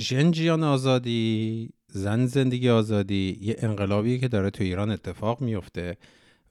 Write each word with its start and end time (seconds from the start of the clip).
ژنجیان 0.00 0.64
آزادی 0.64 1.70
زن 1.86 2.26
زندگی 2.26 2.68
آزادی 2.68 3.38
یه 3.40 3.56
انقلابیه 3.58 4.18
که 4.18 4.28
داره 4.28 4.50
تو 4.50 4.64
ایران 4.64 4.90
اتفاق 4.90 5.40
میفته. 5.40 5.96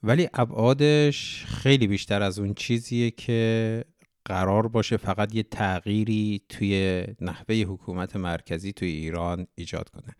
ولی 0.02 0.28
ابعادش 0.34 1.44
خیلی 1.48 1.86
بیشتر 1.86 2.22
از 2.22 2.38
اون 2.38 2.54
چیزیه 2.54 3.10
که 3.10 3.84
قرار 4.24 4.68
باشه 4.68 4.96
فقط 4.96 5.34
یه 5.34 5.42
تغییری 5.42 6.40
توی 6.48 7.04
نحوه 7.20 7.54
حکومت 7.54 8.16
مرکزی 8.16 8.72
توی 8.72 8.88
ایران 8.88 9.46
ایجاد 9.54 9.88
کنه. 9.88 10.14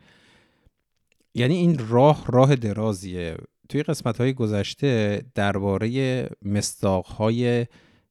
یعنی 1.34 1.56
این 1.56 1.88
راه 1.88 2.24
راه 2.26 2.56
درازیه. 2.56 3.36
توی 3.68 3.82
قسمت 3.82 4.20
های 4.20 4.32
گذشته 4.32 5.22
درباره 5.34 6.28
مستاق 6.42 7.06
های 7.06 7.66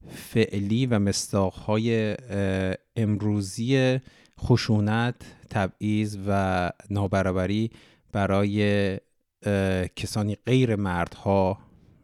فعلی 0.08 0.86
و 0.86 1.00
مستاق 1.00 1.54
های 1.54 2.16
امروزی 2.96 4.00
خشونت 4.40 5.16
تبعیض 5.50 6.18
و 6.28 6.72
نابرابری 6.90 7.72
برای 8.12 9.00
کسانی 9.96 10.38
غیر 10.46 10.76
مردها. 10.76 11.58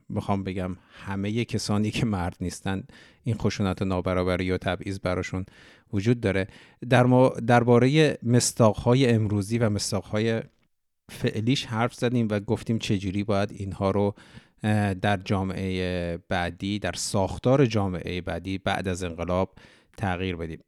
می‌خوام 0.10 0.44
بگم 0.44 0.78
همه 1.06 1.46
کسانی 1.46 1.92
که 1.92 2.06
مرد 2.06 2.38
نیستن 2.42 2.84
این 3.24 3.36
خشونت 3.38 3.82
و 3.82 3.86
نابرابری 3.86 4.52
و 4.52 4.58
تبعیض 4.58 5.00
براشون 5.00 5.46
وجود 5.94 6.20
داره. 6.20 6.48
در 6.90 7.30
درباره 7.48 8.18
مستاقهای 8.24 9.10
امروزی 9.10 9.58
و 9.58 9.70
مستاقهای 9.70 10.42
فعلیش 11.10 11.66
حرف 11.66 11.94
زدیم 11.94 12.28
و 12.32 12.40
گفتیم 12.40 12.80
چجوری 12.80 13.24
باید 13.24 13.52
اینها 13.52 13.92
رو 13.92 14.16
در 15.02 15.18
جامعه 15.18 16.18
بعدی 16.30 16.80
در 16.80 16.94
ساختار 16.94 17.66
جامعه 17.66 18.22
بعدی 18.22 18.58
بعد 18.58 18.88
از 18.88 19.04
انقلاب 19.04 19.56
تغییر 19.98 20.36
بدیم. 20.36 20.60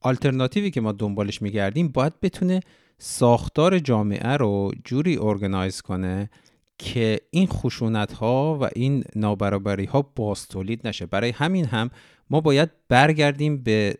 آلترناتیوی 0.00 0.70
که 0.70 0.80
ما 0.80 0.92
دنبالش 0.92 1.42
میگردیم 1.42 1.88
باید 1.88 2.20
بتونه 2.20 2.60
ساختار 2.98 3.78
جامعه 3.78 4.36
رو 4.36 4.72
جوری 4.84 5.18
ارگنایز 5.18 5.80
کنه 5.80 6.30
که 6.78 7.20
این 7.30 7.46
خشونت 7.46 8.12
ها 8.12 8.58
و 8.60 8.68
این 8.74 9.04
نابرابری 9.16 9.84
ها 9.84 10.02
باز 10.02 10.48
تولید 10.48 10.88
نشه. 10.88 11.06
برای 11.06 11.30
همین 11.30 11.64
هم 11.64 11.90
ما 12.30 12.40
باید 12.40 12.70
برگردیم 12.88 13.62
به 13.62 13.98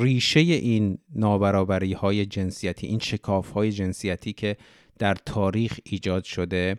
ریشه 0.00 0.40
این 0.40 0.98
نابرابری 1.14 1.92
های 1.92 2.26
جنسیتی 2.26 2.86
این 2.86 2.98
شکاف 2.98 3.50
های 3.50 3.72
جنسیتی 3.72 4.32
که 4.32 4.56
در 4.98 5.14
تاریخ 5.14 5.78
ایجاد 5.84 6.24
شده 6.24 6.76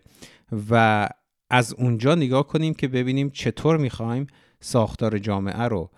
و 0.70 1.10
از 1.50 1.74
اونجا 1.74 2.16
نگاه 2.16 2.48
کنیم 2.48 2.74
که 2.74 2.88
ببینیم 2.88 3.30
چطور 3.30 3.78
می‌خوایم 3.78 4.28
ساختار 4.60 5.18
جامعه 5.18 5.64
رو 5.64 5.92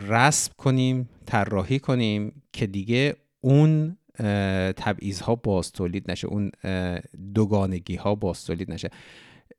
رسم 0.00 0.52
کنیم 0.58 1.08
طراحی 1.26 1.78
کنیم 1.78 2.42
که 2.52 2.66
دیگه 2.66 3.16
اون 3.40 3.96
تبعیض 4.76 5.20
ها 5.20 5.34
باز 5.34 5.72
تولید 5.72 6.10
نشه 6.10 6.28
اون 6.28 6.50
دوگانگی 7.34 7.96
ها 7.96 8.14
باز 8.14 8.44
تولید 8.44 8.70
نشه. 8.70 8.90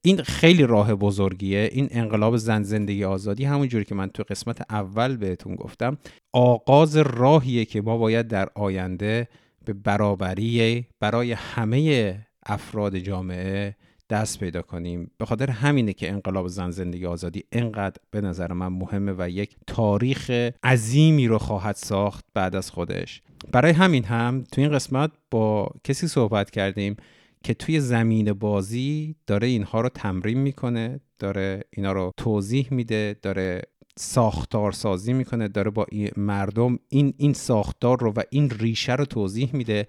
این 0.01 0.23
خیلی 0.23 0.63
راه 0.63 0.95
بزرگیه. 0.95 1.69
این 1.71 1.87
انقلاب 1.91 2.37
زن 2.37 2.63
زندگی 2.63 3.03
آزادی 3.03 3.45
همون 3.45 3.67
جوری 3.67 3.85
که 3.85 3.95
من 3.95 4.09
تو 4.09 4.23
قسمت 4.23 4.71
اول 4.71 5.17
بهتون 5.17 5.55
گفتم 5.55 5.97
آغاز 6.33 6.97
راهیه 6.97 7.65
که 7.65 7.81
ما 7.81 7.97
باید 7.97 8.27
در 8.27 8.49
آینده 8.55 9.27
به 9.65 9.73
برابری 9.73 10.85
برای 10.99 11.31
همه 11.31 12.15
افراد 12.45 12.97
جامعه 12.97 13.75
دست 14.09 14.39
پیدا 14.39 14.61
کنیم. 14.61 15.11
به 15.17 15.25
خاطر 15.25 15.51
همینه 15.51 15.93
که 15.93 16.11
انقلاب 16.11 16.47
زن 16.47 16.71
زندگی 16.71 17.05
آزادی 17.05 17.43
انقدر 17.51 17.97
به 18.11 18.21
نظر 18.21 18.53
من 18.53 18.67
مهمه 18.67 19.15
و 19.17 19.29
یک 19.29 19.55
تاریخ 19.67 20.51
عظیمی 20.63 21.27
رو 21.27 21.37
خواهد 21.37 21.75
ساخت 21.75 22.25
بعد 22.33 22.55
از 22.55 22.71
خودش. 22.71 23.21
برای 23.51 23.71
همین 23.71 24.03
هم 24.03 24.43
تو 24.51 24.61
این 24.61 24.71
قسمت 24.71 25.11
با 25.31 25.71
کسی 25.83 26.07
صحبت 26.07 26.51
کردیم 26.51 26.95
که 27.43 27.53
توی 27.53 27.79
زمین 27.79 28.33
بازی 28.33 29.15
داره 29.27 29.47
اینها 29.47 29.81
رو 29.81 29.89
تمرین 29.89 30.37
می‌کنه 30.37 30.99
داره 31.19 31.63
اینا 31.69 31.91
رو 31.91 32.11
توضیح 32.17 32.67
میده 32.71 33.15
داره 33.21 33.61
ساختار 33.97 34.71
سازی 34.71 35.13
می‌کنه 35.13 35.47
داره 35.47 35.71
با 35.71 35.85
مردم 36.17 36.79
این 36.89 37.13
این 37.17 37.33
ساختار 37.33 37.99
رو 37.99 38.11
و 38.11 38.21
این 38.29 38.49
ریشه 38.49 38.95
رو 38.95 39.05
توضیح 39.05 39.49
میده. 39.53 39.87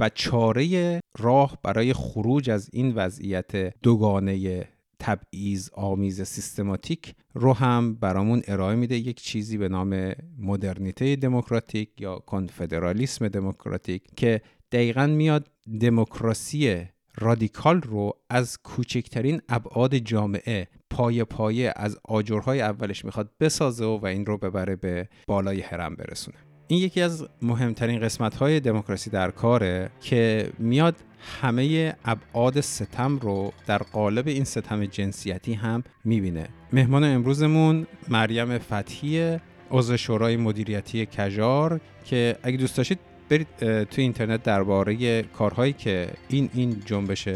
و 0.00 0.08
چاره 0.08 1.00
راه 1.18 1.58
برای 1.62 1.92
خروج 1.92 2.50
از 2.50 2.70
این 2.72 2.94
وضعیت 2.94 3.80
دوگانه 3.82 4.64
تبعیض 4.98 5.70
آمیز 5.72 6.22
سیستماتیک 6.22 7.14
رو 7.34 7.52
هم 7.52 7.94
برامون 7.94 8.42
ارائه 8.46 8.76
میده. 8.76 8.96
یک 8.96 9.20
چیزی 9.20 9.58
به 9.58 9.68
نام 9.68 10.12
مدرنیته 10.38 11.16
دموکراتیک 11.16 12.00
یا 12.00 12.16
کنفدرالیسم 12.16 13.28
دموکراتیک 13.28 14.02
که 14.16 14.40
دقیقا 14.72 15.06
میاد 15.06 15.50
دموکراسی 15.80 16.86
رادیکال 17.18 17.82
رو 17.82 18.12
از 18.30 18.58
کوچکترین 18.62 19.40
ابعاد 19.48 19.94
جامعه 19.94 20.68
پایه 20.90 21.24
پایه 21.24 21.72
از 21.76 21.98
آجرهای 22.04 22.60
اولش 22.60 23.04
می‌خواد 23.04 23.30
بسازه 23.40 23.84
و 23.84 24.06
این 24.06 24.26
رو 24.26 24.38
ببره 24.38 24.76
به 24.76 25.08
بالای 25.26 25.60
حرم 25.60 25.94
برسونه. 25.94 26.49
این 26.70 26.80
یکی 26.80 27.00
از 27.00 27.26
مهمترین 27.42 28.00
قسمت 28.00 28.34
های 28.34 28.60
دموکراسی 28.60 29.10
در 29.10 29.30
کاره 29.30 29.90
که 30.00 30.50
میاد 30.58 30.96
همه 31.40 31.94
ابعاد 32.04 32.60
ستم 32.60 33.18
رو 33.18 33.52
در 33.66 33.78
قالب 33.78 34.28
این 34.28 34.44
ستم 34.44 34.84
جنسیتی 34.84 35.54
هم 35.54 35.84
می‌بینه. 36.04 36.48
مهمان 36.72 37.04
امروزمون 37.04 37.86
مریم 38.08 38.58
فتحی 38.58 39.38
عضو 39.70 39.96
شورای 39.96 40.36
مدیریتی 40.36 41.06
کجار 41.06 41.80
که 42.04 42.36
اگه 42.42 42.56
دوست 42.56 42.76
داشتید 42.76 42.98
برید 43.28 43.48
تو 43.84 44.00
اینترنت 44.00 44.42
درباره 44.42 45.22
کارهایی 45.22 45.72
که 45.72 46.10
این 46.28 46.50
این 46.54 46.82
جنبش 46.86 47.28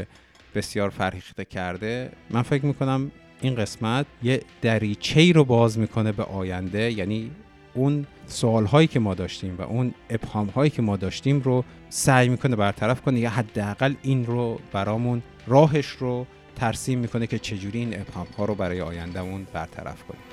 بسیار 0.54 0.90
فرهیخته 0.90 1.44
کرده 1.44 2.10
من 2.30 2.42
فکر 2.42 2.66
می‌کنم 2.66 3.10
این 3.40 3.54
قسمت 3.54 4.06
یه 4.22 4.42
دریچه 4.62 5.20
ای 5.20 5.32
رو 5.32 5.44
باز 5.44 5.78
می‌کنه 5.78 6.12
به 6.12 6.22
آینده 6.22 6.92
یعنی 6.92 7.30
اون 7.74 8.06
سوال 8.26 8.66
هایی 8.66 8.86
که 8.86 9.00
ما 9.00 9.14
داشتیم 9.14 9.56
و 9.58 9.62
اون 9.62 9.94
ابهام 10.10 10.46
هایی 10.46 10.70
که 10.70 10.82
ما 10.82 10.96
داشتیم 10.96 11.40
رو 11.40 11.64
سعی 11.88 12.28
می‌کنه 12.28 12.56
برطرف 12.56 13.00
کنه 13.00 13.20
یا 13.20 13.30
حداقل 13.30 13.94
این 14.02 14.26
رو 14.26 14.60
برامون 14.72 15.22
راهش 15.46 15.86
رو 15.86 16.26
ترسیم 16.56 16.98
می‌کنه 16.98 17.26
که 17.26 17.38
چجوری 17.38 17.78
این 17.78 18.00
ابهام 18.00 18.26
ها 18.38 18.44
رو 18.44 18.54
برای 18.54 18.80
آیندهمون 18.80 19.46
برطرف 19.52 20.02
کنیم. 20.02 20.23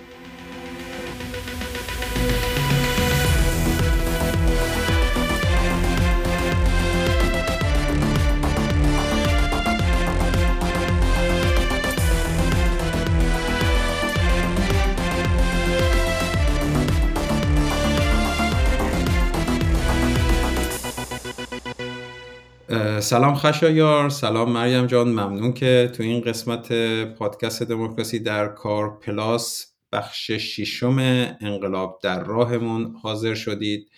سلام 23.00 23.36
خشایار 23.36 24.10
سلام 24.10 24.52
مریم 24.52 24.86
جان 24.86 25.10
ممنون 25.10 25.54
که 25.54 25.92
تو 25.94 26.04
این 26.04 26.22
قسمت 26.22 26.74
پادکست 27.04 27.64
دموکراسی 27.64 28.20
در 28.20 28.48
کار 28.48 29.00
پلاس 29.00 29.74
بخش 29.92 30.32
ششم 30.32 30.98
انقلاب 31.42 32.00
در 32.04 32.24
راهمون 32.24 32.96
حاضر 33.02 33.34
شدید. 33.34 33.90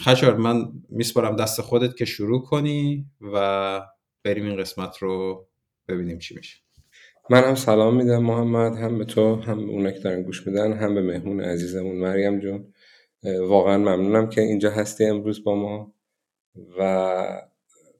خشایار 0.00 0.36
من 0.36 0.72
میسپارم 0.88 1.36
دست 1.36 1.60
خودت 1.60 1.96
که 1.96 2.04
شروع 2.04 2.42
کنی 2.42 3.06
و 3.20 3.80
بریم 4.24 4.46
این 4.46 4.56
قسمت 4.56 4.98
رو 4.98 5.46
ببینیم 5.88 6.18
چی 6.18 6.34
میشه. 6.34 6.56
من 7.30 7.44
هم 7.44 7.54
سلام 7.54 7.96
میدم 7.96 8.22
محمد 8.22 8.76
هم 8.76 8.98
به 8.98 9.04
تو 9.04 9.36
هم 9.36 9.66
به 9.66 9.72
اونا 9.72 9.90
که 9.90 10.22
گوش 10.26 10.46
میدن 10.46 10.72
هم 10.72 10.94
به 10.94 11.02
مهمون 11.02 11.40
عزیزمون 11.40 11.96
مریم 11.96 12.38
جان 12.38 12.64
واقعا 13.48 13.78
ممنونم 13.78 14.28
که 14.28 14.40
اینجا 14.40 14.70
هستی 14.70 15.04
امروز 15.04 15.44
با 15.44 15.54
ما. 15.54 15.93
و 16.78 16.82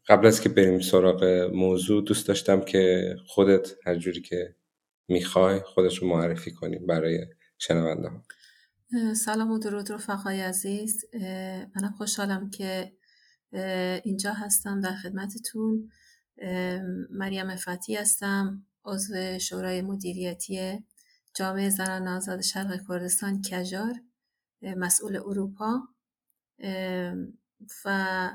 قبل 0.09 0.27
از 0.27 0.41
که 0.41 0.49
بریم 0.49 0.81
سراغ 0.81 1.25
موضوع 1.55 2.05
دوست 2.05 2.29
داشتم 2.29 2.61
که 2.61 3.15
خودت 3.27 3.75
هر 3.87 3.97
جوری 3.97 4.21
که 4.21 4.57
می‌خوای 5.09 5.61
خودش 5.61 5.99
رو 5.99 6.09
معرفی 6.09 6.51
کنیم 6.51 6.87
برای 6.87 7.27
شنونده 7.59 8.09
ها 8.09 8.23
سلام 9.15 9.51
و 9.51 9.59
درود 9.59 9.93
رفقای 9.93 10.41
عزیز. 10.41 11.05
منم 11.77 11.95
خوشحالم 11.99 12.51
که 12.51 12.93
اینجا 14.05 14.33
هستم 14.33 14.81
در 14.81 14.95
خدمتتون. 14.95 15.91
مریم 17.11 17.57
فتی 17.57 17.97
هستم 17.97 18.67
عضو 18.85 19.39
شورای 19.39 19.83
مدیریتی 19.83 20.85
جامعه 21.35 21.71
زنان 21.71 22.09
آزاد 22.09 22.41
شرق 22.41 22.81
کردستان 22.89 23.43
کجار 23.43 23.95
مسئول 24.63 25.17
اروپا. 25.17 25.81
و 27.85 28.31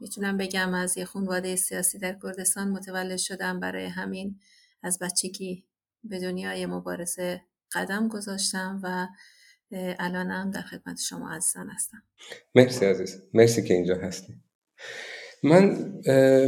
می‌تونم 0.00 0.36
بگم 0.36 0.74
از 0.74 0.98
یه 0.98 1.04
خانواده 1.04 1.56
سیاسی 1.56 1.98
در 1.98 2.16
کردستان 2.22 2.68
متولد 2.68 3.16
شدم. 3.16 3.60
برای 3.60 3.86
همین 3.86 4.40
از 4.82 4.98
بچگی 4.98 5.64
به 6.04 6.18
دنیای 6.18 6.66
مبارزه 6.66 7.40
قدم 7.72 8.08
گذاشتم 8.08 8.80
و 8.82 9.08
الانم 9.98 10.50
در 10.50 10.62
خدمت 10.62 11.00
شما 11.00 11.30
عزیزان 11.30 11.68
هستم. 11.68 12.02
مرسی 12.54 12.86
عزیز. 12.86 13.22
مرسی 13.34 13.62
که 13.62 13.74
اینجا 13.74 13.94
هستی 13.94 14.34
من 15.42 15.92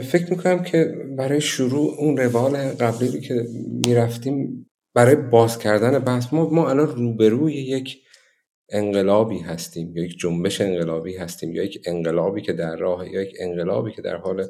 فکر 0.01 0.31
می‌کنم 0.31 0.63
که 0.63 0.95
برای 1.19 1.41
شروع 1.41 1.95
اون 1.99 2.17
روال 2.17 2.57
قبلی 2.57 3.21
که 3.21 3.47
می‌رفتیم 3.87 4.71
برای 4.95 5.17
باز 5.17 5.59
کردن 5.59 5.99
بحث 5.99 6.33
ما, 6.33 6.51
ما 6.51 6.71
الان 6.71 6.97
روبروی 6.97 7.55
یک 7.55 8.04
انقلابی 8.69 9.39
هستیم 9.39 9.97
یا 9.97 10.05
یک 10.05 10.19
جنبش 10.19 10.61
انقلابی 10.61 11.17
هستیم 11.17 11.55
یا 11.55 11.63
یک 11.65 11.83
انقلابی 11.87 12.43
که 12.43 12.53
در 12.53 12.77
راه 12.77 13.11
یا 13.13 13.23
یک 13.23 13.37
انقلابی 13.41 13.93
که 13.93 14.03
در 14.03 14.17
حال 14.17 14.47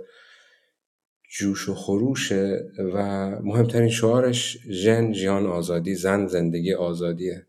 جوش 1.38 1.68
و 1.68 1.74
خروشه 1.74 2.60
و 2.78 3.28
مهمترین 3.42 3.88
شعارش 3.88 4.58
ژن 4.70 5.12
جیان 5.12 5.46
آزادی 5.46 5.94
زن 5.94 6.26
زندگی 6.26 6.74
آزادیه. 6.74 7.46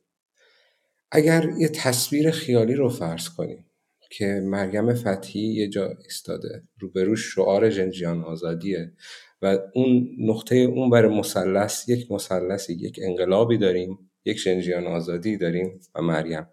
اگر 1.11 1.49
یه 1.59 1.67
تصویر 1.67 2.31
خیالی 2.31 2.73
رو 2.73 2.89
فرض 2.89 3.29
کنیم 3.29 3.65
که 4.09 4.25
مریم 4.25 4.93
فتحی 4.93 5.39
یه 5.41 5.69
جا 5.69 5.97
ایستاده 6.03 6.63
روبروش 6.79 7.33
شعار 7.35 7.69
ژن 7.69 7.89
جیان 7.89 8.23
آزادیه 8.23 8.93
و 9.41 9.57
اون 9.73 10.07
نقطه 10.19 10.55
اون 10.55 10.89
بر 10.89 11.07
مثلث 11.07 11.89
یک 11.89 12.11
مثلثی 12.11 12.73
یک 12.73 12.99
انقلابی 13.01 13.57
داریم 13.57 14.11
یک 14.25 14.37
ژن 14.37 14.87
آزادی 14.87 15.37
داریم 15.37 15.79
و 15.95 16.01
مریم. 16.01 16.47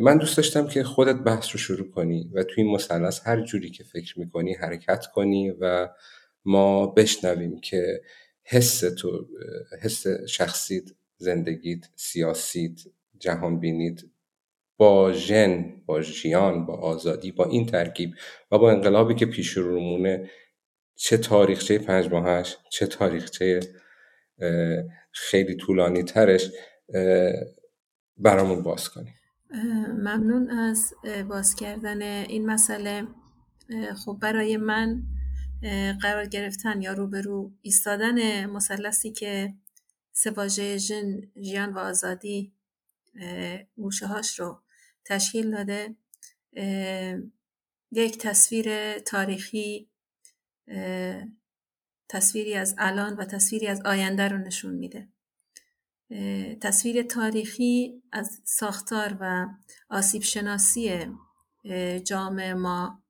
من 0.00 0.18
دوست 0.18 0.36
داشتم 0.36 0.68
که 0.68 0.84
خودت 0.84 1.16
بحث 1.16 1.50
رو 1.52 1.58
شروع 1.58 1.90
کنی 1.90 2.30
و 2.34 2.42
توی 2.42 2.64
این 2.64 2.74
مثلث 2.74 3.20
هر 3.26 3.40
جوری 3.40 3.70
که 3.70 3.84
فکر 3.84 4.18
می‌کنی 4.18 4.54
حرکت 4.54 5.06
کنی 5.06 5.50
و 5.50 5.88
ما 6.44 6.86
بشنویم 6.86 7.60
که 7.60 8.00
حس 8.44 8.80
تو 8.80 9.26
حس 9.82 10.06
شخصیت 10.28 10.84
زندگیت 11.16 11.84
سیاسیت 11.96 12.80
جهان 13.18 13.60
بینید 13.60 14.10
با 14.76 15.12
ژن 15.12 15.82
با 15.86 16.02
ژیان 16.02 16.66
با 16.66 16.74
آزادی 16.74 17.32
با 17.32 17.44
این 17.44 17.66
ترکیب 17.66 18.14
و 18.50 18.58
با 18.58 18.70
انقلابی 18.70 19.14
که 19.14 19.26
پیش 19.26 19.52
رومونه 19.52 20.30
چه 20.94 21.16
تاریخچه 21.16 21.78
پنج 21.78 22.08
ماهش 22.08 22.56
چه 22.70 22.86
تاریخچه 22.86 23.60
خیلی 25.12 25.54
طولانی 25.54 26.02
ترش 26.02 26.50
برامون 28.16 28.62
باز 28.62 28.88
کنیم 28.88 29.14
ممنون 29.88 30.50
از 30.50 30.94
باز 31.28 31.54
کردن 31.54 32.02
این 32.02 32.46
مسئله. 32.46 33.06
خب 33.96 34.18
برای 34.20 34.56
من 34.56 35.02
قرار 36.02 36.26
گرفتن 36.26 36.82
یا 36.82 36.92
روبرو 36.92 37.52
ایستادن 37.62 38.46
مثلثی 38.46 39.12
که 39.12 39.54
سواژه 40.12 40.78
ژن 40.78 41.20
ژیان 41.42 41.72
و 41.72 41.78
آزادی 41.78 42.52
گوشه 43.76 44.06
هاش 44.06 44.40
رو 44.40 44.60
تشکیل 45.04 45.50
داده. 45.50 45.94
یک 47.92 48.18
تصویر 48.18 48.98
تاریخی 48.98 49.88
تصویری 52.08 52.54
از 52.54 52.74
الان 52.78 53.16
و 53.16 53.24
تصویری 53.24 53.66
از 53.66 53.80
آینده 53.84 54.28
رو 54.28 54.38
نشون 54.38 54.74
میده. 54.74 55.08
تصویر 56.60 57.02
تاریخی 57.02 58.02
از 58.12 58.40
ساختار 58.44 59.16
و 59.20 59.46
آسیب 59.90 60.22
شناسی 60.22 61.06
جامعه 62.04 62.54
ما 62.54 63.02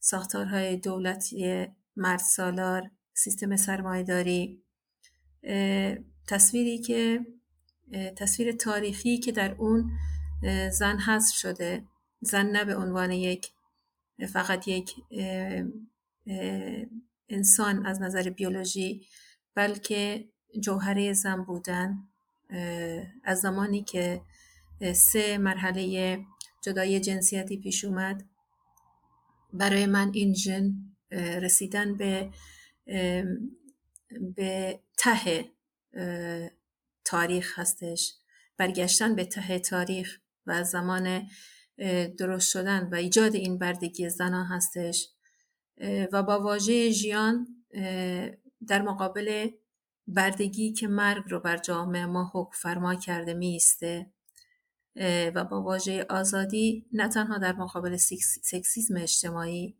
ساختارهای 0.00 0.76
دولتی 0.76 1.66
مرد 1.96 2.18
سالار 2.18 2.90
سیستم 3.14 3.56
سرمایداری 3.56 4.62
تصویری 6.28 6.78
که 6.78 7.26
تصویر 8.16 8.52
تاریخی 8.52 9.18
که 9.18 9.32
در 9.32 9.54
اون 9.54 9.90
زن 10.72 10.98
حذف 10.98 11.34
شده. 11.34 11.84
زن 12.20 12.46
نه 12.46 12.64
به 12.64 12.76
عنوان 12.76 13.10
یک 13.10 13.52
فقط 14.32 14.68
یک 14.68 14.94
انسان 17.28 17.86
از 17.86 18.02
نظر 18.02 18.30
بیولوژی 18.30 19.06
بلکه 19.54 20.28
جوهره 20.60 21.12
زن 21.12 21.44
بودن. 21.44 22.08
از 23.24 23.40
زمانی 23.40 23.82
که 23.82 24.20
سه 24.94 25.38
مرحله 25.38 26.18
جدای 26.62 27.00
جنسیتی 27.00 27.56
پیش 27.56 27.84
اومد 27.84 28.24
برای 29.52 29.86
من 29.86 30.10
این 30.14 30.34
ژن 30.34 30.72
رسیدن 31.10 31.96
به 31.96 32.30
به 34.36 34.80
ته 34.98 35.44
تاریخ 37.04 37.58
هستش. 37.58 38.14
برگشتن 38.56 39.14
به 39.14 39.24
ته 39.24 39.58
تاریخ 39.58 40.18
و 40.46 40.64
زمان 40.64 41.28
درست 42.18 42.50
شدن 42.50 42.88
و 42.92 42.94
ایجاد 42.94 43.34
این 43.34 43.58
بردگی 43.58 44.08
زنان 44.08 44.46
هستش. 44.46 45.08
و 46.12 46.22
با 46.22 46.40
واژه 46.40 46.90
ژیان 46.90 47.46
در 48.66 48.82
مقابل 48.82 49.48
بردگی 50.06 50.72
که 50.72 50.88
مرگ 50.88 51.24
رو 51.28 51.40
بر 51.40 51.56
جامعه 51.56 52.06
ما 52.06 52.30
حکم 52.34 52.52
فرما 52.52 52.94
کرده 52.94 53.34
میسته 53.34 54.06
و 55.34 55.44
با 55.44 55.62
واژه 55.62 56.06
آزادی 56.10 56.86
نه 56.92 57.08
تنها 57.08 57.38
در 57.38 57.52
مقابل 57.52 57.96
سکسیزم 57.96 58.96
اجتماعی 58.96 59.76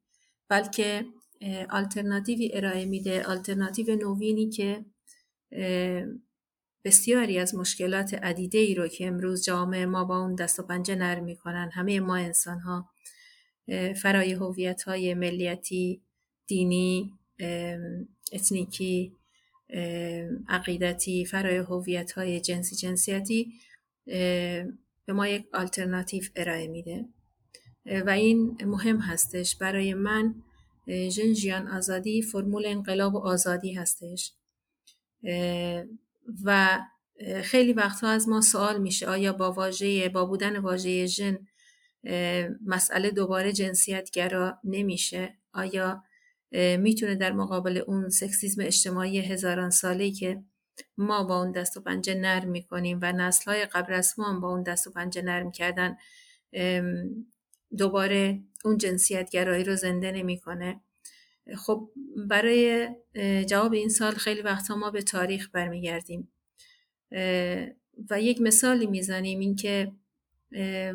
بلکه 0.48 1.06
آلترناتیوی 1.70 2.50
ارائه 2.54 2.84
میده 2.84 3.24
آلترناتیو 3.24 3.96
نوینی 3.96 4.50
که 4.50 4.84
بسیاری 6.84 7.38
از 7.38 7.54
مشکلات 7.54 8.14
عدیده 8.14 8.58
ای 8.58 8.74
رو 8.74 8.88
که 8.88 9.06
امروز 9.06 9.44
جامعه 9.44 9.86
ما 9.86 10.04
با 10.04 10.18
اون 10.18 10.34
دست 10.34 10.60
و 10.60 10.62
پنجه 10.62 10.94
نرم 10.94 11.24
می‌کنن 11.24 11.70
همه 11.72 12.00
ما 12.00 12.16
انسان 12.16 12.60
ها 12.60 12.90
فرای 14.02 14.32
هویت 14.32 14.82
های 14.82 15.14
ملیتی 15.14 16.02
دینی 16.46 17.12
اتنیکی 18.32 19.16
عقیدتی 20.48 21.24
فرای 21.24 21.56
هویت 21.56 22.12
های 22.12 22.40
جنسی 22.40 22.76
جنسیتی 22.76 23.52
به 25.06 25.12
ما 25.12 25.28
یک 25.28 25.46
آلترناتیو 25.54 26.24
ارائه 26.36 26.68
میده. 26.68 27.04
و 28.06 28.10
این 28.10 28.58
مهم 28.64 28.98
هستش. 28.98 29.56
برای 29.56 29.94
من 29.94 30.34
ژن 31.34 31.68
آزادی 31.68 32.22
فرمول 32.22 32.66
انقلاب 32.66 33.14
و 33.14 33.18
آزادی 33.18 33.72
هستش. 33.72 34.32
و 36.44 36.80
خیلی 37.42 37.72
وقتها 37.72 38.08
از 38.08 38.28
ما 38.28 38.40
سوال 38.40 38.80
میشه 38.80 39.06
آیا 39.06 39.32
با 39.32 39.52
واژه 39.52 40.08
با 40.08 40.24
بودن 40.24 40.58
واژه 40.58 41.06
ژن 41.06 41.38
مسئله 42.66 43.10
دوباره 43.10 43.52
جنسیت 43.52 44.10
گرا 44.10 44.58
نمیشه؟ 44.64 45.34
آیا 45.52 46.02
می‌تونه 46.78 47.14
در 47.14 47.32
مقابل 47.32 47.82
اون 47.86 48.08
سکسیزم 48.08 48.62
اجتماعی 48.62 49.18
هزاران 49.18 49.70
ساله 49.70 50.10
که 50.10 50.42
ما 50.98 51.24
با 51.24 51.42
اون 51.42 51.52
دست 51.52 51.76
و 51.76 51.80
پنجه 51.80 52.14
نرم 52.14 52.48
می‌کنیم 52.48 52.98
و 53.02 53.12
نسل 53.12 53.50
های 53.50 53.64
قبل 53.64 53.92
از 53.92 54.14
ما 54.18 54.40
با 54.40 54.48
اون 54.48 54.62
دست 54.62 54.86
و 54.86 54.90
پنجه 54.90 55.22
نرم 55.22 55.50
کردن 55.50 55.96
دوباره 57.78 58.40
اون 58.64 58.78
جنسیت 58.78 59.30
گرایی 59.30 59.64
رو 59.64 59.76
زنده 59.76 60.12
نمی‌کنه. 60.12 60.80
خب 61.56 61.90
برای 62.28 62.88
جواب 63.46 63.72
این 63.72 63.88
سال 63.88 64.12
خیلی 64.12 64.42
وقتا 64.42 64.76
ما 64.76 64.90
به 64.90 65.02
تاریخ 65.02 65.48
برمیگردیم. 65.52 66.32
و 68.10 68.20
یک 68.20 68.40
مثالی 68.40 68.86
می‌زنیم 68.86 69.38
اینکه 69.38 69.92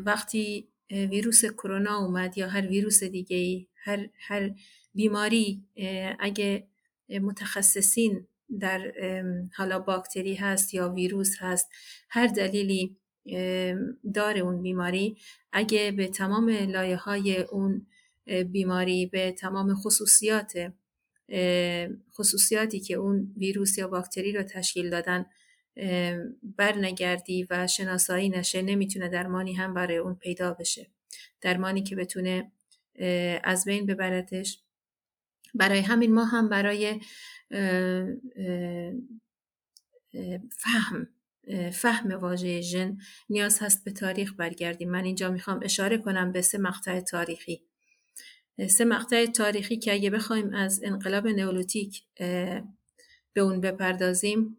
وقتی 0.04 0.68
ویروس 0.90 1.44
کرونا 1.44 1.98
اومد 1.98 2.38
یا 2.38 2.48
هر 2.48 2.66
ویروس 2.66 3.04
دیگه 3.04 3.36
ای 3.36 3.66
هر, 3.74 4.08
هر 4.18 4.50
بیماری 4.94 5.62
اگه 6.18 6.66
متخصصین 7.08 8.26
در 8.60 8.92
حالا 9.56 9.78
باکتری 9.78 10.34
هست 10.34 10.74
یا 10.74 10.88
ویروس 10.88 11.36
هست 11.38 11.68
هر 12.08 12.26
دلیلی 12.26 12.96
داره 14.14 14.40
اون 14.40 14.62
بیماری 14.62 15.16
اگه 15.52 15.92
به 15.92 16.08
تمام 16.08 16.50
لایه 16.50 16.96
های 16.96 17.40
اون 17.40 17.86
بیماری 18.52 19.06
به 19.06 19.32
تمام 19.32 19.74
خصوصیات 19.74 20.72
خصوصیاتی 22.12 22.80
که 22.80 22.94
اون 22.94 23.34
ویروس 23.36 23.78
یا 23.78 23.88
باکتری 23.88 24.32
رو 24.32 24.42
تشکیل 24.42 24.90
دادن 24.90 25.26
برنگردی 26.42 27.46
و 27.50 27.66
شناسایی 27.66 28.28
نشه 28.28 28.62
نمی‌تونه 28.62 29.08
درمانی 29.08 29.52
هم 29.52 29.74
برای 29.74 29.96
اون 29.96 30.14
پیدا 30.14 30.54
بشه. 30.54 30.86
درمانی 31.40 31.82
که 31.82 31.96
بتونه 31.96 32.52
از 33.44 33.64
بین 33.64 33.86
ببردش 33.86 34.62
برای 35.54 35.80
همین 35.80 36.14
ما 36.14 36.24
هم 36.24 36.48
برای 36.48 37.00
فهم 40.50 41.08
فهم 41.72 42.10
واژه 42.10 42.60
ژن 42.60 42.98
نیاز 43.30 43.62
هست 43.62 43.84
به 43.84 43.90
تاریخ 43.90 44.34
برگردیم. 44.36 44.90
من 44.90 45.04
اینجا 45.04 45.30
می‌خوام 45.30 45.60
اشاره 45.62 45.98
کنم 45.98 46.32
به 46.32 46.42
سه 46.42 46.58
مقطع 46.58 47.00
تاریخی. 47.00 47.62
سه 48.70 48.84
مقطع 48.84 49.26
تاریخی 49.26 49.76
که 49.76 49.92
اگه 49.92 50.10
بخوایم 50.10 50.54
از 50.54 50.80
انقلاب 50.84 51.28
نئولیتیک 51.28 52.02
به 53.32 53.40
اون 53.40 53.60
بپردازیم 53.60 54.56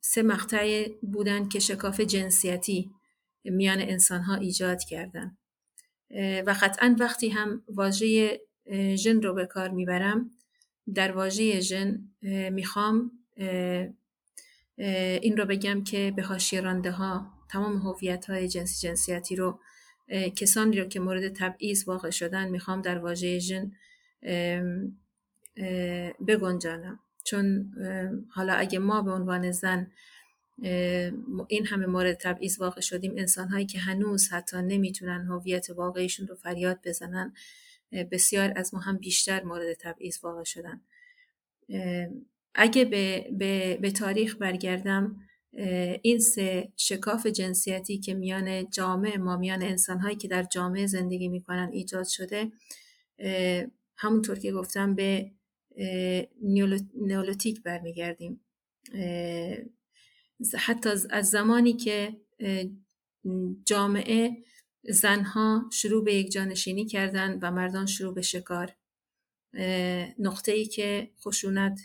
سه 0.00 0.22
مقطع 0.22 0.88
بودن 1.02 1.48
که 1.48 1.58
شکاف 1.58 2.00
جنسیتی 2.00 2.90
میان 3.44 3.80
انسان 3.80 4.20
ها 4.20 4.34
ایجاد 4.34 4.82
کردن. 4.82 5.36
و 6.46 6.56
قطعا 6.60 6.96
وقتی 6.98 7.28
هم 7.28 7.62
واژه 7.68 8.40
ژن 8.94 9.22
رو 9.22 9.34
به 9.34 9.46
کار 9.46 9.68
می‌برم. 9.68 10.30
در 10.94 11.12
واژه 11.12 11.60
ژن 11.60 12.08
می‌خوام 12.50 13.10
این 15.20 15.36
رو 15.36 15.44
بگم 15.44 15.84
که 15.84 16.12
به 16.16 16.22
حاشیه 16.22 16.60
رانده 16.60 16.90
ها 16.90 17.26
تمام 17.50 17.76
هویت 17.76 18.30
های 18.30 18.48
جنسی 18.48 18.88
جنسیتی 18.88 19.36
رو 19.36 19.60
کسانی 20.36 20.80
رو 20.80 20.84
که 20.84 21.00
مورد 21.00 21.28
تبعیض 21.28 21.88
واقع 21.88 22.10
شدن 22.10 22.48
می‌خوام 22.48 22.82
در 22.82 22.98
واژه 22.98 23.38
ژن 23.38 23.72
بگنجانم. 26.26 26.98
چون 27.24 27.74
حالا 28.30 28.52
اگه 28.52 28.78
ما 28.78 29.02
به 29.02 29.10
عنوان 29.10 29.50
زن 29.52 29.90
این 31.48 31.66
همه 31.66 31.86
مورد 31.86 32.16
تبعیض 32.16 32.60
واقع 32.60 32.80
شدیم 32.80 33.12
انسان 33.16 33.48
هایی 33.48 33.66
که 33.66 33.78
هنوز 33.78 34.28
حتی 34.28 34.56
نمی‌تونن 34.56 35.26
هویت 35.26 35.70
واقعیشون 35.70 36.26
رو 36.26 36.34
فریاد 36.34 36.78
بزنن 36.84 37.32
بسیار 38.12 38.52
از 38.56 38.74
ما 38.74 38.80
هم 38.80 38.98
بیشتر 38.98 39.44
مورد 39.44 39.72
تبعیض 39.72 40.18
واقع 40.22 40.44
شدن. 40.44 40.80
اگه 42.54 42.84
به, 42.84 43.28
به, 43.38 43.78
به 43.82 43.90
تاریخ 43.90 44.36
برگردم 44.36 45.20
این 46.02 46.18
سه 46.18 46.72
شکاف 46.76 47.26
جنسیتی 47.26 47.98
که 47.98 48.14
میان 48.14 48.70
جامعه 48.70 49.18
ما 49.18 49.36
میان 49.36 49.62
انسان 49.62 49.98
هایی 49.98 50.16
که 50.16 50.28
در 50.28 50.42
جامعه 50.42 50.86
زندگی 50.86 51.28
می‌کنن 51.28 51.70
ایجاد 51.72 52.06
شده 52.06 52.52
همونطور 53.96 54.38
که 54.38 54.52
گفتم 54.52 54.94
به 54.94 55.30
نیولوتیک 56.94 57.62
برمیگردیم. 57.62 58.40
حتی 60.58 60.90
از 61.10 61.30
زمانی 61.30 61.72
که 61.72 62.16
جامعه 63.64 64.36
زنها 64.88 65.70
شروع 65.72 66.04
به 66.04 66.14
یک 66.14 66.32
جانشینی 66.32 66.86
کردن 66.86 67.38
و 67.42 67.50
مردان 67.50 67.86
شروع 67.86 68.14
به 68.14 68.22
شکار. 68.22 68.72
نقطه 70.18 70.52
ای 70.52 70.66
که 70.66 71.10
خشونت 71.20 71.80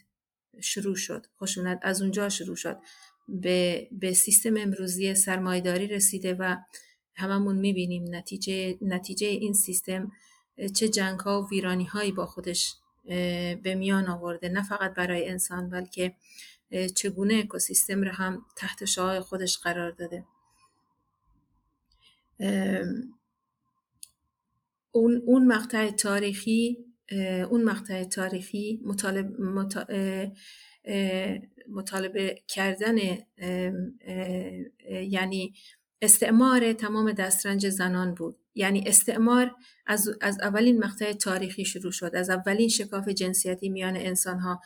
شروع 0.62 0.96
شد. 0.96 1.25
خشونت 1.41 1.79
از 1.82 2.01
اونجا 2.01 2.29
شروع 2.29 2.56
شد. 2.56 2.77
به, 3.27 3.88
به 3.91 4.13
سیستم 4.13 4.58
امروزی 4.58 5.15
سرمایداری 5.15 5.88
رسیده 5.88 6.34
و 6.34 6.56
هممون 7.15 7.56
می‌بینیم 7.56 8.15
نتیجه, 8.15 8.77
نتیجه 8.82 9.27
این 9.27 9.53
سیستم 9.53 10.12
چه 10.75 10.89
جنگ 10.89 11.20
ها 11.20 11.41
و 11.41 11.50
ویرانی 11.50 11.86
هایی 11.86 12.12
با 12.12 12.25
خودش 12.25 12.75
به 13.63 13.75
میان 13.77 14.08
آورده. 14.08 14.50
نه 14.50 14.63
فقط 14.63 14.94
برای 14.94 15.29
انسان 15.29 15.70
بلکه 15.70 16.15
چگونه 16.96 17.34
اکوسیستم 17.34 18.01
رو 18.01 18.12
هم 18.12 18.46
تحت 18.56 18.86
شعاع 18.86 19.20
خودش 19.20 19.58
قرار 19.58 19.91
داده. 19.91 20.25
اون, 24.91 25.22
اون 25.25 25.48
مقطع 25.48 25.89
تاریخی 25.89 26.77
اون 27.50 27.63
مقطع 27.63 28.03
تاریخی 28.03 28.81
مطالب 28.86 29.31
مطالبه 31.69 32.41
کردن 32.48 32.98
یعنی 34.89 35.53
استعمار 36.01 36.74
تمام 36.74 37.12
دسترنج 37.12 37.69
زنان 37.69 38.13
بود. 38.15 38.38
یعنی 38.55 38.84
استعمار 38.88 39.55
از, 39.88 40.10
از 40.22 40.39
اولین 40.41 40.84
مقطع 40.84 41.13
تاریخی 41.13 41.65
شروع 41.65 41.91
شد. 41.91 42.12
از 42.13 42.29
اولین 42.29 42.69
شکاف 42.69 43.10
جنسیتی 43.10 43.69
میان 43.69 43.96
انسان 43.96 44.39
ها 44.39 44.62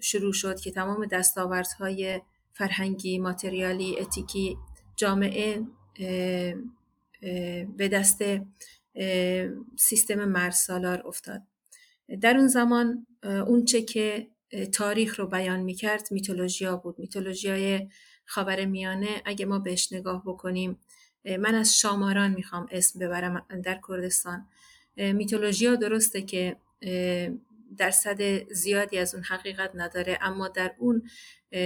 شروع 0.00 0.32
شد 0.32 0.60
که 0.60 0.70
تمام 0.70 1.06
دستاوردهای 1.06 2.20
فرهنگی 2.52 3.18
ماتریالی 3.18 3.98
اتیکی 3.98 4.56
جامعه 4.96 5.62
به 7.76 7.88
دست 7.92 8.22
سیستم 9.78 10.24
مرد 10.24 10.52
سالار 10.52 11.06
افتاد. 11.06 11.42
در 12.20 12.36
اون 12.36 12.48
زمان 12.48 13.06
اون 13.22 13.64
چه 13.64 13.82
که 13.82 14.28
تاریخ 14.72 15.20
رو 15.20 15.26
بیان 15.26 15.60
می‌کرد 15.60 16.08
میتولوژیا 16.10 16.76
بود. 16.76 16.98
میتولوژیای 16.98 17.88
خاور 18.24 18.64
میانه 18.64 19.22
اگه 19.24 19.46
ما 19.46 19.58
بهش 19.58 19.92
نگاه 19.92 20.22
بکنیم 20.26 20.78
من 21.24 21.54
از 21.54 21.78
شاماران 21.78 22.30
می‌خوام 22.30 22.66
اسم 22.70 22.98
ببرم 22.98 23.46
در 23.64 23.80
کردستان. 23.88 24.48
میتولوژیا 24.96 25.74
درسته 25.74 26.22
که 26.22 26.56
درصد 27.76 28.52
زیادی 28.52 28.98
از 28.98 29.14
اون 29.14 29.24
حقیقت 29.24 29.70
نداره 29.74 30.18
اما 30.20 30.48
در 30.48 30.74
اون 30.78 31.02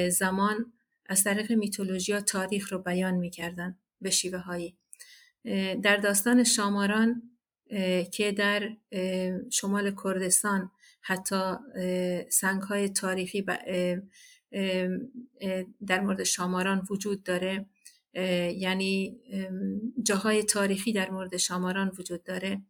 زمان 0.09 0.73
از 1.07 1.25
طریق 1.25 1.53
میتولوژیا 1.53 2.21
تاریخ 2.21 2.73
رو 2.73 2.79
بیان 2.79 3.15
می‌کردن. 3.15 3.79
به 4.05 4.11
شیوه 4.11 4.39
هایی 4.39 4.77
در 5.83 5.97
داستان 5.97 6.45
شاماران 6.45 7.23
که 8.13 8.33
در 8.33 8.77
شمال 9.51 9.95
کردستان 10.05 10.71
حتی 11.01 11.55
سنگ 12.31 12.63
های 12.63 12.89
تاریخی 12.89 13.43
در 15.87 16.01
مورد 16.01 16.25
شاماران 16.25 16.87
وجود 16.91 17.23
داره. 17.23 17.67
یعنی 18.57 19.21
جاهای 20.03 20.43
تاریخی 20.43 20.93
در 20.93 21.11
مورد 21.11 21.37
شاماران 21.37 21.93
وجود 21.99 22.25
داره. 22.25 22.63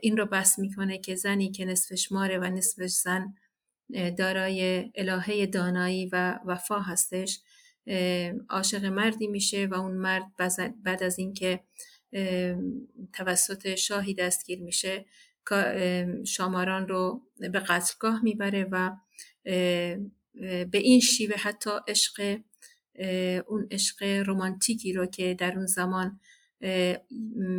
این 0.00 0.16
رو 0.16 0.26
بس 0.26 0.58
می‌کنه 0.58 0.98
که 0.98 1.14
زنی 1.14 1.50
که 1.50 1.64
نصفش 1.64 2.12
ماره 2.12 2.38
و 2.38 2.44
نصفش 2.44 2.90
زن 2.90 3.34
دارای 4.18 4.90
الهه 4.94 5.46
دانایی 5.46 6.06
و 6.12 6.40
وفا 6.44 6.80
هستش. 6.80 7.40
عاشق 8.50 8.84
مردی 8.84 9.26
میشه 9.26 9.66
و 9.66 9.74
اون 9.74 9.92
مرد 9.92 10.24
بعد 10.84 11.02
از 11.02 11.18
اینکه 11.18 11.60
توسط 13.12 13.74
شاهی 13.74 14.14
دستگیر 14.14 14.60
میشه 14.60 15.06
شاماران 16.26 16.88
رو 16.88 17.22
به 17.40 17.60
قتلگاه 17.60 18.24
می‌بره 18.24 18.68
و 18.72 18.96
به 20.64 20.78
این 20.78 21.00
شیوه 21.00 21.36
حتی 21.36 21.70
عشق 21.88 22.38
اون 23.46 23.68
عشق 23.70 24.02
رومانتیکی 24.26 24.92
رو 24.92 25.06
که 25.06 25.34
در 25.34 25.56
اون 25.56 25.66
زمان 25.66 26.20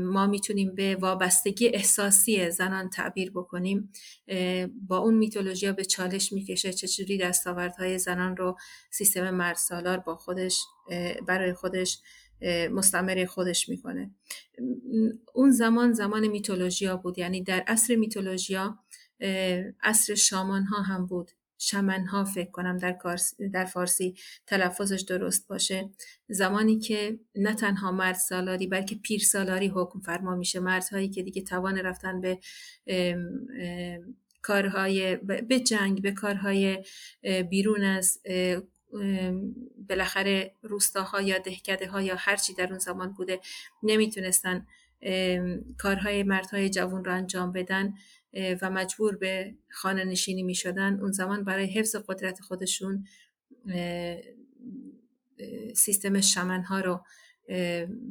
ما 0.04 0.28
می‌تونیم 0.28 0.76
به 0.76 0.96
وابستگی 0.96 1.68
احساسی 1.68 2.52
زنان 2.52 2.90
تعبیر 2.90 3.32
بکنیم. 3.32 3.92
با 4.88 4.98
اون 4.98 5.14
میتولوژیا 5.14 5.74
به 5.74 5.86
چالش 5.86 6.34
می‌کشه 6.34 6.74
چجوری 6.74 7.18
دستاوردهای 7.18 8.00
زنان 8.00 8.38
رو 8.38 8.58
سیستم 8.92 9.30
مرد 9.30 9.56
سالار 9.56 9.98
با 9.98 10.16
خودش 10.16 10.62
برای 11.28 11.54
خودش 11.54 12.00
مستمر 12.72 13.26
خودش 13.26 13.70
می‌کنه. 13.70 14.12
اون 15.34 15.52
زمان 15.52 15.94
زمان 15.94 16.28
میتولوژیا 16.28 16.98
بود. 16.98 17.20
یعنی 17.20 17.44
در 17.44 17.64
عصر 17.68 17.96
میتولوژیا 17.96 18.80
عصر 19.84 20.16
شامان 20.16 20.64
ها 20.64 20.82
هم 20.82 21.06
بود. 21.06 21.32
شمن 21.64 22.06
ها 22.06 22.24
فکر 22.24 22.52
کنم 22.52 22.78
در, 22.78 22.98
در 23.54 23.66
فارسی 23.66 24.16
تلفظش 24.48 25.02
درست 25.02 25.48
باشه. 25.48 25.90
زمانی 26.30 26.80
که 26.80 27.20
نه 27.36 27.54
تنها 27.54 27.92
مرد 27.92 28.16
سالاری 28.16 28.68
بلکه 28.68 28.96
پیر 28.96 29.20
سالاری 29.20 29.68
حکم 29.68 30.00
فرما 30.00 30.36
میشه. 30.36 30.60
مردهایی 30.60 31.10
که 31.10 31.24
دیگه 31.24 31.42
توان 31.42 31.78
رفتن 31.78 32.22
به 32.22 32.40
کارهای 34.42 35.16
به 35.16 35.60
جنگ 35.60 36.02
به 36.02 36.12
کارهای 36.12 36.84
بیرون 37.50 37.84
از 37.84 38.18
بالاخره 39.90 40.56
روستاها 40.62 41.22
یا 41.22 41.38
دهکده 41.38 41.88
ها 41.88 42.02
یا 42.02 42.16
هرچی 42.18 42.54
در 42.54 42.70
اون 42.70 42.80
زمان 42.80 43.14
بوده 43.14 43.40
نمی‌تونستن 43.84 44.66
کارهای 45.78 46.24
مردهای 46.24 46.70
جوان 46.70 47.06
رو 47.06 47.14
انجام 47.14 47.52
بدن. 47.52 47.94
و 48.62 48.70
مجبور 48.70 49.16
به 49.16 49.56
خانه 49.70 50.04
نشینی 50.04 50.44
می 50.44 50.56
شدن 50.56 51.00
اون 51.00 51.12
زمان 51.12 51.44
برای 51.44 51.66
حفظ 51.66 51.96
قدرت 51.96 52.42
خودشون 52.42 53.06
سیستم 55.76 56.22
شمنها 56.22 56.80
رو 56.80 57.04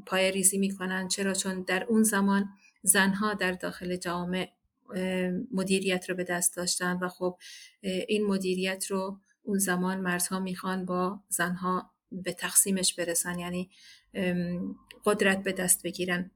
پای 0.06 0.32
ریزی 0.32 0.58
می 0.58 0.70
کنن 0.76 1.08
چرا؟ 1.08 1.34
چون 1.34 1.62
در 1.62 1.84
اون 1.84 2.02
زمان 2.02 2.48
زنها 2.82 3.34
در 3.34 3.52
داخل 3.52 3.96
جامعه 3.96 4.52
مدیریت 5.52 6.10
رو 6.10 6.16
به 6.16 6.24
دست 6.24 6.56
داشتن 6.56 6.98
و 7.02 7.08
خب 7.08 7.38
این 7.82 8.26
مدیریت 8.26 8.86
رو 8.90 9.18
اون 9.42 9.58
زمان 9.58 10.00
مردها 10.00 10.40
می‌خوان 10.40 10.84
با 10.84 11.20
زنها 11.28 11.90
به 12.12 12.32
تقسیمش 12.32 12.94
برسن 12.94 13.38
یعنی 13.38 13.70
قدرت 15.04 15.42
به 15.42 15.52
دست 15.52 15.82
بگیرن. 15.82 16.30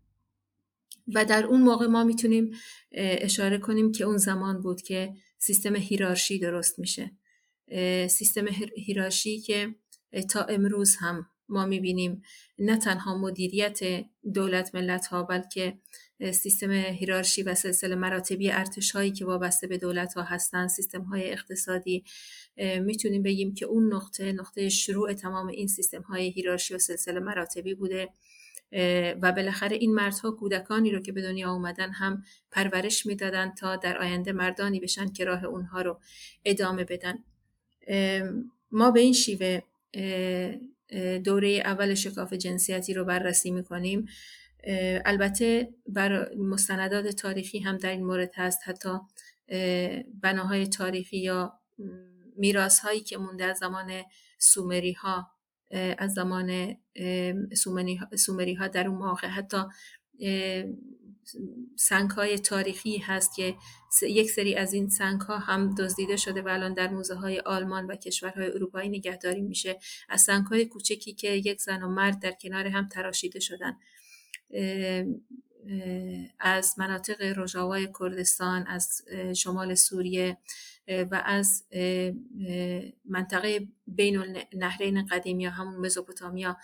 و 1.14 1.24
در 1.24 1.44
اون 1.44 1.60
موقع 1.60 1.86
ما 1.86 2.04
می‌تونیم 2.04 2.54
اشاره 2.92 3.58
کنیم 3.58 3.92
که 3.92 4.04
اون 4.04 4.16
زمان 4.16 4.62
بود 4.62 4.82
که 4.82 5.14
سیستم 5.38 5.76
هیرارشی 5.76 6.38
درست 6.38 6.78
میشه. 6.78 7.10
سیستم 8.08 8.46
هیرارشی 8.76 9.40
که 9.40 9.74
تا 10.30 10.42
امروز 10.42 10.96
هم 10.96 11.26
ما 11.48 11.66
می‌بینیم 11.66 12.22
نه 12.58 12.76
تنها 12.76 13.18
مدیریت 13.18 13.80
دولت 14.34 14.74
ملت 14.74 15.06
ها 15.06 15.22
بلکه 15.22 15.78
سیستم 16.32 16.70
هیرارشی 16.70 17.42
و 17.42 17.54
سلسله 17.54 17.94
مراتبی 17.94 18.50
ارتش 18.50 18.90
هایی 18.90 19.10
که 19.10 19.24
وابسته 19.24 19.66
به 19.66 19.78
دولت 19.78 20.14
ها 20.14 20.22
هستند 20.22 20.68
سیستم 20.68 21.02
های 21.02 21.32
اقتصادی 21.32 22.04
می‌تونیم 22.80 23.22
بگیم 23.22 23.54
که 23.54 23.66
اون 23.66 23.94
نقطه 23.94 24.32
نقطه 24.32 24.68
شروع 24.68 25.12
تمام 25.12 25.46
این 25.46 25.66
سیستم 25.68 26.02
های 26.02 26.30
هیرارشی 26.30 26.74
و 26.74 26.78
سلسله 26.78 27.20
مراتبی 27.20 27.74
بوده. 27.74 28.08
و 29.22 29.32
بالاخره 29.32 29.76
این 29.76 29.94
مردها 29.94 30.30
کودکانی 30.30 30.90
رو 30.90 31.00
که 31.00 31.12
به 31.12 31.22
دنیا 31.22 31.52
اومدن 31.52 31.90
هم 31.90 32.24
پرورش 32.50 33.06
می‌دادن 33.06 33.54
تا 33.54 33.76
در 33.76 33.98
آینده 33.98 34.32
مردانی 34.32 34.80
بشن 34.80 35.12
که 35.12 35.24
راه 35.24 35.44
اونها 35.44 35.82
رو 35.82 36.00
ادامه 36.44 36.84
بدن. 36.84 37.18
ما 38.72 38.90
به 38.90 39.00
این 39.00 39.12
شیوه 39.12 39.60
دوره 41.24 41.48
اول 41.48 41.94
شکاف 41.94 42.32
جنسیتی 42.32 42.94
رو 42.94 43.04
بررسی 43.04 43.50
می‌کنیم. 43.50 44.06
البته 45.04 45.74
بر 45.86 46.34
مستندات 46.34 47.06
تاریخی 47.06 47.58
هم 47.58 47.76
در 47.76 47.90
این 47.90 48.04
مورد 48.04 48.32
هست. 48.34 48.60
حتی 48.64 48.98
بناهای 50.22 50.66
تاریخی 50.66 51.18
یا 51.18 51.52
میراث 52.36 52.78
هایی 52.78 53.00
که 53.00 53.18
مونده 53.18 53.44
از 53.44 53.58
زمان 53.58 54.02
سومری 54.38 54.92
ها 54.92 55.30
از 55.98 56.12
زمان 56.12 56.76
سومری 58.16 58.54
ها 58.54 58.68
در 58.68 58.88
اون 58.88 58.98
موقع. 58.98 59.28
حتی 59.28 59.58
سنگ 61.76 62.10
های 62.10 62.38
تاریخی 62.38 62.98
هست 62.98 63.34
که 63.36 63.54
یک 64.02 64.30
سری 64.30 64.54
از 64.54 64.72
این 64.72 64.88
سنگ 64.88 65.20
ها 65.20 65.38
هم 65.38 65.74
دزدیده 65.74 66.16
شده 66.16 66.42
و 66.42 66.48
الان 66.48 66.74
در 66.74 66.88
موزه 66.88 67.14
های 67.14 67.40
آلمان 67.40 67.86
و 67.86 67.96
کشورهای 67.96 68.50
اروپایی 68.50 68.88
نگهداری 68.88 69.42
میشه 69.42 69.78
از 70.08 70.20
سنگ 70.20 70.46
های 70.46 70.66
کوچکی 70.66 71.14
که 71.14 71.30
یک 71.30 71.60
زن 71.60 71.82
و 71.82 71.88
مرد 71.88 72.22
در 72.22 72.32
کنار 72.32 72.66
هم 72.66 72.88
تراشیده 72.88 73.40
شدن. 73.40 73.76
از 76.38 76.74
مناطق 76.78 77.22
روژاوای 77.22 77.88
کردستان 78.00 78.66
از 78.66 79.02
شمال 79.36 79.74
سوریه 79.74 80.38
و 80.88 81.22
از 81.24 81.64
منطقه 83.04 83.68
بین 83.86 84.18
النهرین 84.18 85.06
قدیم 85.06 85.40
یا 85.40 85.50
همون 85.50 85.86
مزوپوتامیا 85.86 86.56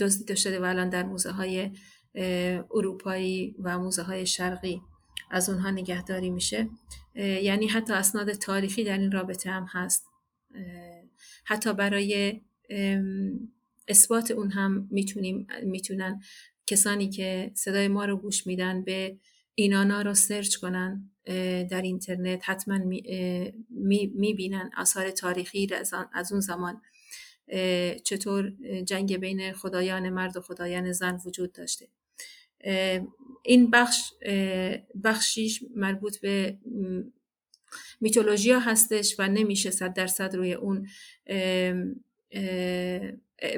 دزدیده 0.00 0.34
شده 0.34 0.60
و 0.60 0.64
الان 0.64 0.88
در 0.88 1.02
موزه 1.02 1.30
های 1.30 1.70
اروپایی 2.70 3.56
و 3.62 3.78
موزه 3.78 4.02
های 4.02 4.26
شرقی 4.26 4.82
از 5.30 5.48
اونها 5.48 5.70
نگهداری 5.70 6.30
میشه. 6.30 6.68
یعنی 7.14 7.66
حتی 7.66 7.92
اسناد 7.92 8.32
تاریخی 8.32 8.84
در 8.84 8.98
این 8.98 9.12
رابطه 9.12 9.50
هم 9.50 9.66
هست. 9.70 10.06
حتی 11.44 11.72
برای 11.72 12.40
اثبات 13.88 14.30
اون 14.30 14.50
هم 14.50 14.88
می‌تونیم 14.90 15.46
می‌تونن 15.62 16.20
کسانی 16.66 17.10
که 17.10 17.50
صدای 17.54 17.88
ما 17.88 18.04
رو 18.04 18.16
گوش 18.16 18.46
میدن 18.46 18.84
به 18.84 19.16
اینانا 19.54 20.02
رو 20.02 20.14
سرچ 20.14 20.56
کنن 20.56 21.10
در 21.70 21.82
اینترنت 21.82 22.42
حتما 22.44 22.78
می‌بینن 22.78 24.64
می 24.64 24.70
آثار 24.76 25.10
تاریخی 25.10 25.68
از 26.12 26.32
اون 26.32 26.40
زمان. 26.40 26.82
چطور 28.04 28.52
جنگ 28.86 29.16
بین 29.16 29.52
خدایان 29.52 30.10
مرد 30.10 30.36
و 30.36 30.40
خدایان 30.40 30.92
زن 30.92 31.20
وجود 31.26 31.52
داشته. 31.52 31.88
این 33.42 33.70
بخش 33.70 34.12
بخشیش 35.04 35.64
مربوط 35.76 36.20
به 36.20 36.58
میتولوژیا 38.00 38.58
هستش 38.58 39.14
و 39.18 39.28
نمیشه 39.28 39.70
صد 39.70 39.94
درصد 39.94 40.36
روی 40.36 40.52
اون 40.52 40.86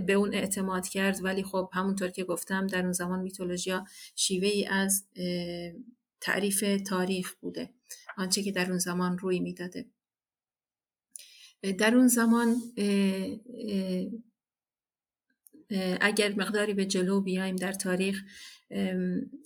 به 0.06 0.12
اون 0.12 0.34
اعتماد 0.34 0.88
کرد. 0.88 1.24
ولی 1.24 1.42
خب 1.42 1.70
همونطور 1.72 2.08
که 2.08 2.24
گفتم 2.24 2.66
در 2.66 2.82
اون 2.82 2.92
زمان 2.92 3.20
میتولوژیا 3.20 3.84
شیوه 4.16 4.48
ای 4.48 4.66
از 4.66 5.04
تعریف 6.20 6.64
تاریخ 6.86 7.34
بوده. 7.40 7.70
آنچه 8.16 8.42
که 8.42 8.52
در 8.52 8.68
اون 8.68 8.78
زمان 8.78 9.18
روی 9.18 9.40
می‌داده. 9.40 9.86
در 11.78 11.94
اون 11.94 12.08
زمان 12.08 12.56
اگر 16.00 16.34
مقداری 16.34 16.74
به 16.74 16.86
جلو 16.86 17.20
بیایم 17.20 17.56
در 17.56 17.72
تاریخ 17.72 18.22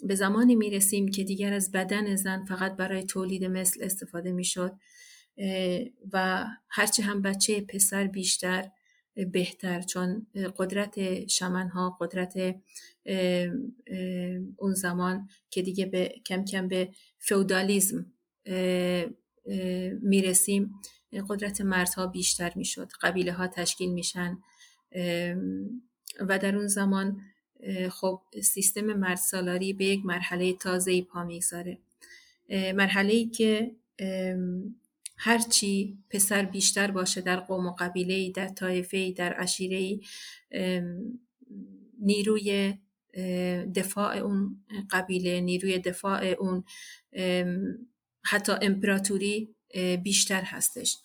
به 0.03 0.15
زمانی 0.15 0.57
می‌رسیم 0.57 1.09
که 1.09 1.25
دیگر 1.25 1.53
از 1.53 1.73
بدن 1.73 2.17
زن 2.17 2.45
فقط 2.45 2.77
برای 2.77 3.05
تولید 3.05 3.45
مثل 3.45 3.85
استفاده 3.85 4.33
می‌شد 4.33 4.73
و 6.13 6.47
هرچه 6.69 7.03
هم 7.03 7.23
بچه 7.23 7.61
پسر 7.61 8.07
بیشتر 8.07 8.71
بهتر 9.25 9.81
چون 9.81 10.27
قدرت 10.57 11.27
شمنها 11.27 11.99
قدرت 12.01 12.57
اون 14.57 14.75
زمان 14.75 15.29
که 15.51 15.63
دیگه 15.63 15.87
به 15.87 16.15
کم 16.27 16.45
کم 16.45 16.69
به 16.69 16.89
فودالیزم 17.19 18.13
می‌رسیم 20.03 20.75
قدرت 21.29 21.61
مردها 21.61 22.07
بیشتر 22.07 22.53
می‌شد 22.57 22.91
قبیله 23.03 23.33
ها 23.33 23.47
تشکیل 23.47 23.93
میشن. 23.93 24.39
و 26.21 26.39
در 26.39 26.57
اون 26.57 26.67
زمان 26.67 27.21
خب 27.91 28.21
سیستم 28.43 28.85
مرد 28.85 29.17
سالاری 29.17 29.73
به 29.73 29.85
یک 29.85 30.07
مرحله 30.07 30.53
تازه 30.53 31.03
پا 31.03 31.25
می‌گذاره. 31.25 31.79
مرحله 32.51 33.13
ای 33.13 33.27
که 33.27 33.75
هرچی 35.19 35.99
پسر 36.11 36.45
بیشتر 36.45 36.91
باشه 36.91 37.21
در 37.21 37.41
قوم 37.41 37.67
و 37.67 37.75
قبیله 37.79 38.31
در 38.31 38.49
طایفه 38.49 39.13
در 39.13 39.33
عشیره 39.33 40.01
نیروی 42.01 42.75
دفاع 43.75 44.17
اون 44.17 44.65
قبیله 44.91 45.41
نیروی 45.41 45.79
دفاع 45.79 46.25
اون 46.25 46.65
حتی 48.25 48.53
امپراتوری 48.63 49.55
بیشتر 50.03 50.43
هستش. 50.43 50.99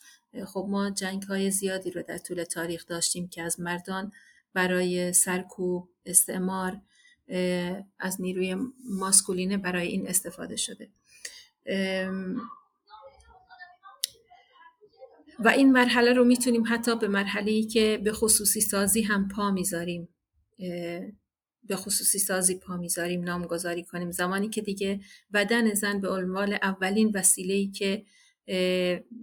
خب 0.45 0.65
ما 0.69 0.89
جنگ 0.89 1.23
های 1.23 1.51
زیادی 1.51 1.91
رو 1.91 2.03
در 2.03 2.17
طول 2.17 2.43
تاریخ 2.43 2.85
داشتیم 2.85 3.27
که 3.27 3.41
از 3.41 3.59
مردان 3.59 4.11
برای 4.53 5.13
سرکوب 5.13 5.89
استعمار 6.05 6.81
از 7.99 8.21
نیروی 8.21 8.55
ماسکولینه 8.89 9.57
برای 9.57 9.87
این 9.87 10.07
استفاده 10.07 10.55
شده. 10.55 10.89
و 15.39 15.47
این 15.47 15.71
مرحله 15.71 16.13
رو 16.13 16.23
می‌تونیم 16.23 16.63
حتی 16.67 16.95
به 16.95 17.07
مرحله 17.07 17.51
ای 17.51 17.63
که 17.63 18.01
به 18.03 18.11
خصوصی 18.11 18.61
سازی 18.61 19.01
هم 19.01 19.27
پا 19.27 19.51
می‌ذاریم 19.51 20.09
به 21.63 21.75
خصوصی 21.75 22.19
سازی 22.19 22.55
پا 22.59 22.77
می‌ذاریم 22.77 23.23
نامگذاری 23.23 23.83
کنیم. 23.83 24.11
زمانی 24.11 24.49
که 24.49 24.61
دیگه 24.61 24.99
بدن 25.33 25.73
زن 25.73 26.01
به 26.01 26.09
عنوان 26.09 26.53
اولین 26.53 27.11
وسیله 27.15 27.53
ای 27.53 27.67
که 27.67 28.05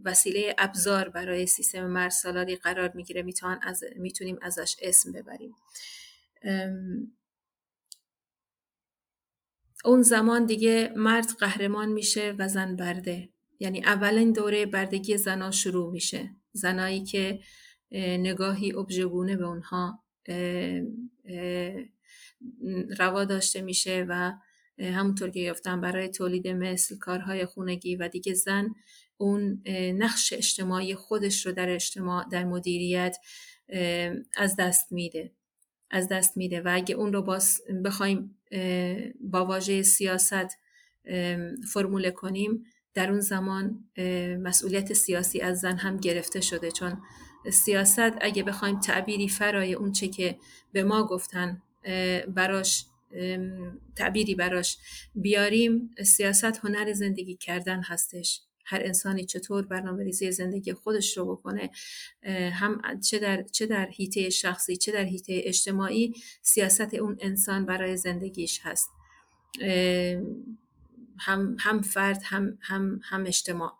وسیله 0.04 0.54
ابزار 0.58 1.08
برای 1.08 1.46
سیستم 1.46 1.86
مرسالاری 1.86 2.56
قرار 2.56 2.92
می‌گیره 2.94 3.24
از 3.62 3.84
می‌تونیم 3.96 4.38
ازش 4.42 4.76
اسم 4.82 5.12
ببریم. 5.12 5.54
اون 9.84 10.02
زمان 10.02 10.46
دیگه 10.46 10.92
مرد 10.96 11.28
قهرمان 11.38 11.88
میشه 11.88 12.34
و 12.38 12.48
زن 12.48 12.76
برده. 12.76 13.28
یعنی 13.60 13.84
اولین 13.84 14.32
دوره 14.32 14.66
بردگی 14.66 15.16
زنا 15.16 15.50
شروع 15.50 15.92
میشه. 15.92 16.30
زنایی 16.52 17.04
که 17.04 17.40
نگاهی 17.92 18.72
ابژگونه 18.72 19.36
به 19.36 19.46
اونها 19.46 20.04
روا 22.98 23.24
داشته 23.24 23.62
میشه 23.62 24.06
و 24.08 24.32
همونطور 24.78 25.30
که 25.30 25.50
گفتم 25.50 25.80
برای 25.80 26.08
تولید 26.08 26.48
مثل 26.48 26.98
کارهای 26.98 27.46
خونگی 27.46 27.96
و 27.96 28.08
دیگه 28.08 28.34
زن 28.34 28.68
اون 29.16 29.62
نقش 29.98 30.32
اجتماعی 30.32 30.94
خودش 30.94 31.46
رو 31.46 31.52
در 31.52 31.68
اجتماع 31.70 32.28
در 32.28 32.44
مدیریت 32.44 33.16
از 34.36 34.56
دست 34.58 34.92
میده. 34.92 35.32
از 35.90 36.08
دست 36.08 36.36
میده 36.36 36.60
و 36.60 36.70
اگه 36.72 36.94
اون 36.94 37.12
رو 37.12 37.22
باز 37.22 37.60
بخوایم 37.84 38.38
با 39.20 39.44
واژه 39.46 39.82
سیاست 39.82 40.58
فرموله 41.72 42.10
کنیم 42.10 42.64
در 42.94 43.10
اون 43.10 43.20
زمان 43.20 43.84
مسئولیت 44.42 44.92
سیاسی 44.92 45.40
از 45.40 45.60
زن 45.60 45.76
هم 45.76 45.96
گرفته 45.96 46.40
شده. 46.40 46.70
چون 46.70 47.02
سیاست 47.52 48.12
اگه 48.20 48.42
بخوایم 48.42 48.80
تعبیری 48.80 49.28
فرای 49.28 49.74
اون 49.74 49.92
چه 49.92 50.08
که 50.08 50.38
به 50.72 50.82
ما 50.82 51.06
گفتن 51.06 51.62
براش 52.28 52.86
تعبیری 53.96 54.34
براش 54.34 54.78
بیاریم 55.14 55.90
سیاست 56.04 56.58
هنر 56.64 56.92
زندگی 56.92 57.36
کردن 57.36 57.82
هستش. 57.82 58.40
هر 58.64 58.80
انسانی 58.84 59.24
چطور 59.24 59.66
برنامه 59.66 60.04
ریزی 60.04 60.32
زندگی 60.32 60.72
خودش 60.72 61.18
رو 61.18 61.36
بکنه 61.36 61.70
هم 62.52 63.00
چه 63.00 63.18
در 63.18 63.42
چه 63.42 63.66
در 63.66 63.86
حیطه 63.86 64.30
شخصی 64.30 64.76
چه 64.76 64.92
در 64.92 65.04
حیطه 65.04 65.40
اجتماعی 65.44 66.14
سیاست 66.42 66.94
اون 66.94 67.16
انسان 67.20 67.66
برای 67.66 67.96
زندگیش 67.96 68.60
هست. 68.62 68.90
هم 71.20 71.56
هم 71.60 71.82
فرد 71.82 72.22
هم 72.24 72.58
هم 72.60 73.00
هم 73.04 73.26
اجتماع. 73.26 73.72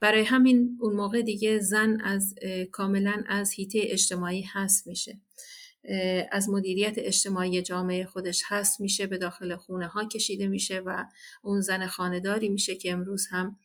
برای 0.00 0.22
همین 0.22 0.78
اون 0.80 0.94
موقع 0.94 1.22
دیگه 1.22 1.58
زن 1.58 2.00
از 2.00 2.34
کاملا 2.72 3.24
از 3.26 3.52
هیته 3.52 3.80
اجتماعی 3.82 4.42
هست 4.42 4.86
میشه. 4.86 5.20
از 6.30 6.48
مدیریت 6.48 6.94
اجتماعی 6.96 7.62
جامعه 7.62 8.04
خودش 8.04 8.42
هست 8.46 8.80
میشه 8.80 9.06
به 9.06 9.18
داخل 9.18 9.56
خونه 9.56 9.86
ها 9.86 10.08
کشیده 10.08 10.48
میشه 10.48 10.78
و 10.78 11.04
اون 11.42 11.60
زن 11.60 11.86
خانداری 11.86 12.48
میشه 12.48 12.74
که 12.74 12.92
امروز 12.92 13.26
هم 13.30 13.58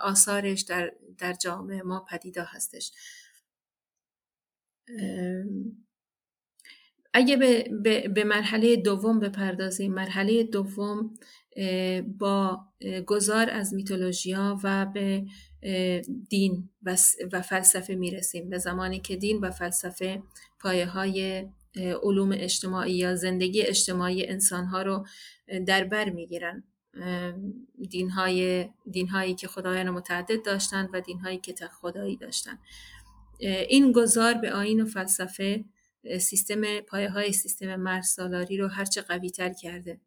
آثارش 0.00 0.60
در, 0.60 0.92
در 1.18 1.32
جامعه 1.32 1.82
ما 1.82 2.06
پدیدا 2.10 2.44
هستش. 2.44 2.92
اگه 7.14 7.36
به, 7.36 7.70
به, 7.82 8.08
به 8.08 8.24
مرحله 8.24 8.76
دوم 8.76 9.20
بپردازیم 9.20 9.94
مرحله 9.94 10.42
دوم 10.42 11.14
با 12.18 12.60
گذار 13.06 13.50
از 13.50 13.74
میتولوژیا 13.74 14.58
و 14.64 14.86
به 14.86 15.24
دین 16.30 16.68
و 17.32 17.42
فلسفه 17.42 17.94
می‌رسیم. 17.94 18.50
به 18.50 18.58
زمانی 18.58 19.00
که 19.00 19.16
دین 19.16 19.38
و 19.40 19.50
فلسفه 19.50 20.22
پایه 20.60 20.86
های 20.86 21.46
علوم 22.02 22.32
اجتماعی 22.32 22.92
یا 22.92 23.16
زندگی 23.16 23.62
اجتماعی 23.62 24.26
انسان 24.26 24.64
ها 24.64 24.82
رو 24.82 25.06
در 25.66 25.84
بر 25.84 26.10
می‌گیرن. 26.10 26.64
دین, 27.90 28.10
های، 28.10 28.68
دین 28.90 29.08
هایی 29.08 29.34
که 29.34 29.48
خدایان 29.48 29.90
متعدد 29.90 30.44
داشتند 30.44 30.88
و 30.92 31.00
دین 31.00 31.20
هایی 31.20 31.38
که 31.38 31.52
تک 31.52 31.70
خدایی 31.70 32.16
داشتند 32.16 32.58
این 33.40 33.92
گذار 33.92 34.34
به 34.34 34.52
آین 34.52 34.80
و 34.80 34.86
فلسفه 34.86 35.64
سیستم 36.20 36.80
پایه 36.80 37.10
های 37.10 37.32
سیستم 37.32 37.76
مرز 37.76 38.06
سالاری 38.06 38.56
رو 38.56 38.68
هرچه 38.68 39.02
قوی 39.02 39.30
تر 39.30 39.52
کرده. 39.52 40.00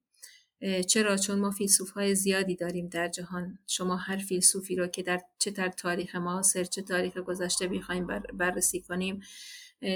چرا؟ 0.88 1.17
چون 1.17 1.39
ما 1.39 1.52
فیلسوف 1.52 1.89
های 1.91 2.15
زیادی 2.15 2.56
داریم 2.56 2.88
در 2.88 3.08
جهان. 3.08 3.60
شما 3.67 3.95
هر 3.95 4.17
فیلسوفی 4.17 4.76
رو 4.76 4.88
که 4.88 5.04
در 5.04 5.21
چه 5.39 5.52
در 5.52 5.69
تاریخ 5.69 6.15
معاصر 6.15 6.63
چه 6.63 6.82
تاریخ 6.82 7.17
گذشته 7.17 7.67
بخوایم 7.67 8.08
بررسی 8.34 8.82
کنیم 8.82 9.21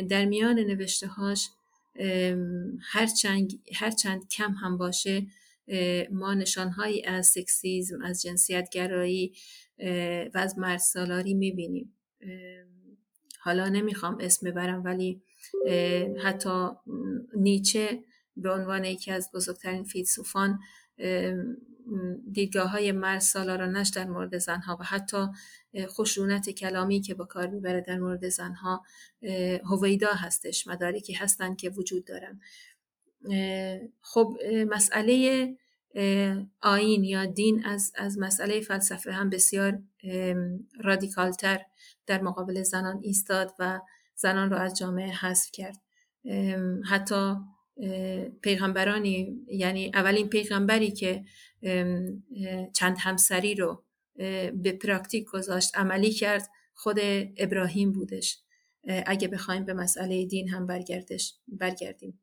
در 0.10 0.26
میان 0.26 0.60
نوشته 0.60 1.08
هاش 1.08 1.50
هر 3.74 3.92
چند 3.98 4.28
کم 4.32 4.52
هم 4.52 4.78
باشه 4.78 5.26
ما 6.12 6.34
نشانهایی 6.34 7.06
از 7.06 7.28
سکسیزم 7.28 8.02
از 8.02 8.22
جنسیت 8.22 8.70
گرایی 8.70 9.34
و 10.34 10.38
از 10.38 10.60
مرد 10.60 10.80
سالاری 10.80 11.34
می‌بینیم 11.34 11.94
حالا 13.40 13.70
نمی‌خوام 13.70 14.18
اسم 14.20 14.50
ببرم 14.50 14.84
ولی 14.84 15.22
حتی 16.24 16.68
نیچه 17.36 18.04
به 18.38 18.52
عنوان 18.52 18.84
یکی 18.84 19.12
از 19.12 19.30
بزرگترین 19.34 19.84
فیلسوفان 19.84 20.60
دیدگاه 22.32 22.70
های 22.70 22.92
مرد 22.92 23.20
سالارانش 23.20 23.90
در 23.90 24.06
مورد 24.06 24.38
زنها 24.38 24.78
و 24.80 24.84
حتی 24.84 25.28
خشونت 25.88 26.50
کلامی 26.50 27.02
که 27.02 27.14
با 27.14 27.26
کار 27.26 27.48
می‌بره 27.48 27.82
در 27.82 27.98
مورد 28.00 28.30
زنها 28.30 28.84
هویدا 29.64 30.14
هستش 30.14 30.68
مدارکی 30.68 31.14
هستن 31.14 31.56
که 31.56 31.70
وجود 31.70 32.06
دارن. 32.06 32.40
خب 34.02 34.38
مسئله 34.70 35.56
آین 36.62 37.04
یا 37.04 37.26
دین 37.26 37.66
از, 37.66 37.92
از 37.96 38.20
مسئله 38.20 38.62
فلسفه 38.62 39.12
هم 39.12 39.30
بسیار 39.30 39.80
رادیکالتر 40.84 41.62
در 42.06 42.22
مقابل 42.22 42.64
زنان 42.64 43.00
ایستاد 43.04 43.54
و 43.60 43.80
زنان 44.16 44.50
را 44.50 44.58
از 44.58 44.78
جامعه 44.78 45.12
حذف 45.12 45.52
کرد. 45.52 45.78
حتی 46.90 47.36
پیغمبرانی 48.42 49.46
یعنی 49.48 49.92
اولین 49.94 50.30
پیغمبری 50.30 50.92
که 50.92 51.26
چند 52.74 52.98
همسری 53.00 53.56
رو 53.56 53.84
به 54.54 54.80
پراکتیک 54.82 55.26
گذاشت 55.26 55.78
عملی 55.78 56.12
کرد 56.12 56.50
خود 56.74 57.00
ابراهیم 57.38 57.92
بودش. 57.92 58.40
اگه 59.06 59.28
بخوایم 59.28 59.66
به 59.66 59.74
مسئله 59.74 60.26
دین 60.26 60.50
هم 60.50 60.66
برگردش 60.66 61.36
برگردیم. 61.48 62.20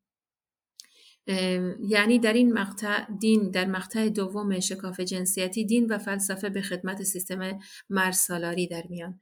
یعنی 1.87 2.19
در 2.19 2.33
این 2.33 2.53
مقطع 2.53 3.05
دین 3.19 3.51
در 3.51 3.65
مقطع 3.65 4.09
دوم 4.09 4.59
شکاف 4.59 4.99
جنسیتی 4.99 5.65
دین 5.65 5.85
و 5.85 5.97
فلسفه 5.97 6.49
به 6.49 6.61
خدمت 6.61 7.03
سیستم 7.03 7.59
مرسالاری 7.89 8.67
در 8.67 8.83
میان. 8.89 9.19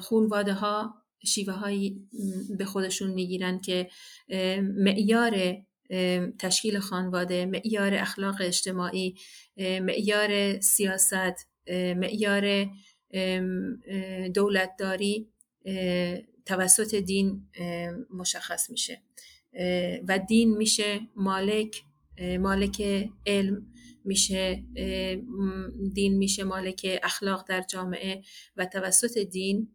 خونواده 0.00 0.52
ها 0.52 0.99
شیوه 1.26 1.52
هایی 1.52 2.08
به 2.58 2.64
خودشون 2.64 3.10
می‌گیرن 3.10 3.60
که 3.60 3.90
معیار 4.62 5.56
تشکیل 6.38 6.78
خانواده 6.78 7.46
معیار 7.46 7.94
اخلاق 7.94 8.36
اجتماعی 8.40 9.14
معیار 9.56 10.60
سیاست 10.60 11.48
معیار 11.70 12.66
دولتداری 14.34 15.28
توسط 16.46 16.94
دین 16.94 17.48
مشخص 18.14 18.70
میشه. 18.70 19.02
و 20.08 20.18
دین 20.28 20.56
میشه 20.56 21.00
مالک 21.16 21.82
مالک 22.20 23.08
علم 23.26 23.66
میشه 24.04 24.64
دین 25.94 26.18
میشه 26.18 26.44
مالک 26.44 27.00
اخلاق 27.02 27.48
در 27.48 27.62
جامعه 27.62 28.22
و 28.56 28.66
توسط 28.66 29.18
دین 29.18 29.68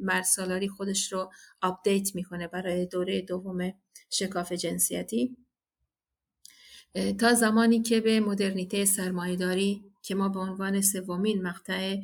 مرسالاری 0.00 0.68
خودش 0.68 1.12
رو 1.12 1.32
آپدیت 1.62 2.14
می‌کنه 2.14 2.48
برای 2.48 2.86
دوره 2.86 3.20
دوم 3.20 3.72
شکاف 4.10 4.52
جنسیتی. 4.52 5.36
تا 7.18 7.34
زمانی 7.34 7.82
که 7.82 8.00
به 8.00 8.20
مدرنیته 8.20 8.84
سرمایهداری 8.84 9.84
که 10.02 10.14
ما 10.14 10.28
به 10.28 10.40
عنوان 10.40 10.80
سومین 10.80 11.42
مقطع 11.42 11.96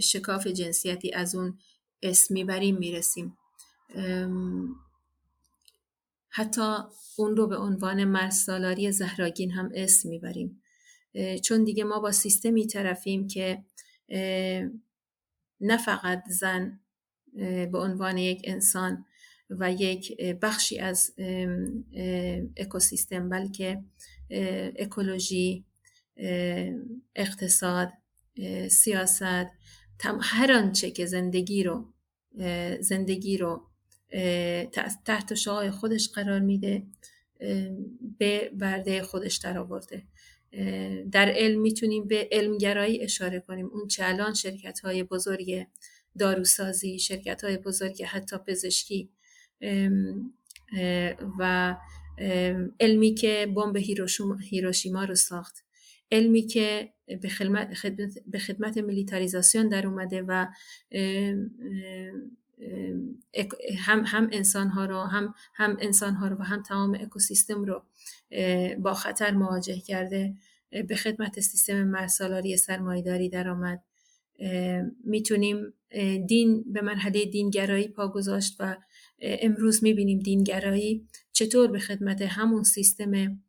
شکاف 0.00 0.46
جنسیتی 0.46 1.12
از 1.12 1.34
اون 1.34 1.58
اسم 2.02 2.34
می‌بریم 2.34 2.76
می‌رسیم. 2.76 3.36
حتی 6.36 6.76
اون 7.16 7.36
رو 7.36 7.46
به 7.46 7.56
عنوان 7.56 8.04
مرسالاری 8.04 8.92
زهراگین 8.92 9.50
هم 9.50 9.70
اسم 9.74 10.08
می‌بریم. 10.08 10.62
چون 11.42 11.64
دیگه 11.64 11.84
ما 11.84 12.00
با 12.00 12.12
سیستمی 12.12 12.66
طرفیم 12.66 13.26
که 13.26 13.64
نه 15.60 15.76
فقط 15.84 16.22
زن 16.28 16.80
به 17.72 17.78
عنوان 17.78 18.18
یک 18.18 18.40
انسان 18.44 19.04
و 19.50 19.72
یک 19.72 20.20
بخشی 20.22 20.78
از 20.78 21.12
اکوسیستم 22.56 23.28
بلکه 23.28 23.84
اکولوژی 24.78 25.64
اقتصاد 27.16 27.92
سیاست 28.68 29.46
هر 30.20 30.52
آنچه 30.52 30.90
که 30.90 31.06
زندگی 31.06 31.62
رو 31.62 31.92
زندگی 32.80 33.36
رو 33.36 33.73
تحت 35.04 35.34
شعاع 35.34 35.70
خودش 35.70 36.08
قرار 36.08 36.40
میده 36.40 36.82
به 38.18 38.50
برده 38.54 39.02
خودش 39.02 39.36
در 39.36 39.58
آورده. 39.58 40.02
در 41.12 41.28
علم 41.28 41.60
می‌تونیم 41.60 42.08
به 42.08 42.28
علمگرایی 42.32 43.02
اشاره 43.02 43.40
کنیم. 43.40 43.66
اون 43.66 43.88
چه 43.88 44.04
الان 44.04 44.34
شرکت 44.34 44.80
های 44.80 45.02
بزرگ 45.02 45.66
داروسازی 46.18 46.98
شرکت 46.98 47.44
های 47.44 47.56
بزرگ 47.56 48.02
حتی 48.02 48.36
پزشکی 48.46 49.10
و 51.38 51.76
علمی 52.80 53.14
که 53.14 53.52
بمب 53.56 53.76
هیروشیما 54.40 55.04
رو 55.04 55.14
ساخت. 55.14 55.64
علمی 56.12 56.46
که 56.46 56.92
به 57.22 57.28
خدمت, 57.28 57.68
به 58.26 58.38
خدمت 58.38 58.78
در 59.68 59.86
اومده 59.86 60.22
و 60.28 60.46
هم 63.78 64.02
هم 64.06 64.28
انسان 64.32 64.68
ها 64.68 64.84
رو 64.84 65.00
هم 65.00 65.34
هم 65.54 65.76
انسان 65.80 66.14
ها 66.14 66.28
رو 66.28 66.36
و 66.36 66.42
هم 66.42 66.62
تمام 66.62 66.98
اکوسیستم 67.00 67.64
رو 67.64 67.82
با 68.78 68.94
خطر 68.94 69.30
مواجه 69.30 69.80
کرده 69.80 70.34
به 70.88 70.96
خدمت 70.96 71.40
سیستم 71.40 71.84
مرسالاری 71.84 72.56
سرمایداری 72.56 73.28
درآمد. 73.28 73.82
می‌تونیم 75.04 75.74
دین 76.26 76.64
به 76.72 76.80
مرحله 76.80 77.24
دینگرایی 77.24 77.88
پا 77.88 78.08
گذاشت 78.08 78.56
و 78.60 78.76
امروز 79.18 79.84
می‌بینیم 79.84 80.18
دینگرایی 80.18 81.06
چطور 81.32 81.70
به 81.70 81.78
خدمت 81.78 82.22
همون 82.22 82.62
سیستم 82.62 83.42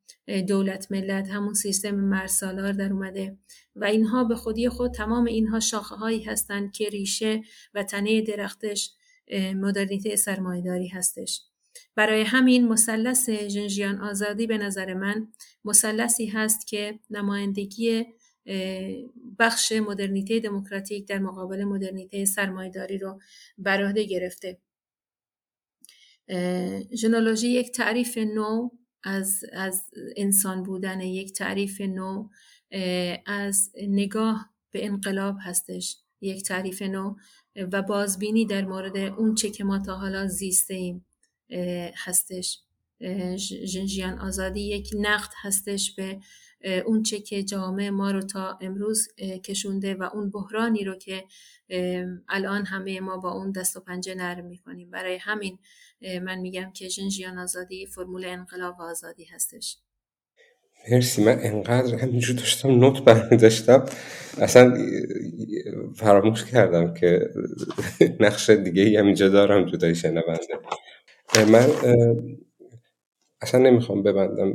دولت 0.48 0.92
ملت 0.92 1.30
همون 1.30 1.54
سیستم 1.54 1.96
مرسالار 1.96 2.74
در 2.74 2.94
اومده. 2.94 3.38
و 3.76 3.86
اینها 3.86 4.24
به 4.24 4.36
خودی 4.36 4.70
خود 4.70 4.94
تمام 4.94 5.26
اینها 5.26 5.60
شاخه 5.60 5.96
هایی 5.96 6.24
هستند 6.24 6.72
که 6.72 6.90
ریشه 6.90 7.42
و 7.74 7.84
تنه 7.84 8.22
درختش 8.22 8.92
مدرنیته 9.56 10.16
سرمایداری 10.16 10.88
هستش. 10.88 11.42
برای 11.96 12.22
همین 12.22 12.68
مثلث 12.68 13.30
جنجیان 13.30 14.02
آزادی 14.02 14.48
به 14.48 14.58
نظر 14.58 14.94
من 14.94 15.28
مثلثی 15.66 16.26
هست 16.26 16.68
که 16.68 17.00
نمایندگی 17.10 18.06
بخش 19.40 19.72
مدرنیته 19.72 20.40
دموکراتیک 20.40 21.08
در 21.08 21.20
مقابل 21.20 21.64
مدرنیته 21.64 22.26
سرمایداری 22.26 22.98
رو 22.98 23.20
بر 23.58 23.92
گرفته. 23.92 24.58
ژنولوژی 26.94 27.48
یک 27.48 27.72
تعریف 27.72 28.18
نو 28.18 28.70
از, 29.06 29.44
از 29.54 29.86
انسان 30.18 30.64
بودن 30.64 31.02
یک 31.02 31.34
تعریف 31.34 31.82
نو 31.82 32.28
از 33.26 33.72
نگاه 33.88 34.50
به 34.72 34.86
انقلاب 34.86 35.38
هستش 35.42 35.98
یک 36.22 36.44
تعریف 36.44 36.82
نو 36.82 37.16
و 37.56 37.82
بازبینی 37.82 38.46
در 38.46 38.66
مورد 38.66 38.98
اون 38.98 39.36
چه 39.36 39.50
که 39.50 39.64
ما 39.64 39.80
تا 39.80 39.96
حالا 39.96 40.28
زیسته 40.28 40.74
ایم 40.74 41.06
هستش. 41.96 42.62
جنجیان 43.74 44.20
آزادی 44.20 44.62
یک 44.62 44.90
نقد 45.00 45.32
هستش 45.42 45.96
به 45.96 46.20
اون 46.86 47.04
چه 47.04 47.20
که 47.20 47.44
جامعه 47.44 47.92
ما 47.92 48.12
رو 48.12 48.22
تا 48.22 48.58
امروز 48.62 49.08
کشونده 49.44 49.94
و 49.94 50.10
اون 50.14 50.30
بحرانی 50.30 50.84
رو 50.84 50.96
که 50.96 51.24
الان 52.30 52.66
همه 52.66 53.00
ما 53.00 53.18
با 53.18 53.32
اون 53.32 53.52
دست 53.52 53.78
و 53.78 53.80
پنجه 53.80 54.16
نرم 54.16 54.46
می‌کنیم. 54.46 54.92
برای 54.92 55.18
همین 55.18 55.60
من 56.02 56.40
میگم 56.40 56.72
که 56.74 56.88
جنجیان 56.88 57.38
آزادی 57.38 57.86
فرمول 57.86 58.26
انقلاب 58.26 58.82
آزادی 58.82 59.26
هستش. 59.26 59.78
مرسی. 60.92 61.24
من 61.24 61.40
انقدر 61.42 61.96
همینجور 61.96 62.36
داشتم 62.36 62.70
نوت 62.70 63.04
برمی 63.04 63.38
داشتم 63.38 63.86
اصلا 64.38 64.78
فراموش 65.96 66.46
کردم 66.46 66.94
که 66.94 67.30
نقش 68.20 68.50
دیگه 68.50 68.84
ای 68.84 68.98
هم 68.98 69.06
اینجا 69.06 69.30
دارم 69.30 69.66
جدای 69.66 69.96
شنونده. 69.96 70.60
من 71.52 71.68
اصلا 73.42 73.60
نمی‌خوام 73.60 74.04
ببندم 74.04 74.54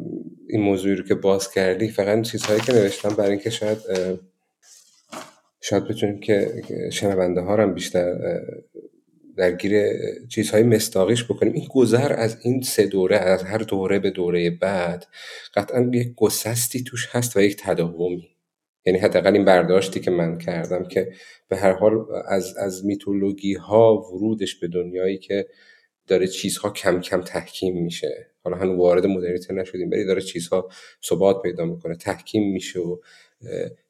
این 0.49 0.61
موضوعی 0.61 0.95
رو 0.95 1.05
که 1.05 1.14
باز 1.14 1.51
کردی. 1.51 1.88
فقط 1.88 2.23
چیزهایی 2.23 2.61
که 2.61 2.73
نوشتم 2.73 3.09
برای 3.09 3.31
اینکه 3.31 3.51
شاید 3.51 3.79
شاید 5.61 5.85
بتونیم 5.85 6.21
که 6.21 6.62
شنونده 6.93 7.40
ها 7.40 7.57
هم 7.57 7.75
بیشتر 7.75 8.14
درگیر 9.37 9.83
چیزهای 10.29 10.62
مستاقیش 10.62 11.25
بکنیم. 11.25 11.53
این 11.53 11.69
گذر 11.71 12.12
از 12.12 12.37
این 12.43 12.62
سه 12.62 12.87
دوره 12.87 13.16
از 13.16 13.43
هر 13.43 13.59
دوره 13.59 13.99
به 13.99 14.11
دوره 14.11 14.51
بعد 14.51 15.07
قطعا 15.55 15.90
یک 15.95 16.14
گسستی 16.16 16.85
توش 16.85 17.09
هست 17.12 17.37
و 17.37 17.40
یک 17.40 17.57
تداومی. 17.57 18.29
یعنی 18.87 18.99
حداقل 18.99 19.33
این 19.33 19.45
برداشتی 19.45 20.01
که 20.01 20.11
من 20.11 20.38
کردم 20.38 20.85
که 20.85 21.12
به 21.49 21.57
هر 21.57 21.73
حال 21.73 22.07
از, 22.29 22.57
از 22.57 22.85
میتولوژی 22.85 23.55
ها 23.55 23.97
ورودش 23.97 24.55
به 24.55 24.69
دنیایی 24.69 25.19
که 25.19 25.47
داره 26.07 26.27
چیزها 26.27 26.71
کم 26.71 27.01
کم 27.01 27.21
تحکیم 27.21 27.83
میشه. 27.83 28.31
حالا 28.44 28.57
هنوز 28.57 28.79
وارد 28.79 29.07
مدرنیته 29.07 29.55
نشدیم 29.55 29.90
ولی 29.90 30.05
داره 30.05 30.20
چیزها 30.20 30.68
ثبات 31.05 31.42
پیدا 31.42 31.64
می‌کنه. 31.64 31.96
تحکیم 31.96 32.53
میشه 32.53 32.81
و 32.81 32.96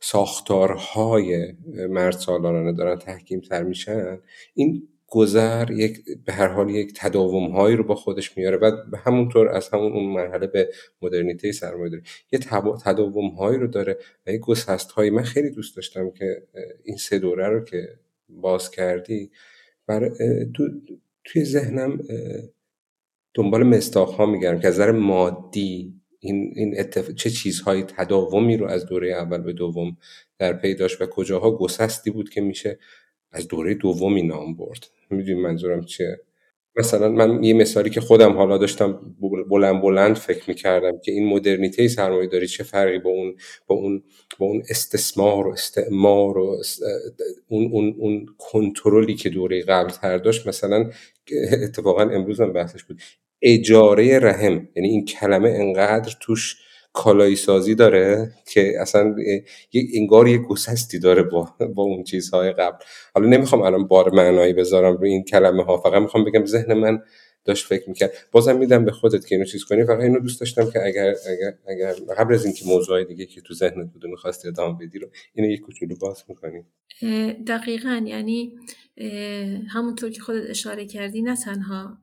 ساختارهای 0.01 1.55
مرد 1.89 2.13
سالارانه 2.13 2.73
دارن 2.73 2.99
تحکیم 2.99 3.41
تر 3.41 3.63
میشن. 3.63 4.19
این 4.55 4.89
گذر 5.07 5.71
یک 5.71 6.05
به 6.25 6.33
هر 6.33 6.49
حال 6.49 6.71
یک 6.71 6.93
تداوم 6.97 7.51
هایی 7.51 7.77
رو 7.77 7.85
با 7.85 7.95
خودش 7.95 8.37
میاره 8.37 8.57
بعد 8.57 8.91
به 8.91 8.99
همونطور 8.99 9.49
از 9.49 9.69
همون 9.69 9.93
اون 9.93 10.05
مرحله 10.05 10.47
به 10.47 10.69
مدرنیته 11.03 11.53
سرمایه 11.53 11.91
داره. 11.91 12.03
یه 12.33 12.39
تداوم 12.85 13.29
هایی 13.29 13.59
رو 13.59 13.67
داره 13.67 13.99
و 14.27 14.31
یه 14.33 14.39
گسست 14.39 14.91
هایی 14.91 15.11
من 15.11 15.23
خیلی 15.23 15.51
دوست 15.51 15.77
داشتم 15.77 16.11
که 16.11 16.43
این 16.85 16.97
سه 16.97 17.19
دوره 17.19 17.49
رو 17.49 17.65
که 17.65 17.89
باز 18.29 18.71
کردی 18.71 19.31
بر 19.87 20.09
تو 20.55 20.69
توی 21.25 21.45
ذهنم 21.45 21.99
دنبال 23.41 23.63
مستاخ 23.63 24.15
ها 24.15 24.27
میگردم 24.27 24.61
که 24.61 24.69
از 24.69 24.75
نظر 24.75 24.91
مادی 24.91 25.95
این, 26.21 26.53
این 26.57 26.91
چه 27.17 27.31
چیزهایی 27.31 27.83
تداومی 27.83 28.57
رو 28.57 28.67
از 28.67 28.87
دوره 28.87 29.13
اول 29.13 29.39
به 29.39 29.53
دوم 29.53 29.97
در 30.39 30.53
پی 30.53 30.75
داشت 30.75 31.03
و 31.03 31.07
کجاها 31.07 31.51
گسستی 31.51 32.11
بود 32.11 32.31
که 32.31 32.41
میشه 32.41 32.79
از 33.33 33.49
دوره 33.49 33.75
دومی 33.75 34.23
نام 34.23 34.57
برد. 34.57 34.87
می‌دونی 35.11 35.41
منظورم 35.41 35.85
چیه؟ 35.85 36.21
مثلا 36.77 37.09
من 37.09 37.45
یه 37.45 37.55
مثالی 37.55 37.91
که 37.91 38.01
خودم 38.01 38.33
حالا 38.33 38.59
داشتم 38.59 39.17
بلند 39.51 39.83
بلند 39.83 40.17
فکر 40.17 40.45
می‌کردم 40.49 40.99
که 40.99 41.13
این 41.13 41.27
مدرنیته 41.27 41.89
سرمایه 41.89 42.29
داری 42.29 42.47
چه 42.47 42.65
فرقی 42.65 42.99
با 42.99 43.11
اون 43.11 43.37
با 43.67 43.75
اون 43.75 44.03
با 44.39 44.47
اون 44.47 44.63
استثمار 44.71 45.47
و 45.47 45.53
استعمار 45.53 46.39
و 46.39 46.63
اون 47.49 47.71
اون 47.73 47.95
اون 47.99 48.27
کنترلی 48.39 49.15
که 49.15 49.29
دوره 49.29 49.63
قبل 49.63 49.91
تر 49.91 50.19
داشت 50.19 50.47
مثلا 50.47 50.91
اتفاقا 51.63 52.03
امروز 52.03 52.41
هم 52.41 52.53
بحثش 52.53 52.85
بود. 52.85 53.01
اجاره 53.43 54.19
رحم. 54.19 54.69
یعنی 54.77 54.89
این 54.89 55.05
کلمه 55.05 55.51
انقدر 55.51 56.13
توش 56.21 56.57
کالایی 56.93 57.37
سازی 57.37 57.75
داره 57.75 58.33
که 58.53 58.73
اصلا 58.81 59.17
انگار 59.95 60.29
یه 60.29 60.39
گسستی 60.39 60.99
داره 60.99 61.23
با, 61.23 61.49
با 61.75 61.83
اون 61.83 62.05
چیزهای 62.05 62.53
قبل. 62.53 62.77
حالا 63.15 63.29
نمی‌خوام 63.29 63.63
الان 63.63 63.87
بار 63.87 64.15
معنایی 64.15 64.53
بذارم 64.53 64.97
روی 64.97 65.11
این 65.11 65.25
کلمه 65.25 65.65
ها 65.65 65.79
فقط 65.79 66.03
می‌خوام 66.03 66.25
بگم 66.25 66.45
ذهن 66.45 66.75
من 66.75 67.03
داشت 67.45 67.67
فکر 67.67 67.89
می‌کرد. 67.89 68.13
بازم 68.33 68.59
میدم 68.59 68.85
به 68.85 68.93
خودت 68.93 69.27
که 69.27 69.35
اینو 69.35 69.45
چیز 69.45 69.65
کنی. 69.65 69.85
فقط 69.85 70.01
اینو 70.01 70.21
دوست 70.21 70.41
داشتم 70.41 70.71
که 70.71 70.87
اگر 70.87 71.15
اگر 71.29 71.55
اگر 71.69 71.93
قبل 72.19 72.35
از 72.35 72.45
اینکه 72.45 72.65
موضوعی 72.67 73.05
دیگه 73.05 73.27
که 73.27 73.41
تو 73.41 73.55
ذهنت 73.55 73.93
بود 73.93 74.07
می‌خواستی 74.07 74.49
ادامه 74.49 74.87
بدی 74.87 74.99
رو 74.99 75.09
اینو 75.35 75.51
یک 75.51 75.61
کوچولو 75.61 75.97
باز 76.01 76.25
می‌کنی. 76.29 76.65
دقیقا. 77.47 78.03
یعنی 78.07 78.53
همونطور 79.69 80.11
که 80.11 80.21
خودت 80.21 80.51
اشاره 80.51 80.87
کردی 80.87 81.23
نه 81.23 81.37
تنها 81.37 81.99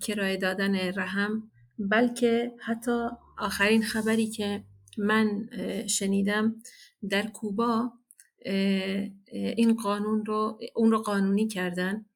کرایه 0.00 0.36
دادن 0.36 0.74
رحم 0.76 1.50
بلکه 1.78 2.52
حتی 2.58 3.08
آخرین 3.38 3.82
خبری 3.82 4.26
که 4.26 4.64
من 4.98 5.48
شنیدم 5.86 6.56
در 7.10 7.26
کوبا 7.26 7.92
این 9.56 9.74
قانون 9.82 10.24
رو 10.26 10.60
اون 10.74 10.90
رو 10.90 10.98
قانونی 10.98 11.48
کردن. 11.48 12.06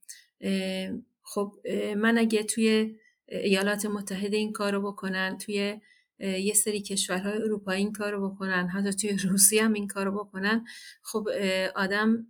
خب 1.22 1.54
من 1.96 2.18
اگه 2.18 2.42
توی 2.42 2.96
ایالات 3.28 3.86
متحده 3.86 4.36
این 4.36 4.52
کار 4.52 4.72
رو 4.72 4.92
بکنن 4.92 5.38
توی 5.38 5.80
یه 6.20 6.54
سری 6.54 6.80
کشورهای 6.80 7.42
اروپایی 7.42 7.82
این 7.82 7.92
کار 7.92 8.12
رو 8.12 8.30
بکنن 8.30 8.68
حتی 8.68 8.92
توی 8.92 9.16
روسیه 9.30 9.64
هم 9.64 9.72
این 9.72 9.86
کار 9.86 10.04
رو 10.06 10.24
بکنن 10.24 10.64
خب 11.02 11.28
آدم 11.74 12.26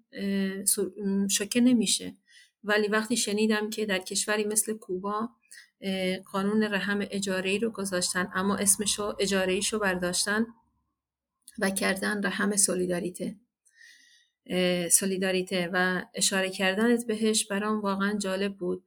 شکه 1.31 1.61
نمیشه. 1.61 2.17
ولی 2.65 2.89
وقتی 2.89 3.17
شنیدم 3.17 3.71
که 3.71 3.87
در 3.87 3.99
کشوری 3.99 4.45
مثل 4.45 4.73
کوبا 4.73 5.29
قانون 6.33 6.63
رحم 6.63 7.07
اجاره 7.11 7.59
رو 7.59 7.71
گذاشتن 7.71 8.29
اما 8.35 8.57
اسمشو 8.57 9.15
اجاره 9.21 9.61
رو 9.73 9.79
برداشتن 9.79 10.47
و 11.59 11.71
کردن 11.71 12.27
رحم 12.27 12.57
سولیداریته. 12.57 13.37
سولیداریته 14.91 15.71
و 15.73 16.05
اشاره 16.15 16.51
کردنت 16.51 17.07
بهش 17.07 17.47
برام 17.47 17.81
واقعا 17.81 18.19
جالب 18.19 18.57
بود. 18.57 18.85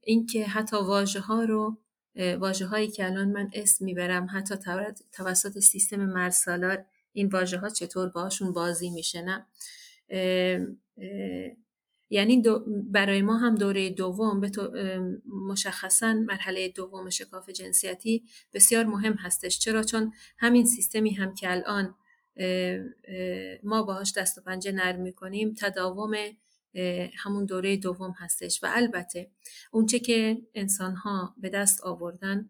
اینکه 0.00 0.46
حتی 0.46 0.76
واژه 0.76 1.20
ها 1.20 1.44
رو 1.44 1.78
واژه 2.16 2.66
هایی 2.66 2.88
که 2.88 3.04
الان 3.04 3.28
من 3.28 3.50
اسم 3.52 3.84
می‌برم 3.84 4.26
حتی 4.32 4.54
توسط 5.12 5.58
سیستم 5.58 6.06
مرسالار 6.06 6.84
این 7.12 7.28
واژه 7.28 7.58
ها 7.58 7.68
چطور 7.68 8.08
باشون 8.08 8.52
بازی 8.52 8.90
میشه 8.90 9.22
نه؟ 9.22 9.46
یعنی 12.14 12.42
برای 12.90 13.22
ما 13.22 13.36
هم 13.36 13.54
دوره 13.54 13.90
دوم 13.90 14.40
به 14.40 14.48
تو 14.48 14.70
مشخصا 15.48 16.12
مرحله 16.12 16.68
دوم 16.68 17.10
شکاف 17.10 17.50
جنسیتی 17.50 18.24
بسیار 18.52 18.84
مهم 18.84 19.12
هستش. 19.12 19.58
چرا؟ 19.58 19.82
چون 19.82 20.12
همین 20.38 20.66
سیستمی 20.66 21.10
هم 21.10 21.34
که 21.34 21.50
الان 21.50 21.94
ما 23.62 23.82
باهاش 23.82 24.12
دست 24.12 24.38
و 24.38 24.40
پنجه 24.40 24.72
نرم 24.72 25.00
می‌کنیم 25.00 25.54
تداوم 25.58 26.14
همون 27.16 27.44
دوره 27.44 27.76
دوم 27.76 28.14
هستش. 28.18 28.62
و 28.62 28.66
البته 28.70 29.30
اونچه 29.72 29.98
که 29.98 30.42
انسان 30.54 30.94
ها 30.94 31.34
به 31.38 31.48
دست 31.48 31.80
آوردن 31.80 32.48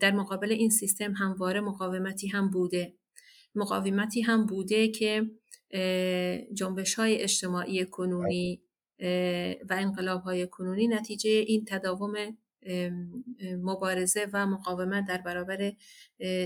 در 0.00 0.12
مقابل 0.12 0.52
این 0.52 0.70
سیستم 0.70 1.12
همواره 1.12 1.60
مقاومتی 1.60 2.28
هم 2.28 2.50
بوده. 2.50 2.94
مقاومتی 3.54 4.22
هم 4.22 4.46
بوده 4.46 4.88
که 4.88 5.30
جنبش 6.54 6.94
های 6.94 7.22
اجتماعی 7.22 7.84
کنونی 7.84 8.62
و 9.68 9.72
انقلاب 9.72 10.22
های 10.22 10.46
کنونی 10.46 10.88
نتیجه 10.88 11.30
این 11.30 11.64
تداوم 11.64 12.36
مبارزه 13.42 14.26
و 14.32 14.46
مقاومت 14.46 15.04
در 15.08 15.18
برابر 15.18 15.72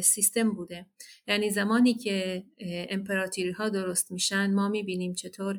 سیستم 0.02 0.50
بوده. 0.50 0.86
یعنی 1.26 1.50
زمانی 1.50 1.94
که 1.94 2.44
امپراتوری 2.90 3.50
ها 3.50 3.68
درست 3.68 4.12
میشن 4.12 4.54
ما 4.54 4.68
می‌بینیم 4.68 5.14
چطور 5.14 5.58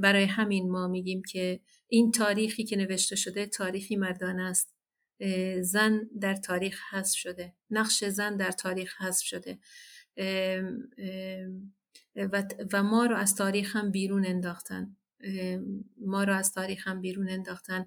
برای 0.00 0.24
همین 0.24 0.70
ما 0.70 0.88
میگیم 0.88 1.22
که 1.22 1.60
این 1.88 2.10
تاریخی 2.10 2.64
که 2.64 2.76
نوشته 2.76 3.16
شده 3.16 3.46
تاریخی 3.46 3.96
مردانه 3.96 4.42
است. 4.42 4.74
زن 5.60 6.10
در 6.20 6.34
تاریخ 6.34 6.80
حذف 6.90 7.16
شده. 7.16 7.54
نقش 7.70 8.04
زن 8.04 8.36
در 8.36 8.50
تاریخ 8.50 9.02
حذف 9.02 9.24
شده. 9.24 9.58
و 12.72 12.82
ما 12.82 13.06
رو 13.06 13.16
از 13.16 13.34
تاریخ 13.34 13.76
هم 13.76 13.90
بیرون 13.90 14.26
انداختن. 14.26 14.96
ما 16.00 16.24
را 16.24 16.36
از 16.36 16.52
تاریخ 16.52 16.88
هم 16.88 17.00
بیرون 17.00 17.28
انداختن. 17.28 17.86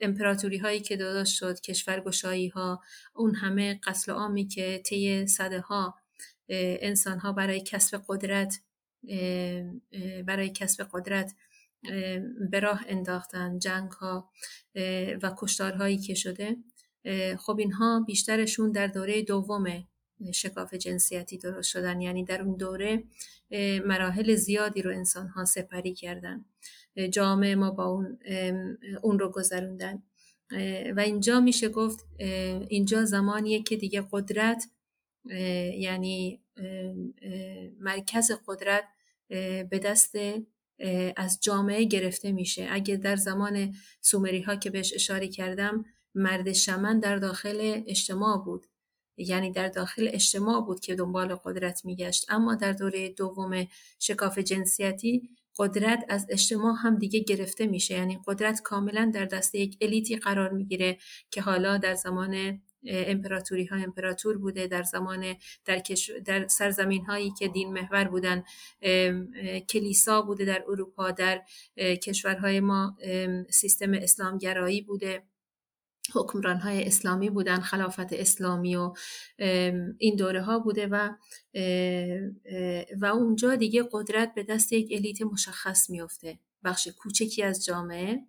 امپراتوری 0.00 0.58
هایی 0.58 0.80
که 0.80 0.96
داداش 0.96 1.38
شد 1.38 1.60
کشورگشایی 1.60 2.48
ها 2.48 2.82
اون 3.14 3.34
همه 3.34 3.80
قتل 3.84 4.12
عامی 4.12 4.48
که 4.48 4.82
طی 4.86 5.26
صده 5.26 5.60
ها 5.60 5.94
انسان 6.48 7.18
ها 7.18 7.32
برای 7.32 7.60
کسب 7.60 8.02
قدرت 8.08 8.60
برای 10.26 10.50
کسب 10.50 10.88
قدرت 10.92 11.34
به 12.50 12.60
راه 12.60 12.84
انداختن 12.88 13.58
جنگ 13.58 13.90
ها 13.90 14.30
و 15.22 15.34
کشتارهایی 15.38 15.98
که 15.98 16.14
شده. 16.14 16.56
خب 17.38 17.58
اینها 17.58 18.04
بیشترشون 18.06 18.72
در 18.72 18.86
دوره 18.86 19.22
دومه. 19.22 19.88
شکاف 20.32 20.74
جنسیتی 20.74 21.38
درست 21.38 21.70
شدن. 21.70 22.00
یعنی 22.00 22.24
در 22.24 22.42
اون 22.42 22.56
دوره 22.56 23.04
مراحل 23.84 24.34
زیادی 24.34 24.82
رو 24.82 24.90
انسان 24.90 25.28
ها 25.28 25.44
سپری 25.44 25.94
کردن. 25.94 26.44
جامعه 27.10 27.54
ما 27.54 27.70
با 27.70 27.84
اون, 27.84 28.18
اون 29.02 29.18
رو 29.18 29.28
گذروندن. 29.28 30.02
و 30.96 31.00
اینجا 31.00 31.40
میشه 31.40 31.68
گفت 31.68 32.06
اینجا 32.68 33.04
زمانیه 33.04 33.62
که 33.62 33.76
دیگه 33.76 34.04
قدرت 34.12 34.64
یعنی 35.78 36.42
مرکز 37.80 38.30
قدرت 38.46 38.84
به 39.70 39.80
دست 39.84 40.16
از 41.16 41.38
جامعه 41.42 41.84
گرفته 41.84 42.32
میشه. 42.32 42.68
اگه 42.70 42.96
در 42.96 43.16
زمان 43.16 43.74
سومری 44.00 44.42
ها 44.42 44.56
که 44.56 44.70
بهش 44.70 44.92
اشاره 44.94 45.28
کردم 45.28 45.84
مرد 46.14 46.52
شمن 46.52 47.00
در 47.00 47.16
داخل 47.16 47.82
اجتماع 47.86 48.44
بود. 48.44 48.66
یعنی 49.16 49.52
در 49.52 49.68
داخل 49.68 50.08
اجتماع 50.12 50.60
بود 50.60 50.80
که 50.80 50.94
دنبال 50.94 51.34
قدرت 51.34 51.84
میگشت. 51.84 52.26
اما 52.28 52.54
در 52.54 52.72
دوره 52.72 53.08
دوم 53.08 53.66
شکاف 53.98 54.38
جنسیتی 54.38 55.30
قدرت 55.58 56.04
از 56.08 56.26
اجتماع 56.30 56.74
هم 56.82 56.98
دیگه 56.98 57.20
گرفته 57.20 57.66
میشه. 57.66 57.94
یعنی 57.94 58.18
قدرت 58.26 58.62
کاملا 58.62 59.10
در 59.14 59.24
دست 59.24 59.54
یک 59.54 59.76
الیتی 59.80 60.16
قرار 60.16 60.52
می‌گیره 60.52 60.98
که 61.30 61.40
حالا 61.40 61.78
در 61.78 61.94
زمان 61.94 62.60
امپراتوری 62.88 63.64
ها 63.64 63.76
امپراتور 63.76 64.38
بوده 64.38 64.66
در 64.66 64.82
زمان 64.82 65.34
در, 65.64 65.82
در 66.24 66.46
سرزمین 66.46 67.04
هایی 67.04 67.32
که 67.38 67.48
دین 67.48 67.72
محور 67.72 68.04
بودن 68.04 68.42
کلیسا 69.68 70.22
بوده 70.22 70.44
در 70.44 70.64
اروپا 70.68 71.10
در 71.10 71.42
کشورهای 71.76 72.60
ما 72.60 72.96
سیستم 73.50 73.92
اسلامگرایی 73.92 74.82
بوده. 74.82 75.22
حکمران 76.14 76.56
های 76.56 76.84
اسلامی 76.84 77.30
بودن 77.30 77.60
خلافت 77.60 78.12
اسلامی 78.12 78.76
و 78.76 78.92
این 79.98 80.16
دوره 80.16 80.42
ها 80.42 80.58
بوده 80.58 80.86
و 80.86 81.10
و 83.00 83.06
اونجا 83.06 83.56
دیگه 83.56 83.88
قدرت 83.92 84.34
به 84.34 84.42
دست 84.42 84.72
یک 84.72 84.88
الیت 84.90 85.22
مشخص 85.22 85.90
میفته 85.90 86.38
بخش 86.64 86.88
کوچکی 86.88 87.42
از 87.42 87.64
جامعه 87.64 88.20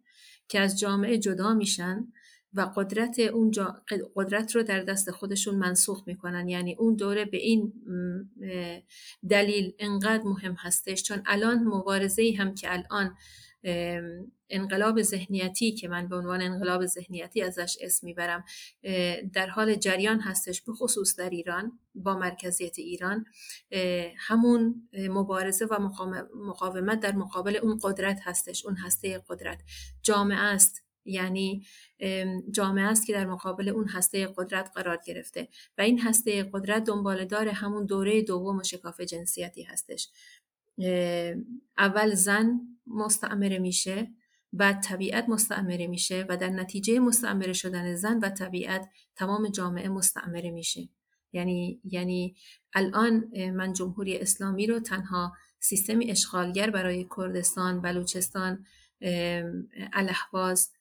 که 0.48 0.60
از 0.60 0.80
جامعه 0.80 1.18
جدا 1.18 1.54
میشن 1.54 2.08
و 2.54 2.62
قدرت 2.62 3.20
اون 3.20 3.52
قدرت 4.16 4.56
رو 4.56 4.64
در 4.64 4.84
دست 4.84 5.12
خودشون 5.12 5.56
منسوخ 5.56 6.04
می‌کنن. 6.08 6.50
یعنی 6.50 6.76
اون 6.76 6.96
دوره 6.96 7.26
به 7.26 7.38
این 7.38 7.74
دلیل 9.30 9.74
انقدر 9.80 10.24
مهم 10.24 10.54
هستش. 10.54 11.04
چون 11.04 11.22
الان 11.26 11.64
مبارزه 11.64 12.34
هم 12.38 12.56
که 12.56 12.68
الان 12.74 13.16
انقلاب 14.50 15.02
ذهنیتی 15.02 15.72
که 15.72 15.88
من 15.88 16.08
به 16.08 16.16
عنوان 16.16 16.42
انقلاب 16.42 16.86
ذهنیتی 16.86 17.42
ازش 17.42 17.78
اسم 17.82 18.08
می‌برم 18.08 18.44
در 19.34 19.48
حال 19.48 19.76
جریان 19.76 20.20
هستش 20.20 20.62
به 20.62 20.74
خصوص 20.74 21.16
در 21.16 21.30
ایران 21.30 21.80
با 21.96 22.16
مرکزیت 22.16 22.80
ایران 22.80 23.26
همون 24.18 24.90
مبارزه 25.10 25.66
و 25.66 25.90
مقاومت 26.36 27.00
در 27.00 27.16
مقابل 27.16 27.56
اون 27.56 27.80
قدرت 27.84 28.20
هستش 28.24 28.66
اون 28.66 28.76
هسته 28.76 29.24
قدرت. 29.30 29.60
جامعه 30.02 30.38
است 30.38 30.84
یعنی 31.06 31.66
جامعه 32.52 32.86
است 32.86 33.08
که 33.08 33.14
در 33.14 33.26
مقابل 33.26 33.70
اون 33.70 33.88
هسته 33.88 34.28
قدرت 34.38 34.72
قرار 34.76 35.00
گرفته 35.06 35.48
و 35.78 35.82
این 35.82 36.00
هسته 36.00 36.44
قدرت 36.54 36.84
دنبال 36.84 37.26
دار 37.26 37.48
همون 37.48 37.86
دوره 37.86 38.22
دوم 38.22 38.64
شکاف 38.64 39.02
جنسیتی 39.02 39.64
هستش. 39.64 40.10
اول 41.78 42.14
زن 42.14 42.60
مستعمره 42.88 43.60
میشه 43.60 44.12
بعد 44.54 44.84
طبیعت 44.84 45.30
مستعمره 45.30 45.88
میشه 45.88 46.26
و 46.30 46.38
در 46.38 46.50
نتیجه 46.50 47.00
مستعمره 47.00 47.54
شدن 47.54 47.96
زن 47.96 48.20
و 48.20 48.30
طبیعت 48.30 48.90
تمام 49.16 49.50
جامعه 49.50 49.90
مستعمره 49.90 50.52
میشه. 50.52 50.90
یعنی 51.34 51.82
یعنی 51.84 52.36
الان 52.74 53.32
من 53.52 53.74
جمهوری 53.74 54.18
اسلامی 54.18 54.68
رو 54.68 54.80
تنها 54.80 55.34
سیستمی 55.60 56.12
اشغالگر 56.12 56.70
برای 56.70 57.08
کردستان، 57.18 57.82
بلوچستان، 57.82 58.66
الهواز 59.94 60.72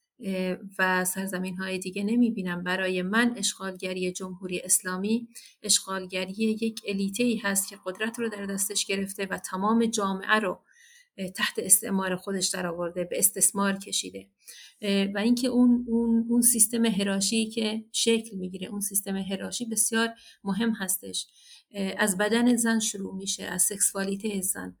و 0.79 1.05
سرزمین 1.05 1.57
های 1.57 1.79
دیگه 1.79 2.03
نمی 2.03 2.31
بینم 2.31 2.63
برای 2.63 3.01
من 3.01 3.33
اشغالگری 3.37 4.11
جمهوری 4.11 4.59
اسلامی 4.59 5.27
اشغالگری 5.63 6.33
یک 6.33 6.81
الیته 6.87 7.23
ای 7.23 7.35
هست 7.37 7.69
که 7.69 7.77
قدرت 7.85 8.19
رو 8.19 8.29
در 8.29 8.45
دستش 8.45 8.85
گرفته 8.85 9.25
و 9.25 9.37
تمام 9.37 9.85
جامعه 9.85 10.39
رو 10.39 10.59
تحت 11.35 11.59
استعمار 11.59 12.15
خودش 12.15 12.47
در 12.47 12.67
آورده 12.67 13.03
به 13.03 13.19
استثمار 13.19 13.77
کشیده. 13.77 14.27
و 15.15 15.19
اینکه 15.19 15.47
اون 15.47 15.85
اون 15.87 16.25
اون 16.29 16.41
سیستم 16.41 16.85
هراشی 16.85 17.49
که 17.49 17.85
شکل 17.91 18.37
می‌گیره 18.37 18.67
اون 18.67 18.81
سیستم 18.81 19.15
هراشی 19.17 19.65
بسیار 19.65 20.09
مهم 20.43 20.71
هستش. 20.71 21.27
از 21.97 22.17
بدن 22.17 22.55
زن 22.55 22.79
شروع 22.79 23.15
میشه 23.15 23.43
از 23.43 23.61
سکسوالیته 23.61 24.41
زن. 24.41 24.77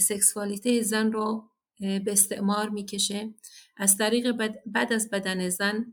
سکسوالیته 0.00 0.82
زن 0.82 1.12
رو 1.12 1.50
به 1.80 2.02
استعمار 2.06 2.68
می‌کشه. 2.68 3.34
از 3.76 3.96
طریق 3.96 4.32
بعد 4.66 4.92
از 4.92 5.10
بدن 5.10 5.48
زن 5.48 5.86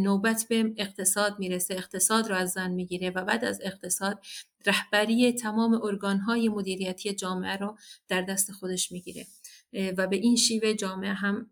نوبت 0.00 0.46
به 0.48 0.74
اقتصاد 0.76 1.38
می‌رسه. 1.38 1.74
اقتصاد 1.74 2.28
رو 2.28 2.34
از 2.34 2.50
زن 2.50 2.70
می‌گیره 2.70 3.10
و 3.10 3.24
بعد 3.24 3.44
از 3.44 3.60
اقتصاد 3.62 4.20
رهبری 4.66 5.32
تمام 5.32 5.80
ارگانهای 5.82 6.48
مدیریتی 6.48 7.14
جامعه 7.14 7.56
رو 7.56 7.76
در 8.08 8.22
دست 8.22 8.52
خودش 8.52 8.92
می‌گیره. 8.92 9.26
و 9.72 10.06
به 10.06 10.16
این 10.16 10.36
شیوه 10.36 10.74
جامعه 10.74 11.12
هم 11.12 11.50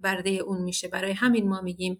برده 0.00 0.30
اون 0.30 0.62
میشه. 0.62 0.88
برای 0.88 1.12
همین 1.12 1.48
ما 1.48 1.60
میگیم 1.60 1.98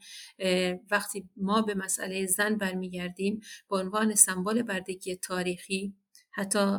وقتی 0.91 1.29
ما 1.37 1.63
به 1.63 1.75
مسئله 1.75 2.27
زن 2.27 2.57
برمیگردیم 2.57 3.41
به 3.71 3.77
عنوان 3.77 4.15
سمبل 4.15 4.63
بردگی 4.63 5.17
تاریخی 5.17 5.95
حتی 6.31 6.79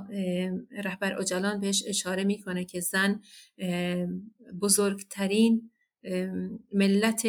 رهبر 0.71 1.19
اجلان 1.19 1.59
بهش 1.59 1.83
اشاره 1.87 2.23
می‌کنه 2.23 2.65
که 2.65 2.79
زن 2.79 3.21
بزرگترین 4.61 5.71
ملت 6.73 7.27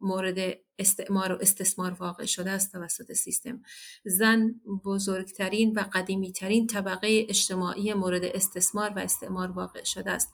مورد 0.00 0.58
استعمار 0.78 1.32
و 1.32 1.38
استثمار 1.40 1.92
واقع 1.92 2.24
شده 2.24 2.50
است 2.50 2.72
توسط 2.72 3.12
سیستم. 3.12 3.62
زن 4.04 4.54
بزرگترین 4.84 5.72
و 5.72 5.84
قدیمیترین 5.92 6.66
طبقه 6.66 7.26
اجتماعی 7.28 7.94
مورد 7.94 8.24
استثمار 8.24 8.90
و 8.90 8.98
استعمار 8.98 9.50
واقع 9.50 9.84
شده 9.84 10.10
است. 10.10 10.32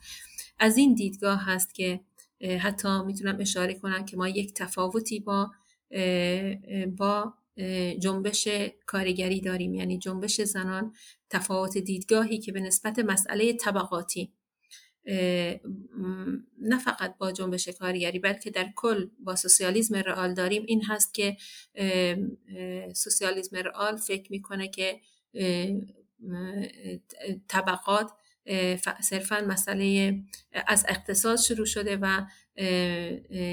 از 0.58 0.76
این 0.76 0.94
دیدگاه 0.94 1.44
هست 1.44 1.74
که 1.74 2.00
حتی 2.60 3.02
می‌تونم 3.06 3.36
اشاره 3.40 3.74
کنم 3.74 4.04
که 4.04 4.16
ما 4.16 4.28
یک 4.28 4.54
تفاوتی 4.54 5.20
با 5.20 5.50
با 6.98 7.34
جنبش 7.98 8.48
کارگری 8.86 9.40
داریم. 9.40 9.74
یعنی 9.74 9.98
جنبش 9.98 10.40
زنان 10.40 10.94
تفاوت 11.30 11.78
دیدگاهی 11.78 12.38
که 12.38 12.52
به 12.52 12.60
نسبت 12.60 12.98
مسئله 12.98 13.52
طبقاتی. 13.52 14.32
نه 16.58 16.78
فقط 16.84 17.18
با 17.18 17.32
جنبش 17.32 17.68
کارگری 17.68 18.18
بلکه 18.18 18.50
در 18.50 18.68
کل 18.76 19.06
با 19.18 19.36
سوسیالیسم 19.36 19.94
رئال 19.94 20.34
داریم. 20.34 20.64
این 20.66 20.82
هست 20.84 21.14
که 21.14 21.36
سوسیالیسم 22.94 23.56
رئال 23.56 23.96
فکر 23.96 24.32
می‌کنه 24.32 24.68
که 24.68 25.00
طبقات 27.48 28.10
صرفا 29.00 29.44
مسئله 29.48 30.18
از 30.66 30.84
اقتصاد 30.88 31.38
شروع 31.38 31.66
شده 31.66 31.98
و 32.02 32.26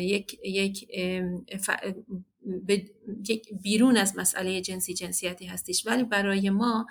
یک, 0.02 0.40
یک 0.46 0.88
بیرون 3.62 3.98
از 3.98 4.18
مسئله 4.18 4.62
جنسی 4.62 4.94
جنسیتی 4.94 5.46
هستش 5.46 5.88
ولی 5.88 6.04
برای 6.04 6.50
ما 6.50 6.88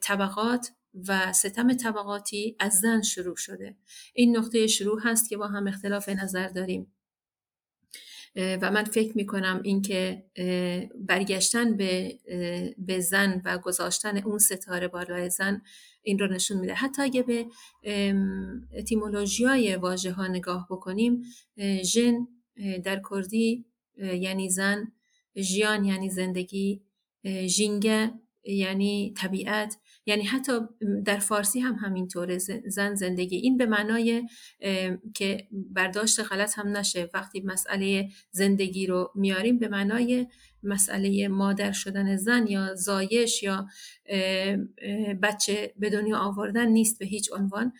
طبقات 0.00 0.70
و 1.08 1.32
ستم 1.32 1.72
طبقاتی 1.72 2.56
از 2.58 2.72
زن 2.72 3.02
شروع 3.02 3.36
شده. 3.36 3.76
این 4.14 4.36
نقطه 4.36 4.66
شروع 4.66 5.00
هست 5.04 5.28
که 5.28 5.36
با 5.36 5.48
هم 5.48 5.66
اختلاف 5.66 6.08
نظر 6.08 6.48
داریم. 6.48 6.92
و 8.36 8.70
من 8.70 8.84
فکر 8.84 9.16
می 9.16 9.26
کنم 9.26 9.60
اینکه 9.64 10.24
برگشتن 10.98 11.76
به, 11.76 12.18
به 12.78 13.00
زن 13.00 13.42
و 13.44 13.58
گذاشتن 13.58 14.18
اون 14.18 14.38
ستاره 14.38 14.88
بالای 14.88 15.30
زن 15.30 15.62
این 16.02 16.18
رو 16.18 16.26
نشون 16.26 16.60
میده. 16.60 16.74
حتی 16.74 17.02
اگه 17.02 17.22
به 17.22 17.46
اتیمولوژی 18.78 19.44
های 19.44 19.76
واژه 19.76 20.12
ها 20.12 20.26
نگاه 20.26 20.66
بکنیم 20.70 21.22
ژن 21.82 22.26
در 22.84 23.02
کردی 23.10 23.64
یعنی 24.00 24.50
زن 24.50 24.92
ژیان 25.36 25.84
یعنی 25.84 26.10
زندگی 26.10 26.82
ژینگه 27.46 28.12
یعنی 28.44 29.14
طبیعت 29.16 29.76
یعنی 30.06 30.22
حتی 30.22 30.52
در 31.04 31.18
فارسی 31.18 31.60
هم 31.60 31.74
همینطوره. 31.74 32.38
زن 32.66 32.94
زندگی. 32.94 33.36
این 33.36 33.56
به 33.56 33.66
معنای 33.66 34.28
که 35.14 35.48
برداشت 35.52 36.20
غلط 36.20 36.58
هم 36.58 36.76
نشه. 36.76 37.10
وقتی 37.14 37.40
مسئله 37.40 38.08
زندگی 38.30 38.86
رو 38.86 39.12
میاریم 39.14 39.58
به 39.58 39.68
معنای 39.68 40.26
مسئله 40.62 41.28
مادر 41.28 41.72
شدن 41.72 42.16
زن 42.16 42.46
یا 42.46 42.74
زایش 42.74 43.42
یا 43.42 43.66
بچه 45.22 45.74
به 45.76 45.90
دنیا 45.90 46.18
آوردن 46.18 46.68
نیست 46.68 46.98
به 46.98 47.06
هیچ 47.06 47.32
عنوان. 47.32 47.72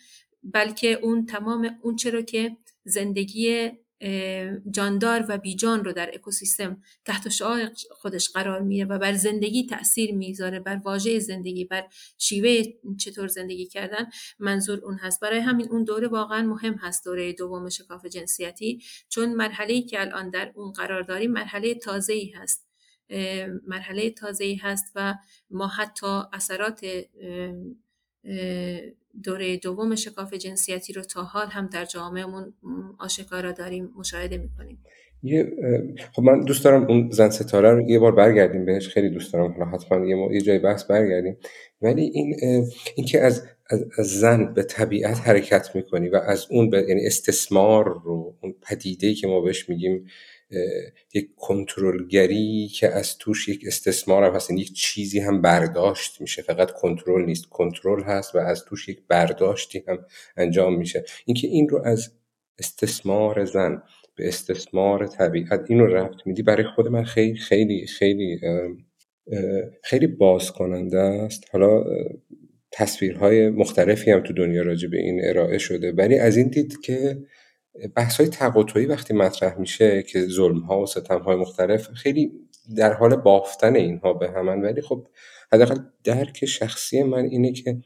بلکه 0.43 0.87
اون 0.87 1.25
تمام 1.25 1.69
اون 1.81 1.95
چرا 1.95 2.21
که 2.21 2.57
زندگی 2.83 3.71
جاندار 4.71 5.25
و 5.29 5.37
بیجان 5.37 5.83
رو 5.85 5.93
در 5.93 6.11
اکوسیستم 6.13 6.83
تحت 7.05 7.29
شعاع 7.29 7.69
خودش 7.91 8.29
قرار 8.29 8.61
میره 8.61 8.85
و 8.85 8.99
بر 8.99 9.13
زندگی 9.13 9.65
تاثیر 9.65 10.15
می‌ذاره 10.15 10.59
بر 10.59 10.75
واژه 10.75 11.19
زندگی 11.19 11.65
بر 11.65 11.87
شیوه 12.17 12.63
چطور 12.99 13.27
زندگی 13.27 13.65
کردن 13.65 14.09
منظور 14.39 14.79
اون 14.85 14.97
هست. 14.97 15.19
برای 15.19 15.39
همین 15.39 15.67
اون 15.69 15.83
دوره 15.83 16.07
واقعا 16.07 16.41
مهم 16.41 16.73
هست 16.73 17.05
دوره 17.05 17.33
دوم 17.33 17.69
شکاف 17.69 18.05
جنسیتی 18.05 18.81
چون 19.09 19.33
مرحله 19.33 19.81
که 19.81 20.01
الان 20.01 20.29
در 20.29 20.51
اون 20.55 20.71
قرار 20.71 21.01
داریم 21.01 21.31
مرحله 21.31 21.75
تازه 21.75 22.13
ای 22.13 22.29
هست 22.29 22.67
مرحله 23.67 24.09
تازه 24.09 24.43
ای 24.43 24.55
هست 24.55 24.91
و 24.95 25.15
ما 25.49 25.67
حتی 25.67 26.21
اثرات 26.33 26.85
دوره 29.23 29.57
دوم 29.57 29.95
شکاف 29.95 30.33
جنسیتی 30.33 30.93
رو 30.93 31.01
تا 31.03 31.23
حال 31.23 31.47
هم 31.47 31.69
در 31.73 31.85
جامعهمون 31.85 32.53
آشکارا 32.99 33.51
داریم 33.51 33.89
مشاهده 33.97 34.37
می‌کنیم. 34.37 34.83
یه 35.23 35.51
خب 36.13 36.23
من 36.23 36.45
دوست 36.45 36.63
دارم 36.63 36.83
اون 36.83 37.09
زن 37.11 37.29
ستاره 37.29 37.71
رو 37.71 37.89
یه 37.89 37.99
بار 37.99 38.11
برگردیم 38.11 38.65
بهش 38.65 38.87
خیلی 38.87 39.09
دوست 39.09 39.33
دارم 39.33 39.51
حالا 39.51 39.65
حتما 39.65 40.05
یه, 40.05 40.17
یه 40.31 40.41
جای 40.41 40.59
بحث 40.59 40.83
برگردیم. 40.83 41.37
ولی 41.81 42.01
این 42.01 42.35
اینکه 42.95 43.21
از, 43.21 43.47
از, 43.69 43.85
از 43.97 44.07
زن 44.19 44.53
به 44.53 44.63
طبیعت 44.63 45.17
حرکت 45.17 45.75
می‌کنی 45.75 46.09
و 46.09 46.15
از 46.15 46.47
اون 46.49 46.69
به 46.69 46.85
یعنی 46.89 47.05
استثمار 47.05 48.01
رو 48.03 48.35
اون 48.41 48.55
پدیده 48.61 49.13
که 49.13 49.27
ما 49.27 49.41
بهش 49.41 49.69
میگیم 49.69 50.05
یک 51.13 51.35
کنترلگری 51.35 52.67
که 52.67 52.89
از 52.89 53.17
توش 53.17 53.49
یک 53.49 53.63
استثمار 53.67 54.23
هم 54.23 54.35
هست. 54.35 54.49
یعنی 54.49 54.61
یک 54.61 54.73
چیزی 54.73 55.19
هم 55.19 55.41
برداشت 55.41 56.21
میشه. 56.21 56.41
فقط 56.41 56.71
کنترل 56.71 57.25
نیست. 57.25 57.45
کنترل 57.45 58.03
هست 58.03 58.35
و 58.35 58.37
از 58.37 58.65
توش 58.65 58.89
یک 58.89 58.99
برداشتی 59.07 59.83
هم 59.87 60.05
انجام 60.37 60.77
میشه. 60.77 61.03
اینکه 61.25 61.47
این 61.47 61.69
رو 61.69 61.81
از 61.85 62.11
استثمار 62.59 63.45
زن 63.45 63.83
به 64.15 64.27
استثمار 64.27 65.07
طبیعت 65.07 65.65
این 65.69 65.79
رو 65.79 65.87
رفت 65.87 66.17
میدی 66.25 66.43
برای 66.43 66.65
خود 66.75 66.87
من 66.87 67.03
خیلی 67.03 67.37
خیلی 67.37 67.87
خیلی 67.87 68.39
خیلی 69.83 70.07
باز 70.07 70.51
کننده 70.51 70.99
است. 70.99 71.43
حالا 71.51 71.83
تصویرهای 72.71 73.49
مختلفی 73.49 74.11
هم 74.11 74.23
تو 74.23 74.33
دنیا 74.33 74.61
راجع 74.61 74.87
به 74.87 74.97
این 74.97 75.21
ارائه 75.23 75.57
شده. 75.57 75.91
ولی 75.91 76.19
از 76.19 76.37
این 76.37 76.47
دید 76.47 76.81
که 76.81 77.17
بحث 77.95 78.17
های 78.19 78.29
تقاطعی 78.29 78.85
وقتی 78.85 79.13
مطرح 79.13 79.57
میشه 79.59 80.03
که 80.03 80.21
ظلم 80.21 80.59
ها 80.59 80.81
و 80.81 80.85
ستم 80.85 81.19
های 81.19 81.35
مختلف 81.35 81.89
خیلی 81.89 82.31
در 82.77 82.93
حال 82.93 83.15
بافتن 83.15 83.75
اینها 83.75 84.13
به 84.13 84.31
همن 84.31 84.61
ولی 84.61 84.81
خب 84.81 85.07
حداقل 85.53 85.79
درک 86.03 86.45
شخصی 86.45 87.03
من 87.03 87.25
اینه 87.25 87.51
که 87.51 87.77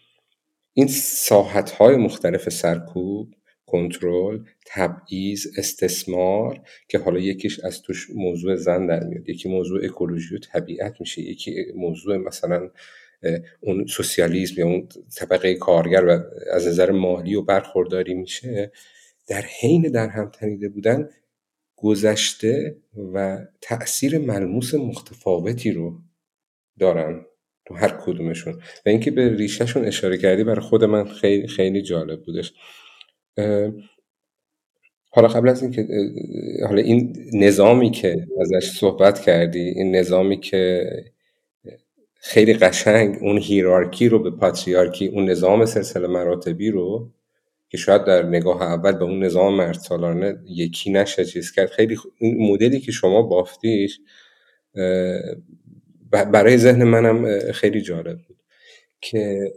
این 0.73 0.87
ساحت 0.87 1.71
های 1.71 1.95
مختلف 1.95 2.49
سرکوب 2.49 3.33
کنترل 3.65 4.39
تبعیض 4.65 5.47
استثمار 5.57 6.61
که 6.87 6.97
حالا 6.97 7.19
یکیش 7.19 7.59
از 7.59 7.81
توش 7.81 8.09
موضوع 8.15 8.55
زن 8.55 8.87
در 8.87 9.03
میاد. 9.03 9.29
یکی 9.29 9.49
موضوع 9.49 9.85
اکولوژی 9.85 10.35
و 10.35 10.39
طبیعت 10.39 10.95
میشه 10.99 11.21
یکی 11.21 11.65
موضوع 11.75 12.17
مثلا 12.17 12.69
اون 13.61 13.85
سوسیالیسم 13.85 14.53
یا 14.57 14.65
اون 14.65 14.87
طبقه 15.15 15.55
کارگر 15.55 16.05
و 16.05 16.19
از 16.51 16.67
نظر 16.67 16.91
مالی 16.91 17.35
و 17.35 17.41
برخورداری 17.41 18.13
میشه. 18.13 18.71
در 19.27 19.41
حین 19.61 19.81
در 19.81 20.07
هم 20.07 20.29
تنیده 20.29 20.69
بودن 20.69 21.09
گذشته 21.75 22.77
و 23.13 23.37
تاثیر 23.61 24.17
ملموس 24.17 24.73
متفاوتی 24.73 25.71
رو 25.71 25.99
دارن 26.79 27.25
تو 27.65 27.75
هر 27.75 27.97
کدومشون. 28.05 28.53
و 28.85 28.89
اینکه 28.89 29.11
به 29.11 29.35
ریشهشون 29.35 29.85
اشاره 29.85 30.17
کردی 30.17 30.43
برای 30.43 30.61
خود 30.61 30.83
من 30.83 31.05
خیلی 31.05 31.47
خیلی 31.47 31.81
جالب 31.81 32.23
بودش. 32.23 32.53
حالا 35.09 35.27
قبل 35.27 35.49
از 35.49 35.63
اینکه 35.63 35.87
حالا 36.67 36.81
این 36.81 37.29
نظامی 37.33 37.91
که 37.91 38.27
ازش 38.41 38.69
صحبت 38.69 39.19
کردی 39.19 39.59
این 39.59 39.95
نظامی 39.95 40.39
که 40.39 40.89
خیلی 42.15 42.53
قشنگ 42.53 43.17
اون 43.21 43.37
هیرارکی 43.37 44.09
رو 44.09 44.19
به 44.19 44.31
پاتریارکی 44.31 45.07
اون 45.07 45.29
نظام 45.29 45.65
سلسله 45.65 46.07
مراتبی 46.07 46.71
رو 46.71 47.11
که 47.75 47.81
شاید 47.81 48.03
در 48.03 48.23
نگاه 48.23 48.61
اول 48.61 48.91
به 48.91 49.03
اون 49.03 49.23
نظام 49.23 49.55
مرد 49.55 49.73
سالانه 49.73 50.37
یکی 50.47 50.91
نشه 50.91 51.25
چیز 51.25 51.51
کرد. 51.51 51.69
خیلی 51.69 51.97
این 52.17 52.51
مدلی 52.51 52.79
که 52.79 52.91
شما 52.91 53.21
بافتیش 53.21 53.99
برای 56.11 56.57
ذهن 56.57 56.83
منم 56.83 57.39
خیلی 57.51 57.81
جالب 57.81 58.17
بود 58.27 58.37
که 59.01 59.51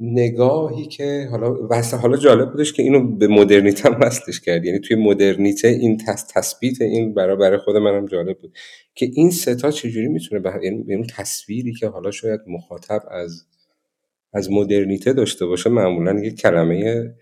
نگاهی 0.00 0.86
که 0.86 1.28
حالا 1.30 1.66
واسه 1.66 1.96
حالا 1.96 2.16
جالب 2.16 2.50
بودش 2.50 2.72
که 2.72 2.82
اینو 2.82 3.16
به 3.16 3.28
مدرنیته 3.28 3.88
هم 3.88 4.00
وصلش 4.00 4.40
کرد. 4.40 4.64
یعنی 4.64 4.78
توی 4.78 4.96
مدرنیته 4.96 5.68
این 5.68 6.00
تثبیت 6.34 6.80
این 6.80 7.14
برای 7.14 7.36
برای 7.36 7.58
خود 7.58 7.76
منم 7.76 8.06
جالب 8.06 8.38
بود 8.38 8.52
که 8.94 9.10
این 9.14 9.30
ستا 9.30 9.70
چجوری 9.70 10.08
می‌تونه 10.08 10.40
به 10.40 10.50
یعنی 10.62 10.94
اون 10.94 11.06
تصویری 11.06 11.72
که 11.72 11.86
حالا 11.86 12.10
شاید 12.10 12.40
مخاطب 12.46 13.02
از 13.10 13.46
از 14.32 14.50
مدرنیته 14.50 15.12
داشته 15.12 15.46
باشه 15.46 15.70
معمولا 15.70 16.20
یه 16.20 16.30
کلمه 16.30 17.14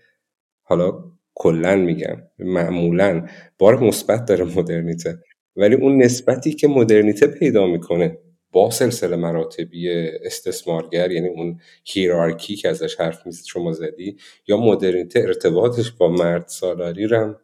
حالا 0.71 1.03
کلا 1.35 1.75
میگم 1.75 2.17
معمولا 2.39 3.27
بار 3.57 3.79
مثبت 3.79 4.25
داره 4.25 4.43
مدرنیته. 4.43 5.19
ولی 5.55 5.75
اون 5.75 6.03
نسبتی 6.03 6.53
که 6.53 6.67
مدرنیته 6.67 7.27
پیدا 7.27 7.67
می‌کنه 7.67 8.17
با 8.51 8.69
سلسله 8.69 9.15
مراتبی 9.15 9.89
استثمارگر 10.25 11.11
یعنی 11.11 11.27
اون 11.27 11.59
هیرارکی 11.85 12.55
که 12.55 12.69
ازش 12.69 12.95
حرف 12.95 13.25
می‌زد 13.25 13.45
شما 13.45 13.73
زدی 13.73 14.17
یا 14.47 14.57
مدرنیته 14.57 15.19
ارتباطش 15.19 15.91
با 15.91 16.09
مرد 16.09 16.47
سالاری 16.47 17.07
رم 17.07 17.39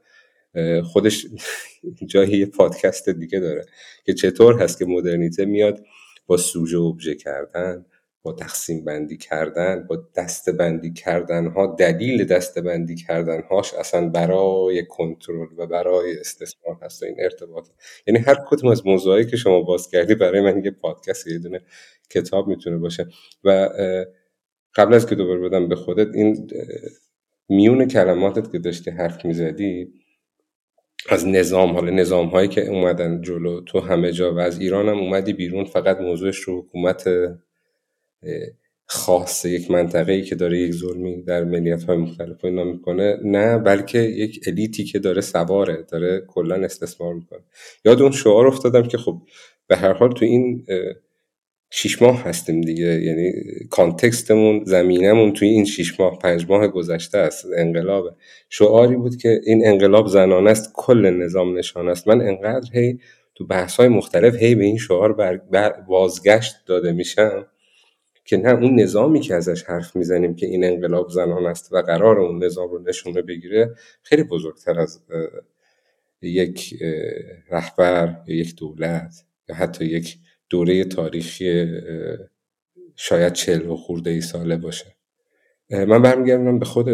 خودش 0.83 1.27
جایی 2.11 2.37
یه 2.37 2.45
پادکست 2.45 3.09
دیگه 3.09 3.39
داره 3.39 3.65
که 4.05 4.13
چطور 4.13 4.61
هست 4.61 4.79
که 4.79 4.85
مدرنیته 4.85 5.45
میاد 5.45 5.83
با 6.27 6.37
سوژه 6.37 6.77
ابژه 6.77 7.15
کردن 7.15 7.85
تقسیم 8.33 8.85
بندی 8.85 9.17
کردن 9.17 9.85
با 9.89 10.09
دست 10.15 10.49
بندی 10.49 10.93
کردن 10.93 11.47
ها 11.47 11.75
دلیل 11.79 12.25
دست 12.25 12.59
بندی 12.59 12.95
کردن 12.95 13.41
هاش 13.41 13.73
اصلا 13.73 14.09
برای 14.09 14.85
کنترل 14.85 15.47
و 15.57 15.67
برای 15.67 16.19
استثمار 16.19 16.77
هست 16.81 17.03
این 17.03 17.15
ارتباط 17.19 17.67
یعنی 18.07 18.19
هر 18.19 18.35
کدوم 18.47 18.71
از 18.71 18.87
موضوعی 18.87 19.25
که 19.25 19.37
شما 19.37 19.61
باز 19.61 19.89
کردی 19.89 20.15
برای 20.15 20.41
من 20.41 20.65
یه 20.65 20.71
پادکست 20.71 21.27
یه 21.27 21.39
دونه 21.39 21.61
کتاب 22.09 22.47
می‌تونه 22.47 22.77
باشه. 22.77 23.07
و 23.43 23.69
قبل 24.75 24.93
از 24.93 25.05
که 25.09 25.15
دوباره 25.15 25.39
بدم 25.39 25.67
به 25.67 25.75
خودت 25.75 26.15
این 26.15 26.51
میون 27.49 27.87
کلماتت 27.87 28.51
که 28.51 28.59
داشتی 28.59 28.91
حرف 28.91 29.25
می‌زدی 29.25 29.93
از 31.09 31.27
نظام 31.27 31.73
حالا 31.73 31.91
نظام 31.91 32.27
هایی 32.27 32.47
که 32.47 32.67
اومدن 32.67 33.21
جلو 33.21 33.61
تو 33.61 33.79
همه 33.79 34.11
جا 34.11 34.35
و 34.35 34.39
از 34.39 34.59
ایران 34.59 34.89
هم 34.89 34.97
اومدی 34.97 35.33
بیرون 35.33 35.65
فقط 35.65 35.97
موضوعش 35.97 36.37
رو 36.37 36.61
حکومت 36.61 37.09
خاص 38.85 39.45
یک 39.45 39.71
منطقه 39.71 40.11
ای 40.11 40.21
که 40.21 40.35
داره 40.35 40.59
یک 40.59 40.73
ظلمی 40.73 41.23
در 41.23 41.43
ملیت 41.43 41.83
های 41.83 41.97
مختلف 41.97 42.45
اینا 42.45 42.63
می‌کنه 42.63 43.17
نه 43.23 43.57
بلکه 43.57 43.99
یک 43.99 44.39
الیتی 44.47 44.83
که 44.83 44.99
داره 44.99 45.21
سواره 45.21 45.85
داره 45.91 46.23
کلا 46.27 46.55
استثمار 46.55 47.13
می‌کنه. 47.13 47.39
یاد 47.85 48.01
اون 48.01 48.11
شعار 48.11 48.47
افتادم 48.47 48.83
که 48.83 48.97
خب 48.97 49.21
به 49.67 49.77
هر 49.77 49.93
حال 49.93 50.11
تو 50.11 50.25
این 50.25 50.65
شیش 51.71 52.01
ماه 52.01 52.23
هستیم 52.23 52.61
دیگه 52.61 53.01
یعنی 53.01 53.31
کانتکستمون 53.69 54.63
زمینمون 54.65 55.33
توی 55.33 55.47
این 55.47 55.65
شیش 55.65 55.99
ماه 55.99 56.19
پنج 56.19 56.45
ماه 56.49 56.67
گذشته 56.67 57.17
است 57.17 57.45
انقلاب 57.57 58.15
شعاری 58.49 58.95
بود 58.95 59.15
که 59.15 59.41
این 59.45 59.67
انقلاب 59.67 60.07
زنانه 60.07 60.49
است 60.51 60.71
کل 60.73 61.09
نظام 61.09 61.57
نشان 61.57 61.89
است. 61.89 62.07
من 62.07 62.21
انقدر 62.21 62.69
هی 62.73 62.99
تو 63.35 63.45
بحث 63.45 63.75
های 63.75 63.87
مختلف 63.87 64.35
هی 64.35 64.55
به 64.55 64.63
این 64.63 64.77
شعار 64.77 65.39
بازگشت 65.87 66.55
داده 66.65 66.91
میشم 66.91 67.45
که 68.27 68.37
نه 68.37 68.49
اون 68.49 68.79
نظامی 68.79 69.19
که 69.19 69.35
ازش 69.35 69.63
حرف 69.63 69.95
می‌زنیم 69.95 70.35
که 70.35 70.45
این 70.45 70.63
انقلاب 70.63 71.09
زنان 71.09 71.45
است 71.45 71.73
و 71.73 71.81
قرار 71.81 72.19
اون 72.19 72.43
نظام 72.43 72.69
رو 72.69 72.79
نشونه 72.79 73.21
بگیره 73.21 73.75
خیلی 74.03 74.23
بزرگتر 74.23 74.79
از 74.79 75.01
یک 76.21 76.83
رهبر 77.49 78.23
یا 78.27 78.35
یک 78.35 78.55
دولت 78.55 79.25
یا 79.49 79.55
حتی 79.55 79.85
یک 79.85 80.17
دوره 80.49 80.83
تاریخی 80.83 81.65
شاید 82.95 83.33
چهل 83.33 83.69
و 83.69 83.75
خورده 83.75 84.09
ای 84.09 84.21
ساله 84.21 84.57
باشه. 84.57 84.85
من 85.69 86.01
برمیگردم 86.01 86.59
به 86.59 86.65
خود 86.65 86.89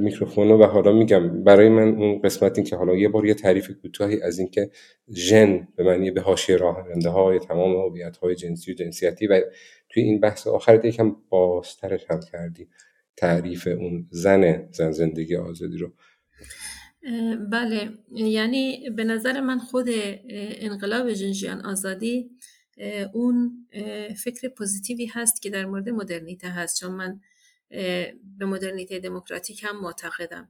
میکروفون 0.00 0.50
و 0.50 0.64
حالا 0.64 0.92
میگم 0.92 1.44
برای 1.44 1.68
من 1.68 1.88
اون 1.88 2.20
قسمت 2.20 2.58
این 2.58 2.66
که 2.66 2.76
حالا 2.76 2.96
یه 2.96 3.08
بار 3.08 3.26
یه 3.26 3.34
تعریف 3.34 3.70
کوتاهی 3.70 4.22
از 4.22 4.38
اینکه 4.38 4.70
ژن 5.14 5.68
به 5.76 5.84
معنی 5.84 6.10
به 6.10 6.20
حاشیه 6.20 6.58
های 7.06 7.38
تمام 7.38 7.76
هویت 7.76 8.16
های 8.16 8.34
جنسی 8.34 8.72
و 8.72 8.74
جنسیتی 8.74 9.26
و 9.26 9.40
توی 9.96 10.04
این 10.04 10.20
بحث 10.20 10.46
آخرت 10.46 10.84
یکم 10.84 11.16
بازترش 11.28 12.00
هم 12.10 12.20
کردی 12.32 12.68
تعریف 13.16 13.66
اون 13.66 14.08
زن 14.10 14.68
زن 14.72 14.90
زندگی 14.90 15.36
آزادی 15.36 15.78
رو. 15.78 15.92
بله 17.50 17.90
یعنی 18.10 18.90
به 18.90 19.04
نظر 19.04 19.40
من 19.40 19.58
خود 19.58 19.86
انقلاب 20.28 21.12
جنجیان 21.12 21.66
آزادی 21.66 22.30
اون 23.12 23.68
فکر 24.24 24.48
پوزیتیوی 24.48 25.06
هست 25.06 25.42
که 25.42 25.50
در 25.50 25.66
مورد 25.66 25.88
مدرنیته 25.88 26.48
هست. 26.48 26.80
چون 26.80 26.92
من 26.92 27.20
به 28.38 28.46
مدرنیته 28.46 28.98
دموکراتیک 28.98 29.64
هم 29.64 29.80
معتقدم. 29.80 30.48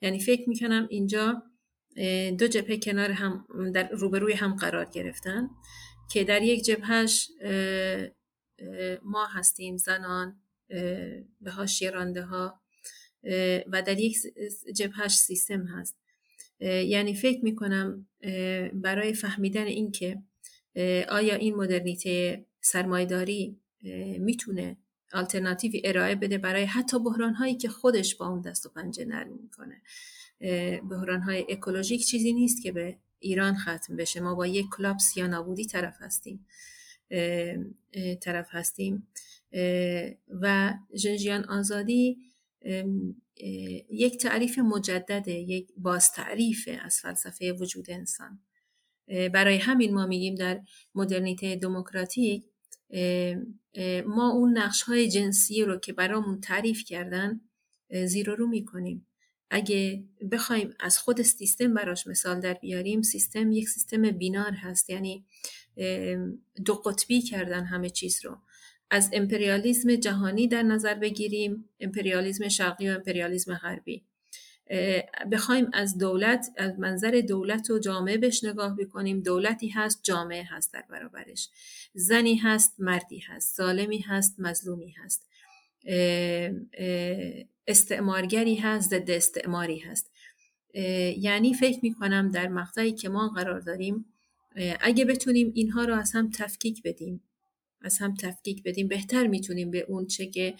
یعنی 0.00 0.20
فکر 0.20 0.48
می‌کنم 0.48 0.86
اینجا 0.90 1.42
دو 2.38 2.48
جبهه 2.48 2.76
کنار 2.76 3.10
هم 3.10 3.46
در 3.74 3.88
روبروی 3.88 4.32
هم 4.32 4.54
قرار 4.54 4.84
گرفتن 4.84 5.50
که 6.12 6.24
در 6.24 6.42
یک 6.42 6.64
جبهش 6.64 7.30
ما 9.02 9.26
هستیم 9.26 9.76
زنان 9.76 10.36
به 11.40 11.50
هاشی 11.50 11.90
رانده 11.90 12.22
ها 12.22 12.60
و 13.66 13.82
در 13.86 13.98
یک 13.98 14.16
جبهش 14.74 15.16
سیستم 15.16 15.66
هست. 15.66 15.96
یعنی 16.60 17.14
فکر 17.14 17.44
می 17.44 17.56
کنم 17.56 18.06
برای 18.72 19.14
فهمیدن 19.14 19.64
این 19.66 19.92
که 19.92 20.22
آیا 21.08 21.34
این 21.34 21.54
مدرنیته 21.54 22.44
سرمایداری 22.60 23.56
می‌تونه 24.18 24.76
آلترناتیو 25.12 25.72
ارائه 25.84 26.14
بده 26.14 26.38
برای 26.38 26.64
حتی 26.64 26.98
بحران 26.98 27.34
هایی 27.34 27.54
که 27.56 27.68
خودش 27.68 28.14
با 28.14 28.28
اون 28.28 28.40
دست 28.40 28.66
و 28.66 28.68
پنجه 28.68 29.04
نرم 29.04 29.38
می‌کنه. 29.42 29.82
بحران 30.80 31.20
های 31.20 31.46
اکولوژیک 31.48 32.06
چیزی 32.06 32.32
نیست 32.32 32.62
که 32.62 32.72
به 32.72 32.98
ایران 33.18 33.54
ختم 33.54 33.96
بشه. 33.96 34.20
ما 34.20 34.34
با 34.34 34.46
یک 34.46 34.66
کلاپس 34.70 35.16
یا 35.16 35.26
نابودی 35.26 35.66
طرف 35.66 35.96
هستیم. 36.00 36.46
طرف 38.20 38.48
هستیم. 38.50 39.08
و 40.40 40.74
جنجیان 40.96 41.44
آزادی 41.44 42.18
یک 43.90 44.18
تعریف 44.18 44.58
مجدده 44.58 45.32
یک 45.32 45.68
باز 45.76 46.12
تعریف 46.12 46.68
از 46.82 47.00
فلسفه 47.00 47.52
وجود 47.52 47.90
انسان. 47.90 48.40
برای 49.08 49.56
همین 49.56 49.94
ما 49.94 50.06
میگیم 50.06 50.34
در 50.34 50.60
مدرنیته 50.94 51.56
دموکراتیک 51.56 52.44
ما 54.06 54.30
اون 54.30 54.58
نقش 54.58 54.82
های 54.82 55.08
جنسی 55.08 55.62
رو 55.62 55.76
که 55.76 55.92
برامون 55.92 56.40
تعریف 56.40 56.84
کردن 56.84 57.40
زیرو 58.04 58.34
رو 58.36 58.46
می‌کنیم. 58.46 59.06
اگه 59.50 60.04
بخوایم 60.32 60.74
از 60.80 60.98
خود 60.98 61.22
سیستم 61.22 61.74
براش 61.74 62.06
مثال 62.06 62.40
در 62.40 62.54
بیاریم 62.54 63.02
سیستم 63.02 63.52
یک 63.52 63.68
سیستم 63.68 64.10
بینار 64.10 64.52
هست. 64.52 64.90
یعنی 64.90 65.24
دو 66.64 66.74
قطبی 66.74 67.22
کردن 67.22 67.64
همه 67.64 67.90
چیز 67.90 68.24
رو. 68.24 68.38
از 68.90 69.10
امپریالیزم 69.12 69.96
جهانی 69.96 70.48
در 70.48 70.62
نظر 70.62 70.94
بگیریم 70.94 71.68
امپریالیزم 71.80 72.48
شرقی 72.48 72.90
و 72.90 72.92
امپریالیزم 72.92 73.54
غربی. 73.54 74.04
بخوایم 75.32 75.70
از 75.72 75.98
دولت 75.98 76.46
از 76.56 76.78
منظر 76.78 77.22
دولت 77.28 77.70
و 77.70 77.78
جامعه 77.78 78.18
بهش 78.18 78.44
نگاه 78.44 78.76
بکنیم. 78.76 79.20
دولتی 79.20 79.68
هست 79.68 80.00
جامعه 80.02 80.44
هست 80.50 80.72
در 80.72 80.84
برابرش. 80.90 81.48
زنی 81.94 82.36
هست 82.36 82.74
مردی 82.78 83.18
هست. 83.18 83.56
ظالمی 83.56 83.98
هست 83.98 84.34
مظلومی 84.38 84.90
هست. 84.90 85.28
استعمارگری 87.66 88.54
هست 88.54 88.90
ضد 88.90 89.10
استعماری 89.10 89.78
هست. 89.78 90.10
یعنی 91.18 91.54
فکر 91.54 91.78
می 91.82 91.94
کنم 91.94 92.30
در 92.30 92.48
مقطعی 92.48 92.92
که 92.92 93.08
ما 93.08 93.28
قرار 93.28 93.60
داریم 93.60 94.13
اگه 94.80 95.04
بتونیم 95.04 95.52
اینها 95.54 95.84
رو 95.84 95.94
از 95.94 96.12
هم 96.12 96.30
تفکیک 96.30 96.82
بدیم 96.82 97.22
از 97.80 97.98
هم 97.98 98.14
تفکیک 98.14 98.62
بدیم 98.62 98.88
بهتر 98.88 99.26
می‌تونیم 99.26 99.70
به 99.70 99.86
اون 99.88 100.06
چه 100.06 100.26
که 100.26 100.54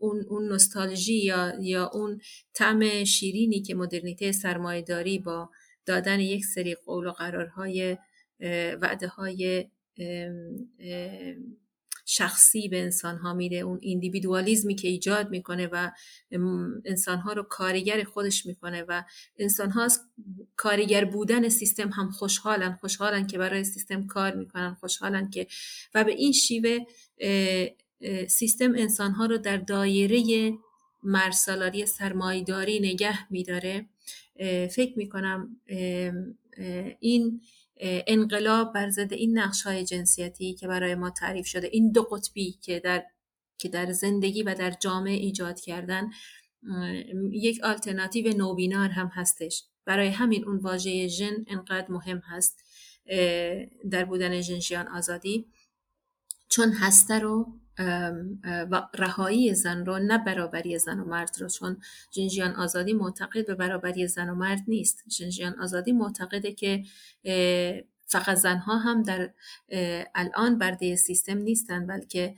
اون, 0.00 0.24
اون 0.28 0.52
نستالژی 0.52 1.14
یا, 1.14 1.52
یا 1.60 1.90
اون 1.94 2.20
طعم 2.54 3.04
شیرینی 3.04 3.60
که 3.60 3.74
مدرنیته 3.74 4.32
سرمایهداری 4.32 5.18
با 5.18 5.50
دادن 5.86 6.20
یک 6.20 6.44
سری 6.44 6.74
قول 6.74 7.06
و 7.06 7.10
قرارهای 7.10 7.96
وعده 8.80 9.06
های 9.06 9.66
شخصی 12.04 12.68
به 12.68 12.82
انسان 12.82 13.16
ها 13.16 13.34
میده 13.34 13.56
اون 13.56 13.78
ایندیویدوالیزمی 13.82 14.74
که 14.74 14.88
ایجاد 14.88 15.30
می‌کنه 15.30 15.68
و 15.72 15.90
انسان 16.84 17.18
ها 17.18 17.32
رو 17.32 17.42
کارگر 17.42 18.04
خودش 18.04 18.46
می‌کنه 18.46 18.84
و 18.88 19.02
انسان 19.38 19.70
ها 19.70 19.82
از 19.84 20.00
کارگر 20.56 21.04
بودن 21.04 21.48
سیستم 21.48 21.88
هم 21.88 22.10
خوشحالن 22.10 22.78
خوشحالن 22.80 23.26
که 23.26 23.38
برای 23.38 23.64
سیستم 23.64 24.06
کار 24.06 24.34
می‌کنن 24.34 24.74
خوشحالن 24.74 25.30
که 25.30 25.46
و 25.94 26.04
به 26.04 26.12
این 26.12 26.32
شیوه 26.32 26.78
سیستم 28.28 28.74
انسان 28.74 29.12
ها 29.12 29.26
رو 29.26 29.38
در 29.38 29.56
دایره 29.56 30.52
مرسالاری 31.02 31.86
سرمایداری 31.86 32.80
نگه 32.80 33.32
میداره. 33.32 33.86
فکر 34.70 34.92
می‌کنم 34.96 35.56
این 37.00 37.40
انقلاب 37.82 38.72
بر 38.72 38.90
ضد 38.90 39.12
این 39.12 39.38
نقش 39.38 39.62
های 39.62 39.84
جنسیتی 39.84 40.54
که 40.54 40.68
برای 40.68 40.94
ما 40.94 41.10
تعریف 41.10 41.46
شده 41.46 41.68
این 41.72 41.92
دو 41.92 42.02
قطبی 42.02 42.52
که 42.52 42.80
در 42.80 43.04
که 43.58 43.68
در 43.68 43.92
زندگی 43.92 44.42
و 44.42 44.54
در 44.54 44.70
جامعه 44.70 45.12
ایجاد 45.12 45.60
کردن 45.60 46.10
یک 47.32 47.64
آلترناتیو 47.64 48.36
نوبینار 48.36 48.88
هم 48.88 49.06
هستش. 49.06 49.64
برای 49.84 50.08
همین 50.08 50.44
اون 50.44 50.56
واژه 50.56 51.08
ژن 51.08 51.44
انقدر 51.46 51.90
مهم 51.90 52.18
هست 52.18 52.64
در 53.90 54.04
بودن 54.04 54.40
جنشیان 54.40 54.88
آزادی. 54.88 55.46
چون 56.48 56.72
هسته 56.72 57.18
رو 57.18 57.60
و 58.70 58.88
رهایی 58.94 59.54
زن 59.54 59.86
رو 59.86 59.98
نه 59.98 60.18
برابری 60.18 60.78
زن 60.78 61.00
و 61.00 61.04
مرد 61.04 61.36
رو 61.40 61.48
چون 61.48 61.76
جنجیان 62.10 62.54
آزادی 62.54 62.92
معتقد 62.92 63.46
به 63.46 63.54
برابری 63.54 64.06
زن 64.06 64.28
و 64.28 64.34
مرد 64.34 64.62
نیست. 64.68 65.04
جنجیان 65.08 65.60
آزادی 65.60 65.92
معتقده 65.92 66.52
که 66.52 66.84
فقط 68.06 68.36
زنها 68.36 68.78
هم 68.78 69.02
در 69.02 69.30
الان 70.14 70.58
برده 70.58 70.96
سیستم 70.96 71.38
نیستن 71.38 71.86
بلکه 71.86 72.34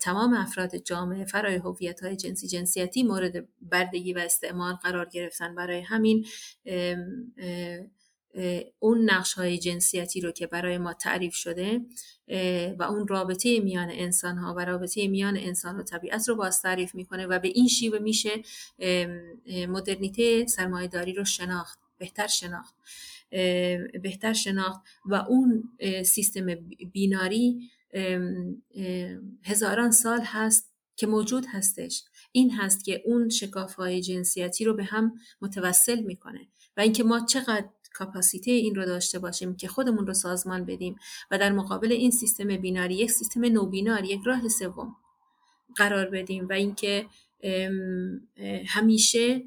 تمام 0.00 0.34
افراد 0.34 0.76
جامعه 0.76 1.24
فرای 1.24 1.54
هویت 1.54 2.02
های 2.02 2.16
جنسی 2.16 2.48
جنسیتی 2.48 3.02
مورد 3.02 3.48
بردگی 3.62 4.12
و 4.12 4.18
استعمال 4.18 4.74
قرار 4.74 5.08
گرفتن. 5.08 5.54
برای 5.54 5.80
همین 5.80 6.26
اون 8.78 9.10
نقش 9.10 9.32
های 9.32 9.58
جنسیتی 9.58 10.20
رو 10.20 10.32
که 10.32 10.46
برای 10.46 10.78
ما 10.78 10.92
تعریف 10.92 11.34
شده 11.34 11.80
و 12.78 12.82
اون 12.82 13.08
رابطه 13.08 13.60
میان 13.60 13.88
انسان 13.90 14.38
ها 14.38 14.54
و 14.54 14.60
رابطه 14.60 15.08
میان 15.08 15.36
انسان 15.36 15.76
و 15.76 15.82
طبیعت 15.82 16.28
رو 16.28 16.34
باز 16.34 16.62
تعریف 16.62 16.94
می‌کنه 16.94 17.26
و 17.26 17.38
به 17.38 17.48
این 17.48 17.68
شیوه 17.68 17.98
میشه 17.98 18.30
مدرنیته 19.68 20.46
داری 20.92 21.12
رو 21.12 21.24
شناخت 21.24 21.78
بهتر 21.98 22.26
شناخت 22.26 22.74
بهتر 24.02 24.32
شناخت 24.32 24.80
و 25.06 25.14
اون 25.14 25.78
سیستم 26.04 26.46
بیناری 26.92 27.70
هزاران 29.44 29.90
سال 29.90 30.20
هست 30.24 30.72
که 30.96 31.06
موجود 31.06 31.46
هستش. 31.52 32.04
این 32.32 32.50
هست 32.50 32.84
که 32.84 33.02
اون 33.04 33.28
شکاف 33.28 33.74
های 33.74 34.00
جنسیتی 34.00 34.64
رو 34.64 34.74
به 34.74 34.84
هم 34.84 35.14
متوسل 35.40 36.00
می‌کنه 36.00 36.40
و 36.76 36.80
اینکه 36.80 37.04
ما 37.04 37.26
چقدر 37.26 37.68
کاپاسیته 37.94 38.50
این 38.50 38.74
رو 38.74 38.84
داشته 38.84 39.18
باشیم 39.18 39.56
که 39.56 39.68
خودمون 39.68 40.06
رو 40.06 40.14
سازمان 40.14 40.64
بدیم 40.64 40.96
و 41.30 41.38
در 41.38 41.52
مقابل 41.52 41.92
این 41.92 42.10
سیستم 42.10 42.56
بیناری 42.56 42.94
یک 42.94 43.10
سیستم 43.10 43.44
نوبینار 43.44 44.04
یک 44.04 44.20
راه 44.24 44.48
سوم 44.48 44.96
قرار 45.76 46.06
بدیم 46.10 46.48
و 46.48 46.52
اینکه 46.52 47.06
همیشه 48.66 49.44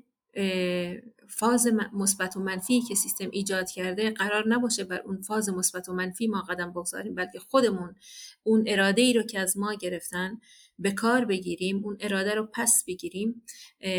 فاز 1.27 1.67
مثبت 1.93 2.37
و 2.37 2.39
منفی 2.39 2.81
که 2.81 2.95
سیستم 2.95 3.29
ایجاد 3.31 3.69
کرده 3.69 4.11
قرار 4.11 4.47
نباشه 4.47 4.83
بر 4.83 5.01
اون 5.05 5.21
فاز 5.21 5.49
مثبت 5.49 5.89
و 5.89 5.93
منفی 5.93 6.27
ما 6.27 6.41
قدم 6.41 6.71
بگذاریم 6.71 7.15
بلکه 7.15 7.39
خودمون 7.39 7.95
اون 8.43 8.63
اراده 8.67 9.01
ای 9.01 9.13
رو 9.13 9.23
که 9.23 9.39
از 9.39 9.57
ما 9.57 9.73
گرفتن 9.73 10.39
به 10.79 10.91
کار 10.91 11.25
بگیریم 11.25 11.81
اون 11.83 11.97
اراده 11.99 12.35
رو 12.35 12.49
پس 12.53 12.83
بگیریم 12.87 13.43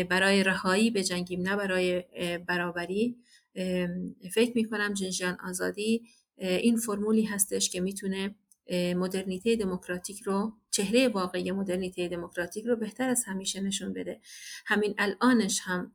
برای 0.09 0.43
رهایی 0.43 0.91
بجنگیم 0.91 1.41
نه 1.41 1.55
برای 1.55 2.03
برابری. 2.47 3.17
فکر 4.31 4.51
می‌کنم 4.55 4.93
جنجان 4.93 5.37
آزادی 5.43 6.01
این 6.37 6.77
فرمولی 6.77 7.23
هستش 7.23 7.69
که 7.69 7.81
می‌تونه 7.81 8.35
مدرنیته 8.71 9.55
دموکراتیک 9.55 10.21
رو 10.21 10.53
چهره 10.71 11.07
واقعی 11.07 11.51
مدرنیته 11.51 12.07
دموکراتیک 12.07 12.65
رو 12.65 12.75
بهتر 12.75 13.09
از 13.09 13.23
همیشه 13.27 13.61
نشون 13.61 13.93
بده. 13.93 14.19
همین 14.65 14.95
الانش 14.97 15.61
هم 15.63 15.91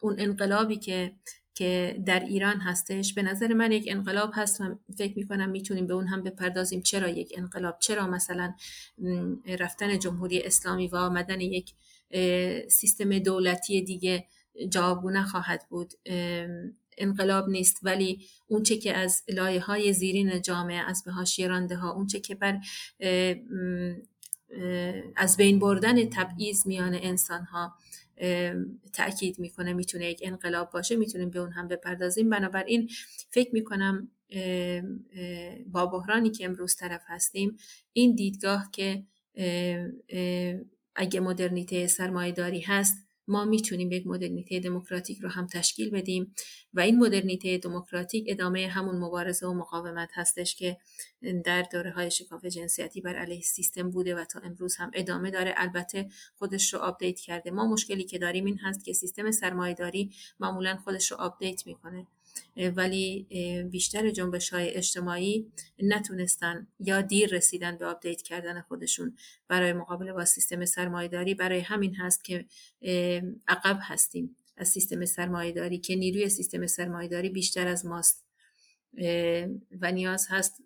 اون 0.00 0.16
انقلابی 0.18 0.76
که 0.76 1.12
که 1.54 2.02
در 2.06 2.20
ایران 2.20 2.56
هستش 2.56 3.14
به 3.14 3.22
نظر 3.22 3.52
من 3.52 3.72
یک 3.72 3.84
انقلاب 3.88 4.30
هست 4.34 4.60
و 4.60 4.78
فکر 4.98 5.18
می‌کنم 5.18 5.50
می‌تونیم 5.50 5.86
به 5.86 5.94
اون 5.94 6.06
هم 6.06 6.22
بپردازیم. 6.22 6.82
چرا 6.82 7.08
یک 7.08 7.32
انقلاب؟ 7.36 7.78
چرا 7.80 8.06
مثلا 8.06 8.54
رفتن 9.46 9.98
جمهوری 9.98 10.42
اسلامی 10.42 10.88
و 10.88 10.96
آمدن 10.96 11.40
یک 11.40 11.72
سیستم 12.68 13.18
دولتی 13.18 13.82
دیگه 13.82 14.26
جوابگو 14.68 15.10
نخواهد 15.10 15.66
بود. 15.68 15.94
انقلاب 16.98 17.48
نیست 17.48 17.80
ولی 17.82 18.26
اون 18.46 18.62
چه 18.62 18.76
که 18.76 18.96
از 18.96 19.22
لایه 19.28 19.60
های 19.60 19.92
زیرین 19.92 20.42
جامعه 20.42 20.78
از 20.78 21.04
به 21.04 21.46
رانده 21.46 21.76
ها 21.76 21.92
اون 21.92 22.06
چه 22.06 22.20
که 22.20 22.34
بر 22.34 22.60
از 25.16 25.36
بین 25.36 25.58
بردن 25.58 26.08
تبعیض 26.08 26.66
میان 26.66 26.94
انسان 26.94 27.44
ها 27.44 27.74
تاکید 28.92 29.38
می‌کنه 29.38 29.72
می‌تونه 29.72 30.10
یک 30.10 30.20
انقلاب 30.22 30.70
باشه 30.70 30.96
می‌تونیم 30.96 31.30
به 31.30 31.38
اون 31.38 31.52
هم 31.52 31.68
بپردازیم. 31.68 32.30
بنابراین 32.30 32.90
فکر 33.30 33.50
می‌کنم 33.52 34.08
با 35.72 35.86
بحرانی 35.86 36.30
که 36.30 36.44
امروز 36.44 36.76
طرف 36.76 37.02
هستیم 37.06 37.56
این 37.92 38.14
دیدگاه 38.14 38.70
که 38.72 39.02
اگه 40.94 41.20
مدرنیته 41.20 41.86
سرمایه 41.86 42.32
داری 42.32 42.60
هست 42.60 42.96
ما 43.28 43.44
می‌تونیم 43.44 43.92
یک 43.92 44.06
مدرنیته 44.06 44.60
دموکراتیک 44.60 45.18
رو 45.18 45.28
هم 45.28 45.46
تشکیل 45.46 45.90
بدیم 45.90 46.34
و 46.74 46.80
این 46.80 46.98
مدرنیته 46.98 47.58
دموکراتیک 47.58 48.24
ادامه 48.28 48.68
همون 48.68 48.96
مبارزه 48.96 49.46
و 49.46 49.54
مقاومت 49.54 50.10
هستش 50.14 50.56
که 50.56 50.76
در 51.44 51.62
دوره 51.62 51.90
های 51.90 52.10
شکاف 52.10 52.44
جنسیتی 52.44 53.00
بر 53.00 53.16
علیه 53.16 53.40
سیستم 53.40 53.90
بوده 53.90 54.14
و 54.14 54.24
تا 54.24 54.40
امروز 54.40 54.76
هم 54.76 54.90
ادامه 54.94 55.30
داره. 55.30 55.54
البته 55.56 56.08
خودش 56.38 56.74
رو 56.74 56.80
update 56.80 57.20
کرده. 57.20 57.50
ما 57.50 57.66
مشکلی 57.66 58.04
که 58.04 58.18
داریم 58.18 58.44
این 58.44 58.58
هست 58.58 58.84
که 58.84 58.92
سیستم 58.92 59.30
سرمایهداری 59.30 60.10
معمولا 60.40 60.76
خودش 60.76 61.12
رو 61.12 61.16
update 61.16 61.66
می‌کنه. 61.66 62.06
ولی 62.56 63.26
بیشتر 63.70 64.10
جنبش 64.10 64.50
های 64.50 64.70
اجتماعی 64.70 65.52
نتونستن 65.82 66.66
یا 66.80 67.00
دیر 67.00 67.34
رسیدن 67.34 67.76
به 67.76 67.86
update 67.86 68.22
کردن 68.22 68.60
خودشون. 68.60 69.16
برای 69.48 69.72
مقابله 69.72 70.12
با 70.12 70.24
سیستم 70.24 70.64
سرمایهداری 70.64 71.34
برای 71.34 71.60
همین 71.60 71.94
هست 71.94 72.24
که 72.24 72.44
عقب 73.48 73.78
هستیم. 73.82 74.36
از 74.56 74.68
سیستم 74.68 75.04
سرمایهداری 75.04 75.78
که 75.78 75.96
نیروی 75.96 76.28
سیستم 76.28 76.66
سرمایهداری 76.66 77.28
بیشتر 77.28 77.68
از 77.68 77.86
ماست. 77.86 78.24
و 79.80 79.92
نیاز 79.92 80.26
هست 80.30 80.62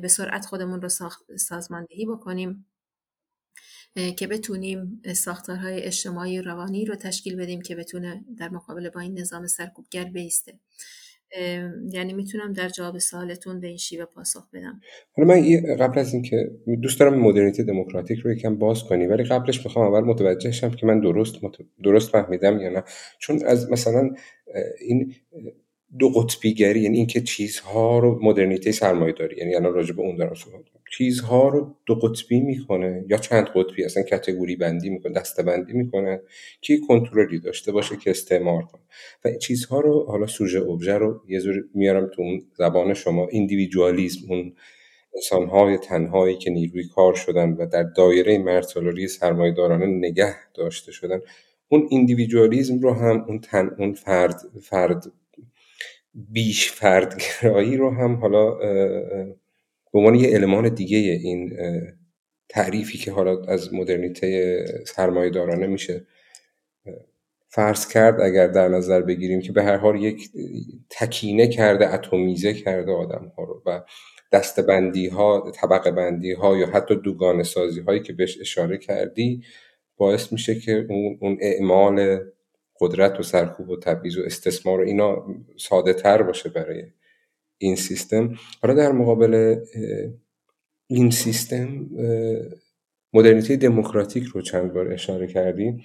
به 0.00 0.08
سرعت 0.08 0.46
خودمون 0.46 0.82
رو 0.82 0.88
سازماندهی 1.36 2.06
بکنیم. 2.06 2.66
که 4.16 4.26
بتونیم 4.26 5.02
ساختارهای 5.14 5.82
اجتماعی 5.82 6.42
روانی 6.42 6.84
رو 6.84 6.94
تشکیل 6.94 7.36
بدیم 7.36 7.60
که 7.60 7.76
بتونه 7.76 8.24
در 8.38 8.48
مقابله 8.48 8.90
با 8.90 9.00
این 9.00 9.18
نظام 9.18 9.46
سرکوبگر 9.46 10.04
بیسته. 10.04 10.52
یعنی 11.90 12.12
می‌تونم 12.12 12.52
در 12.52 12.68
جواب 12.68 12.98
سوالتون 12.98 13.60
به 13.60 13.66
این 13.66 13.76
شیوه 13.76 14.04
پاسخ 14.04 14.48
بدم. 14.52 14.80
حالا 15.12 15.28
من 15.28 15.60
قبل 15.76 15.98
از 15.98 16.14
اینکه 16.14 16.50
دوست 16.82 17.00
دارم 17.00 17.14
مدرنیته 17.14 17.62
دموکراتیک 17.62 18.18
رو 18.18 18.32
یکم 18.32 18.56
باز 18.56 18.84
کنی 18.84 19.06
ولی 19.06 19.24
قبلش 19.24 19.64
می‌خوام 19.64 19.94
اول 19.94 20.00
متوجه 20.00 20.50
شم 20.50 20.70
که 20.70 20.86
من 20.86 21.00
درست 21.00 21.34
درست 21.84 22.10
فهمیدم 22.10 22.60
یا 22.60 22.70
نه. 22.70 22.82
چون 23.18 23.42
از 23.46 23.70
مثلا 23.70 24.10
این 24.80 25.14
دو 25.98 26.08
قطبیگری 26.08 26.80
یعنی 26.80 26.96
اینکه 26.96 27.20
چیزها 27.20 27.98
رو 27.98 28.18
مدرنیته 28.22 28.72
سرمایه 28.72 29.12
داری 29.12 29.36
یعنی 29.36 29.54
الان 29.54 29.74
راجع 29.74 29.92
به 29.92 30.02
اون 30.02 30.16
دارم 30.16 30.34
صحبت 30.34 30.64
چیزها 30.92 31.48
رو 31.48 31.76
دو 31.86 31.94
قطبی 31.94 32.40
می‌کنه 32.40 33.04
یا 33.08 33.16
چند 33.16 33.46
قطبی 33.54 33.84
اصلا 33.84 34.02
کتگوری 34.02 34.56
بندی 34.56 34.90
می‌کنه 34.90 35.12
دسته 35.12 35.42
بندی 35.42 35.72
می‌کنه 35.72 36.20
که 36.60 36.78
کنترلی 36.88 37.38
داشته 37.38 37.72
باشه 37.72 37.96
که 37.96 38.10
استعمار 38.10 38.62
کنه. 38.62 38.82
و 39.24 39.38
چیزها 39.38 39.80
رو 39.80 40.04
حالا 40.08 40.26
سوژه 40.26 40.58
اوبژه 40.58 40.94
رو 40.94 41.20
یه 41.28 41.40
جور 41.40 41.54
میارم 41.74 42.06
تو 42.06 42.22
اون 42.22 42.42
زبان 42.54 42.94
شما 42.94 43.28
ایندیویدوالیسم 43.30 44.20
اون 44.28 44.52
انسانهای 45.14 45.78
تنهایی 45.78 46.36
که 46.36 46.50
نیروی 46.50 46.88
کار 46.88 47.14
شدن 47.14 47.52
و 47.52 47.66
در 47.66 47.82
دایره 47.82 48.38
مرتالاری 48.38 49.08
سرمایه 49.08 49.52
دارانه 49.52 49.86
نگه 49.86 50.36
داشته 50.54 50.92
شدن. 50.92 51.20
اون 51.68 51.86
ایندیویدوالیسم 51.90 52.78
رو 52.78 52.92
هم 52.92 53.24
اون 53.28 53.40
تن 53.40 53.70
اون 53.78 53.92
فرد 53.92 54.40
فرد 54.62 55.12
بیش 56.14 56.70
فردگرایی 56.70 57.76
رو 57.76 57.90
هم 57.90 58.14
حالا 58.14 58.58
به 59.92 59.98
عنوان 59.98 60.14
یه 60.14 60.34
المان 60.34 60.68
دیگه 60.68 60.98
این 60.98 61.58
تعریفی 62.48 62.98
که 62.98 63.12
حالا 63.12 63.42
از 63.44 63.74
مدرنیته 63.74 64.64
سرمایه 64.86 65.30
دارانه 65.30 65.66
میشه 65.66 66.06
فرض 67.48 67.88
کرد 67.88 68.20
اگر 68.20 68.46
در 68.46 68.68
نظر 68.68 69.02
بگیریم 69.02 69.40
که 69.40 69.52
به 69.52 69.62
هر 69.62 69.76
حال 69.76 70.02
یک 70.02 70.30
تکینه 70.90 71.48
کرده 71.48 71.94
اتمیزه 71.94 72.54
کرده 72.54 72.92
آدم 72.92 73.32
ها 73.36 73.44
رو 73.44 73.62
و 73.66 73.80
دستبندی 74.32 75.08
ها 75.08 75.52
طبقه 75.54 75.90
بندی 75.90 76.32
ها 76.32 76.56
یا 76.56 76.66
حتی 76.66 76.96
دوگانه 76.96 77.42
سازی 77.42 77.80
هایی 77.80 78.00
که 78.00 78.12
بهش 78.12 78.40
اشاره 78.40 78.78
کردی 78.78 79.42
باعث 79.96 80.32
میشه 80.32 80.54
که 80.54 80.86
اون, 80.88 81.18
اون 81.20 81.38
اعمال 81.40 82.20
قدرت 82.80 83.20
و 83.20 83.22
سرکوب 83.22 83.68
و 83.68 83.76
تبعیض 83.76 84.18
و 84.18 84.22
استثمار 84.22 84.80
و 84.80 84.84
اینا 84.84 85.26
ساده 85.56 85.92
تر 85.92 86.22
باشه 86.22 86.48
برای 86.48 86.84
این 87.62 87.76
سیستم. 87.76 88.34
حالا 88.62 88.74
در 88.74 88.92
مقابل 88.92 89.56
این 90.86 91.10
سیستم 91.10 91.86
مدرنیته 93.12 93.56
دموکراتیک 93.56 94.24
رو 94.24 94.42
چند 94.42 94.72
بار 94.72 94.92
اشاره 94.92 95.26
کردی. 95.26 95.84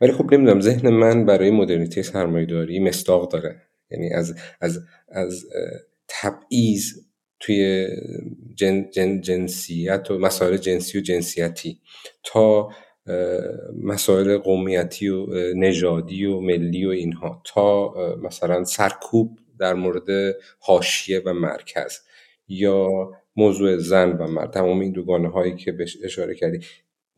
ولی 0.00 0.12
خب 0.12 0.34
نمی‌دونم 0.34 0.60
ذهن 0.60 0.90
من 0.90 1.26
برای 1.26 1.50
مدرنیته 1.50 2.02
سرمایهداری 2.02 2.80
مستاق 2.80 3.32
داره. 3.32 3.62
یعنی 3.90 4.12
از 4.12 4.34
از 4.60 4.78
از 5.08 5.44
تبعیض 6.08 6.92
توی 7.40 7.88
جن، 8.54 8.90
جن، 8.90 9.20
جنسیت 9.20 10.10
و 10.10 10.18
مسائل 10.18 10.56
جنسی 10.56 10.98
و 10.98 11.00
جنسیتی 11.00 11.80
تا 12.24 12.68
مسائل 13.82 14.38
قومیتی 14.38 15.08
و 15.08 15.26
نژادی 15.54 16.24
و 16.24 16.40
ملی 16.40 16.84
و 16.84 16.88
اینها 16.88 17.42
تا 17.44 17.94
مثلا 18.22 18.64
سرکوب 18.64 19.38
در 19.62 19.74
مورد 19.74 20.36
حاشیه 20.58 21.22
و 21.24 21.32
مرکز 21.32 21.98
یا 22.48 23.10
موضوع 23.36 23.76
زن 23.76 24.12
و 24.12 24.26
مرد. 24.26 24.50
تمام 24.50 24.80
این 24.80 24.92
دوگانه 24.92 25.28
هایی 25.28 25.56
که 25.56 25.72
بهش 25.72 25.98
اشاره 26.04 26.34
کردی. 26.34 26.60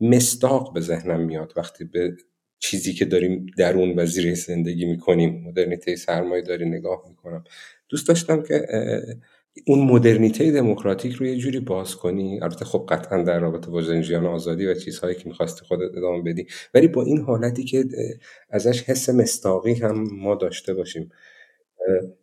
مستاق 0.01 0.73
به 0.73 0.79
ذهنم 0.79 1.19
میاد 1.19 1.53
وقتی 1.55 1.83
به 1.83 2.17
چیزی 2.59 2.93
که 2.93 3.05
داریم 3.05 3.45
درون 3.57 3.99
و 3.99 4.05
زیر 4.05 4.33
زندگی 4.33 4.85
می‌کنیم. 4.85 5.43
مدرنیته 5.47 5.95
سرمایه 5.95 6.41
داری 6.41 6.69
نگاه 6.69 7.05
می‌کنم. 7.09 7.43
دوست 7.89 8.07
داشتم 8.07 8.43
که 8.43 8.65
اون 9.67 9.79
مدرنیته 9.79 10.51
دموکراتیک 10.51 11.13
رو 11.13 11.25
یه 11.25 11.37
جوری 11.37 11.59
باز 11.59 11.95
کنی. 11.95 12.39
البته 12.41 12.65
خب 12.65 12.85
قطعا 12.89 13.23
در 13.23 13.39
رابطه 13.39 13.71
با 13.71 13.81
زنجیان 13.81 14.25
آزادی 14.25 14.65
و 14.65 14.73
چیزهایی 14.73 15.15
که 15.15 15.23
می‌خواستی 15.25 15.65
خودت 15.65 15.97
ادامه 15.97 16.21
بدی. 16.21 16.47
ولی 16.73 16.87
با 16.87 17.03
این 17.03 17.21
حالتی 17.21 17.63
که 17.63 17.85
ازش 18.49 18.83
حس 18.83 19.09
مستاقی 19.09 19.73
هم 19.73 20.07
ما 20.11 20.35
داشته 20.35 20.73
باشیم. 20.73 21.11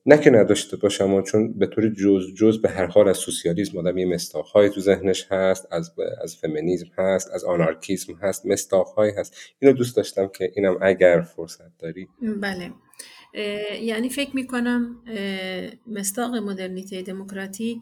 نه 0.07 0.19
که 0.19 0.31
نداشته 0.31 0.77
باشم 0.77 1.23
چون 1.23 1.53
به 1.53 1.67
طور 1.67 1.89
جز 1.89 2.35
جز 2.37 2.63
به 2.63 2.69
هر 2.69 2.87
حال 2.87 3.09
از 3.09 3.17
سوسیالیسم 3.17 3.79
آدم 3.79 3.99
یه 3.99 4.07
مستاقهایی 4.07 4.71
تو 4.71 4.81
ذهنش 4.81 5.27
هست 5.31 5.69
از 5.71 5.95
از 6.23 6.37
فمینیسم 6.37 6.87
هست 6.99 7.31
از 7.35 7.45
آنارکیسم 7.45 8.15
هست 8.15 8.47
مستاقهایی 8.47 9.13
هست. 9.13 9.37
اینو 9.59 9.75
دوست 9.75 9.97
داشتم 9.97 10.31
که 10.39 10.53
اینم 10.57 10.79
اگر 10.83 11.21
فرصت 11.21 11.79
داری. 11.79 12.09
بله. 12.41 12.71
یعنی 13.83 14.09
فکر 14.09 14.37
می‌کنم 14.37 14.97
مستاق 15.87 16.35
مدرنیته 16.35 17.03
دموکراتیک 17.03 17.79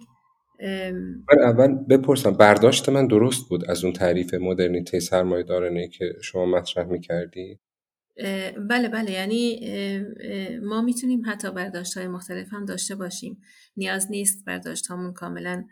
من 1.33 1.43
اول 1.43 1.75
بپرسم 1.75 2.31
برداشت 2.31 2.89
من 2.89 3.07
درست 3.07 3.49
بود 3.49 3.71
از 3.71 3.85
اون 3.85 3.93
تعریف 3.93 4.35
مدرنیته 4.35 5.01
سرمایه 5.01 5.89
که 5.89 6.13
شما 6.23 6.47
مطرح 6.47 6.87
می‌کردی؟ 6.87 7.59
بله 8.69 8.89
بله. 8.89 9.11
یعنی 9.11 9.61
ما 10.63 10.83
می‌تونیم 10.83 11.23
حتی 11.27 11.51
برداشت 11.51 11.97
های 11.97 12.09
مختلف 12.09 12.53
هم 12.53 12.65
داشته 12.65 12.95
باشیم. 12.95 13.43
نیاز 13.77 14.11
نیست 14.11 14.45
برداشت 14.45 14.91
همون 14.91 15.13
کاملا 15.13 15.65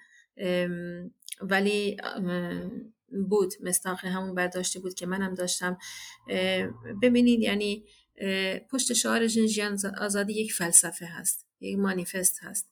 ولی 1.41 1.97
بود. 3.28 3.53
مستاق 3.62 4.05
همون 4.05 4.34
برداشتی 4.34 4.78
بود 4.78 4.95
که 4.95 5.07
منم 5.07 5.34
داشتم. 5.34 5.78
ببینید 7.03 7.41
یعنی 7.41 7.84
پشت 8.70 8.93
شعار 8.93 9.26
جنجیان 9.26 9.78
آزادی 10.01 10.32
یک 10.32 10.53
فلسفه 10.53 11.07
هست 11.07 11.47
یک 11.61 11.78
مانیفست 11.78 12.39
هست. 12.43 12.70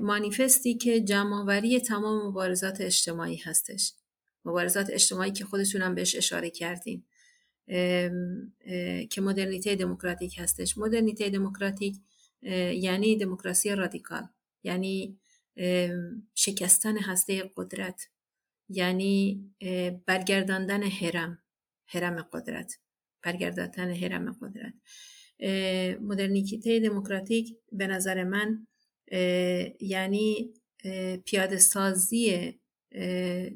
مانیفستی 0.00 0.74
که 0.74 1.00
جمعآوری 1.00 1.80
تمام 1.80 2.28
مبارزات 2.28 2.80
اجتماعی 2.80 3.36
هستش. 3.36 3.92
مبارزات 4.44 4.90
اجتماعی 4.90 5.30
که 5.30 5.44
خودتونم 5.44 5.94
بهش 5.94 6.16
اشاره 6.16 6.50
کردین. 6.50 7.04
که 9.10 9.20
مدرنیته 9.20 9.74
دموکراتیک 9.74 10.38
هستش. 10.38 10.78
مدرنیته 10.78 11.30
دموکراتیک 11.30 11.96
یعنی 12.72 13.16
دموکراسی 13.16 13.74
رادیکال 13.74 14.22
یعنی 14.64 15.18
شکستن 16.34 16.98
هسته 16.98 17.50
قدرت 17.56 18.08
یعنی 18.68 19.44
برگرداندن 20.06 20.82
هرم 20.82 21.38
هرم 21.86 22.22
قدرت 22.32 22.78
برگرداندن 23.22 23.90
هرم 23.90 24.32
قدرت. 24.32 24.74
مدرنیته 26.00 26.80
دموکراتیک 26.80 27.56
به 27.72 27.86
نظر 27.86 28.24
من 28.24 28.66
یعنی 29.80 30.54
پیاده 31.24 31.58
سازی 31.58 32.54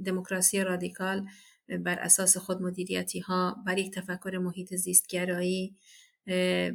دموکراسی 0.04 0.60
رادیکال 0.60 1.26
بر 1.78 1.98
اساس 1.98 2.36
خود 2.36 2.62
مدیریتی 2.62 3.20
ها 3.20 3.56
بر 3.66 3.78
یک 3.78 3.94
تفکر 3.94 4.38
محیط 4.38 4.74
زیستگرایی 4.74 5.76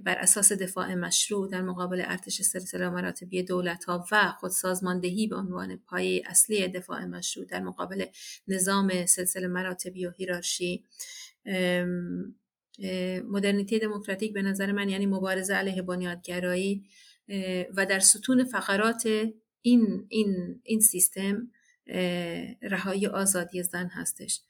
بر 0.04 0.18
اساس 0.20 0.52
دفاع 0.52 0.96
مشروع 0.96 1.50
در 1.50 1.62
مقابل 1.62 2.04
ارتش 2.06 2.42
سلسله 2.42 2.90
مراتبی 2.90 3.44
دولت 3.44 3.86
ها 3.86 4.06
و 4.12 4.32
خودسازماندهی 4.40 5.28
به 5.28 5.36
عنوان 5.36 5.78
پایه 5.78 6.24
اصلی 6.26 6.68
دفاع 6.68 7.06
مشروع 7.06 7.46
در 7.46 7.60
مقابل 7.60 8.06
نظام 8.48 9.06
سلسله 9.06 9.48
مراتبی 9.48 10.06
و 10.06 10.12
هیرارشی. 10.12 10.84
مدرنیته 13.30 13.80
دموکراتیک 13.80 14.34
به 14.34 14.42
نظر 14.42 14.72
من 14.72 14.90
یعنی 14.90 15.06
مبارزه 15.06 15.54
علیه 15.54 15.82
بنیادگرایی 15.82 16.84
و 17.76 17.86
در 17.86 18.00
ستون 18.00 18.44
فقرات 18.44 19.08
این, 19.62 20.06
این, 20.10 20.62
این 20.64 20.80
سیستم 20.80 21.52
رهایی 22.62 23.08
آزادی 23.08 23.64
زن 23.64 23.88
هستش. 23.88 24.42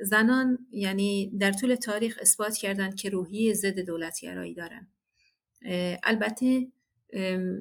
زنان 0.00 0.58
یعنی 0.70 1.32
در 1.38 1.52
طول 1.52 1.74
تاریخ 1.74 2.18
اثبات 2.20 2.56
کردند 2.56 2.94
که 2.94 3.10
روحی 3.10 3.54
ضد 3.54 3.78
دولتگرایی 3.80 4.54
دارن. 4.54 4.86
البته 6.02 6.66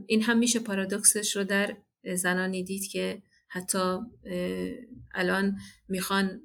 این 0.08 0.22
هم 0.22 0.38
میشه 0.38 0.60
پارادوکسش 0.60 1.36
رو 1.36 1.44
در 1.44 1.78
زنانی 2.16 2.64
دید 2.64 2.88
که 2.88 3.22
حتی 3.48 3.98
الان 5.14 5.58
می‌خوان 5.88 6.42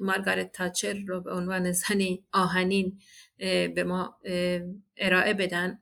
مارگارت 0.00 0.52
تاچر 0.52 0.98
رو 1.06 1.20
به 1.20 1.32
عنوان 1.32 1.72
زنی 1.72 2.24
آهنین 2.32 2.98
به 3.74 3.84
ما 3.86 4.18
ارائه 4.96 5.34
بدن. 5.34 5.78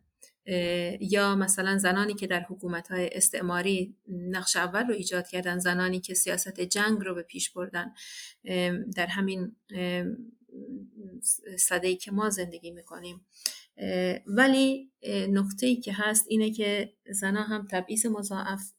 یا 1.01 1.34
مثلا 1.34 1.78
زنانی 1.78 2.14
که 2.14 2.26
در 2.26 2.40
حکومت 2.40 2.88
های 2.88 3.11
استعماری 3.12 3.96
نقش 4.09 4.57
اول 4.57 4.86
رو 4.86 4.94
ایجاد 4.94 5.28
کردن 5.28 5.59
زنانی 5.59 6.01
که 6.01 6.14
سیاست 6.14 6.61
جنگ 6.61 6.99
رو 7.01 7.14
به 7.14 7.22
پیش 7.22 7.51
بردن. 7.51 7.92
در 8.96 9.07
همین 9.07 9.57
صده 11.59 11.96
که 11.96 12.11
ما 12.11 12.30
زندگی 12.30 12.70
می‌کنیم. 12.70 13.26
ولی 14.26 14.90
نقطه 15.28 15.66
ای 15.66 15.76
که 15.76 15.92
هست 15.94 16.24
اینه 16.28 16.51
که 16.51 16.92
زنها 17.11 17.42
هم 17.42 17.66
تبعیض 17.70 18.07
مضاعف 18.07 18.72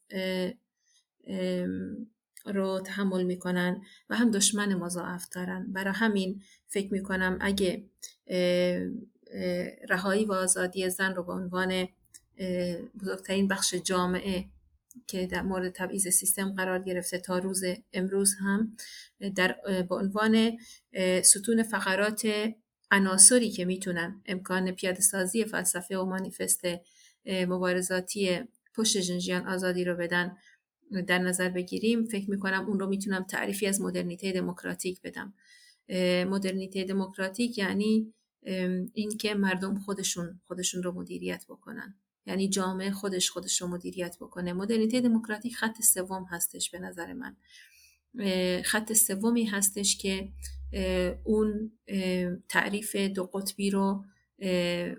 رو 2.44 2.80
تحمل 2.80 3.24
می‌کنن 3.24 3.82
و 4.10 4.16
هم 4.16 4.30
دشمن 4.30 4.74
مضاعف 4.74 5.28
دارن. 5.28 5.72
برای 5.72 5.94
همین 5.94 6.42
فکر 6.66 6.92
می‌کنم 6.92 7.38
اگه 7.40 7.84
رهایی 9.88 10.24
و 10.24 10.32
آزادی 10.32 10.90
زن 10.90 11.14
رو 11.14 11.22
به 11.22 11.32
عنوان 11.32 11.88
بزرگترین 13.00 13.48
بخش 13.48 13.74
جامعه 13.74 14.44
که 15.06 15.26
در 15.26 15.42
مورد 15.42 15.72
تبعیض 15.72 16.08
سیستم 16.08 16.52
قرار 16.52 16.82
گرفته 16.82 17.18
تا 17.18 17.38
روز 17.38 17.64
امروز 17.92 18.34
هم 18.40 18.76
در 19.36 19.56
به 19.88 19.94
عنوان 19.94 20.58
ستون 21.22 21.62
فقرات 21.62 22.28
عناصری 22.90 23.50
که 23.50 23.64
می‌تونن 23.64 24.22
امکان 24.26 24.70
پیاده 24.70 25.00
سازی 25.00 25.44
فلسفه 25.44 25.98
و 25.98 26.04
مانیفست 26.04 26.62
مبارزاتی 27.26 28.40
پشت 28.74 28.98
جنجیان 28.98 29.46
آزادی 29.46 29.84
رو 29.84 29.96
بدن 29.96 30.36
در 31.06 31.18
نظر 31.18 31.48
بگیریم 31.48 32.04
فکر 32.04 32.30
می‌کنم 32.30 32.66
اون 32.68 32.80
رو 32.80 32.86
می‌تونم 32.86 33.22
تعریفی 33.22 33.66
از 33.66 33.80
مدرنیته 33.80 34.32
دموکراتیک 34.32 35.02
بدم. 35.02 35.34
مدرنیته 36.30 36.84
دموکراتیک 36.84 37.58
یعنی 37.58 38.14
اینکه 38.94 39.34
مردم 39.34 39.78
خودشون 39.78 40.40
خودشون 40.44 40.82
رو 40.82 40.92
مدیریت 40.92 41.44
بکنن. 41.48 41.94
یعنی 42.26 42.48
جامعه 42.48 42.90
خودش 42.90 43.30
خودش 43.30 43.60
رو 43.60 43.68
مدیریت 43.68 44.16
بکنه. 44.20 44.52
مدرنیته 44.52 45.00
دموکراتیک 45.00 45.56
خط 45.56 45.82
سوم 45.82 46.24
هستش 46.30 46.70
به 46.70 46.78
نظر 46.78 47.12
من. 47.12 47.36
خط 48.62 48.92
سومی 48.92 49.44
هستش 49.44 49.98
که 49.98 50.32
اون 51.24 51.72
تعریف 52.48 52.96
دو 52.96 53.24
قطبی 53.24 53.70
رو 53.70 54.04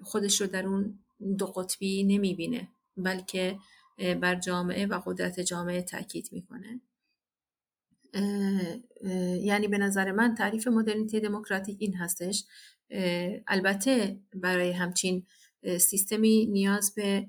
خودش 0.03 0.41
رو 0.41 0.47
در 0.47 0.65
اون 0.65 0.99
دو 1.37 1.45
قطبی 1.45 2.03
نمی‌بینه 2.03 2.67
بلکه 2.97 3.57
بر 3.97 4.35
جامعه 4.35 4.85
و 4.85 5.01
قدرت 5.05 5.39
جامعه 5.39 5.81
تاکید 5.81 6.29
می‌کنه. 6.31 6.81
یعنی 9.41 9.67
به 9.67 9.77
نظر 9.77 10.11
من 10.11 10.35
تعریف 10.35 10.67
مدرنیته 10.67 11.19
دموکراتیک 11.19 11.77
این 11.79 11.95
هستش 11.95 12.45
البته 13.47 14.19
برای 14.33 14.71
همچین 14.71 15.25
سیستمی 15.79 16.45
نیاز 16.45 16.95
به 16.95 17.27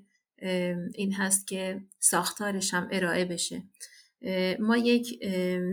این 0.94 1.12
هست 1.12 1.46
که 1.46 1.80
ساختارش 1.98 2.74
هم 2.74 2.88
ارائه 2.92 3.24
بشه. 3.24 3.62
ما 4.60 4.76
یک 4.76 5.18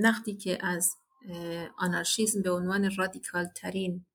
نقدی 0.02 0.36
که 0.36 0.66
از 0.66 0.96
آنارشیزم 1.78 2.42
به 2.42 2.52
عنوان 2.52 2.96
رادیکال 2.96 3.48
ترین 3.56 4.06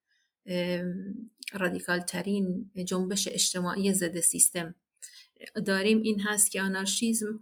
رادیکال 1.52 2.00
ترین 2.00 2.70
جنبش 2.86 3.28
اجتماعی 3.28 3.92
ضد 3.92 4.20
سیستم 4.20 4.74
داریم 5.66 6.02
این 6.02 6.20
هست 6.20 6.50
که 6.50 6.62
آنارشیزم 6.62 7.40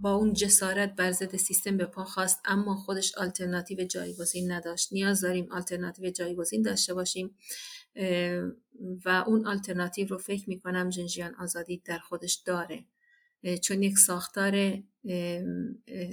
با 0.00 0.14
اون 0.14 0.32
جسارت 0.32 0.94
بر 0.94 1.12
ضد 1.12 1.36
سیستم 1.36 1.76
به 1.76 1.84
پا 1.86 2.04
خواست 2.04 2.40
اما 2.44 2.76
خودش 2.76 3.14
آلترناتیو 3.14 3.84
جایگزین 3.84 4.52
نداشت. 4.52 4.92
نیاز 4.92 5.20
داریم 5.20 5.52
آلترناتیو 5.52 6.10
جایگزین 6.10 6.62
داشته 6.62 6.94
باشیم 6.94 7.36
و 9.04 9.24
اون 9.26 9.46
آلترناتیو 9.46 10.08
رو 10.08 10.18
فکر 10.18 10.48
می‌کنم 10.48 10.90
ژن 10.90 11.08
ژیان 11.08 11.34
ئازادی 11.34 11.82
در 11.84 11.98
خودش 11.98 12.34
داره. 12.34 12.84
چون 13.62 13.82
یک 13.82 13.98
ساختار 13.98 14.82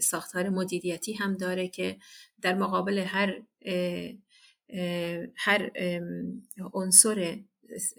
ساختار 0.02 0.50
مدیریتی 0.50 1.14
هم 1.14 1.38
داره 1.38 1.68
که 1.68 1.98
در 2.42 2.54
مقابل 2.54 2.98
هر 2.98 3.42
هر 5.36 5.72
عنصر 6.74 7.40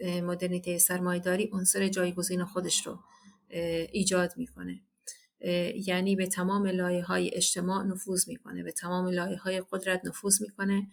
مدرنیته 0.03 0.77
سرمایداری 0.77 1.49
عنصر 1.53 1.87
جایگزین 1.87 2.45
خودش 2.45 2.87
رو 2.87 2.99
ایجاد 3.91 4.33
می‌کنه. 4.37 4.81
یعنی 5.87 6.15
به 6.15 6.27
تمام 6.27 6.65
لایه 6.67 7.03
های 7.03 7.31
اجتماع 7.33 7.83
نفوذ 7.83 8.27
می‌کنه 8.29 8.63
به 8.63 8.71
تمام 8.71 9.07
لایه 9.07 9.37
های 9.37 9.63
قدرت 9.71 10.01
نفوذ 10.05 10.41
می‌کنه 10.41 10.87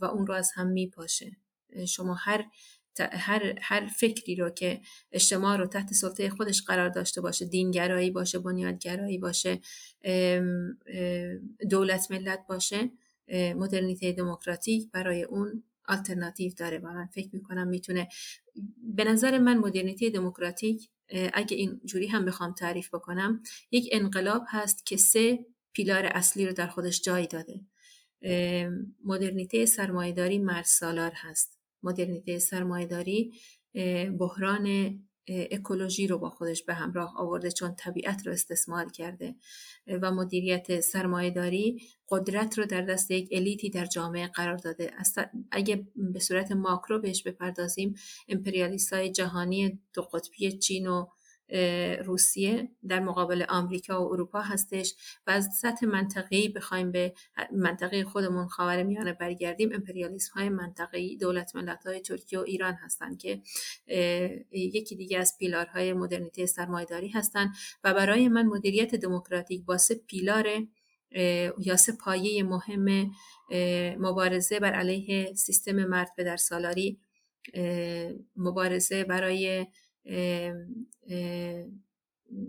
و 0.00 0.04
اون 0.04 0.26
رو 0.26 0.34
از 0.34 0.50
هم 0.54 0.66
میپاشه. 0.66 1.36
شما 1.88 2.14
هر 2.14 2.44
هر, 2.98 3.58
هر 3.62 3.86
فکری 3.86 4.36
رو 4.36 4.50
که 4.50 4.80
اجتماع 5.12 5.56
رو 5.56 5.66
تحت 5.66 5.92
سلطه 5.92 6.30
خودش 6.30 6.62
قرار 6.62 6.88
داشته 6.88 7.20
باشه 7.20 7.46
دینگرایی 7.46 8.10
باشه 8.10 8.38
بنیادگرایی 8.38 9.18
باشه 9.18 9.60
دولت 11.70 12.10
ملت 12.10 12.46
باشه 12.48 12.90
مدرنیته 13.32 14.12
دموکراتیک 14.12 14.90
برای 14.90 15.22
اون 15.22 15.62
آلترناتیو 15.88 16.52
داره 16.56 16.78
و 16.78 16.92
من 16.92 17.06
فکر 17.06 17.28
می‌کنم 17.32 17.68
می‌تونه 17.68 18.08
به 18.82 19.04
نظر 19.04 19.38
من 19.38 19.58
مدرنیته 19.58 20.10
دموکراتیک 20.10 20.88
اگه 21.34 21.56
این 21.56 21.80
جوری 21.84 22.06
هم 22.06 22.24
بخوام 22.24 22.52
تعریف 22.52 22.94
بکنم 22.94 23.42
یک 23.70 23.88
انقلاب 23.92 24.44
هست 24.48 24.86
که 24.86 24.96
سه 24.96 25.46
پیلار 25.72 26.06
اصلی 26.06 26.46
رو 26.46 26.52
در 26.52 26.66
خودش 26.66 27.02
جای 27.02 27.26
داده. 27.26 27.60
مدرنیته 29.04 29.66
سرمایهداری 29.66 30.38
مرسالار 30.38 31.12
هست. 31.14 31.58
مدرنیته 31.82 32.38
سرمایهداری 32.38 33.32
بحران 34.18 34.98
اکولوژی 35.28 36.06
رو 36.06 36.18
با 36.18 36.30
خودش 36.30 36.62
به 36.62 36.74
همراه 36.74 37.14
آورده 37.16 37.50
چون 37.50 37.74
طبیعت 37.74 38.26
رو 38.26 38.32
استثمار 38.32 38.90
کرده. 38.90 39.34
و 40.02 40.10
مدیریت 40.10 40.80
سرمایهداری 40.80 41.82
قدرت 42.08 42.58
رو 42.58 42.66
در 42.66 42.82
دست 42.82 43.10
یک 43.10 43.28
الیتی 43.32 43.70
در 43.70 43.86
جامعه 43.86 44.26
قرار 44.26 44.56
داده. 44.56 44.92
اگه 45.50 45.86
به 45.96 46.20
صورت 46.20 46.52
ماکرو 46.52 46.98
بهش 46.98 47.22
بپردازیم 47.22 47.94
امپریالیست 48.28 48.92
های 48.92 49.10
جهانی 49.10 49.80
دو 49.94 50.02
قطبی 50.02 50.58
چین 50.58 50.86
و 50.86 51.06
روسیه 52.04 52.68
در 52.88 53.00
مقابل 53.00 53.44
آمریکا 53.48 54.04
و 54.04 54.12
اروپا 54.12 54.40
هستش 54.40 54.94
و 55.26 55.30
از 55.30 55.48
سطح 55.60 55.86
منطقه‌ای 55.86 56.48
بخوایم 56.48 56.92
به 56.92 57.14
منطقه 57.52 58.04
خودمون 58.04 58.46
خاور 58.46 58.82
میانه 58.82 59.12
برگردیم. 59.12 59.72
امپریالیسم 59.72 60.32
های 60.34 60.48
منطقه‌ای 60.48 61.16
دولت 61.16 61.56
ملت 61.56 61.86
های 61.86 62.00
ترکیه 62.00 62.38
و 62.38 62.42
ایران 62.42 62.74
هستند 62.74 63.18
که 63.18 63.42
یکی 64.52 64.96
دیگه 64.96 65.18
از 65.18 65.36
پیلارهای 65.38 65.92
مدرنیته 65.92 66.46
سرمایداری 66.46 67.08
هستند 67.08 67.54
و 67.84 67.94
برای 67.94 68.28
من 68.28 68.46
مدیریت 68.46 68.94
دموکراتیک 68.94 69.64
با 69.64 69.78
سه 69.78 69.94
پیلار 69.94 70.46
یا 71.58 71.76
سه 71.76 71.92
پایه 71.92 72.42
مهم 72.42 73.10
مبارزه 73.98 74.60
بر 74.60 74.72
علیه 74.72 75.34
سیستم 75.34 75.84
مرد 75.84 76.08
به 76.16 76.24
در 76.24 76.36
سالاری 76.36 77.00
مبارزه 78.36 79.04
برای 79.04 79.66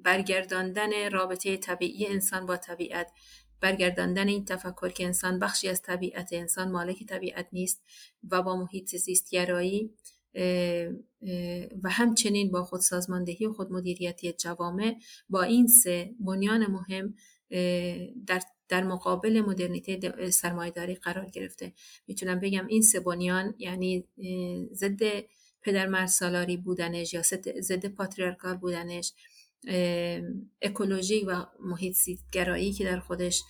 برگرداندن 0.04 1.12
رابطه 1.12 1.58
طبیعی 1.58 2.06
انسان 2.06 2.46
با 2.46 2.58
طبیعت 2.58 3.12
برگرداندن 3.62 4.28
این 4.28 4.46
تفکر 4.46 4.90
که 4.90 5.06
انسان 5.06 5.40
بخشی 5.40 5.70
از 5.70 5.82
طبیعت 5.82 6.30
انسان 6.32 6.72
مالک 6.72 7.06
طبیعت 7.06 7.48
نیست 7.52 7.84
و 8.32 8.42
با 8.42 8.56
محیط 8.56 8.96
زیستگرایی 8.96 9.94
و 11.84 11.90
همچنین 11.90 12.52
با 12.52 12.64
خودسازماندهی 12.64 13.46
و 13.46 13.54
خودمدیریتی 13.54 14.34
جوامع 14.34 14.96
با 15.30 15.44
این 15.44 15.68
سه 15.68 16.16
بنیان 16.20 16.68
مهم 16.68 17.14
در 18.28 18.42
در 18.70 18.84
مقابل 18.84 19.42
مدرنیته 19.42 20.30
سرمایداری 20.30 20.96
قرار 20.96 21.30
گرفته. 21.30 21.74
می‌تونم 22.08 22.40
بگم 22.40 22.68
این 22.68 22.82
سه 22.82 23.00
بنیان 23.00 23.56
یعنی 23.58 24.06
ضد 24.74 25.02
پدر 25.68 26.06
سالاری 26.06 26.58
بودنش 26.58 27.14
یا 27.14 27.22
ضد 27.62 27.86
پاتریارکال 27.86 28.58
بودنش 28.58 29.14
اکولوژی 30.62 31.26
و 31.26 31.46
محیط 31.60 31.98
گرایی 32.32 32.74
که 32.74 32.84
در 32.84 33.00
خودش 33.00 33.44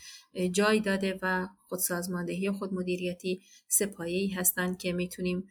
جای 0.51 0.79
داده 0.79 1.19
و 1.21 1.47
خودسازماندهی 1.67 2.49
و 2.49 2.53
خودمدیریتی 2.53 3.41
سپایی 3.67 4.27
هستند 4.27 4.77
که 4.77 4.93
می‌تونیم 4.93 5.43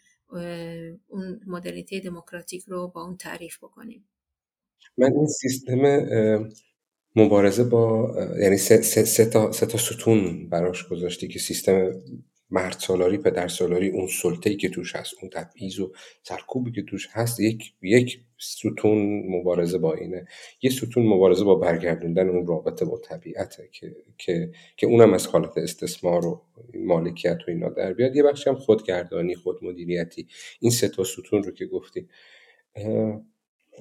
اون 1.09 1.41
مدلیته 1.47 2.01
دموکراتیک 2.01 2.65
رو 2.65 2.89
با 2.89 3.03
اون 3.03 3.17
تعریف 3.17 3.59
بکنیم. 3.59 4.09
من 4.97 5.13
این 5.13 5.27
سیستم 5.27 5.81
مبارزه 7.17 7.65
با 7.65 8.15
یعنی 8.41 8.57
سه, 8.57 8.83
سه, 8.83 9.05
سه 9.05 9.27
تا, 9.27 9.53
سه 9.53 9.67
تا 9.67 9.79
ستون 9.79 10.49
براش 10.49 10.89
گذاشتی 10.89 11.29
که 11.29 11.39
سیستم 11.39 11.93
مرد 12.51 12.77
سالاری 12.79 13.19
پدر 13.19 13.49
سالاری 13.49 13.89
اون 13.89 14.07
سلطه‌ای 14.07 14.57
که 14.57 14.69
توش 14.69 14.97
هست 14.97 15.15
اون 15.21 15.31
تبعیض 15.31 15.81
و 15.81 15.93
سرکوبی 16.23 16.73
که 16.73 16.83
توش 16.83 17.09
هست 17.13 17.41
یک 17.41 17.73
یک 17.83 18.21
ستون 18.39 19.23
مبارزه 19.29 19.79
با 19.79 19.95
اینه. 19.95 20.27
یه 20.63 20.71
ستون 20.71 21.07
مبارزه 21.07 21.45
با 21.45 21.55
برگردوندن 21.55 22.29
اون 22.29 22.47
رابطه 22.47 22.85
با 22.85 22.99
طبیعته 22.99 23.69
که 23.73 23.97
که 24.19 24.51
که 24.77 24.87
اونم 24.87 25.15
از 25.15 25.27
حالت 25.27 25.59
استثمار 25.59 26.27
و 26.27 26.43
مالکیت 26.75 27.39
و 27.49 27.51
اینا 27.51 27.69
در 27.69 27.93
بیاد. 27.93 28.17
یه 28.17 28.23
بخشی 28.23 28.51
هم 28.51 28.57
خودگردانی 28.57 29.35
خودمدیریتی. 29.35 30.27
این 30.61 30.71
سه 30.71 30.89
تا 30.89 31.05
ستون 31.05 31.43
رو 31.43 31.53
که 31.53 31.67
گفتی 31.67 32.09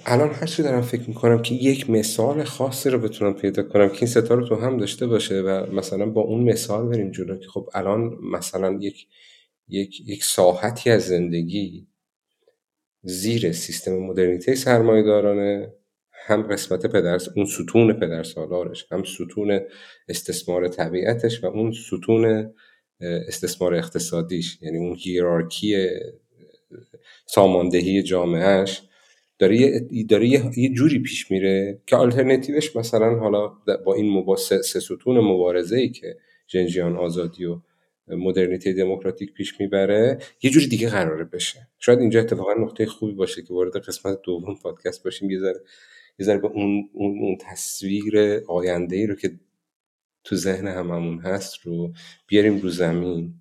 الان 0.05 0.29
هرچی 0.29 0.63
دارم 0.63 0.81
فکر 0.81 1.07
می‌کنم 1.07 1.41
که 1.41 1.55
یک 1.55 1.89
مثال 1.89 2.43
خاصی 2.43 2.89
رو 2.89 2.99
بتونم 2.99 3.33
پیدا 3.33 3.63
کنم 3.63 3.89
که 3.89 3.97
این 3.97 4.07
ستا 4.07 4.35
رو 4.35 4.47
تو 4.47 4.55
هم 4.55 4.77
داشته 4.77 5.07
باشه 5.07 5.41
و 5.41 5.65
مثلا 5.71 6.05
با 6.05 6.21
اون 6.21 6.43
مثال 6.43 6.87
بریم 6.87 7.11
جلو 7.11 7.37
که 7.37 7.47
خب 7.47 7.69
الان 7.73 8.17
مثلا 8.31 8.77
یک 8.81 9.07
یک 9.67 10.01
یک 10.09 10.23
ساحتی 10.23 10.89
از 10.89 11.07
زندگی 11.07 11.87
زیر 13.03 13.51
سیستم 13.51 13.97
مدرنیته 13.97 14.55
سرمایه 14.55 15.03
دارانه 15.03 15.73
هم 16.27 16.41
قسمت 16.41 16.85
پدر 16.85 17.19
اون 17.35 17.45
ستون 17.45 17.93
پدر 17.93 18.23
سالارش 18.23 18.85
هم 18.91 19.03
ستون 19.03 19.59
استثمار 20.09 20.67
طبیعتش 20.67 21.43
و 21.43 21.47
اون 21.47 21.71
ستون 21.71 22.53
استثمار 23.01 23.75
اقتصادیش 23.75 24.57
یعنی 24.61 24.77
اون 24.77 24.95
هیرارکی 24.99 25.89
ساماندهی 27.25 28.03
جامعهش 28.03 28.81
داره 29.39 29.57
یه, 29.57 30.03
داره 30.09 30.27
یه 30.27 30.69
جوری 30.73 30.99
پیش 30.99 31.31
میره 31.31 31.81
که 31.85 31.95
آلترنتیوش 31.95 32.75
مثلا 32.75 33.15
حالا 33.15 33.47
با 33.85 33.93
این 33.93 34.11
مبا 34.11 34.35
سه 34.35 34.61
ستون 34.61 35.19
مبارزه 35.19 35.77
ای 35.77 35.89
که 35.89 36.17
جنجیان 36.47 36.95
آزادی 36.95 37.45
و 37.45 37.59
مدرنیته 38.07 38.73
دموکراتیک 38.73 39.33
پیش 39.33 39.59
می‌بره 39.59 40.19
یه 40.43 40.51
جوری 40.51 40.67
دیگه 40.67 40.89
قراره 40.89 41.23
بشه. 41.23 41.67
شاید 41.79 41.99
اینجا 41.99 42.19
اتفاقا 42.19 42.53
نقطه 42.53 42.85
خوبی 42.85 43.13
باشه 43.13 43.41
که 43.41 43.53
وارد 43.53 43.77
قسمت 43.77 44.21
دوم 44.23 44.55
پادکست 44.63 45.03
باشیم. 45.03 45.31
یه 45.31 45.39
ذره 45.39 45.59
یه 46.19 46.25
ذره 46.25 46.37
به 46.37 46.47
اون, 46.47 46.89
اون, 46.93 47.19
اون 47.19 47.37
تصویر 47.41 48.41
آینده 48.47 48.95
ای 48.95 49.07
رو 49.07 49.15
که 49.15 49.39
تو 50.23 50.35
ذهن 50.35 50.67
هممون 50.67 51.19
هست 51.19 51.59
رو 51.63 51.93
بیاریم 52.27 52.57
رو 52.57 52.69
زمین 52.69 53.33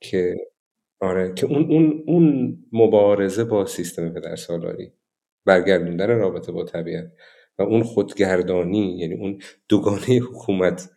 که 0.00 0.36
آره 1.00 1.34
که 1.34 1.46
اون 1.46 1.70
اون 1.70 2.04
اون 2.06 2.58
مبارزه 2.72 3.44
با 3.44 3.66
سیستم 3.66 4.08
پدرسالاری 4.08 4.92
برگردوندن 5.44 6.08
رابطه 6.18 6.52
با 6.52 6.64
طبیعت 6.64 7.12
و 7.58 7.62
اون 7.62 7.82
خودگردانی 7.82 8.98
یعنی 8.98 9.14
اون 9.14 9.38
دوگانه 9.68 10.04
حکومت 10.06 10.90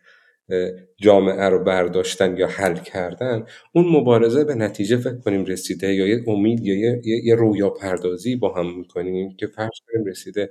جامعه 0.96 1.48
رو 1.48 1.64
برداشتن 1.64 2.36
یا 2.36 2.46
حل 2.46 2.74
کردن 2.76 3.46
اون 3.72 3.88
مبارزه 3.88 4.44
به 4.44 4.54
نتیجه 4.54 4.96
فکر 4.96 5.18
کنیم 5.18 5.44
رسیده 5.44 5.94
یا 5.94 6.06
یه 6.06 6.24
امید 6.26 6.60
یا 6.60 6.74
یه, 6.78 7.00
یه 7.24 7.34
رویا 7.34 7.70
پردازی 7.70 8.36
با 8.36 8.54
هم 8.54 8.78
می‌کنیم 8.78 9.36
که 9.36 9.46
فرض 9.46 9.70
کنیم 9.86 10.06
رسیده. 10.06 10.50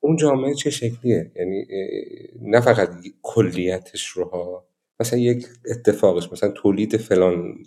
اون 0.00 0.16
جامعه 0.16 0.54
چه 0.54 0.70
شکلیه؟ 0.70 1.32
یعنی 1.36 1.66
نه 2.42 2.60
فقط 2.60 2.90
کلیتش 3.22 4.06
رو 4.08 4.24
ها 4.24 4.68
مثلا 5.00 5.18
یک 5.18 5.46
اتفاقش 5.70 6.32
مثلا 6.32 6.50
تولید 6.50 6.96
فلان 6.96 7.58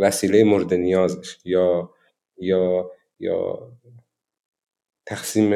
وسیله 0.00 0.44
مورد 0.44 0.74
نیازش 0.74 1.38
یا 1.44 1.90
یا 2.38 2.90
یا 3.20 3.58
تقسیم 5.06 5.54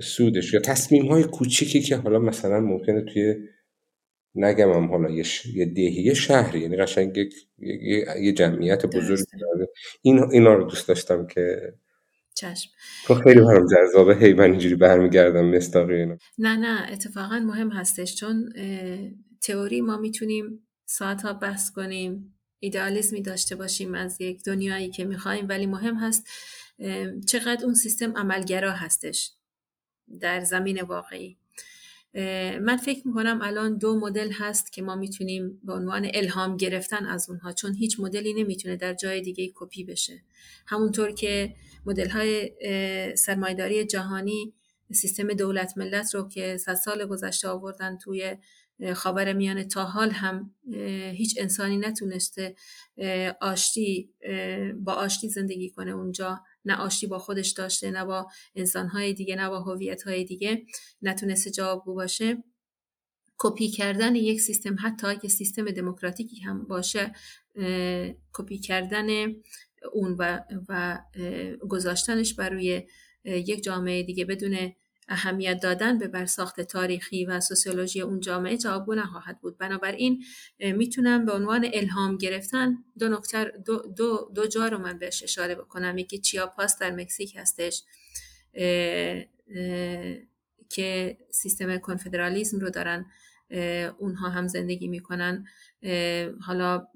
سودش 0.00 0.54
یا 0.54 0.60
تصمیم 0.60 1.06
های 1.06 1.24
کوچیکی 1.24 1.80
که 1.80 1.96
حالا 1.96 2.18
مثلا 2.18 2.60
ممکنه 2.60 3.00
توی 3.00 3.34
نگم 4.34 4.72
هم 4.72 4.90
حالا 4.90 5.10
یه, 5.10 5.22
ش... 5.22 5.46
یه 5.46 5.64
دهی 5.64 6.02
یه 6.02 6.14
شهری 6.14 6.60
یعنی 6.60 6.76
قشنگ 6.76 7.16
یه, 7.58 8.06
یه 8.20 8.32
جمعیت 8.32 8.86
بزرگ 8.86 9.18
این 10.02 10.24
اینا 10.32 10.54
رو 10.54 10.64
دوست 10.64 10.88
داشتم 10.88 11.26
که 11.26 11.74
چشم. 12.34 12.70
تو 13.04 13.14
خیلی 13.14 13.40
برام 13.40 13.66
جذابه 13.66 14.16
هی 14.16 14.32
من 14.32 14.50
اینجوری 14.50 14.74
برمیگردم 14.74 15.44
مستاقی 15.46 15.94
اینا. 15.94 16.16
نه 16.38 16.56
نه 16.56 16.92
اتفاقا 16.92 17.38
مهم 17.38 17.70
هستش. 17.70 18.16
چون 18.16 18.52
تئوری 19.40 19.80
ما 19.80 19.96
می‌تونیم 19.96 20.68
ساعت 20.86 21.22
ها 21.22 21.32
بحث 21.32 21.70
کنیم 21.70 22.34
ایدئالیسمی 22.58 23.22
داشته 23.22 23.56
باشیم 23.56 23.94
از 23.94 24.20
یک 24.20 24.44
دنیایی 24.44 24.90
که 24.90 25.04
می‌خوایم 25.04 25.46
ولی 25.48 25.66
مهم 25.66 25.94
هست 25.94 26.26
چقدر 27.26 27.64
اون 27.64 27.74
سیستم 27.74 28.16
عملگرا 28.16 28.72
هستش 28.72 29.32
در 30.20 30.40
زمین 30.40 30.80
واقعی. 30.80 31.36
من 32.60 32.76
فکر 32.76 33.08
می‌کنم 33.08 33.40
الان 33.42 33.78
دو 33.78 34.00
مدل 34.00 34.30
هست 34.32 34.72
که 34.72 34.82
ما 34.82 34.96
می‌تونیم 34.96 35.60
به 35.64 35.72
عنوان 35.72 36.10
الهام 36.14 36.56
گرفتن 36.56 37.06
از 37.06 37.30
اونها 37.30 37.52
چون 37.52 37.74
هیچ 37.74 38.00
مدلی 38.00 38.34
نمی‌تونه 38.34 38.76
در 38.76 38.94
جای 38.94 39.20
دیگه 39.20 39.50
کپی 39.54 39.84
بشه. 39.84 40.22
همونطور 40.66 41.12
که 41.12 41.54
مدل 41.86 42.08
های 42.08 42.50
سرمایداری 43.16 43.84
جهانی 43.84 44.54
سیستم 44.92 45.28
دولت 45.28 45.78
ملت 45.78 46.14
رو 46.14 46.28
که 46.28 46.56
صد 46.56 46.74
سال 46.74 47.06
گذشته 47.06 47.48
آوردن 47.48 47.98
توی 47.98 48.36
خاور 48.94 49.32
میانه 49.32 49.64
تا 49.64 49.84
حال 49.84 50.10
هم 50.10 50.54
هیچ 51.12 51.36
انسانی 51.38 51.76
نتونسته 51.76 52.56
آشتی 53.40 54.10
با 54.80 54.92
آشتی 54.92 55.28
زندگی 55.28 55.70
کنه 55.70 55.90
اونجا. 55.90 56.40
نه 56.64 56.76
آشتی 56.76 57.06
با 57.06 57.18
خودش 57.18 57.50
داشته 57.50 57.90
نه 57.90 58.04
با 58.04 58.26
انسانهای 58.54 59.14
دیگه 59.14 59.36
نه 59.36 59.48
با 59.48 59.60
هویت‌های 59.60 60.24
دیگه 60.24 60.66
نتونسته 61.02 61.50
جوابگو 61.50 61.94
باشه. 61.94 62.44
کپی 63.38 63.68
کردن 63.68 64.14
یک 64.16 64.40
سیستم 64.40 64.76
حتی 64.82 65.06
اگه 65.06 65.28
سیستم 65.28 65.70
دموکراتیکی 65.70 66.40
هم 66.40 66.64
باشه 66.64 67.12
کپی 68.32 68.58
کردن 68.58 69.06
اون 69.92 70.16
و, 70.18 70.40
و 70.68 71.00
گذاشتنش 71.68 72.34
بر 72.34 72.50
روی 72.50 72.82
یک 73.24 73.62
جامعه 73.62 74.02
دیگه 74.02 74.24
بدون 74.24 74.72
اهمیت 75.08 75.60
دادن 75.60 75.98
به 75.98 76.08
برساخت 76.08 76.60
تاریخی 76.60 77.24
و 77.24 77.40
سوسیولوژی 77.40 78.00
اون 78.00 78.20
جامعه 78.20 78.56
جوابگو 78.56 78.94
نخواهد 78.94 79.40
بود. 79.40 79.58
بنابراین 79.58 80.24
می‌تونم 80.58 81.24
به 81.24 81.32
عنوان 81.32 81.70
الهام 81.72 82.16
گرفتن 82.16 82.78
دو 82.98 83.08
نکته 83.08 83.52
دو, 83.66 83.78
دو, 83.96 84.30
دو 84.34 84.46
جا 84.46 84.68
رو 84.68 84.78
من 84.78 84.98
بهش 84.98 85.22
اشاره 85.22 85.54
بکنم. 85.54 85.98
یکی 85.98 86.18
چیاپاس 86.18 86.78
در 86.78 86.90
مکزیک 86.90 87.36
هستش 87.36 87.82
که 90.68 91.18
سیستم 91.30 91.78
کنفدرالیزم 91.78 92.58
رو 92.58 92.70
دارن 92.70 93.06
اونها 93.98 94.28
هم 94.28 94.48
زندگی 94.48 94.88
می‌کنن. 94.88 95.46
حالا 96.40 96.86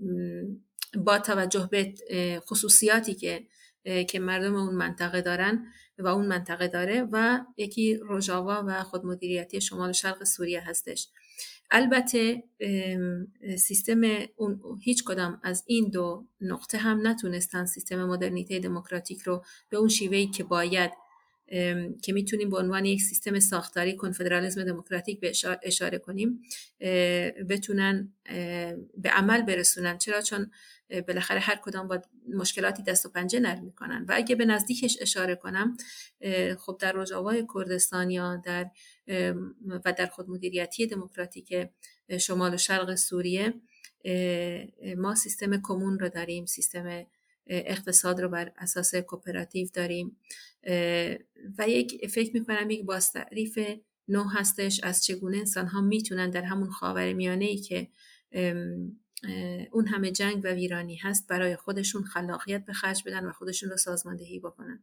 با 0.97 1.19
توجه 1.19 1.69
به 1.71 1.95
خصوصیاتی 2.41 3.15
که 3.15 3.47
که 4.09 4.19
مردم 4.21 4.55
اون 4.55 4.75
منطقه 4.75 5.21
دارن 5.21 5.67
و 5.99 6.07
اون 6.07 6.27
منطقه 6.27 6.69
داره 6.69 7.09
و 7.13 7.41
یکی 7.57 7.95
روژاوا 7.95 8.65
و 8.67 8.83
خودمدیریتی 8.83 9.61
شمال 9.61 9.93
شرق 9.93 10.25
سوریه 10.25 10.61
هستش. 10.61 11.09
البته 11.71 12.43
سیستم 13.59 14.01
اون 14.37 14.61
هیچ 14.83 15.05
کدام 15.05 15.41
از 15.43 15.65
این 15.67 15.91
دو 15.91 16.27
نقطه 16.41 16.79
هم 16.79 17.07
نتونستن 17.07 17.65
سیستم 17.65 18.05
مدرنیته 18.05 18.59
دموکراتیک 18.59 19.23
رو 19.23 19.45
به 19.71 19.77
اون 19.77 19.89
شیوهی 19.89 20.27
که 20.27 20.45
باید 20.45 20.91
که 22.03 22.13
می‌تونیم 22.13 22.51
به 22.51 22.59
عنوان 22.59 22.85
یک 22.85 23.03
سیستم 23.03 23.39
ساختاری 23.39 23.97
کنفدرالیسم 23.97 24.65
دموکراتیک 24.65 25.21
به 25.21 25.33
اشاره 25.63 25.99
کنیم 25.99 26.43
بتونن 27.49 28.13
به 28.99 29.11
عمل 29.11 29.43
برسونن. 29.43 29.99
چرا؟ 29.99 30.21
چون 30.21 30.51
بالاخره 30.91 31.41
هر 31.41 31.57
کدام 31.57 31.89
با 31.89 32.03
مشکلاتی 32.29 32.83
دست 32.83 33.07
و 33.07 33.09
پنجه 33.09 33.41
نرم 33.41 33.65
می‌کنن. 33.65 34.07
و 34.09 34.13
اگه 34.17 34.35
به 34.35 34.45
نزدیکش 34.45 34.99
اشاره 35.01 35.35
کنم 35.35 35.77
خب 36.59 36.77
در 36.81 36.93
رجاوای 36.93 37.47
کردستان 37.55 38.11
یا 38.11 38.37
در 38.37 38.71
و 39.85 39.93
در 39.99 40.07
خودمدیریتی 40.07 40.87
دموکراتیک 40.87 41.69
شمال 42.21 42.55
و 42.55 42.57
شرق 42.57 42.95
سوریه 42.95 43.55
ما 44.97 45.15
سیستم 45.15 45.63
کمون 45.63 45.99
رو 45.99 46.09
داریم 46.09 46.47
سیستم 46.47 47.07
اقتصاد 47.47 48.21
رو 48.21 48.29
بر 48.29 48.53
اساس 48.57 48.95
کوپراتیو 48.95 49.69
داریم. 49.75 50.17
و 51.59 51.69
یک 51.69 52.07
فکر 52.07 52.35
می‌کنم 52.35 52.71
یک 52.71 52.85
باز 52.85 53.13
تعریف 53.13 53.59
نو 54.09 54.25
هستش 54.25 54.81
از 54.83 55.05
چگونه 55.05 55.37
انسان 55.37 55.67
ها 55.67 55.81
می‌تونن 55.81 56.31
در 56.31 56.43
همون 56.43 56.71
خاور 56.71 57.13
میانه 57.13 57.45
ای 57.45 57.59
که 57.59 57.89
اون 59.73 59.87
همه 59.87 60.11
جنگ 60.11 60.41
و 60.45 60.49
ویرانی 60.49 60.97
هست 60.97 61.29
برای 61.29 61.57
خودشون 61.57 62.05
خلاقیت 62.05 62.65
به 62.65 62.73
خرج 62.73 63.03
بدن 63.07 63.25
و 63.25 63.33
خودشون 63.33 63.71
رو 63.71 63.77
سازماندهی 63.77 64.39
بکنن. 64.39 64.83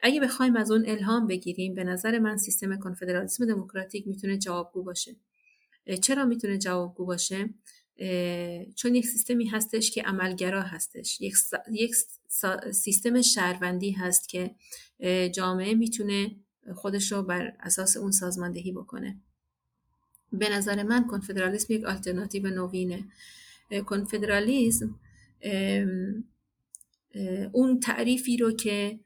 اگه 0.00 0.20
بخوایم 0.20 0.56
از 0.56 0.70
اون 0.70 0.84
الهام 0.88 1.26
بگیریم 1.26 1.74
به 1.74 1.84
نظر 1.84 2.18
من 2.18 2.36
سیستم 2.36 2.78
کنفدرالیسم 2.78 3.46
دموکراتیک 3.46 4.06
می‌تونه 4.06 4.38
جوابگو 4.38 4.82
باشه. 4.82 5.16
چرا 6.02 6.24
می‌تونه 6.24 6.58
جوابگو 6.58 7.06
باشه؟ 7.06 7.50
چون 8.74 8.94
یک 8.94 9.06
سیستمی 9.06 9.46
هستش 9.46 9.90
که 9.90 10.02
عملگرا 10.02 10.62
هستش. 10.62 11.20
یک, 11.20 11.34
یک 11.72 11.94
سیستم 12.72 13.22
شهروندی 13.22 13.90
هست 13.90 14.28
که 14.28 14.54
جامعه 15.34 15.74
می‌تونه 15.74 16.36
خودش 16.74 17.12
رو 17.12 17.22
بر 17.22 17.52
اساس 17.60 17.96
اون 17.96 18.10
سازماندهی 18.10 18.72
بکنه. 18.72 19.16
به 20.32 20.48
نظر 20.48 20.82
من 20.82 21.06
کنفدرالیسم 21.06 21.72
یک 21.72 21.84
آلترناتیو 21.84 22.50
نوینه. 22.50 23.04
کنفدرالیسم 23.86 25.00
اون 27.52 27.80
تعریفی 27.80 28.36
رو 28.36 28.52
که 28.52 29.00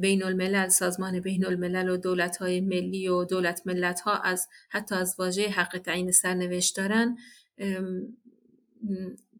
بین 0.00 0.22
الملل 0.22 0.68
سازمان 0.68 1.20
بین 1.20 1.46
الملل 1.46 1.88
و 1.88 1.96
دولت 1.96 2.36
های 2.36 2.60
ملی 2.60 3.08
و 3.08 3.24
دولت 3.24 3.62
ملت 3.66 4.00
ها 4.00 4.18
از 4.18 4.48
حتی 4.68 4.94
از 4.94 5.16
واژه 5.18 5.48
حق 5.48 5.78
تعیین 5.78 6.12
سرنوشت 6.12 6.76
دارن 6.76 7.16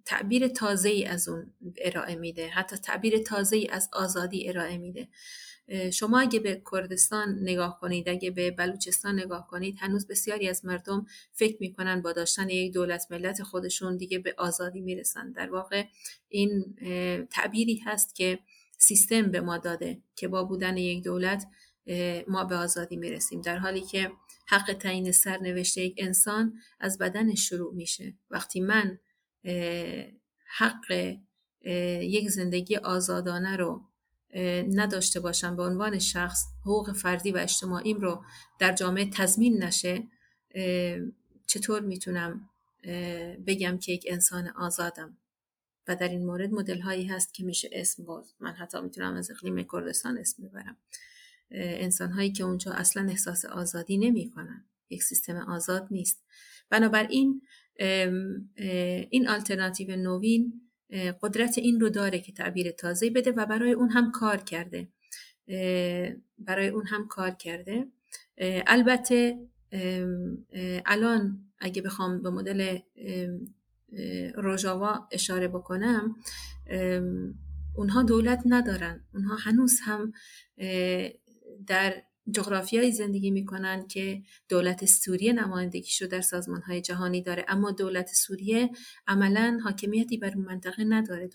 تعبیر 0.05 0.49
تازه 0.49 0.89
ای 0.89 1.05
از 1.05 1.29
اون 1.29 1.53
ارائه 1.79 2.17
میده 2.17 2.49
حتی 2.49 2.77
تعبیر 2.77 3.19
تازه 3.19 3.57
ای 3.57 3.69
از 3.69 3.91
آزادی 3.93 4.49
ارائه 4.49 4.79
میده 4.79 5.09
شما 5.93 6.21
اگه 6.21 6.41
به 6.41 6.63
کردستان 6.73 7.39
نگاه 7.43 7.81
کنید 7.81 8.09
اگه 8.09 8.31
به 8.31 8.51
بلوچستان 8.51 9.15
نگاه 9.15 9.49
کنید 9.49 9.77
هنوز 9.79 10.07
بسیاری 10.07 10.49
از 10.49 10.65
مردم 10.65 11.07
فکر 11.33 11.57
می‌کنن 11.61 12.03
با 12.03 12.13
داشتن 12.13 12.49
یک 12.49 12.73
دولت 12.73 13.07
ملت 13.11 13.43
خودشون 13.43 13.97
دیگه 13.97 14.19
به 14.19 14.35
آزادی 14.39 14.81
می‌رسن. 14.81 15.33
در 15.33 15.51
واقع 15.51 15.85
این 16.29 16.77
تعبیری 17.31 17.77
هست 17.77 18.15
که 18.15 18.39
سیستم 18.79 19.31
به 19.31 19.41
ما 19.41 19.59
داده 19.59 20.03
که 20.17 20.29
با 20.29 20.45
بودن 20.45 20.77
یک 20.77 21.05
دولت 21.05 21.47
ما 22.29 22.45
به 22.45 22.57
آزادی 22.57 22.97
می‌رسیم. 22.97 23.41
در 23.41 23.59
حالی 23.59 23.81
که 23.81 24.11
حق 24.47 24.73
تعیین 24.73 25.13
سرنوشت 25.13 25.79
یک 25.79 25.95
انسان 25.99 26.55
از 26.81 26.99
بدن 26.99 27.35
شروع 27.35 27.75
میشه. 27.75 28.15
وقتی 28.31 28.61
من 28.61 28.99
حق 30.59 31.17
یک 32.03 32.29
زندگی 32.29 32.77
آزادانه 32.77 33.57
رو 33.57 33.83
نداشته 34.75 35.21
باشم 35.21 35.57
به 35.57 35.63
عنوان 35.63 35.99
شخص 35.99 36.45
حقوق 36.61 36.93
فردی 36.93 37.33
و 37.33 37.37
اجتماعیم 37.37 38.01
رو 38.01 38.25
در 38.59 38.73
جامعه 38.73 39.11
تضمین 39.11 39.65
نشه 39.65 40.03
چطور 41.47 41.81
می‌تونم 41.81 42.51
بگم 43.47 43.79
که 43.79 43.93
یک 43.93 44.07
انسان 44.09 44.49
آزادم؟ 44.49 45.19
و 45.89 45.97
در 45.97 46.09
این 46.09 46.27
مورد 46.27 46.53
مدل 46.53 46.81
هایی 46.81 47.07
هست 47.07 47.35
که 47.35 47.45
میشه 47.45 47.71
اسم 47.73 48.05
برد 48.05 48.27
من 48.41 48.53
حتی 48.53 48.81
می‌تونم 48.81 49.15
از 49.15 49.31
اقلیم 49.31 49.67
کردستان 49.73 50.19
اسم 50.19 50.43
ببرم. 50.43 50.77
انسان 51.51 52.13
هایی 52.13 52.33
که 52.33 52.45
اونجا 52.45 52.73
اصلا 52.73 53.09
احساس 53.09 53.45
آزادی 53.45 53.99
نمی 53.99 54.31
کنن. 54.31 54.65
یک 54.91 55.03
سیستم 55.03 55.37
آزاد 55.37 55.89
نیست. 55.91 56.25
بنابراین 56.71 57.43
این 59.11 59.29
آلترناتیو 59.29 59.97
نوین 59.97 60.64
قدرت 61.23 61.59
این 61.59 61.81
رو 61.81 61.89
داره 61.89 62.19
که 62.19 62.33
تعبیر 62.33 62.71
تازه 62.71 63.11
بده 63.11 63.33
و 63.33 63.47
برای 63.47 63.73
اون 63.73 63.91
هم 63.91 64.11
کار 64.11 64.37
کرده. 64.37 64.89
برای 66.39 66.69
اون 66.69 66.87
هم 66.87 67.09
کار 67.09 67.31
کرده. 67.31 67.87
البته 68.67 69.39
الان 70.87 71.51
اگه 71.59 71.83
بخوام 71.83 72.23
به 72.23 72.31
مدل 72.31 72.79
روژاوا 74.35 75.09
اشاره 75.13 75.49
بکنم 75.49 76.17
اونها 77.75 78.03
دولت 78.03 78.43
ندارن. 78.47 79.05
اونها 79.15 79.37
هنوز 79.37 79.81
هم 79.85 80.13
در 81.67 82.03
جغرافیایی 82.31 82.93
زندگی 82.93 83.31
می‌کنن 83.31 83.87
که 83.87 84.23
دولت 84.49 84.85
سوریه 84.85 85.33
نمایندگیشو 85.33 86.07
در 86.07 86.21
سازمان 86.21 86.63
های 86.63 86.81
جهانی 86.81 87.23
داره. 87.23 87.45
اما 87.49 87.71
دولت 87.71 88.09
سوریه 88.15 88.71
عملا 89.07 89.61
حاکمیتی 89.65 90.17
بر 90.17 90.35
منطقه 90.35 90.85
نداره. 90.85 91.31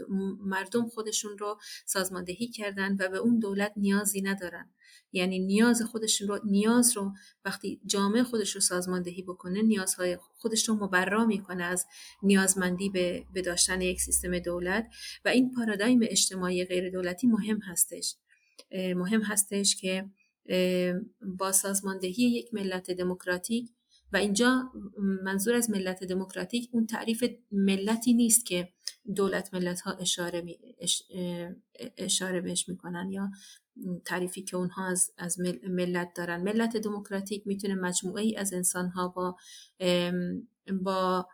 مردم 0.45 0.87
خودشون 0.87 1.37
رو 1.37 1.59
سازماندهی 1.85 2.47
کردن 2.47 2.97
و 2.99 3.09
به 3.09 3.17
اون 3.17 3.39
دولت 3.39 3.73
نیازی 3.75 4.21
ندارن. 4.21 4.69
یعنی 5.11 5.39
نیاز 5.39 5.81
خودشون 5.81 6.27
رو 6.27 6.39
نیاز 6.45 6.97
رو 6.97 7.13
وقتی 7.45 7.81
جامعه 7.85 8.23
خودش 8.23 8.55
رو 8.55 8.61
سازماندهی 8.61 9.21
بکنه 9.21 9.61
نیازهای 9.61 10.17
خودش 10.21 10.69
رو 10.69 10.75
مبرا 10.75 11.25
می‌کنه 11.25 11.63
از 11.63 11.85
نیازمندی 12.23 12.89
به, 12.89 13.25
به 13.33 13.41
داشتن 13.41 13.81
یک 13.81 14.01
سیستم 14.01 14.39
دولت 14.39 14.87
و 15.25 15.29
این 15.29 15.51
پارادایم 15.51 15.99
اجتماعی 16.03 16.65
غیر 16.65 16.89
دولتی 16.89 17.27
مهم 17.27 17.59
هستش. 17.59 18.15
مهم 18.71 19.21
هستش 19.21 19.75
که 19.75 20.09
با 21.21 21.51
سازماندهی 21.51 22.23
یک 22.23 22.53
ملت 22.53 22.91
دموکراتیک 22.91 23.69
و 24.13 24.17
اینجا 24.17 24.71
منظور 25.23 25.55
از 25.55 25.69
ملت 25.69 26.03
دموکراتیک 26.03 26.69
اون 26.71 26.85
تعریف 26.85 27.23
ملتی 27.51 28.13
نیست 28.13 28.45
که 28.45 28.69
دولت 29.15 29.53
ملت 29.53 29.81
ها 29.81 29.91
اشاره, 29.91 30.41
می، 30.41 30.59
اشاره 31.97 32.41
بهش 32.41 32.69
می‌کنن 32.69 33.09
یا 33.11 33.31
تعریفی 34.05 34.41
که 34.41 34.57
اونها 34.57 34.87
از, 34.87 35.11
از 35.17 35.39
ملت 35.69 36.13
دارن. 36.15 36.41
ملت 36.41 36.77
دموکراتیک 36.77 37.47
می‌تونه 37.47 37.75
مجموعه 37.75 38.23
ای 38.23 38.35
از 38.35 38.53
انسان 38.53 38.87
ها 38.89 39.07
با 39.07 39.35
با 40.81 41.27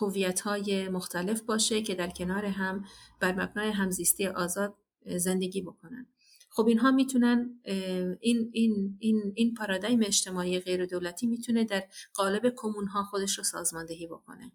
هویت 0.00 0.40
های 0.40 0.88
مختلف 0.88 1.40
باشه 1.40 1.82
که 1.82 1.94
در 1.94 2.08
کنار 2.08 2.44
هم 2.44 2.84
بر 3.20 3.32
مبنای 3.32 3.70
همزیستی 3.70 4.26
آزاد 4.26 4.74
زندگی 5.16 5.62
بکنن. 5.62 6.06
خب 6.54 6.66
اینها 6.66 6.90
می‌تونن 6.90 7.60
این 8.20 8.50
این 8.52 8.96
این 9.00 9.32
این 9.34 9.54
پارادایم 9.54 10.00
اجتماعی 10.02 10.60
غیر 10.60 10.86
دولتی 10.86 11.26
می‌تونه 11.26 11.64
در 11.64 11.84
قالب 12.14 12.52
کمون 12.56 12.86
ها 12.86 13.02
خودش 13.02 13.38
رو 13.38 13.44
سازماندهی 13.44 14.06
بکنه. 14.06 14.52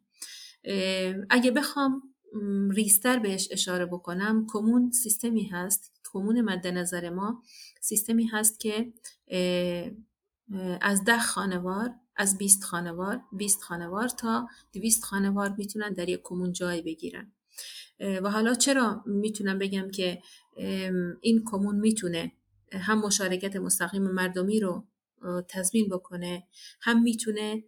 اگه 1.30 1.52
بخوام 1.52 2.02
ریستر 2.70 3.20
بهش 3.20 3.48
اشاره 3.52 3.86
بکنم 3.86 4.46
کمون 4.50 4.92
سیستمی 4.92 5.44
هست 5.44 5.92
کمون 6.14 6.42
مد 6.42 6.68
نظر 6.68 7.10
ما 7.10 7.44
سیستمی 7.82 8.26
هست 8.26 8.60
که 8.60 8.94
از 10.82 11.04
ده 11.04 11.20
خانوار 11.20 11.94
از 12.16 12.38
20 12.38 12.64
خانوار 12.64 13.22
20 13.32 13.62
خانوار 13.62 14.08
تا 14.08 14.48
200 14.74 15.04
خانوار 15.04 15.56
می‌تونن 15.58 15.94
در 15.94 16.10
یک 16.10 16.22
کمون 16.24 16.52
جای 16.52 16.82
بگیرن. 16.82 17.32
و 18.00 18.30
حالا 18.30 18.54
چرا 18.54 19.04
می‌تونم 19.06 19.60
بگم 19.60 19.90
که 19.92 20.22
این 21.22 21.44
کمون 21.46 21.76
می‌تونه 21.76 22.32
هم 22.72 23.00
مشارکت 23.00 23.56
مستقیم 23.56 24.04
مردمی 24.04 24.60
رو 24.60 24.88
تضمین 25.50 25.90
بکنه 25.90 26.48
هم 26.82 27.04
می‌تونه 27.04 27.64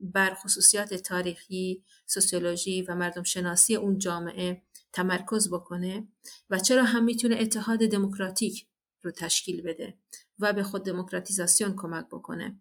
بر 0.00 0.34
خصوصیات 0.34 0.94
تاریخی 0.94 1.84
سوسیولوژی 2.06 2.82
و 2.82 2.94
مردم 2.94 3.22
شناسی 3.22 3.76
اون 3.76 3.98
جامعه 3.98 4.62
تمرکز 4.92 5.50
بکنه 5.50 6.08
و 6.50 6.58
چرا 6.58 6.84
هم 6.84 7.04
می‌تونه 7.04 7.36
اتحاد 7.40 7.78
دموکراتیک 7.78 8.66
رو 9.02 9.10
تشکیل 9.10 9.62
بده 9.62 9.94
و 10.38 10.52
به 10.52 10.62
خود 10.62 10.84
دموکراتیزاسیون 10.84 11.74
کمک 11.76 12.06
بکنه. 12.06 12.60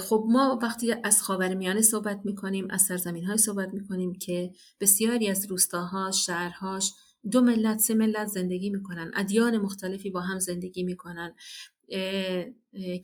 خب 0.00 0.24
ما 0.28 0.58
وقتی 0.62 0.94
از 1.04 1.22
خاورمیانه 1.22 1.82
صحبت 1.82 2.20
می‌کنیم 2.24 2.66
از 2.70 2.82
سرزمین 2.82 3.24
های 3.24 3.38
صحبت 3.38 3.74
می‌کنیم 3.74 4.14
که 4.14 4.52
بسیاری 4.80 5.28
از 5.28 5.46
روستاها 5.50 6.10
شهرهاش 6.10 6.92
دو 7.30 7.40
ملت 7.40 7.78
سه 7.78 7.94
ملت 7.94 8.26
زندگی 8.26 8.70
می‌کنن. 8.70 9.10
ادیان 9.14 9.58
مختلفی 9.58 10.10
با 10.10 10.20
هم 10.20 10.38
زندگی 10.38 10.82
می‌کنن. 10.82 11.34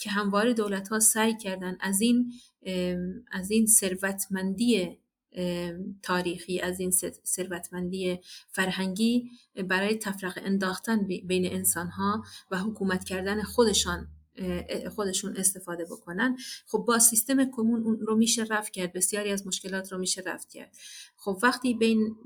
که 0.00 0.10
همواره 0.10 0.54
دولت 0.54 0.88
ها 0.88 1.00
سعی 1.00 1.36
کردن 1.36 1.76
از 1.80 2.00
این 2.00 2.32
از 3.32 3.50
این 3.50 3.66
ثروتمندی 3.66 4.98
تاریخی 6.02 6.60
از 6.60 6.80
این 6.80 6.90
ثروتمندی 7.26 8.20
فرهنگی 8.48 9.30
برای 9.68 9.94
تفرقه 9.94 10.40
انداختن 10.44 11.08
بین 11.26 11.52
انسان 11.52 11.88
ها 11.88 12.24
و 12.50 12.58
حکومت 12.58 13.04
کردن 13.04 13.42
خودشان 13.42 14.08
خودشون 14.94 15.36
استفاده 15.36 15.84
بکنن. 15.84 16.36
خب 16.66 16.78
با 16.78 16.98
سیستم 16.98 17.50
کمون 17.50 17.82
اون 17.82 18.00
رو 18.00 18.16
میشه 18.16 18.44
رفت 18.44 18.72
کرد. 18.72 18.92
بسیاری 18.92 19.30
از 19.30 19.46
مشکلات 19.46 19.92
رو 19.92 19.98
میشه 19.98 20.22
رفت 20.26 20.50
کرد. 20.50 20.76
خب 21.16 21.38
وقتی 21.42 21.74
بین 21.74 22.16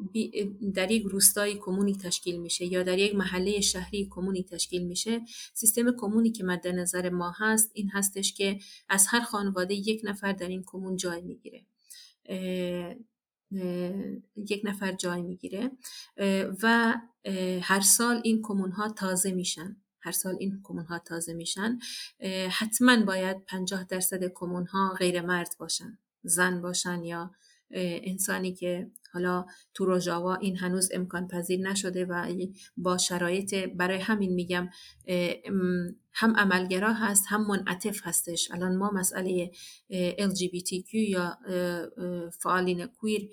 در 0.74 0.90
یک 0.90 1.02
روستایی 1.02 1.54
کمونی 1.54 1.96
تشکیل 1.96 2.40
میشه 2.40 2.64
یا 2.64 2.82
در 2.82 2.98
یک 2.98 3.14
محله 3.14 3.60
شهری 3.60 4.08
کمونی 4.10 4.42
تشکیل 4.42 4.86
میشه 4.86 5.20
سیستم 5.54 5.96
کمونی 5.96 6.30
که 6.30 6.44
مد 6.44 6.68
نظر 6.68 7.10
ما 7.10 7.34
هست 7.36 7.70
این 7.74 7.90
هستش 7.90 8.34
که 8.34 8.58
از 8.88 9.06
هر 9.08 9.20
خانواده 9.20 9.74
یک 9.74 10.00
نفر 10.04 10.32
در 10.32 10.48
این 10.48 10.62
کمون 10.66 10.96
جای 10.96 11.22
می‌گیره. 11.22 11.66
یک 14.36 14.62
نفر 14.64 14.92
جای 14.92 15.22
می‌گیره. 15.22 15.70
و 16.62 16.94
هر 17.62 17.80
سال 17.80 18.20
این 18.24 18.42
کمون 18.42 18.70
ها 18.70 18.88
تازه 18.88 19.32
میشن. 19.32 19.76
هر 20.00 20.12
سال 20.12 20.36
این 20.40 20.60
کمون 20.64 20.84
ها 20.84 20.98
تازه 20.98 21.32
میشن 21.34 21.78
حتما 22.50 23.04
باید 23.04 23.44
50 23.44 23.84
درصد 23.84 24.24
کمون 24.34 24.66
ها 24.66 24.94
غیر 24.98 25.20
مرد 25.20 25.50
باشن 25.58 25.98
زن 26.22 26.62
باشن 26.62 27.04
یا 27.04 27.30
انسانی 27.70 28.54
که 28.54 28.90
حالا 29.12 29.46
تو 29.74 29.84
روژاوا 29.84 30.34
این 30.34 30.56
هنوز 30.56 30.88
امکان 30.92 31.28
پذیر 31.28 31.60
نشده 31.60 32.04
و 32.04 32.36
با 32.76 32.98
شرایط 32.98 33.54
برای 33.54 33.98
همین 33.98 34.32
میگم 34.34 34.68
هم 36.12 36.36
عملگرا 36.36 36.92
هست 36.92 37.24
هم 37.28 37.46
منعطف 37.46 38.00
هستش. 38.04 38.50
الان 38.50 38.76
ما 38.76 38.90
مسئله 38.90 39.50
LGBTQ 40.18 40.94
یا 40.94 41.38
فعالین 42.42 42.86
کویر 42.86 43.30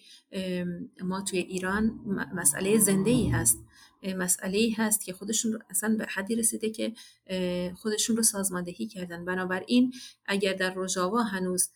ما 1.03 1.21
توی 1.21 1.39
ایران 1.39 1.99
مسئله 2.35 2.77
زنده 2.77 3.11
ای 3.11 3.29
هست. 3.29 3.65
مسئله 4.13 4.57
ای 4.57 4.69
هست 4.69 5.05
که 5.05 5.13
خودشون 5.13 5.59
اصلا 5.69 5.95
به 5.95 6.05
حدی 6.05 6.35
رسیده 6.35 6.69
که 6.69 6.93
خودشون 7.75 8.17
رو 8.17 8.23
سازماندهی 8.23 8.87
کردن. 8.87 9.25
بنابراین 9.25 9.93
اگر 10.25 10.53
در 10.53 10.73
روژاوا 10.73 11.23
هنوز 11.23 11.69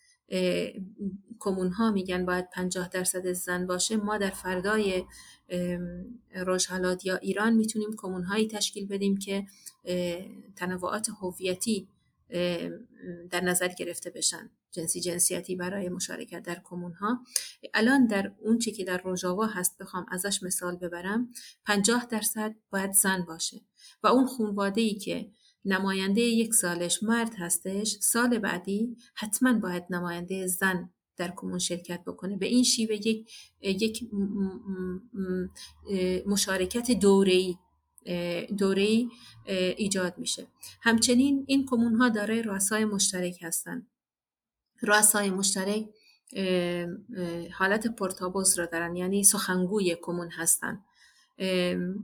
کمون 1.40 1.72
ها 1.72 1.92
میگن 1.92 2.26
باید 2.26 2.50
50 2.50 2.90
درصد 2.90 3.32
زن 3.32 3.68
باشه 3.68 3.98
ما 3.98 4.18
در 4.18 4.30
فردای 4.30 5.04
روشهلات 6.36 7.06
یا 7.06 7.16
ایران 7.16 7.54
می‌تونیم 7.54 7.96
کمون 7.98 8.24
هایی 8.24 8.48
تشکیل 8.48 8.88
بدیم 8.88 9.18
که 9.18 9.46
تنوعات 10.56 11.10
هویتی 11.22 11.88
در 13.30 13.42
نظر 13.42 13.68
گرفته 13.68 14.10
بشن. 14.10 14.50
جنسی 14.72 15.02
جنسیتی 15.02 15.56
برای 15.56 15.90
مشارکت 15.90 16.44
در 16.44 16.62
کمون 16.64 16.94
ها 16.94 17.20
الان 17.74 18.08
در 18.08 18.32
اون 18.40 18.58
چی 18.58 18.72
که 18.72 18.84
در 18.84 19.02
روژاوا 19.02 19.46
هست 19.46 19.78
بخوام 19.78 20.06
ازش 20.12 20.44
مثال 20.44 20.76
ببرم 20.76 21.30
50 21.66 22.06
درصد 22.06 22.56
باید 22.72 22.92
زن 22.92 23.26
باشه 23.28 23.62
و 24.04 24.08
اون 24.08 24.26
خونواده 24.26 24.82
ای 24.82 24.96
که 24.96 25.32
نماینده 25.66 26.22
یک 26.22 26.54
سالش 26.54 27.04
مرد 27.04 27.36
هستش 27.38 27.98
سال 28.02 28.40
بعدی 28.40 28.98
حتما 29.16 29.54
باید 29.54 29.84
نماینده 29.90 30.48
زن 30.48 30.90
در 31.18 31.34
کمون 31.36 31.60
شرکت 31.60 32.04
بکنه. 32.08 32.38
به 32.38 32.46
این 32.46 32.64
شیوه 32.64 32.96
یک, 32.96 33.32
یک 33.62 34.10
مشارکت 36.26 36.92
دوره‌ای 36.92 37.58
دوره 38.58 39.06
ایجاد 39.78 40.18
میشه. 40.18 40.48
همچنین 40.82 41.44
این 41.48 41.66
کمون 41.66 41.96
ها 41.96 42.10
دارای 42.10 42.42
رؤسای 42.42 42.86
مشترک 42.86 43.38
هستند 43.42 43.88
رؤسای 44.82 45.30
مشترک 45.30 45.86
حالت 47.54 47.88
پرتابوز 47.88 48.60
را 48.60 48.66
دارن 48.66 48.96
یعنی 48.96 49.24
سخنگوی 49.24 49.98
کمون 50.02 50.30
هستند 50.32 50.84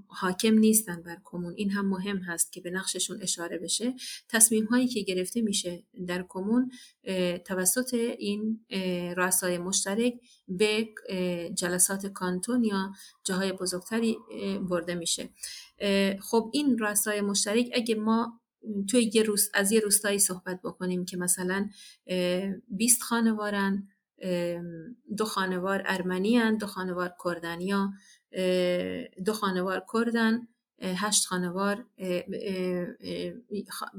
حاکم 0.07 0.53
نیستن 0.53 1.01
بر 1.01 1.17
کمون. 1.23 1.53
این 1.57 1.71
هم 1.71 1.89
مهم 1.89 2.17
هست 2.17 2.51
که 2.51 2.61
به 2.61 2.69
نقششون 2.69 3.21
اشاره 3.21 3.57
بشه. 3.57 3.93
تصمیم 4.29 4.65
هایی 4.65 4.87
که 4.87 5.01
گرفته 5.01 5.41
میشه 5.41 5.83
در 6.07 6.25
کمون 6.29 6.71
توسط 7.45 7.93
این 7.93 8.65
رؤسای 9.17 9.57
مشترک 9.57 10.13
به 10.47 10.89
جلسات 11.53 12.05
کانتون 12.05 12.63
یا 12.63 12.91
جاهای 13.23 13.51
بزرگتری 13.51 14.17
برده 14.69 14.95
میشه. 14.95 15.29
خب 16.21 16.49
این 16.53 16.77
رؤسای 16.77 17.21
مشترک 17.21 17.69
اگه 17.73 17.95
ما 17.95 18.41
توی 18.89 19.11
یه 19.13 19.23
روز 19.23 19.49
از 19.53 19.71
یه 19.71 19.79
روستایی 19.79 20.19
صحبت 20.19 20.61
بکنیم 20.61 21.05
که 21.05 21.17
مثلا 21.17 21.69
20 22.67 23.01
خانوارن 23.01 23.87
دو 25.17 25.25
خانوار 25.25 25.83
ارمنی 25.85 26.57
دو 26.57 26.67
خانوار 26.67 27.15
کردنیا 27.23 27.93
دو 29.25 29.33
خانوار 29.33 29.85
کردن 29.93 30.47
هشت 30.81 31.25
خانوار 31.25 31.85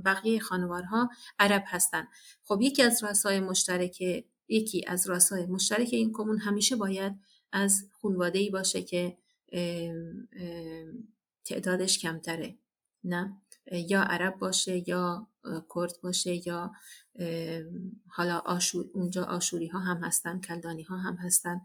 بقیه 0.04 0.40
خانوارها 0.40 1.10
عرب 1.38 1.64
هستن. 1.66 2.06
خب 2.42 2.58
یکی 2.62 2.82
از 2.82 3.04
راسای 3.04 3.40
مشترک 3.40 4.02
یکی 4.48 4.84
از 4.86 5.08
راسای 5.08 5.46
مشترک 5.46 5.88
این 5.92 6.12
کمون 6.12 6.38
همیشه 6.38 6.76
باید 6.76 7.12
از 7.52 7.88
خانواده 7.92 8.38
ای 8.38 8.50
باشه 8.50 8.82
که 8.82 9.16
تعدادش 11.44 11.98
کمتره 11.98 12.58
نه؟ 13.04 13.42
یا 13.72 14.02
عرب 14.02 14.38
باشه 14.38 14.88
یا 14.88 15.26
کرد 15.74 15.92
باشه 16.02 16.48
یا 16.48 16.72
حالا 18.08 18.38
آشور 18.38 18.84
اونجا 18.94 19.24
آشوری 19.24 19.66
ها 19.66 19.78
هم 19.78 20.04
هستن 20.04 20.40
کلدانی 20.40 20.82
ها 20.82 20.96
هم 20.96 21.16
هستن. 21.16 21.60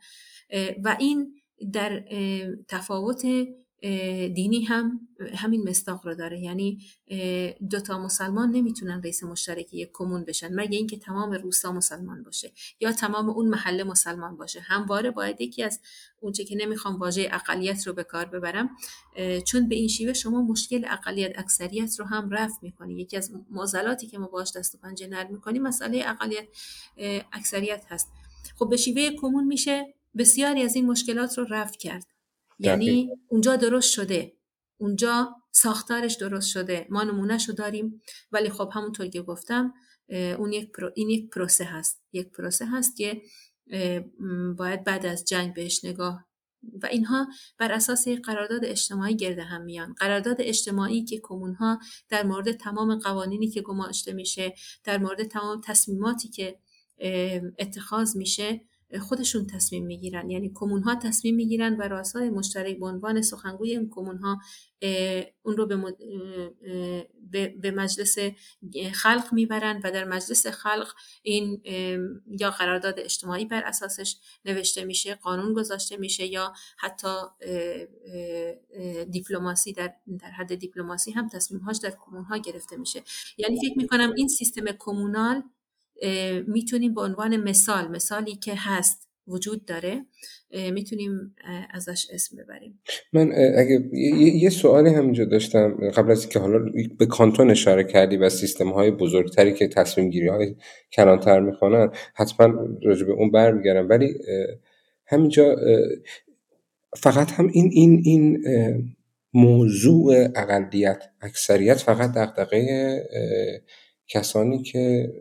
و 0.83 0.97
این 0.99 1.41
در 1.71 2.03
تفاوت 2.67 3.25
دینی 4.35 4.63
هم 4.63 5.07
همین 5.35 5.69
مستاق 5.69 6.07
رو 6.07 6.15
داره. 6.15 6.39
یعنی 6.39 6.85
دوتا 7.69 7.99
مسلمان 7.99 8.51
نمی‌تونن 8.51 9.01
رئیس 9.03 9.23
مشترکی 9.23 9.77
یک 9.77 9.89
کمون 9.93 10.23
بشن 10.23 10.53
مگه 10.55 10.77
اینکه 10.77 10.97
تمام 10.97 11.31
روستا 11.31 11.71
مسلمان 11.71 12.23
باشه 12.23 12.51
یا 12.79 12.91
تمام 12.91 13.29
اون 13.29 13.47
محله 13.47 13.83
مسلمان 13.83 14.37
باشه. 14.37 14.59
همواره 14.59 15.11
باید 15.11 15.41
یکی 15.41 15.63
از 15.63 15.79
اونچه 16.19 16.43
که 16.43 16.55
نمی‌خوام 16.55 16.95
واژه 16.95 17.29
اقلیت 17.31 17.87
رو 17.87 17.93
به 17.93 18.03
کار 18.03 18.25
ببرم 18.25 18.69
چون 19.45 19.69
به 19.69 19.75
این 19.75 19.87
شیوه 19.87 20.13
شما 20.13 20.41
مشکل 20.41 20.85
اقلیت 20.89 21.39
اکثریت 21.39 21.99
رو 21.99 22.05
هم 22.05 22.29
رفع 22.29 22.57
می‌کنی. 22.61 23.01
یکی 23.01 23.17
از 23.17 23.31
معضلاتی 23.49 24.07
که 24.07 24.17
ما 24.17 24.27
باش 24.27 24.55
دست 24.55 24.75
و 24.75 24.77
پنجه 24.77 25.07
نرم 25.07 25.31
می‌کنیم 25.31 25.61
مسئله 25.61 26.03
اقلیت 26.05 26.47
اکثریت 27.31 27.83
هست. 27.89 28.07
خب 28.59 28.69
به 28.69 28.77
شیوه 28.77 29.09
کمون 29.21 29.43
میشه 29.43 29.93
بسیاری 30.17 30.63
از 30.63 30.75
این 30.75 30.85
مشکلات 30.85 31.37
رو 31.37 31.45
رفع 31.49 31.77
کرد. 31.77 32.10
یعنی 32.61 33.09
اونجا 33.27 33.55
درست 33.55 33.91
شده. 33.91 34.33
اونجا 34.77 35.35
ساختارش 35.51 36.15
درست 36.15 36.49
شده. 36.49 36.87
ما 36.89 37.03
نمونهش 37.03 37.49
رو 37.49 37.55
داریم. 37.55 38.01
ولی 38.31 38.49
خب 38.49 38.69
همونطور 38.73 39.07
که 39.07 39.21
گفتم 39.21 39.73
اون 40.09 40.53
یک 40.53 40.71
این 40.95 41.09
یک 41.09 41.29
پروسه 41.29 41.63
هست. 41.63 42.01
یک 42.13 42.31
پروسه 42.31 42.65
هست 42.65 42.97
که 42.97 43.21
باید 44.57 44.83
بعد 44.83 45.05
از 45.05 45.25
جنگ 45.25 45.53
بهش 45.53 45.85
نگاه. 45.85 46.25
و 46.83 46.85
اینها 46.85 47.27
بر 47.57 47.71
اساس 47.71 48.07
قرارداد 48.07 48.65
اجتماعی 48.65 49.15
گرده 49.15 49.43
هم 49.43 49.61
میان. 49.61 49.93
قرارداد 49.93 50.35
اجتماعی 50.39 51.03
که 51.03 51.19
کمون 51.23 51.53
ها 51.53 51.79
در 52.09 52.23
مورد 52.23 52.51
تمام 52.51 52.99
قوانینی 52.99 53.49
که 53.49 53.61
گماشته 53.61 54.13
میشه 54.13 54.53
در 54.83 54.97
مورد 54.97 55.23
تمام 55.23 55.61
تصمیماتی 55.61 56.29
که 56.29 56.59
اتخاذ 57.59 58.17
میشه 58.17 58.61
خودشون 58.99 59.47
تصمیم 59.47 59.85
می‌گیرن. 59.85 60.29
یعنی 60.29 60.51
کمون 60.55 60.83
ها 60.83 60.95
تصمیم 60.95 61.35
می‌گیرن 61.35 61.77
و 61.77 61.81
رؤسای 61.81 62.29
مشترک 62.29 62.79
به 62.79 62.85
عنوان 62.85 63.21
سخنگوی 63.21 63.71
این 63.71 63.89
کمون 63.89 64.17
ها 64.17 64.39
اون 65.43 65.57
رو 65.57 65.65
به, 67.31 67.47
به 67.61 67.71
مجلس 67.71 68.17
خلق 68.93 69.33
می‌برن 69.33 69.81
و 69.83 69.91
در 69.91 70.05
مجلس 70.05 70.47
خلق 70.47 70.91
این 71.23 71.61
یا 72.39 72.51
قرارداد 72.51 72.99
اجتماعی 72.99 73.45
بر 73.45 73.63
اساسش 73.63 74.15
نوشته 74.45 74.85
میشه 74.85 75.15
قانون 75.15 75.53
گذاشته 75.53 75.97
میشه 75.97 76.25
یا 76.25 76.53
حتی 76.77 77.07
دیپلماسی 79.09 79.73
در, 79.73 79.93
در 80.19 80.31
حد 80.31 80.55
دیپلماسی 80.55 81.11
هم 81.11 81.29
تصمیم 81.29 81.61
هاش 81.61 81.77
در 81.77 81.93
کمون 82.05 82.23
ها 82.23 82.37
گرفته 82.37 82.77
میشه. 82.77 83.03
یعنی 83.37 83.59
فکر 83.61 83.77
می‌کنم 83.77 84.13
این 84.17 84.27
سیستم 84.27 84.65
کمونال 84.79 85.43
می‌تونیم 86.47 86.93
به 86.93 87.01
عنوان 87.01 87.37
مثال 87.37 87.87
مثالی 87.87 88.35
که 88.35 88.53
هست 88.55 89.07
وجود 89.27 89.65
داره 89.65 90.05
می‌تونیم 90.73 91.35
ازش 91.73 92.07
اسم 92.11 92.37
ببریم. 92.37 92.79
من 93.13 93.31
اگه 93.57 93.89
یه 94.35 94.49
سوالی 94.49 94.89
همینجا 94.89 95.25
داشتم 95.25 95.89
قبل 95.89 96.11
از 96.11 96.21
اینکه 96.21 96.39
حالا 96.39 96.71
به 96.97 97.05
کانتون 97.05 97.51
اشاره 97.51 97.83
کردی 97.83 98.17
و 98.17 98.29
سیستم 98.29 98.69
های 98.69 98.91
بزرگتری 98.91 99.53
که 99.53 99.67
تصمیم 99.67 100.09
گیری 100.09 100.27
های 100.27 100.55
کلانتر 100.93 101.39
می‌کنن 101.39 101.91
حتما 102.15 102.67
راجع 102.83 103.05
به 103.05 103.11
اون 103.11 103.31
برمیگردم. 103.31 103.89
ولی 103.89 104.13
همینجا 105.07 105.55
فقط 106.97 107.31
هم 107.31 107.47
این 107.53 107.69
این 107.73 108.01
این 108.05 108.43
موضوع 109.33 110.27
اقلیت 110.35 111.03
اکثریت 111.21 111.77
فقط 111.77 112.11
دغدغه 112.13 113.03
کسانی 114.07 114.63
که 114.63 115.13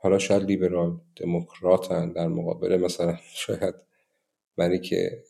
حالا 0.00 0.18
شاید 0.18 0.42
لیبرال 0.42 0.96
دموکراتن 1.16 2.12
در 2.12 2.28
مقابل 2.28 2.76
مثلا 2.76 3.16
شاید 3.46 3.74
منی 4.58 4.78
که 4.78 5.22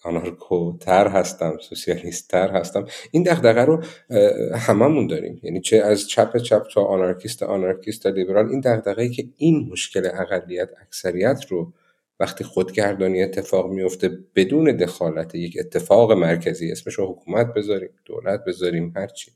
تر 0.80 1.08
هستم 1.08 1.58
سوسیالیست 1.60 2.30
تر 2.30 2.50
هستم. 2.50 2.86
این 3.10 3.22
دغدغه 3.22 3.64
رو 3.64 3.82
هممون 4.54 5.06
داریم. 5.06 5.40
یعنی 5.42 5.60
چه 5.60 5.76
از 5.76 6.08
چپ 6.08 6.36
چپ 6.36 6.66
تا 6.74 6.84
آنارکیست 6.84 7.42
آنارکیست 7.42 8.02
تا 8.02 8.08
لیبرال 8.08 8.48
این 8.48 8.60
دغدغه 8.60 9.08
که 9.08 9.28
این 9.36 9.68
مشکل 9.72 10.10
اقلیت 10.14 10.68
اکثریت 10.86 11.44
رو 11.48 11.72
وقتی 12.20 12.44
خودگردانی 12.44 13.22
اتفاق 13.22 13.70
میفته 13.70 14.18
بدون 14.34 14.76
دخالت 14.76 15.34
یک 15.34 15.56
اتفاق 15.60 16.12
مرکزی 16.12 16.72
اسمش 16.72 16.94
رو 16.94 17.12
حکومت 17.12 17.54
بذاریم 17.54 17.90
دولت 18.04 18.44
بذاریم 18.44 18.92
هرچی. 18.96 19.32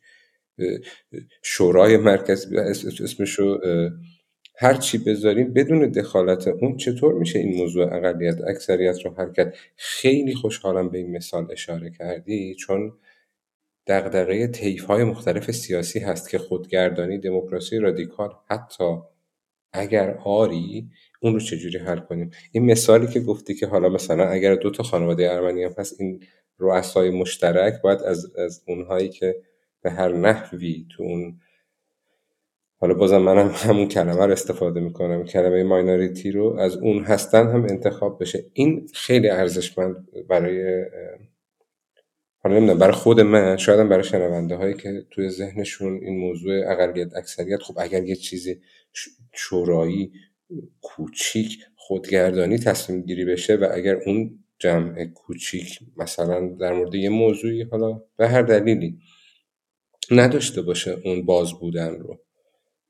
شورای 1.43 1.97
مرکزی 1.97 2.59
اسمش 2.59 3.39
رو 3.39 3.61
هر 4.55 4.75
چی 4.75 4.99
بذاریم 4.99 5.53
بدون 5.53 5.91
دخالت 5.91 6.49
اون 6.49 6.77
چطور 6.77 7.15
میشه 7.15 7.39
این 7.39 7.57
موضوع 7.57 7.95
اقلیت 7.97 8.41
اکثریت 8.47 9.05
رو 9.05 9.15
حرکت؟ 9.15 9.55
خیلی 9.77 10.35
خوشحالم 10.35 10.89
به 10.89 10.99
این 10.99 11.17
مثال 11.17 11.53
اشاره 11.53 11.91
کردی 11.91 12.55
چون 12.55 12.93
دغدغه 13.87 14.47
طیف 14.47 14.85
های 14.85 15.05
مختلف 15.05 15.51
سیاسی 15.51 15.99
هست 15.99 16.31
که 16.31 16.39
خودگردانی 16.39 17.19
دموکراسی 17.19 17.79
رادیکال. 17.79 18.31
حتی 18.51 18.99
اگر 19.73 20.19
آری 20.25 20.91
اون 21.21 21.33
رو 21.33 21.41
چجوری 21.41 21.79
حل 21.79 21.99
کنیم؟ 21.99 22.31
این 22.53 22.65
مثالی 22.65 23.07
که 23.07 23.21
گفتی 23.21 23.55
که 23.55 23.67
حالا 23.67 23.89
مثلا 23.89 24.29
اگر 24.29 24.55
دو 24.55 24.71
تا 24.71 24.83
خانواده 24.83 25.33
ارمنی 25.33 25.65
هم 25.65 25.75
هست 25.79 26.01
این 26.01 26.23
رؤسای 26.59 27.11
مشترک 27.11 27.83
باید 27.83 28.03
از, 28.03 28.37
از 28.37 28.63
اونهایی 28.67 29.09
که 29.09 29.37
به 29.83 29.91
هر 29.91 30.13
نحوی 30.13 30.87
تو 30.91 31.03
اون 31.03 31.41
حالا 32.83 32.95
بازم 32.95 33.19
منم 33.19 33.49
همون 33.69 33.89
کلمه 33.89 34.27
رو 34.27 34.33
استفاده 34.33 34.81
می‌کنم. 34.81 35.25
کلمه 35.25 35.63
ماینوریتی 35.63 36.31
رو 36.31 36.57
از 36.59 36.77
اون 36.77 37.05
هستن 37.05 37.47
هم 37.51 37.63
انتخاب 37.63 38.21
بشه. 38.21 38.45
این 38.53 38.89
خیلی 38.95 39.29
ارزشمند 39.29 40.09
برای 40.29 40.85
حالا 42.39 42.57
نمی‌دونم 42.57 42.79
برای 42.79 42.93
خود 42.93 43.21
من 43.21 43.57
شاید 43.57 43.89
برای 43.89 44.05
شنونده 44.05 44.57
هایی 44.57 44.75
که 44.75 45.07
توی 45.11 45.29
ذهنشون 45.29 46.01
این 46.03 46.19
موضوع 46.19 46.73
اقلیت 46.73 47.17
اکثریت 47.17 47.63
خب 47.63 47.75
اگر 47.79 48.03
یه 48.05 48.17
چیزی 48.17 48.61
شورایی 49.33 50.13
کوچیک 50.81 51.59
خودگردانی 51.77 52.59
تصمیم 52.59 53.03
گیری 53.03 53.25
بشه 53.25 53.57
و 53.57 53.69
اگر 53.73 53.97
اون 54.07 54.45
جمع 54.59 55.05
کوچیک 55.05 55.79
مثلا 55.97 56.49
در 56.61 56.73
مورد 56.73 56.95
یه 56.95 57.09
موضوعی 57.09 57.63
حالا 57.63 58.03
به 58.17 58.29
هر 58.29 58.43
دلیلی 58.43 58.99
نداشته 60.11 60.63
باشه 60.63 60.97
اون 61.05 61.27
باز 61.27 61.53
بودن 61.53 61.95
رو. 61.95 62.19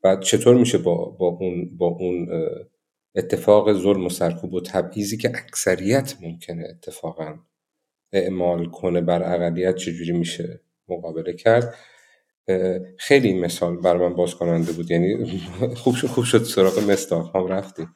بعد 0.03 0.20
چطور 0.20 0.57
میشه 0.57 0.79
با, 0.79 1.05
با 1.05 1.27
اون, 1.27 1.77
با 1.77 1.87
اون 1.87 2.29
اتفاق 3.15 3.73
ظلم 3.73 4.07
و 4.07 4.09
سرکوب 4.09 4.55
و 4.55 4.61
تبعیضی 4.61 5.16
که 5.16 5.29
اکثریت 5.29 6.15
ممکنه 6.23 6.65
اتفاقا 6.70 7.39
اعمال 8.12 8.66
کنه 8.66 9.01
بر 9.01 9.35
اقلیت 9.35 9.77
چجوری 9.77 10.12
میشه 10.12 10.61
مقابله 10.89 11.33
کرد؟ 11.33 11.74
خیلی 12.99 13.35
مثال 13.35 13.77
بر 13.77 13.97
من 13.97 14.15
باز 14.15 14.35
کننده 14.35 14.73
بود 14.73 14.91
یعنی 14.91 15.41
خوب 15.83 15.95
شد 15.95 16.07
خوب 16.07 16.24
شد 16.24 16.43
سراغ 16.43 16.91
مستاق 16.91 17.37
هم 17.37 17.47
رفتیم. 17.47 17.95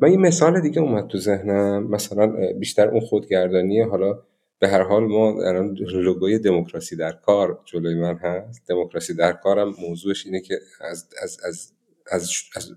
من 0.00 0.08
این 0.08 0.20
مثال 0.20 0.60
دیگه 0.60 0.80
اومد 0.80 1.06
تو 1.06 1.18
ذهنم 1.18 1.90
مثلا 1.90 2.52
بیشتر 2.58 2.88
اون 2.88 3.00
خودگردانی 3.00 3.80
حالا 3.80 4.22
به 4.64 4.70
هر 4.70 4.82
حال 4.82 5.04
ما 5.04 5.28
الان 5.28 5.74
لوگوی 5.74 6.38
دموکراسی 6.38 6.96
در 6.96 7.12
کار 7.12 7.60
جلوی 7.64 7.94
من 7.94 8.16
هست. 8.16 8.68
دموکراسی 8.68 9.14
در 9.14 9.32
کارم 9.32 9.74
موضوعش 9.80 10.26
اینه 10.26 10.40
که 10.40 10.58
از 10.80 11.08
از 11.22 11.38
از 11.44 11.72
از, 12.12 12.30
از, 12.56 12.72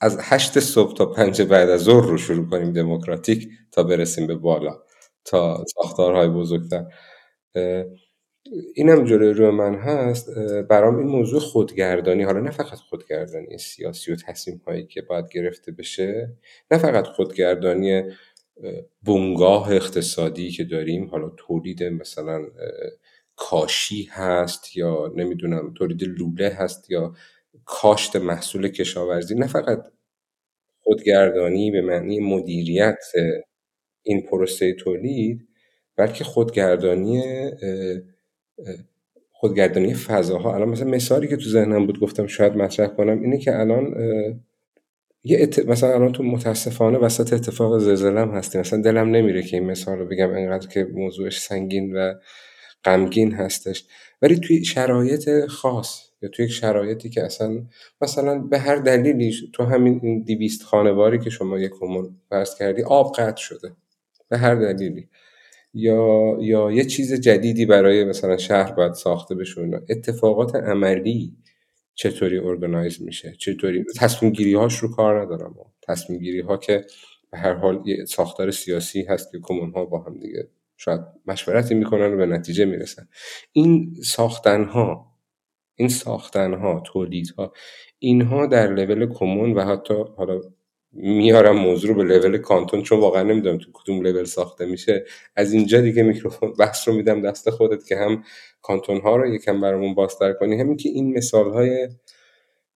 از 0.00 0.18
هشت 0.20 0.60
صبح 0.60 0.94
تا 0.94 1.06
پنج 1.06 1.42
بعد 1.42 1.70
از 1.70 1.80
ظهر 1.80 2.06
رو 2.06 2.18
شروع 2.18 2.46
کنیم 2.50 2.72
دموکراتیک 2.72 3.48
تا 3.72 3.82
برسیم 3.82 4.26
به 4.26 4.34
بالا 4.34 4.82
تا 5.24 5.64
ساختارهای 5.74 6.28
بزرگتر. 6.28 6.84
اینم 8.74 9.04
جلوی 9.04 9.32
روی 9.32 9.50
من 9.50 9.74
هست. 9.74 10.30
برام 10.68 10.98
این 10.98 11.08
موضوع 11.08 11.40
خودگردانی 11.40 12.22
حالا 12.22 12.40
نه 12.40 12.50
فقط 12.50 12.78
خودگردانی 12.78 13.58
سیاسی 13.58 14.12
و 14.12 14.16
تصمیم 14.16 14.62
هایی 14.66 14.86
که 14.86 15.02
باید 15.02 15.28
گرفته 15.28 15.72
بشه 15.72 16.32
نه 16.70 16.78
فقط 16.78 17.06
خودگردانی 17.06 18.02
بنگاه 19.02 19.72
اقتصادی 19.72 20.50
که 20.50 20.64
داریم 20.64 21.08
حالا 21.08 21.28
تولید 21.36 21.82
مثلا 21.82 22.46
کاشی 23.36 24.08
هست 24.12 24.76
یا 24.76 25.12
نمی‌دونم 25.16 25.74
تولید 25.74 26.04
لوله 26.04 26.48
هست 26.48 26.90
یا 26.90 27.14
کاشت 27.64 28.16
محصول 28.16 28.68
کشاورزی 28.68 29.34
نه 29.34 29.46
فقط 29.46 29.92
خودگردانی 30.82 31.70
به 31.70 31.82
معنی 31.82 32.20
مدیریت 32.20 33.04
این 34.02 34.22
پروسه 34.22 34.72
تولید 34.74 35.48
بلکه 35.96 36.24
خودگردانی 36.24 37.22
خودگردانی 39.32 39.94
فضاها. 39.94 40.54
الان 40.54 40.68
مثلا 40.68 40.88
مثالی 40.90 41.28
که 41.28 41.36
تو 41.36 41.50
ذهنم 41.50 41.86
بود 41.86 42.00
گفتم 42.00 42.26
شاید 42.26 42.52
مطرح 42.52 42.88
کنم 42.88 43.22
اینه 43.22 43.38
که 43.38 43.60
الان 43.60 43.94
یه 45.24 45.48
مثلا 45.66 45.94
الان 45.94 46.12
تو 46.12 46.22
متاسفانه 46.22 46.98
وسط 46.98 47.32
اتفاق 47.32 47.78
زلزله 47.78 48.20
هم 48.20 48.30
هستیم 48.30 48.60
مثلا 48.60 48.80
دلم 48.80 49.10
نمیره 49.10 49.42
که 49.42 49.56
این 49.56 49.66
مثال 49.66 49.98
رو 49.98 50.06
بگم 50.06 50.30
انقدر 50.30 50.68
که 50.68 50.84
موضوعش 50.84 51.40
سنگین 51.40 51.96
و 51.96 52.14
غمگین 52.84 53.32
هستش. 53.32 53.84
ولی 54.22 54.36
توی 54.36 54.64
شرایط 54.64 55.46
خاص 55.46 56.00
یا 56.22 56.28
توی 56.28 56.44
یک 56.44 56.50
شرایطی 56.50 57.10
که 57.10 57.24
اصلا 57.24 57.66
مثلا 58.00 58.38
به 58.38 58.58
هر 58.58 58.76
دلیلی 58.76 59.34
تو 59.52 59.64
همین 59.64 60.00
این 60.02 60.22
دیویست 60.22 60.62
خانواری 60.62 61.18
که 61.18 61.30
شما 61.30 61.58
یک 61.58 61.72
کمون 61.80 62.16
فرض 62.30 62.54
کردی 62.54 62.82
آب 62.82 63.14
قطع 63.16 63.42
شده. 63.42 63.72
به 64.28 64.38
هر 64.38 64.54
دلیلی. 64.54 65.08
یا 65.74 66.36
یا 66.40 66.72
یه 66.72 66.84
چیز 66.84 67.14
جدیدی 67.14 67.66
برای 67.66 68.04
مثلا 68.04 68.36
شهر 68.36 68.72
باید 68.72 68.92
ساخته 68.92 69.34
بشه 69.34 69.82
اتفاقات 69.88 70.54
عملی 70.54 71.36
چطوری 71.94 72.38
organize 72.38 73.02
میشه 73.02 73.36
چطوری 73.38 73.84
تصمیم 73.96 74.32
گیری 74.32 74.54
هاش 74.54 74.78
رو 74.78 74.90
کار 74.94 75.20
ندارم 75.20 75.54
تصمیم 75.82 76.18
گیری 76.18 76.40
ها 76.40 76.56
که 76.56 76.84
به 77.30 77.38
هر 77.38 77.54
حال 77.54 77.82
یه 77.84 78.04
ساختار 78.04 78.50
سیاسی 78.50 79.02
هست 79.02 79.32
که 79.32 79.38
کمون 79.42 79.72
ها 79.72 79.84
با 79.84 80.02
هم 80.02 80.18
دیگه 80.18 80.48
شاید 80.76 81.00
مشورتی 81.26 81.74
می‌کنن 81.74 82.14
و 82.14 82.16
به 82.16 82.26
نتیجه 82.26 82.64
می‌رسن. 82.64 83.08
این 83.52 83.94
ساختن 84.04 84.64
ها 84.64 85.14
این 85.74 85.88
ساختن 85.88 86.54
ها 86.54 86.82
تولید 86.86 87.34
ها 87.38 87.52
اینها 87.98 88.46
در 88.46 88.74
لول 88.74 89.06
کمون 89.06 89.52
و 89.52 89.64
حتی 89.64 89.94
حالا 90.16 90.40
میارم 90.92 91.56
موضوع 91.56 91.90
رو 91.90 91.96
به 91.96 92.02
لول 92.02 92.38
کانتون 92.38 92.82
چون 92.82 93.00
واقعا 93.00 93.22
نمی‌دونم 93.22 93.58
تو 93.58 93.70
کدوم 93.72 94.06
لول 94.06 94.24
ساخته 94.24 94.66
میشه. 94.66 95.04
از 95.36 95.52
اینجا 95.52 95.80
دیگه 95.80 96.02
میکروفون 96.02 96.52
بحث 96.52 96.88
رو 96.88 96.94
میدم 96.94 97.22
دست 97.22 97.50
خودت 97.50 97.86
که 97.86 97.96
هم 97.96 98.24
کانتون 98.64 99.00
ها 99.00 99.16
رو 99.16 99.34
یکم 99.34 99.60
برامون 99.60 99.94
بازتر 99.94 100.32
کنی. 100.32 100.60
همین 100.60 100.76
که 100.76 100.88
این 100.88 101.18
مثال 101.18 101.52
های 101.52 101.88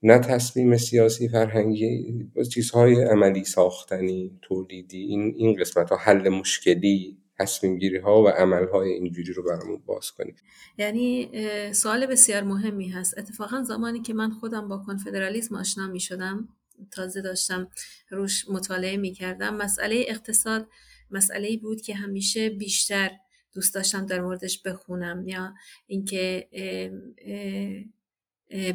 نه 0.02 0.18
تصمیم 0.18 0.76
سیاسی 0.76 1.28
فرهنگی 1.28 2.14
چیزهای 2.54 3.04
عملی 3.04 3.44
ساختنی 3.44 4.38
تولیدی 4.42 4.98
این 4.98 5.34
این 5.36 5.56
قسمت 5.60 5.90
ها 5.90 5.96
حل 5.96 6.28
مشکلی 6.28 7.18
تصمیم 7.38 7.78
گیری 7.78 7.98
ها 7.98 8.22
و 8.22 8.28
عمل 8.28 8.68
های 8.68 8.92
اینجوری 8.92 9.32
رو 9.32 9.42
برامون 9.42 9.82
باز 9.86 10.10
کنیم 10.10 10.36
یعنی 10.78 11.30
سوال 11.72 12.06
بسیار 12.06 12.42
مهمی 12.42 12.88
هست. 12.88 13.18
اتفاقا 13.18 13.62
زمانی 13.62 14.02
که 14.02 14.14
من 14.14 14.30
خودم 14.30 14.68
با 14.68 14.78
کنفدرالیسم 14.78 15.54
آشنا 15.54 15.86
می 15.86 16.00
شدم 16.00 16.48
تازه 16.90 17.22
داشتم 17.22 17.68
روش 18.10 18.50
مطالعه 18.50 18.96
می 18.96 19.12
کردم 19.12 19.54
مسئله 19.54 20.04
اقتصاد 20.08 20.68
مسئله 21.10 21.56
بود 21.56 21.80
که 21.80 21.94
همیشه 21.94 22.50
بیشتر 22.50 23.10
دوست 23.58 23.74
داشتم 23.74 24.06
در 24.06 24.20
موردش 24.20 24.62
بخونم 24.62 25.28
یا 25.28 25.54
اینکه 25.86 26.48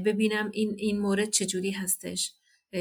ببینم 0.05 0.49
این 0.53 0.75
این 0.77 0.99
مورد 0.99 1.29
چجوری 1.29 1.71
هستش. 1.71 2.33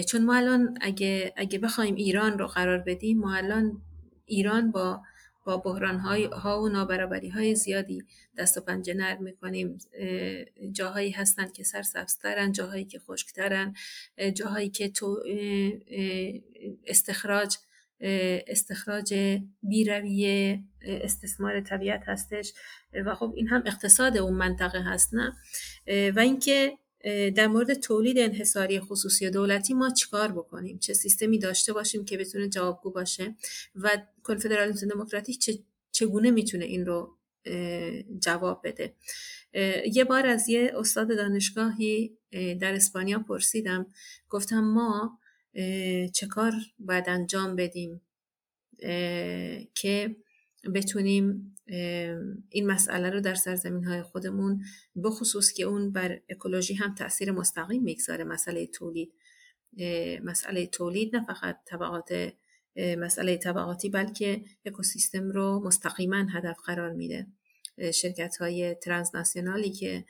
چون 0.09 0.25
ما 0.25 0.35
الان 0.37 0.79
اگه 0.81 1.33
اگه 1.37 1.59
بخوایم 1.59 1.95
ایران 1.95 2.39
رو 2.39 2.47
قرار 2.47 2.79
بدیم 2.79 3.19
ما 3.19 3.35
الان 3.35 3.83
ایران 4.27 4.71
با 4.71 5.03
با 5.45 5.57
بحران 5.57 5.99
ها 6.33 6.63
و 6.63 6.69
نابرابری 6.69 7.29
های 7.29 7.55
زیادی 7.55 8.05
دست 8.39 8.59
و 8.59 8.61
پنجه 8.61 8.95
نرم 8.95 9.23
می‌کنیم. 9.23 9.79
جاهایی 10.73 11.11
هستن 11.11 11.49
که 11.49 11.65
سرسبزترن 11.65 12.53
جاهایی 12.53 12.85
که 12.85 12.99
خشکترن 12.99 13.75
جاهایی 14.35 14.69
که 14.69 14.89
تو 14.89 15.23
استخراج 16.87 17.57
استخراج 18.47 19.39
بیرویه 19.63 20.61
استثمار 20.83 21.61
طبیعت 21.61 22.03
هستش. 22.07 22.53
و 23.07 23.15
خب 23.15 23.33
این 23.37 23.49
هم 23.49 23.63
اقتصاد 23.67 24.17
اون 24.17 24.35
منطقه 24.35 24.83
هست 24.83 25.15
نه؟ 25.15 25.37
و 26.11 26.21
اینکه 26.21 26.79
در 27.35 27.47
مورد 27.47 27.75
تولید 27.75 28.19
انحصاری 28.19 28.81
خصوصی 28.81 29.31
دولتی 29.31 29.75
ما 29.75 29.91
چیکار 29.91 30.33
بکنیم؟ 30.33 30.79
چه 30.79 30.95
سیستمی 30.95 31.39
داشته 31.39 31.73
باشیم 31.73 32.05
که 32.05 32.19
بتونه 32.19 32.49
جوابگو 32.49 32.91
باشه؟ 32.91 33.35
و 33.75 33.99
کنفدرالیسم 34.23 34.89
دموکراتیک 34.89 35.63
چگونه 35.93 36.31
می‌تونه 36.31 36.65
این 36.65 36.87
رو 36.87 37.17
جواب 38.19 38.61
بده؟ 38.65 38.95
یه 39.93 40.05
بار 40.05 40.27
از 40.27 40.49
یه 40.49 40.73
استاد 40.77 41.17
دانشگاهی 41.17 42.19
در 42.61 42.75
اسپانیا 42.75 43.19
پرسیدم. 43.19 43.87
گفتم 44.29 44.61
ما 44.61 45.19
چه 46.13 46.27
کار 46.31 46.53
باید 46.79 47.05
انجام 47.09 47.57
بدیم؟ 47.57 48.01
که 49.75 50.17
بتونیم 50.75 51.57
این 52.49 52.67
مسئله 52.67 53.11
رو 53.11 53.21
در 53.21 53.35
سرزمین 53.35 53.85
های 53.85 54.03
خودمون 54.03 54.65
بخصوص 55.05 55.53
که 55.53 55.65
اون 55.65 55.93
بر 55.93 56.21
اکولوژی 56.29 56.75
هم 56.75 56.95
تاثیر 56.95 57.33
مستقیم 57.33 57.83
می‌گذاره 57.83 58.25
مسئله 58.25 58.67
تولید. 58.67 59.13
مسئله 60.25 60.67
تولید 60.67 61.17
نه 61.17 61.25
فقط 61.25 61.59
طبقات 61.65 62.33
مسئله 62.77 63.37
طبقاتی 63.37 63.89
بلکه 63.89 64.45
اکوسیستم 64.65 65.31
رو 65.31 65.61
مستقیما 65.65 66.27
هدف 66.33 66.57
قرار 66.65 66.93
میده. 66.93 67.27
شرکت 67.95 68.37
های 68.37 68.75
ترانسناسیونالی 68.75 69.71
که 69.71 70.05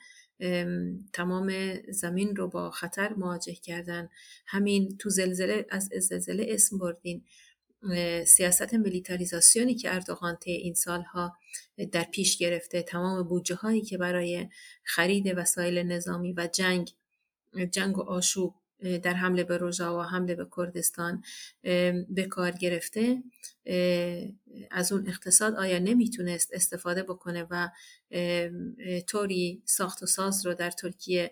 تمام 1.13 1.53
زمین 1.89 2.35
رو 2.35 2.47
با 2.47 2.71
خطر 2.71 3.13
مواجه 3.13 3.53
کردن. 3.53 4.09
همین 4.45 4.97
تو 4.97 5.09
زلزله 5.09 5.65
از 5.69 5.83
زلزله 5.83 6.45
اسم 6.49 6.77
بردین. 6.77 7.23
سیاست 8.25 8.73
ملیتاریزاسیونی 8.73 9.75
که 9.75 9.95
اردوغان 9.95 10.35
طی 10.35 10.51
این 10.51 10.73
سالها 10.73 11.37
در 11.91 12.03
پیش 12.03 12.37
گرفته 12.37 12.81
تمام 12.81 13.23
بودجه 13.23 13.55
هایی 13.55 13.81
که 13.81 13.97
برای 13.97 14.49
خرید 14.83 15.33
وسایل 15.37 15.77
نظامی 15.77 16.33
و 16.33 16.47
جنگ 16.53 16.91
جنگ 17.71 17.97
و 17.97 18.01
آشوب 18.01 18.55
در 18.83 19.13
حمله 19.13 19.43
به 19.43 19.57
روژا 19.57 19.99
و 19.99 20.01
حمله 20.01 20.35
به 20.35 20.47
کردستان 20.57 21.23
به 22.09 22.27
کار 22.29 22.51
گرفته. 22.51 23.23
از 24.71 24.91
اون 24.91 25.07
اقتصاد 25.07 25.55
آیا 25.55 25.79
نمی‌تونست 25.79 26.49
استفاده 26.53 27.03
بکنه 27.03 27.47
و 27.49 27.69
طوری 29.07 29.61
ساخت 29.65 30.03
و 30.03 30.05
ساز 30.05 30.45
رو 30.45 30.53
در 30.53 30.71
ترکیه 30.71 31.31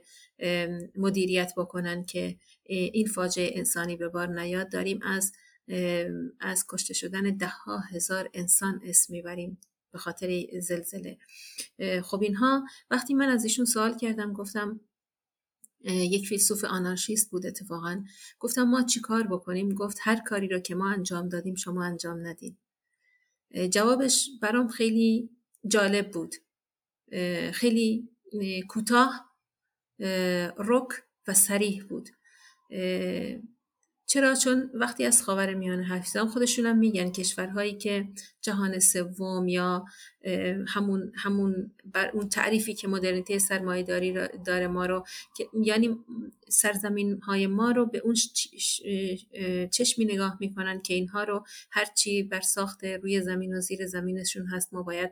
مدیریت 0.96 1.54
بکنن 1.58 2.04
که 2.04 2.36
این 2.66 3.08
فاجعه 3.08 3.58
انسانی 3.58 3.96
به 3.96 4.08
بار 4.08 4.28
نیاد؟ 4.28 4.72
داریم 4.72 5.00
از 5.04 5.32
از 6.40 6.66
کشته 6.70 6.94
شدن 6.94 7.22
ده 7.38 7.48
ها 7.48 7.80
هزار 7.80 8.30
انسان 8.34 8.82
اسم 8.84 9.14
می‌بریم 9.14 9.58
به 9.92 9.98
خاطر 9.98 10.46
زلزله. 10.60 11.18
خب 12.04 12.22
اینها 12.22 12.66
وقتی 12.92 13.14
من 13.14 13.30
از 13.30 13.44
ایشون 13.44 13.66
سوال 13.66 13.98
کردم 13.98 14.34
گفتم 14.34 14.80
یک 15.84 16.28
فیلسوف 16.28 16.64
آنارشیست 16.64 17.32
بود 17.32 17.46
اتفاقا. 17.46 18.04
گفتم 18.40 18.64
ما 18.64 18.84
چی 18.84 19.02
کار 19.02 19.28
بکنیم؟ 19.28 19.74
گفت 19.74 19.98
هر 20.02 20.16
کاری 20.16 20.48
را 20.48 20.60
که 20.60 20.76
ما 20.76 20.92
انجام 20.92 21.30
دادیم 21.30 21.56
شما 21.56 21.86
انجام 21.86 22.28
ندید 22.28 22.58
جوابش 23.70 24.30
برام 24.42 24.68
خیلی 24.68 25.30
جالب 25.68 26.12
بود. 26.12 26.36
خیلی 27.54 28.10
کوتاه 28.68 29.36
رک 30.58 30.88
و 31.28 31.34
سریح 31.34 31.84
بود. 31.84 32.10
چرا؟ 34.06 34.36
چون 34.36 34.72
وقتی 34.74 35.06
از 35.06 35.24
خاور 35.24 35.54
میانه 35.54 35.84
حرف 35.84 36.08
زدم 36.08 36.28
خودشون 36.28 36.66
هم 36.66 36.78
میگن. 36.78 37.12
کشورهایی 37.12 37.78
که 37.78 38.08
جهان 38.42 38.80
سوم 38.80 39.48
یا 39.48 39.86
همون 40.68 41.12
همون 41.16 41.72
بر 41.94 42.10
اون 42.10 42.30
تعریفی 42.30 42.74
که 42.74 42.88
مدرنیته 42.88 43.40
سرمایه 43.40 43.84
داری 43.84 44.14
داره 44.46 44.68
ما 44.68 44.86
رو 44.86 45.06
یعنی 45.54 45.98
سرزمین 46.50 47.20
های 47.22 47.48
ما 47.48 47.72
رو 47.72 47.86
به 47.86 47.98
اون 47.98 48.16
چشمی 49.72 50.06
نگاه 50.06 50.38
می‌کنن 50.40 50.82
که 50.82 50.94
اینها 50.94 51.24
رو 51.24 51.46
هرچی 51.72 52.24
بر 52.24 52.42
ساخت 52.42 52.84
روی 52.84 53.22
زمین 53.22 53.58
و 53.58 53.62
زیر 53.62 53.88
زمینشون 53.88 54.46
هست 54.46 54.74
ما 54.74 54.84
باید 54.84 55.12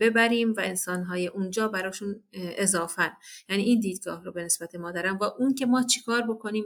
ببریم 0.00 0.52
و 0.52 0.60
انسان 0.60 1.02
های 1.02 1.26
اونجا 1.26 1.68
براشون 1.68 2.22
اضافه. 2.32 3.12
یعنی 3.48 3.62
این 3.62 3.80
دیدگاه 3.80 4.24
رو 4.24 4.32
به 4.32 4.44
نسبت 4.44 4.74
ما 4.74 4.92
دارم 4.92 5.18
و 5.20 5.24
اون 5.24 5.54
که 5.54 5.66
ما 5.66 5.82
چیکار 5.82 6.22
بکنیم 6.22 6.64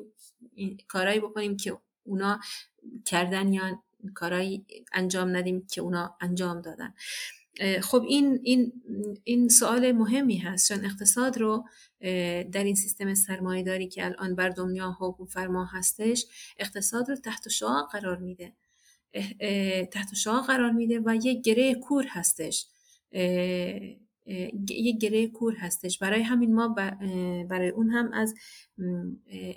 کارایی 0.88 1.20
بکنیم 1.20 1.56
که 1.56 1.78
اونا 2.04 2.40
کردن 3.04 3.52
یا 3.52 3.82
کارایی 4.14 4.64
انجام 4.92 5.36
ندیم 5.36 5.66
که 5.70 5.80
اونا 5.80 6.16
انجام 6.20 6.60
دادن. 6.60 6.94
خب 7.82 8.02
این, 8.08 8.40
این, 8.42 8.72
این 9.24 9.48
سوال 9.48 9.92
مهمی 9.92 10.36
هست. 10.36 10.68
چون 10.72 10.84
اقتصاد 10.84 11.38
رو 11.38 11.64
در 12.52 12.64
این 12.64 12.74
سیستم 12.74 13.14
سرمایه 13.14 13.62
داری 13.62 13.88
که 13.88 14.04
الان 14.04 14.34
بر 14.34 14.48
دنیا 14.48 14.96
حکم 15.00 15.24
فرما 15.24 15.64
هستش 15.64 16.26
اقتصاد 16.58 17.10
رو 17.10 17.16
تحت 17.16 17.48
شعا 17.48 17.82
قرار 17.82 18.16
میده. 18.16 18.52
تحت 19.92 20.14
شعا 20.14 20.40
قرار 20.40 20.70
میده 20.70 21.00
و 21.04 21.16
یک 21.22 21.42
گره 21.42 21.74
کور 21.74 22.04
هستش. 22.08 22.66
یک 24.68 24.98
گره 25.00 25.26
کور 25.26 25.54
هستش. 25.56 25.98
برای 25.98 26.22
همین 26.22 26.54
ما 26.54 26.68
برای 27.48 27.68
اون 27.68 27.90
هم 27.90 28.12
از 28.12 28.34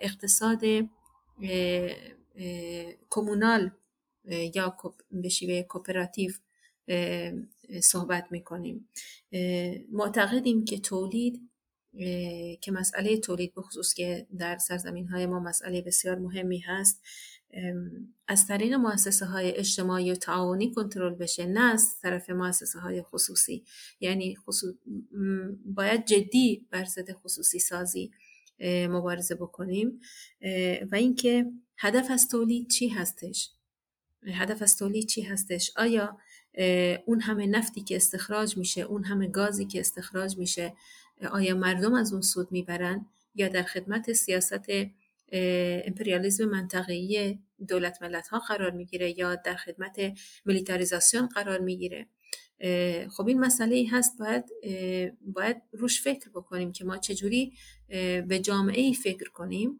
اقتصاد 0.02 0.61
کمونال 3.10 3.72
یا 4.26 4.78
به 5.12 5.30
شیوه 5.30 5.62
کوپراتیو 5.62 6.32
صحبت 7.82 8.28
می‌کنیم. 8.32 8.90
معتقدیم 9.91 10.66
که 10.66 10.80
تولید 10.80 11.50
که 12.62 12.72
مسئله 12.72 13.18
تولید 13.18 13.54
بخصوص 13.56 13.94
که 13.94 14.28
در 14.38 14.58
سرزمین 14.58 15.08
های 15.08 15.26
ما 15.26 15.40
مسئله 15.40 15.82
بسیار 15.82 16.20
مهمی 16.20 16.60
هست 16.60 17.02
از 18.28 18.48
طریق 18.48 18.74
مؤسسه 18.74 19.26
های 19.26 19.52
اجتماعی 19.52 20.12
و 20.12 20.16
تعاونی 20.16 20.72
کنترل 20.72 21.16
بشه 21.16 21.45
نه 21.45 21.74
از 21.74 22.00
طرف 22.02 22.30
مؤسسه 22.30 22.80
های 22.80 23.02
خصوصی. 23.02 23.64
یعنی 24.00 24.36
خصوص... 24.36 24.76
باید 25.66 26.06
جدی 26.06 26.68
بر 26.72 26.86
ضد 26.86 27.12
خصوصی 27.12 27.60
سازی 27.60 28.12
مبارزه 28.66 29.36
بکنیم. 29.36 30.00
و 30.91 30.95
اینکه 30.95 31.45
هدف 31.78 32.12
از 32.12 32.28
تولید 32.28 32.70
چی 32.70 32.88
هستش؟ 32.88 33.50
هدف 34.28 34.62
از 34.62 34.78
تولید 34.78 35.08
چی 35.08 35.22
هستش؟ 35.22 35.72
آیا 35.78 36.18
اون 37.06 37.22
همه 37.22 37.48
نفتی 37.48 37.82
که 37.82 37.95
استخراج 37.95 38.58
میشه 38.58 38.82
اون 38.82 39.04
همه 39.04 39.28
گازی 39.28 39.66
که 39.66 39.80
استخراج 39.80 40.38
میشه 40.38 40.74
آیا 41.32 41.56
مردم 41.56 41.94
از 41.94 42.14
اون 42.14 42.22
سود 42.22 42.52
می‌برن؟ 42.52 43.06
یا 43.36 43.48
در 43.48 43.64
خدمت 43.64 44.14
سیاست 44.14 44.70
امپریالیزم 45.32 46.45
منطقه‌ای 46.45 47.40
دولت 47.68 48.02
ملت 48.02 48.28
ها 48.28 48.40
قرار 48.40 48.72
می‌گیره 48.72 49.20
یا 49.20 49.36
در 49.36 49.56
خدمت 49.56 50.00
ملیتاریزاسیون 50.45 51.28
قرار 51.28 51.60
می‌گیره؟ 51.60 52.08
خب 53.10 53.28
این 53.28 53.40
مسئله 53.40 53.76
ای 53.76 53.86
هست 53.86 54.18
باید 54.20 54.45
باید 55.22 55.58
روش 55.72 56.02
فکر 56.02 56.30
بکنیم 56.30 56.72
که 56.72 56.86
ما 56.86 56.98
چجوری 56.98 57.54
به 58.28 58.40
جامعه 58.44 58.82
ای 58.82 58.94
فکر 58.94 59.30
کنیم 59.30 59.80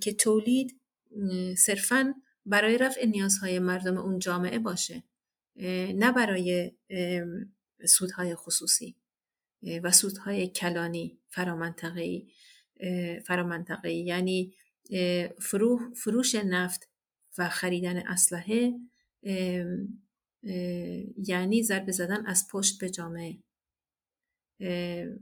که 0.00 0.12
تولید 0.12 0.80
صرفا 1.56 2.14
برای 2.46 2.78
رفع 2.78 3.06
نیازهای 3.06 3.58
مردم 3.58 3.98
اون 3.98 4.18
جامعه 4.18 4.58
باشه 4.58 5.02
نه 5.94 6.12
برای 6.12 6.72
سودهای 7.88 8.34
خصوصی 8.34 8.96
و 9.82 9.92
سودهای 9.92 10.48
کلانی 10.48 11.18
فرامنطقه‌ای 11.28 12.28
فرامنطقه‌ای. 13.26 14.04
یعنی 14.04 14.54
فروش 15.94 16.34
نفت 16.34 16.88
و 17.38 17.48
خریدن 17.48 17.96
اسلحه 17.96 18.74
یعنی 21.26 21.62
ضربه 21.62 21.92
زدن 21.92 22.26
از 22.26 22.46
پشت 22.50 22.80
به 22.80 22.90
جامعه. 22.90 23.38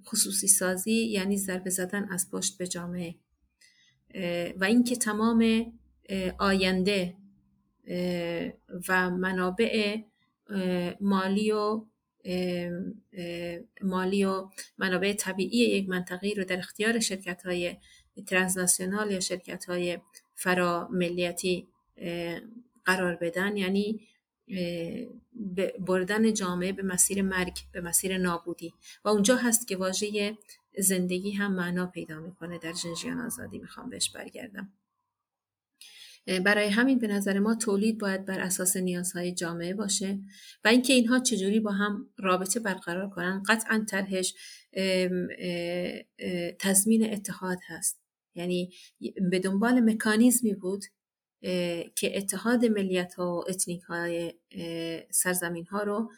خصوصی 0.07 0.49
سازی 0.49 1.07
یعنی 1.07 1.37
ضربه 1.37 1.71
زدن 1.71 2.09
از 2.11 2.31
پشت 2.31 2.59
به 2.59 2.67
جامعه. 2.67 3.15
و 4.57 4.65
اینکه 4.65 4.97
تمام 4.97 5.73
آینده 6.39 7.17
و 8.89 9.11
منابع 9.11 9.97
مالی 11.01 11.53
و 11.53 11.85
مالی 13.83 14.25
و 14.25 14.49
منابع 14.79 15.13
طبیعی 15.13 15.59
یک 15.59 15.89
منطقه 15.89 16.33
رو 16.37 16.45
در 16.45 16.59
اختیار 16.59 17.01
شرکت 17.01 17.43
های 17.47 17.77
یا 19.11 19.21
شرکت 19.21 19.65
های 19.65 19.99
فراملیتی 20.35 21.69
قرار 22.85 23.17
بدن. 23.17 23.57
یعنی 23.57 24.01
بردن 25.87 26.33
جامعه 26.33 26.73
به 26.73 26.83
مسیر 26.83 27.23
مرگ 27.23 27.59
به 27.73 27.81
مسیر 27.81 28.19
نابودی. 28.19 28.75
و 29.05 29.09
اونجا 29.09 29.37
هست 29.37 29.69
که 29.69 29.77
واژه 29.77 30.39
زندگی 30.79 31.31
هم 31.31 31.55
معنا 31.55 31.87
پیدا 31.87 32.21
می‌کنه. 32.21 32.59
در 32.59 32.73
جنجیان 32.73 33.21
آزادی 33.21 33.59
می‌خوام 33.59 33.91
بهش 33.91 34.11
برگردم. 34.11 34.73
برای 36.27 36.69
همین 36.69 36.99
به 36.99 37.07
نظر 37.07 37.39
ما 37.39 37.55
تولید 37.55 37.99
باید 37.99 38.25
بر 38.25 38.41
اساس 38.41 38.77
نیازهای 38.77 39.33
جامعه 39.33 39.75
باشه 39.75 40.19
و 40.65 40.69
اینکه 40.69 40.93
اینها 40.93 41.19
چجوری 41.19 41.61
با 41.61 41.71
هم 41.71 42.11
رابطه 42.19 42.61
برقرار 42.61 43.11
کنن 43.11 43.43
قطعا 43.49 43.87
طرحش 43.91 44.35
تضمین 46.59 47.13
اتحاد 47.13 47.59
هست. 47.67 48.01
یعنی 48.35 48.71
به 49.31 49.39
دنبال 49.39 49.81
مکانیزمی 49.81 50.55
بود 50.55 50.85
که 51.97 52.19
اتحاد 52.19 52.65
ملیت 52.65 53.19
و 53.19 53.23
اتنیک 53.49 53.83
های 53.83 54.35
سرزمین 55.11 55.67
ها 55.67 55.83
رو 55.83 56.11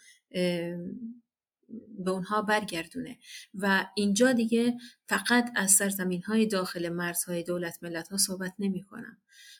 به 1.98 2.10
اونها 2.10 2.43
برگردونه. 2.43 3.18
و 3.55 3.86
اینجا 3.94 4.32
دیگه 4.32 4.76
فقط 5.09 5.51
از 5.55 5.70
سرزمین 5.70 6.22
های 6.22 6.47
داخل 6.47 6.88
مرزهای 6.88 7.43
دولت 7.43 7.78
ملت 7.82 8.09
ها 8.09 8.16
صحبت 8.16 8.55
نمی 8.59 8.82
کنم 8.82 9.18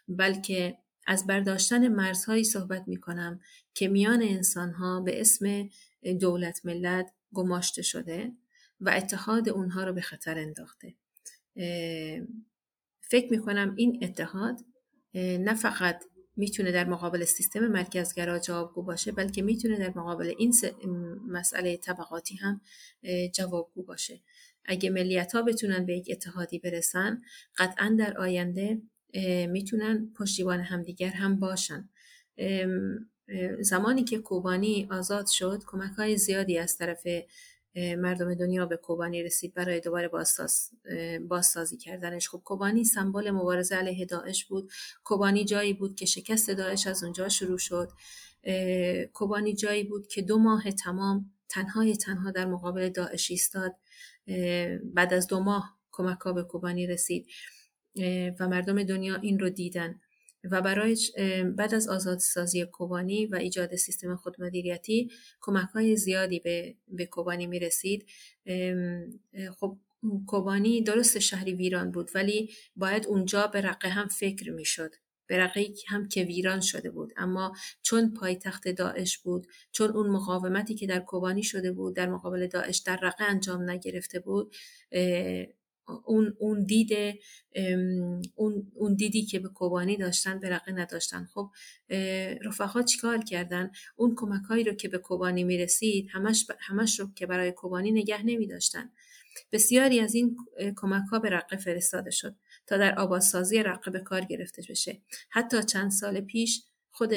بلکه 0.09 0.79
از 1.07 1.27
برداشتن 1.27 1.89
مرزهایی 1.89 2.45
صحبت 2.45 2.89
می 2.89 2.97
کنم 2.97 3.41
که 3.75 3.89
میان 3.89 4.23
انسان 4.23 4.73
ها 4.73 5.01
به 5.01 5.21
اسم 5.21 5.69
دولت 6.21 6.61
ملت 6.65 7.13
گماشته 7.35 7.83
شده 7.83 8.33
و 8.81 8.91
اتحاد 8.91 9.49
اونها 9.49 9.85
رو 9.85 9.93
به 9.93 10.01
خطر 10.01 10.39
انداخته. 10.39 10.95
فکر 13.01 13.31
می 13.31 13.39
کنم 13.39 13.75
این 13.77 13.99
اتحاد 14.03 14.61
نه 15.15 15.55
فقط 15.55 16.05
می‌تونه 16.37 16.73
در 16.73 16.85
مقابل 16.85 17.25
سیستم 17.25 17.69
مرکزگرا 17.69 18.39
جوابگو 18.39 18.83
باشه 18.83 19.13
بلکه 19.13 19.43
می‌تونه 19.43 19.79
در 19.79 19.93
مقابل 19.99 20.35
این 20.39 20.53
مسئله 21.29 21.77
طبقاتی 21.77 22.37
هم 22.37 22.61
جوابگو 23.35 23.83
باشه. 23.83 24.21
اگه 24.65 24.91
ملیت 24.91 25.35
ها 25.35 25.43
بتونن 25.43 25.87
به 25.87 25.97
یک 25.97 26.09
اتحادی 26.11 26.59
برسن 26.59 27.23
قطعا 27.57 27.97
در 27.99 28.19
آینده 28.19 28.83
می‌تونن 29.49 30.13
پشتیبان 30.19 30.61
همدیگر 30.61 31.11
هم 31.11 31.39
باشن. 31.41 31.89
زمانی 33.61 34.05
که 34.05 34.19
کوبانی 34.19 34.89
آزاد 34.91 35.27
شد 35.27 35.63
کمک 35.67 35.93
های 35.93 36.17
زیادی 36.17 36.59
از 36.59 36.77
طرف 36.77 37.07
مردم 37.77 38.35
دنیا 38.35 38.67
به 38.67 38.77
کوبانی 38.77 39.23
رسید 39.23 39.55
برای 39.55 39.81
دوباره 39.81 40.11
بازسازی 41.29 41.77
کردنش. 41.77 42.29
خب 42.29 42.43
کوبانی 42.45 42.85
سمبل 42.85 43.31
مبارزه 43.31 43.77
علیه 43.77 44.07
داعش 44.07 44.45
بود. 44.45 44.71
کوبانی 45.05 45.45
جایی 45.45 45.73
بود 45.75 45.95
که 45.95 46.07
شکست 46.07 46.51
داعش 46.51 46.87
از 46.87 47.05
اونجا 47.05 47.29
شروع 47.29 47.59
شد. 47.59 47.89
کوبانی 49.13 49.55
جایی 49.55 49.85
بود 49.85 50.07
که 50.07 50.23
دو 50.23 50.39
ماه 50.39 50.71
تمام 50.71 51.33
تنهای 51.49 51.97
تنها 51.97 52.31
در 52.31 52.47
مقابل 52.47 52.89
داعش 52.89 53.31
ایستاد. 53.31 53.75
بعد 54.85 55.15
از 55.15 55.27
دو 55.27 55.41
ماه 55.41 55.79
کمک 55.93 56.19
به 56.35 56.43
کوبانی 56.43 56.87
رسید. 56.87 57.27
و 58.41 58.49
مردم 58.49 58.83
دنیا 58.83 59.15
این 59.15 59.39
رو 59.39 59.51
دیدن. 59.51 60.01
و 60.51 60.63
برای 60.63 60.97
بعد 61.57 61.75
از 61.75 61.89
آزادسازی 61.89 62.65
کوبانی 62.65 63.27
و 63.27 63.37
ایجاد 63.37 63.77
سیستم 63.77 64.17
خودمدیریتی 64.17 65.11
کمک 65.41 65.69
های 65.69 65.97
زیادی 65.97 66.41
به, 66.41 66.75
به 66.89 67.07
کوبانی 67.07 67.47
می 67.47 67.59
رسید 67.59 68.07
خب 69.61 69.79
کوبانی 70.27 70.83
درست 70.83 71.19
شهری 71.19 71.55
ویران 71.55 71.91
بود 71.91 72.11
ولی 72.15 72.51
باید 72.77 73.07
اونجا 73.07 73.47
به 73.47 73.61
رقه 73.61 73.89
هم 73.89 74.09
فکر 74.09 74.53
می 74.53 74.65
شد 74.65 74.95
به 75.27 75.39
رقه 75.39 75.67
هم 75.89 76.09
که 76.09 76.23
ویران 76.23 76.61
شده 76.61 76.91
بود. 76.91 77.13
اما 77.17 77.53
چون 77.83 78.15
پایتخت 78.15 78.69
داعش 78.69 79.19
بود 79.19 79.47
چون 79.73 79.91
اون 79.91 80.11
مقاومتی 80.11 80.75
که 80.75 80.87
در 80.87 81.01
کوبانی 81.01 81.43
شده 81.43 81.73
بود 81.73 81.97
در 81.97 82.09
مقابل 82.09 82.47
داعش 82.47 82.79
در 82.79 82.99
رقه 83.03 83.25
انجام 83.25 83.71
نگرفته 83.71 84.21
بود 84.21 84.55
اون 86.05 86.37
اون 86.39 86.65
دید 86.65 87.19
اون 88.35 88.73
اون 88.75 88.95
دیدی 88.95 89.25
که 89.25 89.39
به 89.39 89.49
کوبانی 89.49 89.97
داشتن 89.97 90.41
به 90.41 90.51
رقه 90.51 90.73
نداشتن. 90.73 91.29
خب 91.35 91.51
رفقا 92.45 92.83
چیکار 92.83 93.19
کردن؟ 93.19 93.71
اون 93.97 94.15
کمک 94.17 94.45
هایی 94.45 94.65
رو 94.65 94.73
که 94.73 94.89
به 94.89 94.99
کوبانی 94.99 95.45
می‌رسید 95.45 96.09
همش 96.13 96.47
همش 96.59 97.01
رو 97.01 97.09
که 97.15 97.27
برای 97.27 97.53
کوبانی 97.53 97.93
نگه 97.93 98.23
نمی 98.23 98.47
داشتن 98.47 98.91
بسیاری 99.53 100.01
از 100.01 100.15
این 100.15 100.37
کمک 100.77 101.09
ها 101.11 101.19
به 101.19 101.31
رقه 101.31 101.57
فرستاده 101.57 102.11
شد 102.11 102.37
تا 102.67 102.77
در 102.77 102.99
آبادسازی 102.99 103.63
رقه 103.63 103.91
به 103.91 104.01
کار 104.01 104.21
گرفته 104.21 104.63
بشه. 104.69 105.03
حتی 105.31 105.63
چند 105.63 105.91
سال 105.91 106.21
پیش 106.21 106.63
خود 106.91 107.13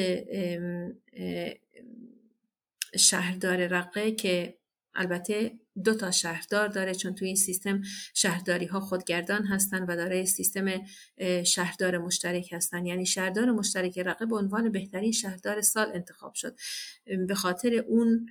شهردار 2.97 3.67
رقه 3.67 4.11
که 4.11 4.58
البته 4.95 5.51
دو 5.83 5.93
تا 5.93 6.11
شهردار 6.11 6.67
داره 6.67 6.95
چون 6.95 7.15
تو 7.15 7.25
این 7.25 7.35
سیستم 7.35 7.81
شهرداری 8.13 8.65
ها 8.65 8.79
خودگردان 8.79 9.45
هستن 9.45 9.83
و 9.83 9.95
داره 9.95 10.25
سیستم 10.25 10.65
شهردار 11.43 11.97
مشترک 11.97 12.53
هستن. 12.53 12.85
یعنی 12.85 13.05
شهردار 13.05 13.51
مشترک 13.51 13.99
رقه 13.99 14.25
به 14.25 14.35
عنوان 14.35 14.71
بهترین 14.71 15.11
شهردار 15.11 15.61
سال 15.61 15.91
انتخاب 15.93 16.33
شد. 16.33 16.55
به 17.27 17.35
خاطر 17.35 17.73
اون 17.73 18.29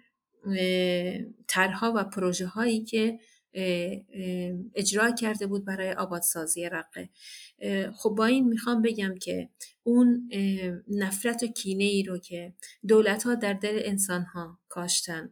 طرحها 1.49 1.93
و 1.97 2.05
پروژه 2.05 2.47
هایی 2.47 2.85
که 2.85 3.19
اجرا 4.75 5.11
کرده 5.11 5.47
بود 5.47 5.65
برای 5.65 5.93
آبادسازی 5.93 6.69
رقه 6.69 7.09
خب 7.95 8.11
با 8.11 8.27
این 8.27 8.49
می‌خوام 8.49 8.83
بگم 8.83 9.15
که 9.19 9.49
اون 9.83 10.31
نفرت 10.89 11.43
و 11.43 11.47
کینه 11.47 11.85
ای 11.85 12.03
رو 12.03 12.19
که 12.19 12.55
دولت 12.89 13.23
ها 13.23 13.35
در 13.35 13.53
دل 13.53 13.81
انسان 13.85 14.23
ها 14.23 14.59
کاشتن 14.69 15.31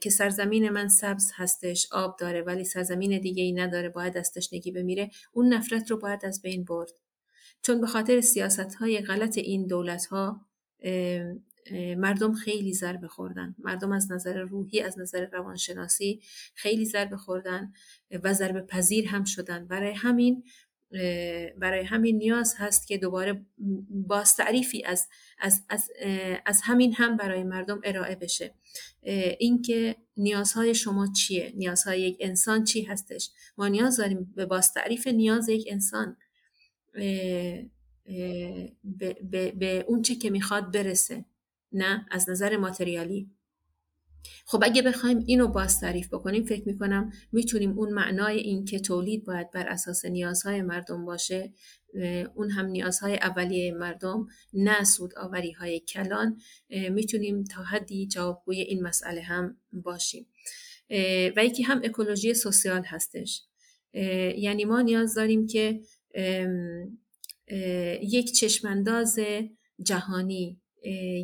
که 0.00 0.10
سرزمین 0.10 0.68
من 0.68 0.88
سبز 0.88 1.30
هستش 1.34 1.88
آب 1.92 2.16
داره 2.18 2.42
ولی 2.42 2.64
سرزمین 2.64 3.20
دیگه 3.20 3.42
ای 3.42 3.52
نداره 3.52 3.88
باید 3.88 4.18
از 4.18 4.32
تشنگی 4.32 4.70
بمیره 4.70 5.10
اون 5.32 5.54
نفرت 5.54 5.90
رو 5.90 5.96
باید 5.96 6.24
از 6.24 6.42
بین 6.42 6.64
برد. 6.64 6.90
چون 7.62 7.80
به 7.80 7.86
خاطر 7.86 8.20
سیاست 8.20 8.74
های 8.74 9.00
غلط 9.00 9.38
این 9.38 9.66
دولت 9.66 10.06
ها 10.06 10.40
مردم 11.96 12.32
خیلی 12.32 12.74
ضربه 12.74 13.08
خوردن. 13.08 13.54
مردم 13.58 13.92
از 13.92 14.12
نظر 14.12 14.38
روحی 14.38 14.80
از 14.80 14.98
نظر 14.98 15.26
روانشناسی 15.32 16.20
خیلی 16.54 16.84
ضربه 16.84 17.16
خوردن 17.16 17.72
و 18.24 18.34
ضربه 18.34 18.60
پذیر 18.60 19.08
هم 19.08 19.24
شدن. 19.24 19.66
برای 19.66 19.92
همین 19.92 20.44
برای 21.58 21.84
همین 21.84 22.16
نیاز 22.16 22.54
هست 22.58 22.86
که 22.86 22.98
دوباره 22.98 23.46
باز 23.90 24.36
تعریفی 24.36 24.84
از, 24.84 25.08
از, 25.38 25.62
از, 25.68 25.90
از 26.46 26.60
همین 26.64 26.94
هم 26.94 27.16
برای 27.16 27.44
مردم 27.44 27.80
ارائه 27.84 28.14
بشه. 28.14 28.54
اینکه 29.38 29.96
نیازهای 30.16 30.74
شما 30.74 31.06
چیه؟ 31.06 31.52
نیازهای 31.56 32.02
یک 32.02 32.16
انسان 32.20 32.64
چی 32.64 32.82
هستش؟ 32.82 33.30
ما 33.58 33.68
نیاز 33.68 33.96
داریم 33.96 34.32
به 34.36 34.46
باز 34.46 34.72
تعریف 34.72 35.06
نیاز 35.06 35.48
یک 35.48 35.68
انسان 35.70 36.16
به, 38.84 39.16
به, 39.30 39.52
به 39.52 39.84
اون 39.88 40.02
چه 40.02 40.14
که 40.14 40.30
می‌خواد 40.30 40.72
برسه 40.72 41.24
نه؟ 41.72 42.06
از 42.10 42.30
نظر 42.30 42.56
ماتریالی. 42.56 43.30
خب 44.46 44.60
اگه 44.64 44.82
بخوایم 44.82 45.18
اینو 45.26 45.48
باز 45.48 45.80
تعریف 45.80 46.14
بکنیم 46.14 46.44
فکر 46.44 46.68
می‌کنم 46.68 47.12
می‌تونیم 47.32 47.78
اون 47.78 47.92
معنای 47.92 48.38
این 48.38 48.64
که 48.64 48.78
تولید 48.78 49.24
باید 49.24 49.50
بر 49.50 49.68
اساس 49.68 50.04
نیازهای 50.04 50.62
مردم 50.62 51.04
باشه 51.04 51.52
اون 52.34 52.50
هم 52.50 52.66
نیازهای 52.66 53.14
اولیه 53.14 53.72
مردم 53.72 54.26
نه 54.52 54.84
سود 54.84 55.18
آوری 55.18 55.52
های 55.52 55.80
کلان 55.80 56.40
می‌تونیم 56.70 57.44
تا 57.44 57.62
حدی 57.62 58.06
جوابگوی 58.06 58.60
این 58.60 58.82
مسئله 58.82 59.20
هم 59.20 59.56
باشیم. 59.72 60.26
و 61.36 61.44
یکی 61.44 61.62
هم 61.62 61.80
اکولوژی 61.84 62.34
سوسیال 62.34 62.82
هستش. 62.84 63.42
یعنی 64.38 64.64
ما 64.64 64.80
نیاز 64.80 65.14
داریم 65.14 65.46
که 65.46 65.80
یک 68.02 68.32
چشمانداز 68.32 69.18
جهانی 69.82 70.60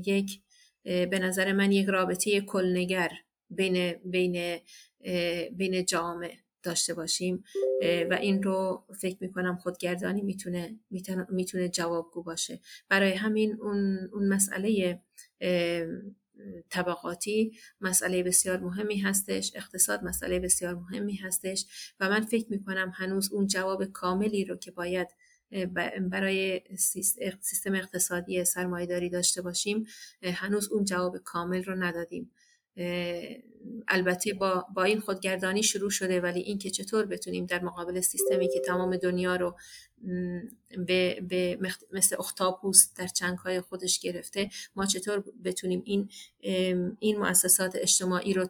یک 0.06 0.40
به 0.84 1.18
نظر 1.18 1.52
من 1.52 1.72
یک 1.72 1.86
رابطه 1.86 2.40
کلنگر 2.40 3.10
بین 3.50 3.92
بین 3.92 4.58
بین 5.56 5.84
جامعه 5.84 6.38
داشته 6.62 6.94
باشیم. 6.94 7.44
و 8.10 8.18
این 8.20 8.42
رو 8.42 8.84
فکر 9.00 9.16
می‌کنم 9.20 9.56
خودگردانی 9.56 10.22
می‌تونه 10.22 10.78
می‌تونه 11.30 11.68
جوابگو 11.68 12.22
باشه. 12.22 12.60
برای 12.88 13.12
همین 13.12 13.58
اون, 13.60 14.10
اون 14.12 14.28
مسئله 14.28 15.00
طبقاتی 16.70 17.52
مسئله 17.80 18.22
بسیار 18.22 18.60
مهمی 18.60 18.96
هستش 18.96 19.52
اقتصاد 19.54 20.04
مسئله 20.04 20.40
بسیار 20.40 20.74
مهمی 20.74 21.14
هستش 21.14 21.66
و 22.00 22.08
من 22.08 22.20
فکر 22.20 22.46
می‌کنم 22.50 22.92
هنوز 22.94 23.32
اون 23.32 23.46
جواب 23.46 23.84
کاملی 23.84 24.44
رو 24.44 24.56
که 24.56 24.70
باید 24.70 25.08
برای 26.10 26.60
سیستم 27.40 27.74
اقتصادی 27.74 28.44
سرمایهداری 28.44 29.10
داشته 29.10 29.42
باشیم 29.42 29.86
هنوز 30.22 30.72
اون 30.72 30.84
جواب 30.84 31.18
کامل 31.18 31.64
رو 31.64 31.74
ندادیم. 31.74 32.30
البته 33.88 34.34
با, 34.34 34.66
با 34.74 34.82
این 34.84 35.00
خودگردانی 35.00 35.62
شروع 35.62 35.90
شده 35.90 36.20
ولی 36.20 36.40
اینکه 36.40 36.70
چطور 36.70 37.06
بتونیم 37.06 37.46
در 37.46 37.62
مقابل 37.62 38.00
سیستمی 38.00 38.48
که 38.48 38.60
تمام 38.60 38.96
دنیا 38.96 39.36
رو 39.36 39.56
به, 40.86 41.20
به 41.28 41.58
مثل 41.92 42.16
اختاپوس 42.18 42.94
در 42.94 43.06
چنگهای 43.06 43.60
خودش 43.60 43.98
گرفته 43.98 44.50
ما 44.76 44.86
چطور 44.86 45.24
بتونیم 45.44 45.82
این 45.84 46.08
این 46.98 47.18
مؤسسات 47.18 47.76
اجتماعی 47.76 48.34
رو 48.34 48.48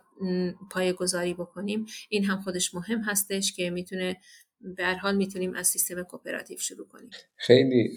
پای 0.70 0.92
گذاری 0.92 1.34
بکنیم؟ 1.34 1.86
این 2.08 2.24
هم 2.24 2.40
خودش 2.40 2.74
مهم 2.74 3.00
هستش 3.00 3.52
که 3.52 3.70
می‌تونه 3.70 4.16
به 4.76 4.86
حال 4.86 5.16
می‌تونیم 5.16 5.54
از 5.54 5.66
سیستم 5.66 6.02
کوپراتیو 6.02 6.58
شروع 6.58 6.86
کنیم. 6.86 7.10
خیلی 7.36 7.96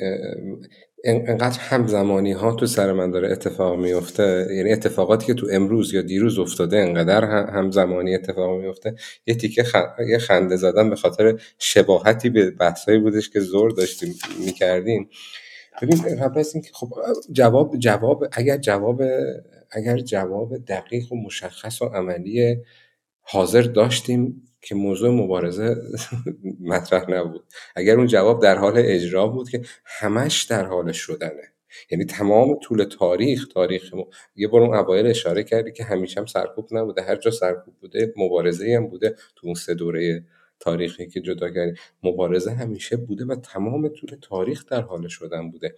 انقدر 1.04 1.60
همزمانی 1.60 2.32
ها 2.32 2.56
تو 2.56 2.66
سر 2.66 2.94
من 2.94 3.12
داره 3.12 3.32
اتفاق 3.32 3.80
میفته 3.80 4.48
یعنی 4.52 4.72
اتفاقاتی 4.72 5.26
که 5.26 5.34
تو 5.34 5.48
امروز 5.52 5.94
یا 5.94 6.02
دیروز 6.02 6.40
افتاده 6.40 6.78
انقدر 6.78 7.26
همزمانی 7.26 8.16
اتفاق 8.16 8.62
میفته 8.62 8.96
یه 9.26 9.36
تیکه 9.36 9.64
یه 10.10 10.18
خنده 10.18 10.56
زدن 10.56 10.90
به 10.90 10.96
خاطر 10.96 11.40
شباهتی 11.60 12.30
به 12.30 12.52
بحثایی 12.52 13.00
بودش 13.00 13.30
که 13.30 13.40
زور 13.40 13.72
داشتیم 13.72 14.16
می‌کردیم. 14.46 15.10
ببین 15.82 16.16
قبل 16.16 16.40
از 16.40 16.56
اینکه 16.56 16.70
خب 16.74 16.94
جواب 17.32 17.78
جواب 17.78 18.24
اگر 18.32 18.58
جواب 18.58 19.02
اگر 19.72 19.98
جواب 19.98 20.58
دقیق 20.58 21.12
و 21.12 21.16
مشخص 21.16 21.82
و 21.82 21.86
عملی 21.86 22.58
حاضر 23.22 23.62
داشتیم 23.62 24.44
که 24.68 24.76
موضوع 24.76 25.10
مبارزه 25.10 25.76
مطرح 26.72 27.12
نبود. 27.12 27.46
اگر 27.76 27.98
اون 27.98 28.08
جواب 28.08 28.42
در 28.42 28.58
حال 28.58 28.74
اجرا 28.78 29.28
بود 29.28 29.50
که 29.50 29.62
همش 29.86 30.44
در 30.44 30.66
حال 30.66 30.92
شدنه. 30.92 31.54
یعنی 31.92 32.06
تمام 32.06 32.60
طول 32.60 32.84
تاریخ 32.84 33.48
تاریخ 33.48 33.94
ما 33.94 34.08
یه 34.36 34.48
بار 34.48 34.62
اون 34.62 34.76
اوایل 34.76 35.08
اشاره 35.08 35.44
کردی 35.44 35.72
که 35.72 35.84
همیشه 35.84 36.20
هم 36.20 36.26
سرکوب 36.26 36.68
نبوده. 36.72 37.02
هر 37.02 37.16
جا 37.16 37.32
سرکوب 37.32 37.74
بوده 37.82 38.14
مبارزه 38.18 38.76
هم 38.76 38.88
بوده 38.88 39.10
تو 39.10 39.48
اون 39.48 39.54
سه 39.54 39.74
دوره 39.74 40.26
تاریخی 40.60 41.08
که 41.08 41.22
جدا 41.22 41.50
کردی. 41.50 41.74
مبارزه 42.04 42.52
همیشه 42.52 42.98
بوده 42.98 43.26
و 43.26 43.36
تمام 43.36 43.88
طول 43.88 44.10
تاریخ 44.22 44.66
در 44.66 44.82
حال 44.82 45.08
شدن 45.08 45.52
بوده. 45.52 45.76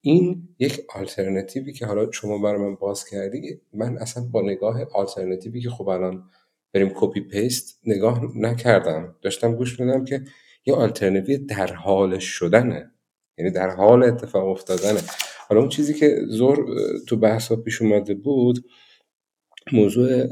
این 0.00 0.48
یک 0.58 0.84
آلترنتیوی 0.94 1.72
که 1.72 1.86
حالا 1.86 2.10
شما 2.10 2.38
برای 2.38 2.60
من 2.62 2.74
باز 2.74 3.04
کردی 3.04 3.60
من 3.72 3.98
اصلا 3.98 4.24
با 4.24 4.42
نگاه 4.42 4.84
آلترنتیوی 4.94 5.60
که 5.60 5.70
خب 5.70 5.88
الان 5.88 6.24
بریم 6.72 6.92
copy 6.94 7.20
paste 7.20 7.80
نگاه 7.86 8.38
نکردم. 8.38 9.16
داشتم 9.22 9.54
گوش 9.54 9.80
میدم 9.80 10.04
که 10.04 10.24
یه 10.66 10.74
آلترنتیو 10.74 11.46
در 11.46 11.72
حال 11.72 12.18
شدنه. 12.18 12.90
یعنی 13.38 13.50
در 13.50 13.70
حال 13.70 14.02
اتفاق 14.02 14.48
افتادنه. 14.48 15.00
حالا 15.48 15.60
اون 15.60 15.70
چیزی 15.70 15.94
که 15.94 16.20
زور 16.28 16.66
تو 17.08 17.16
بحثا 17.16 17.56
پیش 17.56 17.82
اومده 17.82 18.14
بود 18.14 18.64
موضوع 19.72 20.26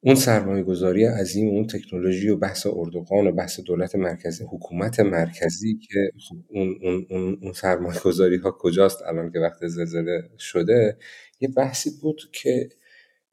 اون 0.00 0.14
سرمایه 0.14 0.62
گذاری 0.62 1.04
عظیم 1.04 1.48
اون 1.48 1.66
تکنولوژی 1.66 2.28
و 2.28 2.36
بحث 2.36 2.66
اردوغان 2.70 3.26
و 3.26 3.32
بحث 3.32 3.60
دولت 3.60 3.94
مرکزی 3.94 4.44
حکومت 4.44 5.00
مرکزی 5.00 5.78
که 5.78 6.10
خب 6.28 6.36
اون, 6.48 6.78
اون, 6.82 7.06
اون, 7.10 7.38
اون 7.42 7.52
سرمایه 7.52 8.00
گذاری 8.00 8.36
ها 8.36 8.50
کجاست؟ 8.50 9.02
الان 9.02 9.32
که 9.32 9.38
وقت 9.38 9.66
زلزله 9.66 10.30
شده. 10.38 10.98
یه 11.40 11.48
بحثی 11.48 11.90
بود 12.02 12.20
که 12.32 12.68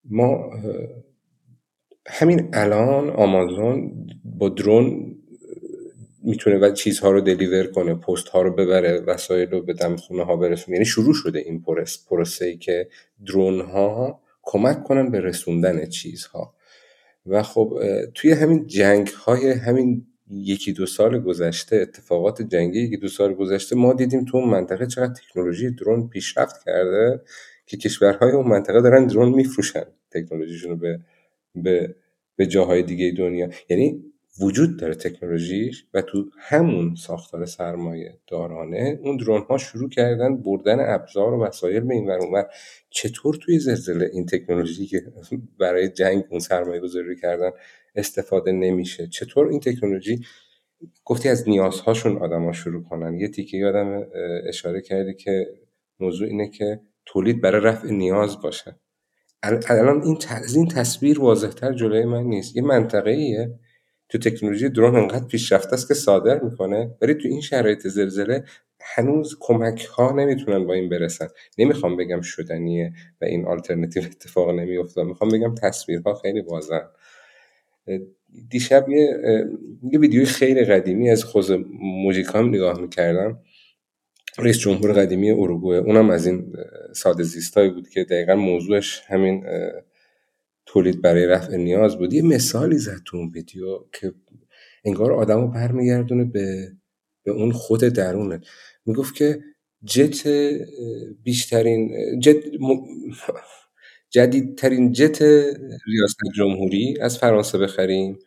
ما 0.04 0.50
همین 2.12 2.50
الان 2.54 3.10
آمازون 3.10 4.08
با 4.24 4.50
درون 4.50 5.16
می‌تونه 6.24 6.58
و 6.58 6.72
چیزها 6.72 7.12
رو 7.12 7.22
دلیور 7.22 7.68
کنه 7.68 7.94
پست 7.94 8.28
ها 8.28 8.42
رو 8.42 8.54
ببره 8.54 9.00
وسایل 9.00 9.50
رو 9.52 9.62
به 9.62 9.74
دم 9.74 9.96
خونه 9.96 10.24
ها 10.24 10.36
برسونه. 10.36 10.76
یعنی 10.76 10.86
شروع 10.86 11.14
شده 11.14 11.40
این 11.40 11.64
پروسه 12.10 12.46
ای 12.46 12.58
که 12.58 12.88
درون 13.26 13.62
ها 13.62 14.22
کمک 14.44 14.84
کنن 14.84 15.12
به 15.12 15.20
رسوندن 15.20 15.86
چیزها. 15.86 16.54
و 17.26 17.44
خب 17.44 17.80
توی 18.16 18.32
همین 18.32 18.68
جنگ 18.68 19.08
های 19.08 19.52
همین 19.52 20.06
یکی 20.32 20.74
دو 20.74 20.86
سال 20.86 21.20
گذشته 21.20 21.76
اتفاقات 21.76 22.42
جنگی 22.42 22.80
یکی 22.80 22.98
دو 22.98 23.08
سال 23.08 23.34
گذشته 23.34 23.76
ما 23.76 23.94
دیدیم 23.94 24.26
تو 24.26 24.38
اون 24.38 24.50
منطقه 24.50 24.88
چقدر 24.88 25.14
تکنولوژی 25.14 25.72
درون 25.72 26.10
پیشرفت 26.10 26.64
کرده 26.66 27.22
که 27.66 27.78
کشورهای 27.78 28.32
اون 28.32 28.48
منطقه 28.48 28.82
دارن 28.82 29.08
درون 29.08 29.30
میفروشن 29.30 29.84
تکنولوژیشون 30.12 30.72
رو 30.72 30.78
به 30.78 31.00
به 31.56 31.96
به 32.40 32.46
جاهای 32.46 32.84
دیگه 32.84 33.12
دنیا. 33.18 33.50
یعنی 33.70 34.04
وجود 34.42 34.80
داره 34.80 34.96
تکنولوژیش 34.96 35.86
و 35.94 36.02
تو 36.02 36.26
همون 36.38 36.96
ساختار 36.96 37.46
سرمایه 37.46 38.18
دارانه 38.28 39.00
اون 39.04 39.18
درون 39.18 39.42
ها 39.42 39.58
شروع 39.58 39.90
کردن 39.90 40.38
بردن 40.38 40.94
ابزار 40.94 41.34
و 41.34 41.44
وسایل 41.44 41.80
به 41.80 41.94
این 41.94 42.08
ور 42.08 42.46
چطور 42.90 43.36
توی 43.36 43.60
زلزله 43.60 44.10
این 44.14 44.26
تکنولوژی 44.26 44.86
که 44.86 45.04
برای 45.60 45.90
جنگ 45.90 46.24
اون 46.30 46.40
سرمایه 46.40 46.80
گذاری 46.80 47.16
کردن 47.16 47.52
استفاده 47.96 48.52
نمیشه؟ 48.52 49.08
چطور 49.08 49.48
این 49.48 49.60
تکنولوژی 49.60 50.20
گفتی 51.06 51.30
از 51.30 51.50
نیازهاشون 51.50 52.18
آدما 52.18 52.52
شروع 52.52 52.84
کنن؟ 52.84 53.20
یه 53.20 53.28
تیکه 53.28 53.58
یادم 53.58 54.08
اشاره 54.48 54.82
کردی 54.82 55.14
که 55.14 55.48
موضوع 56.00 56.28
اینه 56.28 56.50
که 56.50 56.80
تولید 57.06 57.42
برای 57.42 57.62
رفع 57.62 57.88
نیاز 57.92 58.42
باشه. 58.42 58.76
الان 59.44 60.02
این 60.04 60.18
این 60.56 60.68
تصویر 60.68 61.20
واضحتر 61.20 61.74
جلوی 61.74 62.06
من 62.06 62.24
نیست. 62.24 62.56
یه 62.56 62.62
منطقه 62.62 63.12
ایه 63.12 63.60
تو 64.10 64.18
تکنولوژی 64.18 64.70
درون 64.70 64.96
انقدر 64.96 65.26
پیشرفته 65.26 65.74
است 65.74 65.88
که 65.88 65.94
صادر 65.94 66.40
می‌کنه. 66.40 66.96
ولی 67.02 67.14
تو 67.14 67.28
این 67.28 67.42
شرایط 67.42 67.88
زلزله 67.88 68.44
هنوز 68.82 69.38
کمک 69.40 69.86
ها 69.86 70.12
نمی‌تونن 70.12 70.66
با 70.68 70.74
این 70.74 70.90
برسن. 70.90 71.28
نمی‌خوام 71.58 71.98
بگم 71.98 72.22
شدنیه 72.22 72.94
و 73.22 73.26
این 73.26 73.46
آلترنتیو 73.46 74.04
اتفاق 74.04 74.50
نمیفته 74.50 75.04
می‌خوام 75.04 75.32
بگم 75.32 75.56
تصویرها 75.56 76.14
خیلی 76.14 76.42
واضح 76.42 76.80
دیشب 78.50 78.90
یه, 78.90 79.20
یه 79.92 80.00
ویدیوی 80.00 80.26
خیلی 80.26 80.66
قدیمی 80.66 81.10
از 81.10 81.24
خوز 81.24 81.52
موجیکام 81.82 82.50
نگاه 82.50 82.82
می‌کردم. 82.82 83.40
رئیس 84.38 84.58
جمهور 84.60 84.94
قدیمی 84.94 85.32
اروگوئه. 85.32 85.80
اونم 85.80 86.10
از 86.10 86.28
این 86.28 86.54
ساده 86.96 87.24
زیستایی 87.24 87.70
بود 87.70 87.90
که 87.90 88.04
دقیقا 88.04 88.36
موضوعش 88.36 89.02
همین 89.08 89.44
تولید 90.66 91.02
برای 91.02 91.26
رفع 91.26 91.56
نیاز 91.56 91.98
بود. 91.98 92.14
یه 92.14 92.22
مثالی 92.22 92.78
زد 92.78 93.00
تو 93.06 93.18
اون 93.18 93.30
ویدیو 93.36 93.80
که 93.94 94.14
انگار 94.86 95.14
آدم 95.14 95.42
رو 95.42 95.48
برمیگردونه 95.48 96.26
به 96.26 96.72
به 97.24 97.32
اون 97.32 97.52
خود 97.52 97.82
درونه. 97.82 98.42
می‌گفت 98.86 99.16
که 99.16 99.40
جت 99.86 100.28
بیشترین 101.24 101.92
جت 102.20 102.38
جدیدترین 104.10 104.92
جت 104.94 105.22
ریاست 105.88 106.18
جمهوری 106.36 106.98
از 107.02 107.18
فرانسه 107.18 107.58
بخریم 107.58 108.20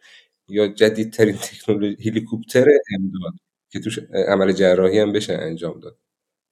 یا 0.48 0.68
جدیدترین 0.68 1.34
تکنولوژی 1.36 2.10
هلیکوپتر 2.10 2.66
امداد. 2.98 3.32
که 3.72 3.80
توش 3.80 3.98
عمل 4.28 4.52
جراحی 4.52 4.98
هم 4.98 5.12
بشه 5.12 5.32
انجام 5.32 5.80
داد. 5.80 5.96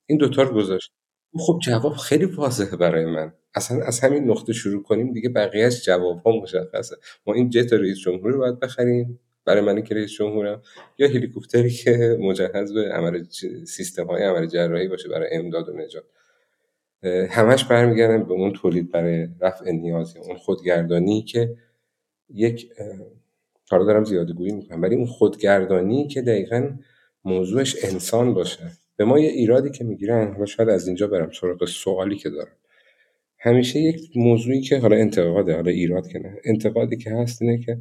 این 0.07 0.19
دوتا 0.19 0.43
رو 0.43 0.55
گذاشت. 0.55 0.93
خب 1.39 1.59
جواب 1.63 1.93
خیلی 1.93 2.25
واضحه 2.25 2.77
برای 2.77 3.07
من. 3.07 3.33
اصلا 3.55 3.85
از 3.85 4.01
همین 4.01 4.31
نقطه 4.31 4.53
شروع 4.53 4.83
کنیم 4.83 5.13
دیگه 5.13 5.29
بقیهش 5.29 5.85
جواب 5.85 6.23
ها 6.23 6.33
مشخصه. 6.33 6.97
ما 7.27 7.35
این 7.35 7.51
جت 7.51 7.73
رئیس 7.73 7.99
جمهوری 7.99 8.33
رو 8.33 8.39
باید 8.39 8.61
بخریم. 8.61 9.21
برای 9.45 9.61
من 9.61 9.83
که 9.83 9.95
رئیس 9.95 10.13
جمهورم. 10.13 10.63
یا 10.99 11.09
هلیکوپتری 11.09 11.71
که 11.71 12.19
مجهز 12.21 12.73
به 12.73 12.93
عمل 12.93 13.25
سیستم 13.67 14.07
های 14.07 14.23
عمل 14.23 14.47
جراحی 14.47 14.89
باشه 14.89 15.09
برای 15.09 15.29
امداد 15.33 15.69
و 15.69 15.73
نجات. 15.73 16.05
همش 17.29 17.65
برمیگردن 17.65 18.25
به 18.25 18.33
اون 18.33 18.53
تولید 18.53 18.93
برای 18.93 19.29
رفع 19.41 19.71
نیاز 19.71 20.17
اون 20.17 20.37
خودگردانی 20.37 21.23
که 21.23 21.57
یک 22.35 22.73
کارا 23.71 23.85
دارم 23.85 24.05
زیاده 24.05 24.33
گویی 24.33 24.53
می‌کنم 24.53 24.83
ولی 24.83 24.95
اون 24.95 25.07
خودگردانی 25.07 26.09
که 26.09 26.23
دقیقا 26.23 26.71
موضوعش 27.25 27.85
انسان 27.85 28.35
باشه. 28.35 28.71
به 28.97 29.05
ما 29.05 29.19
یه 29.19 29.29
ایرادی 29.29 29.71
که 29.71 29.85
می‌گیرن 29.85 30.33
حالا 30.33 30.47
شاید 30.47 30.69
از 30.69 30.87
اینجا 30.87 31.07
برم 31.07 31.31
سراغ 31.31 31.65
سوالی 31.65 32.17
که 32.17 32.31
دارم. 32.31 32.57
همیشه 33.39 33.81
یک 33.81 34.11
موضوعی 34.17 34.61
که 34.61 34.79
حالا 34.79 34.97
انتقاده 34.97 35.55
حالا 35.55 35.71
ایراد 35.71 36.09
که 36.09 36.19
نه 36.19 36.37
انتقادی 36.45 36.97
که 36.97 37.11
هست 37.11 37.43
اینه 37.43 37.59
که 37.59 37.79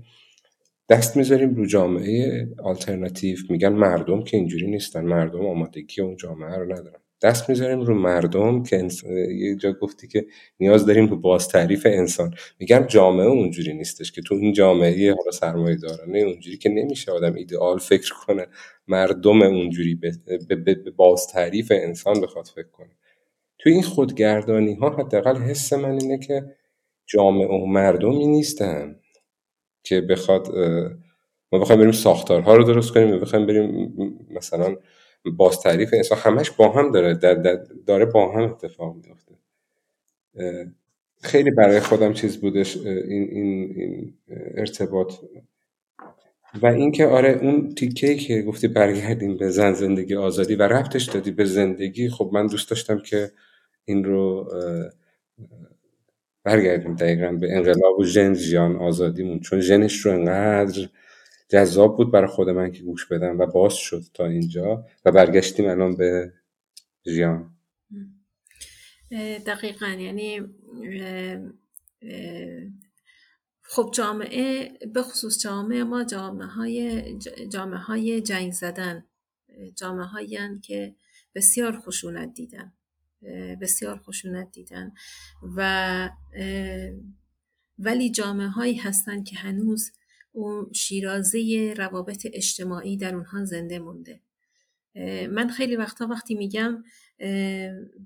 دست 0.90 1.18
می‌ذاریم 1.18 1.56
رو 1.56 1.66
جامعه 1.66 2.48
آلترناتیو 2.64 3.38
میگن 3.50 3.74
مردم 3.74 4.24
که 4.24 4.38
اینجوری 4.38 4.68
نیستن 4.68 5.06
مردم 5.06 5.46
آمادگی 5.46 6.02
اون 6.02 6.16
جامعه 6.16 6.56
رو 6.56 6.74
ندارن. 6.74 7.00
دست 7.22 7.50
می‌ذاریم 7.50 7.82
رو 7.82 7.96
مردم 7.96 8.64
که 8.64 8.88
یه 9.32 9.56
جا 9.56 9.72
گفتی 9.72 10.08
که 10.08 10.26
نیاز 10.60 10.86
داریم 10.86 11.08
به 11.08 11.16
باز 11.16 11.48
تعریف 11.48 11.86
انسان. 11.86 12.34
میگم 12.60 12.86
جامعه 12.88 13.26
اونجوری 13.26 13.74
نیستش 13.74 14.12
که 14.12 14.22
تو 14.22 14.36
این 14.36 14.54
جامعه 14.54 15.16
حالا 15.16 15.32
سرمایه 15.32 15.76
دارانه 15.76 16.20
اونجوری 16.20 16.58
که 16.58 16.70
نمیشه 16.70 17.12
آدم 17.12 17.34
ایدئال 17.34 17.78
فکر 17.78 18.14
کنه. 18.14 18.48
مردم 18.88 19.42
اونجوری 19.42 19.96
به, 19.96 20.56
به, 20.56 20.76
باز 20.76 21.28
تعریف 21.28 21.72
انسان 21.76 22.22
بخواد 22.22 22.46
فکر 22.46 22.70
کنه. 22.72 22.90
تو 23.60 23.70
این 23.70 23.82
خودگردانی 23.82 24.74
ها 24.74 24.90
حداقل 24.90 25.38
حس 25.38 25.74
من 25.74 26.00
اینه 26.02 26.20
که 26.20 26.56
جامعه 27.06 27.48
و 27.48 27.66
مردمی 27.66 28.28
نیستن 28.28 29.00
که 29.84 30.02
بخواد 30.02 30.48
ما 31.52 31.60
بخوایم 31.60 31.82
بریم 31.82 31.92
ساختارها 31.92 32.56
رو 32.56 32.64
درست 32.64 32.94
کنیم 32.94 33.12
و 33.12 33.20
بخوایم 33.20 33.46
بریم 33.46 33.94
مثلا 34.30 34.76
باز 35.26 35.62
تعریف 35.62 35.94
انسان 35.94 36.18
همش 36.18 36.52
با 36.52 36.70
هم 36.72 36.92
داره 36.92 37.14
در 37.14 37.34
داره 37.88 38.06
با 38.06 38.32
هم 38.32 38.44
اتفاق 38.44 38.96
میفته 38.96 39.36
خیلی 41.22 41.52
برای 41.52 41.80
خودم 41.80 42.14
چیز 42.14 42.38
بودش 42.38 42.78
این, 42.78 43.30
این, 43.30 43.74
این 43.76 44.14
ارتباط. 44.58 45.14
و 46.62 46.66
اینکه 46.66 47.06
آره 47.06 47.40
اون 47.42 47.76
تیکه 47.76 48.16
که 48.16 48.42
گفتی 48.42 48.68
برگردیم 48.68 49.38
به 49.38 49.50
زن 49.50 49.74
زندگی 49.74 50.16
آزادی 50.16 50.56
و 50.56 50.64
رفتش 50.64 51.04
دادی 51.04 51.32
به 51.32 51.46
زندگی 51.46 52.10
خب 52.10 52.30
من 52.34 52.48
دوست 52.48 52.70
داشتم 52.70 53.00
که 53.00 53.32
این 53.86 54.04
رو 54.04 54.50
برگردیم 56.44 56.96
دقیقا 56.96 57.32
به 57.32 57.56
انقلاب 57.56 58.00
و 58.00 58.06
ژن 58.06 58.76
آزادیمون. 58.76 59.40
چون 59.40 59.62
ژنش 59.62 60.06
رو 60.06 60.12
انقدر 60.12 60.90
جذاب 61.50 61.98
بود 61.98 62.12
برای 62.12 62.28
خود 62.28 62.50
من 62.50 62.72
که 62.72 62.84
گوش 62.84 63.06
بدم 63.06 63.40
و 63.40 63.46
باز 63.46 63.74
شد 63.74 64.04
تا 64.14 64.26
اینجا 64.26 64.86
و 65.06 65.12
برگشتیم 65.12 65.70
الان 65.70 65.96
به 65.96 66.34
ژیان. 67.06 67.56
دقیقا. 69.46 69.88
یعنی 69.88 70.42
خب 73.62 73.92
جامعه 73.94 74.72
به 74.94 75.02
خصوص 75.02 75.40
جامعه 75.40 75.84
ما 75.84 76.04
جامعه 76.04 76.48
های, 76.48 77.04
جامعه 77.52 77.80
های 77.80 78.22
جنگ 78.22 78.52
زدن 78.52 79.06
جامعه 79.76 80.06
هایی 80.06 80.38
که 80.64 80.96
بسیار 81.36 81.80
خشونت 81.80 82.34
دیدن 82.34 82.74
بسیار 83.62 83.98
خشونت 83.98 84.52
دیدن 84.52 84.92
و 85.56 86.10
ولی 87.80 88.12
جامعه 88.12 88.48
هایی 88.48 88.76
هستن 88.76 89.24
که 89.24 89.36
هنوز 89.36 89.92
اون 90.32 90.74
شیرازه 90.74 91.74
روابط 91.78 92.28
اجتماعی 92.34 92.98
در 92.98 93.16
اونها 93.16 93.46
زنده 93.46 93.80
مونده. 93.80 94.22
من 95.30 95.50
خیلی 95.50 95.76
وقتا 95.76 96.08
وقتی 96.08 96.36
میگم 96.36 96.84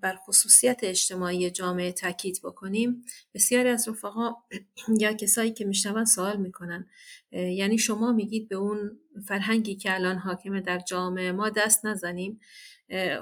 بر 0.01 0.15
خصوصیت 0.27 0.79
اجتماعی 0.83 1.51
جامعه 1.51 1.91
تاکید 1.91 2.39
بکنیم 2.43 3.05
بسیاری 3.33 3.69
از 3.69 3.87
رفقا 3.87 4.33
یا 4.99 5.13
کسایی 5.13 5.51
که 5.51 5.65
میشنون 5.65 6.05
سوال 6.05 6.37
می‌کنن. 6.37 6.87
یعنی 7.31 7.77
شما 7.77 8.11
میگید 8.11 8.49
به 8.49 8.55
اون 8.55 8.99
فرهنگی 9.27 9.75
که 9.75 9.93
الان 9.93 10.17
حاکمه 10.17 10.61
در 10.61 10.79
جامعه 10.79 11.31
ما 11.31 11.49
دست 11.49 11.85
نزنیم. 11.85 12.39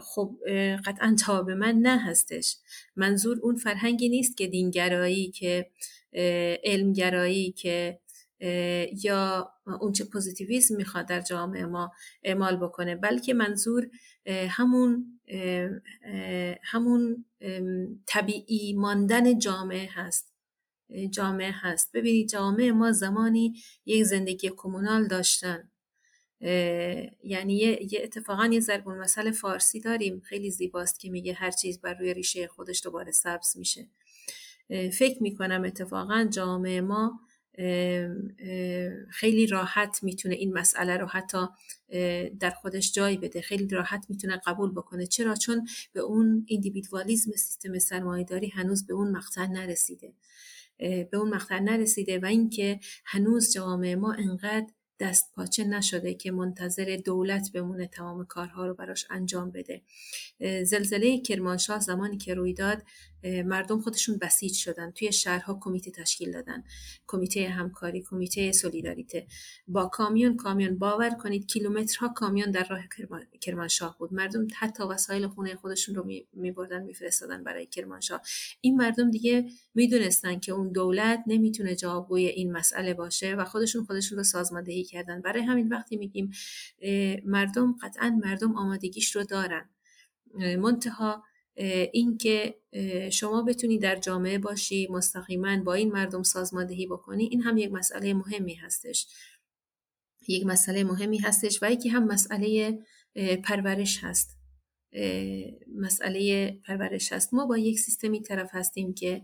خب 0.02 0.38
قطعا 0.86 1.16
تا 1.26 1.44
به 1.44 1.56
من 1.56 1.76
نه 1.76 1.98
هستش. 1.98 2.58
منظور 2.96 3.40
اون 3.42 3.56
فرهنگی 3.56 4.10
نیست 4.10 4.38
که 4.38 4.48
دینگرایی 4.48 5.32
که 5.32 5.72
علمگرایی 6.64 7.52
که 7.52 8.00
یا 9.04 9.52
اونچه 9.82 10.06
پوزیتیویزم 10.06 10.76
می‌خواد 10.76 11.06
در 11.06 11.22
جامعه 11.22 11.66
ما 11.66 11.92
اعمال 12.24 12.58
بکنه 12.58 12.96
بلکه 12.96 13.34
منظور 13.34 13.90
همون 14.28 15.20
همون 16.64 17.26
طبیعی 18.06 18.74
ماندن 18.74 19.40
جامعه 19.40 19.90
هست. 19.92 20.34
جامعه 21.12 21.52
هست. 21.54 21.92
ببینید 21.94 22.30
جامعه 22.30 22.72
ما 22.72 22.92
زمانی 22.92 23.54
یک 23.86 24.04
زندگی 24.04 24.52
کمونال 24.58 25.08
داشتن. 25.08 25.72
یعنی 27.24 27.56
یه 27.92 28.00
اتفاقا 28.04 28.46
یه 28.46 28.60
ضربون 28.60 28.98
مسئله 28.98 29.32
فارسی 29.32 29.80
داریم. 29.80 30.20
خیلی 30.20 30.52
زیباست 30.52 31.00
که 31.00 31.10
میگه 31.10 31.34
هر 31.34 31.52
چیز 31.52 31.82
بر 31.82 31.94
روی 31.94 32.14
ریشه 32.14 32.48
خودش 32.48 32.84
دوباره 32.84 33.12
سبز 33.12 33.58
میشه. 33.58 33.88
فکر 34.70 35.24
می‌کنم 35.24 35.64
اتفاقا 35.66 36.28
جامعه 36.34 36.82
ما 36.82 37.20
خیلی 39.10 39.48
راحت 39.48 40.00
می‌تونه 40.04 40.36
این 40.36 40.54
مسئله 40.54 40.98
رو 40.98 41.08
حتی 41.08 41.48
در 42.40 42.50
خودش 42.62 42.94
جای 42.94 43.18
بده. 43.18 43.42
خیلی 43.42 43.68
راحت 43.68 44.06
می‌تونه 44.10 44.42
قبول 44.46 44.72
بکنه. 44.72 45.06
چرا؟ 45.06 45.36
چون 45.36 45.68
به 45.94 46.00
اون 46.00 46.46
ایندیویدوالیزم 46.48 47.32
سیستم 47.32 47.80
سرمایهداری 47.80 48.48
هنوز 48.48 48.88
به 48.88 48.94
اون 48.94 49.12
مقطع 49.12 49.48
نرسیده. 49.48 50.14
به 50.78 51.18
اون 51.18 51.30
مقطع 51.30 51.60
نرسیده 51.60 52.20
و 52.20 52.26
اینکه 52.26 52.80
هنوز 53.06 53.54
جامعه 53.54 53.96
ما 53.96 54.14
انقدر 54.14 54.68
دست 55.02 55.32
پاچه 55.36 55.64
نشده 55.64 56.14
که 56.14 56.32
منتظر 56.32 57.00
دولت 57.06 57.52
بمونه 57.52 57.88
تمام 57.88 58.26
کارها 58.26 58.68
رو 58.68 58.74
براش 58.74 59.06
انجام 59.10 59.52
بده. 59.52 59.82
زلزله 60.64 61.20
کرمانشاه 61.22 61.80
زمانی 61.80 62.18
که 62.18 62.34
روی 62.34 62.54
داد 62.54 62.84
مردم 63.24 63.82
خودشون 63.82 64.18
بسیج 64.18 64.54
شدن. 64.54 64.92
توی 64.92 65.12
شهرها 65.12 65.58
کمیته 65.62 65.92
تشکیل 65.92 66.32
دادن. 66.32 66.64
کمیته 67.08 67.50
همکاری 67.50 68.02
کمیته 68.02 68.52
سولیداریته. 68.52 69.28
با 69.68 69.86
کامیون 69.86 70.36
کامیون 70.36 70.78
باور 70.78 71.10
کنید 71.10 71.46
کیلومترها 71.48 72.08
کامیون 72.08 72.52
در 72.52 72.68
راه 72.70 72.82
کرمانشاه 73.42 73.98
بود. 73.98 74.14
مردم 74.14 74.48
حتی 74.60 74.84
وسایل 74.84 75.28
خونه 75.28 75.56
خودشون 75.56 75.96
رو 75.96 76.10
میبردن 76.34 76.84
میفرستادن 76.84 77.44
برای 77.44 77.66
کرمانشاه. 77.66 78.22
این 78.62 78.76
مردم 78.76 79.12
دیگه 79.12 79.46
می‌دونستن 79.76 80.40
که 80.40 80.52
اون 80.52 80.72
دولت 80.72 81.24
نمی‌تونه 81.28 81.76
جوابگوی 81.76 82.26
این 82.26 82.52
مسئله 82.52 82.94
باشه 82.94 83.36
و 83.36 83.46
خودشون 83.46 83.86
خودشون 83.86 84.18
رو 84.18 84.24
سازماندهی 84.24 84.84
کردن 84.92 85.22
برای 85.22 85.44
همین 85.44 85.70
وقتی 85.70 85.98
میگیم 85.98 86.32
مردم 87.26 87.76
قطعا 87.82 88.20
مردم 88.24 88.56
آمادگیش 88.56 89.16
رو 89.16 89.24
دارن. 89.24 89.70
منتها 90.36 91.24
اینکه 91.94 92.56
شما 93.12 93.42
بتونی 93.42 93.78
در 93.80 93.96
جامعه 93.96 94.38
باشی 94.38 94.88
مستقیما 94.92 95.64
با 95.64 95.74
این 95.74 95.92
مردم 95.92 96.24
سازماندهی 96.24 96.88
بکنی 96.88 97.24
این 97.24 97.42
هم 97.42 97.58
یک 97.58 97.72
مسئله 97.72 98.14
مهمی 98.14 98.54
هستش. 98.54 99.08
یک 100.28 100.46
مسئله 100.46 100.84
مهمی 100.84 101.18
هستش 101.18 101.64
و 101.64 101.72
یکی 101.72 101.90
هم 101.90 102.04
مسئله 102.04 102.80
پرورش 103.44 104.04
هست. 104.04 104.38
مسئله 105.76 106.52
پرورش 106.52 107.14
هست. 107.14 107.34
ما 107.34 107.46
با 107.46 107.58
یک 107.58 107.80
سیستمی 107.80 108.22
طرف 108.22 108.50
هستیم 108.54 108.94
که 108.94 109.22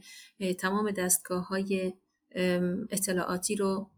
تمام 0.58 0.92
دستگاه 0.92 1.48
های 1.48 1.94
اطلاعاتی 2.92 3.56
رو 3.56 3.92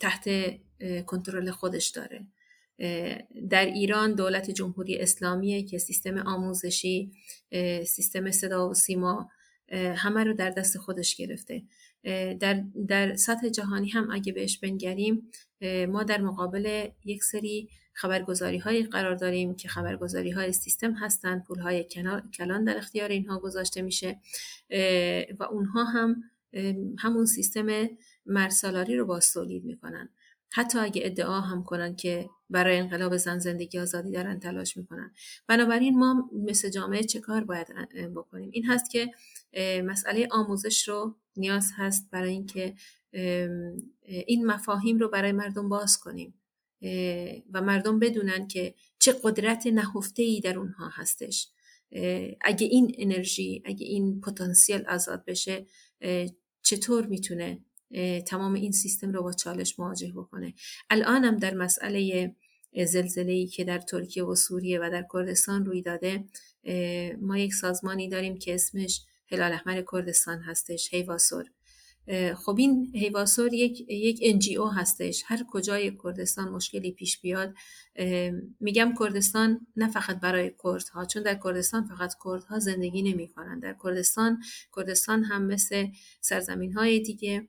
تحت 0.00 0.28
کنترل 1.06 1.50
خودش 1.50 1.88
داره. 1.88 2.26
در 3.50 3.66
ایران 3.66 4.14
دولت 4.14 4.50
جمهوری 4.50 4.98
اسلامی 4.98 5.64
که 5.64 5.78
سیستم 5.78 6.18
آموزشی 6.18 7.12
سیستم 7.84 8.30
صدا 8.30 8.68
و 8.68 8.74
سیما 8.74 9.30
همه 9.72 10.24
رو 10.24 10.34
در 10.34 10.50
دست 10.50 10.78
خودش 10.78 11.16
گرفته. 11.16 11.62
در, 12.40 12.64
در 12.88 13.14
سطح 13.14 13.48
جهانی 13.48 13.88
هم 13.88 14.10
اگه 14.10 14.32
بهش 14.32 14.58
بنگریم 14.58 15.30
ما 15.88 16.02
در 16.02 16.20
مقابل 16.20 16.88
یک 17.04 17.24
سری 17.24 17.68
خبرگزاری 17.92 18.58
های 18.58 18.82
قرار 18.82 19.14
داریم 19.14 19.54
که 19.54 19.68
خبرگزاری 19.68 20.30
های 20.30 20.52
سیستم 20.52 20.92
هستند 20.92 21.44
پول 21.44 21.58
های 21.58 21.84
کلان 22.38 22.64
در 22.64 22.76
اختیار 22.76 23.08
اینها 23.08 23.38
گذاشته 23.38 23.82
میشه. 23.82 24.20
و 25.38 25.44
اونها 25.50 25.84
هم 25.84 26.22
همون 26.98 27.26
سیستم 27.26 27.88
مرسالاری 28.26 28.96
رو 28.96 29.06
باز 29.06 29.32
تولید 29.32 29.64
می‌کنن. 29.64 30.08
حتی 30.50 30.78
اگه 30.78 31.02
ادعا 31.04 31.40
هم 31.40 31.64
کنن 31.64 31.96
که 31.96 32.30
برای 32.50 32.78
انقلاب 32.78 33.16
زن 33.16 33.38
زندگی 33.38 33.78
آزادی 33.78 34.10
دارن 34.10 34.40
تلاش 34.40 34.76
می‌کنن. 34.76 35.14
بنابراین 35.46 35.98
ما 35.98 36.30
مثل 36.32 36.68
جامعه 36.68 37.02
چه 37.02 37.20
کار 37.20 37.44
باید 37.44 37.66
بکنیم؟ 38.16 38.50
این 38.52 38.64
هست 38.64 38.90
که 38.90 39.10
مسئله 39.84 40.28
آموزش 40.30 40.88
رو 40.88 41.16
نیاز 41.36 41.70
هست 41.76 42.08
برای 42.10 42.32
اینکه 42.32 42.74
این 44.02 44.46
مفاهیم 44.46 44.98
رو 44.98 45.08
برای 45.08 45.32
مردم 45.32 45.68
باز 45.68 45.98
کنیم. 45.98 46.34
و 47.52 47.62
مردم 47.62 47.98
بدونن 47.98 48.48
که 48.48 48.74
چه 48.98 49.14
قدرت 49.22 49.66
نهفته 49.66 50.22
ای 50.22 50.40
در 50.40 50.58
اونها 50.58 50.88
هستش. 50.92 51.48
اگه 52.40 52.66
این 52.66 52.94
انرژی 52.98 53.62
اگه 53.64 53.86
این 53.86 54.20
پتانسیل 54.20 54.86
آزاد 54.88 55.24
بشه 55.24 55.66
چطور 56.62 57.06
می‌تونه 57.06 57.60
تمام 58.26 58.54
این 58.54 58.72
سیستم 58.72 59.12
رو 59.12 59.22
با 59.22 59.32
چالش 59.32 59.78
مواجه 59.78 60.12
بکنه. 60.12 60.54
الان 60.90 61.24
هم 61.24 61.36
در 61.36 61.54
مسئله 61.54 62.34
زلزله 62.84 63.46
که 63.46 63.64
در 63.64 63.78
ترکیه 63.78 64.24
و 64.24 64.34
سوریه 64.34 64.78
و 64.80 64.90
در 64.90 65.06
کردستان 65.12 65.64
روی 65.66 65.82
داده 65.82 66.24
ما 67.20 67.38
یک 67.38 67.54
سازمانی 67.54 68.08
داریم 68.08 68.38
که 68.38 68.54
اسمش 68.54 69.02
هلال 69.30 69.52
احمر 69.52 69.82
کردستان 69.92 70.42
هستش 70.42 70.94
هیواسور. 70.94 71.44
خب 72.36 72.56
این 72.58 72.90
هیواسور 72.94 73.54
یک 73.54 73.86
یک 73.88 74.20
انجیو 74.22 74.66
هستش. 74.66 75.22
هر 75.26 75.44
کجای 75.50 75.92
کردستان 76.04 76.48
مشکلی 76.48 76.92
پیش 76.92 77.20
بیاد 77.20 77.54
میگم 78.60 78.94
کردستان 79.00 79.66
نه 79.76 79.90
فقط 79.90 80.20
برای 80.20 80.52
کردها 80.64 81.04
چون 81.04 81.22
در 81.22 81.40
کردستان 81.44 81.84
فقط 81.84 82.14
کردها 82.24 82.58
زندگی 82.58 83.02
نمی 83.02 83.28
کنن 83.28 83.58
در 83.58 83.76
کردستان 83.84 84.42
کردستان 84.76 85.24
هم 85.24 85.42
مثل 85.42 85.86
سرزمین 86.20 86.72
های 86.72 87.00
دیگه 87.00 87.48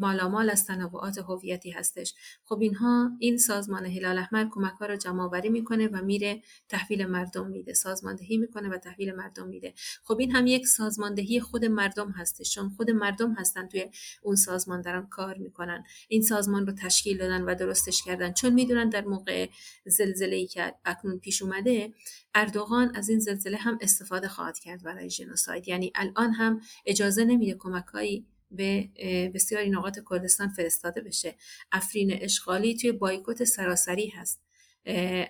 مالامال 0.00 0.50
از 0.50 0.66
تنوعات 0.66 1.18
هویتی 1.18 1.70
هستش. 1.70 2.14
خب 2.44 2.60
اینها 2.60 3.10
این 3.18 3.38
سازمان 3.38 3.86
هلال 3.86 4.18
احمر 4.18 4.48
کمک 4.50 4.72
ها 4.72 4.86
رو 4.86 4.96
جمع 4.96 5.22
آوری 5.22 5.48
می‌کنه 5.48 5.88
و 5.88 6.02
میره 6.02 6.42
تحویل 6.68 7.06
مردم 7.06 7.46
میده 7.46 7.74
سازماندهی 7.74 8.36
می‌کنه 8.36 8.68
و 8.68 8.78
تحویل 8.78 9.12
مردم 9.12 9.48
میده. 9.48 9.74
خب 10.04 10.18
این 10.20 10.36
هم 10.36 10.46
یک 10.46 10.66
سازماندهی 10.66 11.40
خود 11.40 11.64
مردم 11.64 12.10
هستش. 12.10 12.54
چون 12.54 12.68
خود 12.68 12.90
مردم 12.90 13.32
هستن 13.32 13.68
توی 13.68 13.90
اون 14.22 14.36
سازمان 14.36 14.80
دارن 14.80 15.06
کار 15.06 15.38
می‌کنن. 15.38 15.84
این 16.08 16.22
سازمان 16.22 16.66
رو 16.66 16.72
تشکیل 16.72 17.18
دادن 17.18 17.42
و 17.42 17.54
درستش 17.54 18.02
کردن. 18.02 18.32
چون 18.32 18.52
می‌دونن 18.52 18.88
در 18.88 19.04
موقع 19.04 19.48
زلزله 19.86 20.36
ای 20.36 20.46
که 20.46 20.74
اکنون 20.84 21.18
پیش 21.18 21.42
اومده 21.42 21.92
اردوغان 22.34 22.96
از 22.96 23.08
این 23.08 23.18
زلزله 23.18 23.56
هم 23.56 23.78
استفاده 23.80 24.28
خواهد 24.28 24.58
کرد 24.58 24.82
برای 24.82 25.10
ژنوساید. 25.10 25.68
یعنی 25.68 25.92
الان 25.94 26.32
هم 26.32 26.60
اجازه 26.86 27.24
نمیده 27.24 27.54
کمکهایی 27.58 28.26
به 28.50 28.88
بسیاری 29.34 29.70
نقاط 29.70 29.98
کردستان 30.10 30.48
فرستاده 30.48 31.00
بشه. 31.00 31.34
افرین 31.72 32.12
اشغالی 32.22 32.76
توی 32.76 32.92
بایکوت 32.92 33.44
سراسری 33.44 34.08
هست. 34.08 34.45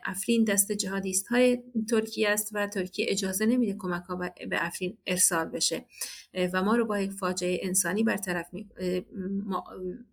افرین 0.04 0.44
دست 0.44 0.72
جهادیست 0.72 1.26
های 1.26 1.62
ترکیه 1.90 2.28
است 2.28 2.50
و 2.52 2.66
ترکیه 2.66 3.06
اجازه 3.08 3.46
نمیده 3.46 3.76
کمک 3.78 4.02
ها 4.02 4.16
به 4.16 4.66
افرین 4.66 4.96
ارسال 5.06 5.48
بشه. 5.48 5.84
و 6.52 6.62
ما 6.62 6.76
رو 6.76 6.84
با 6.86 6.98
یک 6.98 7.12
فاجعه 7.12 7.60
انسانی 7.62 8.02
برطرف 8.02 8.46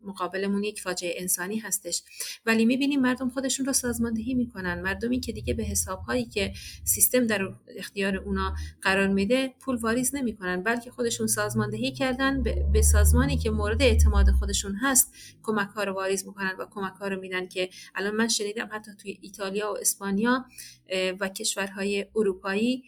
مقابلمون 0.03 0.63
یک 0.63 0.81
فاجعه 0.81 1.13
انسانی 1.17 1.57
هستش. 1.57 2.03
ولی 2.45 2.65
می‌بینیم 2.65 3.01
مردم 3.01 3.29
خودشون 3.29 3.65
رو 3.65 3.73
سازماندهی 3.73 4.33
می‌کنن. 4.33 4.81
مردمی 4.81 5.19
که 5.19 5.31
دیگه 5.31 5.53
به 5.53 5.63
حساب 5.63 5.99
هایی 5.99 6.25
که 6.25 6.53
سیستم 6.83 7.27
در 7.27 7.53
اختیار 7.77 8.17
اونا 8.17 8.55
قرار 8.81 9.07
میده 9.07 9.53
پول 9.59 9.75
واریز 9.75 10.15
نمی‌کنن 10.15 10.63
بلکه 10.63 10.91
خودشون 10.91 11.27
سازماندهی 11.27 11.91
کردن. 11.91 12.43
به 12.73 12.81
سازمانی 12.81 13.37
که 13.37 13.51
مورد 13.51 13.81
اعتماد 13.81 14.31
خودشون 14.39 14.75
هست 14.75 15.13
کمک 15.43 15.69
ها 15.69 15.83
رو 15.83 15.93
واریز 15.93 16.27
می‌کنن 16.27 16.51
و 16.59 16.65
کمک 16.71 16.93
ها 16.93 17.07
رو 17.07 17.19
میدن 17.19 17.47
که 17.47 17.69
الان 17.95 18.15
من 18.15 18.27
شنیدم 18.27 18.69
حتی 18.71 18.91
توی 19.01 19.19
ایتالیا 19.33 19.73
و 19.73 19.77
اسپانیا 19.77 20.45
و 21.19 21.29
کشورهای 21.29 22.05
اروپایی 22.15 22.83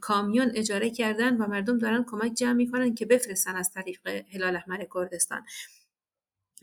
کامیون 0.00 0.50
اجاره 0.54 0.90
کردن 0.90 1.36
و 1.36 1.46
مردم 1.46 1.78
دارن 1.78 2.04
کمک 2.08 2.34
جمع 2.34 2.52
می‌کنن 2.52 2.94
که 2.94 3.06
بفرستن 3.06 3.56
از 3.56 3.70
طریق 3.70 4.06
هلال 4.06 4.56
احمر 4.56 4.86
کردستان. 4.94 5.42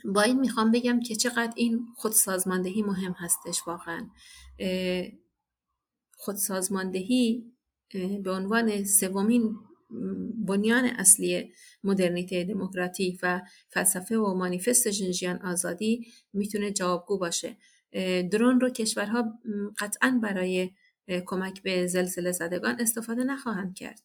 با 0.05 0.21
این 0.21 0.39
می‌خوام 0.39 0.71
بگم 0.71 0.99
که 0.99 1.15
چقدر 1.15 1.53
این 1.55 1.87
خودسازماندهی 1.95 2.81
مهم 2.81 3.11
هستش 3.11 3.61
واقعا. 3.67 4.09
خودسازماندهی 6.17 7.51
به 8.23 8.31
عنوان 8.31 8.85
سومین 8.85 9.55
بنیان 10.47 10.85
اصلی 10.85 11.53
مدرنیته 11.83 12.43
دموکراتیک 12.43 13.19
و 13.23 13.41
فلسفه 13.69 14.17
و 14.17 14.33
مانیفست 14.33 14.91
ژنژیان 14.91 15.37
آزادی 15.41 16.07
می‌تونه 16.33 16.71
جوابگو 16.71 17.17
باشه. 17.17 17.57
درون 18.31 18.61
رو 18.61 18.69
کشورها 18.69 19.39
قطعا 19.79 20.19
برای 20.23 20.71
کمک 21.25 21.63
به 21.63 21.87
زلزله 21.87 22.31
زدگان 22.31 22.81
استفاده 22.81 23.23
نخواهند 23.23 23.75
کرد. 23.75 24.01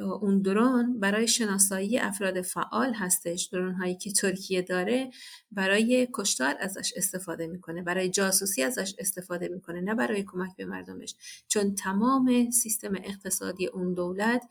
اون 0.00 0.42
درون 0.42 1.00
برای 1.00 1.28
شناسایی 1.28 1.98
افراد 1.98 2.40
فعال 2.40 2.94
هستش. 2.94 3.44
درون 3.44 3.74
هایی 3.74 3.96
که 3.96 4.12
ترکیه 4.12 4.62
داره 4.62 5.10
برای 5.52 6.08
کشتار 6.12 6.54
ازش 6.60 6.92
استفاده 6.96 7.46
می‌کنه 7.46 7.82
برای 7.82 8.08
جاسوسی 8.08 8.62
ازش 8.62 8.94
استفاده 8.98 9.48
می‌کنه 9.48 9.80
نه 9.80 9.94
برای 9.94 10.22
کمک 10.22 10.56
به 10.56 10.64
مردمش. 10.64 11.14
چون 11.48 11.74
تمام 11.74 12.50
سیستم 12.50 12.94
اقتصادی 12.94 13.66
اون 13.66 13.94
دولت 13.94 14.42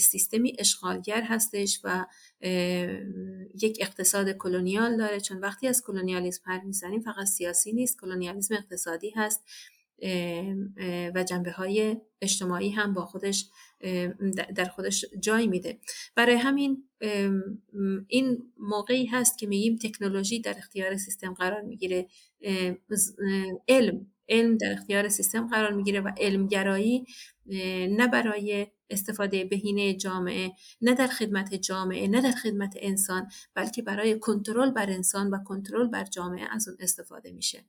سیستمی 0.00 0.56
اشغالگر 0.58 1.22
هستش 1.22 1.80
و 1.84 2.06
یک 3.62 3.78
اقتصاد 3.80 4.32
کلونیال 4.32 4.96
داره. 4.96 5.20
چون 5.20 5.38
وقتی 5.38 5.68
از 5.68 5.82
کلونیالیسم 5.86 6.42
حرف 6.44 6.64
می‌زنیم 6.64 7.00
فقط 7.00 7.26
سیاسی 7.26 7.72
نیست 7.72 8.00
کلونیالیسم 8.00 8.54
اقتصادی 8.54 9.10
هست. 9.10 9.44
و 11.14 11.24
جنبه 11.28 11.50
های 11.50 11.96
اجتماعی 12.22 12.70
هم 12.70 12.94
با 12.94 13.06
خودش 13.06 13.46
در 14.56 14.64
خودش 14.64 15.04
جای 15.20 15.46
میده. 15.46 15.78
برای 16.14 16.36
همین 16.36 16.84
این 18.08 18.52
موقعی 18.58 19.06
هست 19.06 19.38
که 19.38 19.46
میگیم 19.46 19.76
تکنولوژی 19.76 20.40
در 20.40 20.54
اختیار 20.58 20.96
سیستم 20.96 21.34
قرار 21.34 21.62
می‌گیره. 21.62 22.06
علم 23.68 24.06
علم 24.28 24.56
در 24.56 24.72
اختیار 24.72 25.08
سیستم 25.08 25.48
قرار 25.48 25.72
می‌گیره 25.72 26.00
و 26.00 26.12
علمگرایی 26.20 27.06
نه 27.88 28.08
برای 28.08 28.66
استفاده 28.90 29.44
بهینه 29.44 29.94
جامعه 29.94 30.52
نه 30.80 30.94
در 30.94 31.06
خدمت 31.06 31.54
جامعه 31.54 32.08
نه 32.08 32.20
در 32.20 32.32
خدمت 32.32 32.74
انسان 32.76 33.28
بلکه 33.54 33.82
برای 33.82 34.18
کنترل 34.18 34.70
بر 34.70 34.90
انسان 34.90 35.30
و 35.30 35.38
کنترل 35.44 35.86
بر 35.86 36.04
جامعه 36.04 36.46
از 36.50 36.68
اون 36.68 36.76
استفاده 36.80 37.32
میشه. 37.32 37.64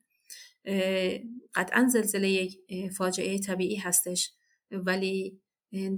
قطعا 1.55 1.87
زلزله 1.91 2.49
فاجعه 2.97 3.39
طبیعی 3.39 3.75
هستش. 3.75 4.31
ولی 4.71 5.39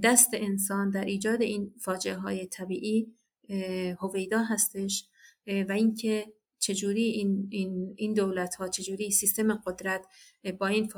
دست 0.02 0.30
انسان 0.32 0.90
در 0.90 1.04
ایجاد 1.04 1.42
این 1.42 1.74
فاجعه 1.80 2.14
های 2.14 2.46
طبیعی 2.46 3.12
هویدا 3.98 4.42
هستش 4.42 5.04
و 5.46 5.72
اینکه 5.72 6.32
چجوری 6.58 7.02
این, 7.02 7.48
این, 7.50 7.94
این 7.96 8.14
دولت 8.14 8.54
ها 8.54 8.68
چجوری 8.68 9.10
سیستم 9.10 9.54
قدرت 9.54 10.06
با 10.58 10.66
این 10.66 10.88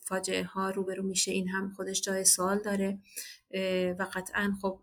فاجعه 0.00 0.44
ها 0.44 0.70
روبرو 0.70 1.02
میشه 1.02 1.32
این 1.32 1.48
هم 1.48 1.70
خودش 1.70 2.00
جای 2.00 2.24
سوال 2.24 2.58
داره. 2.58 2.98
و 3.98 4.06
قطعا 4.14 4.52
خب 4.62 4.80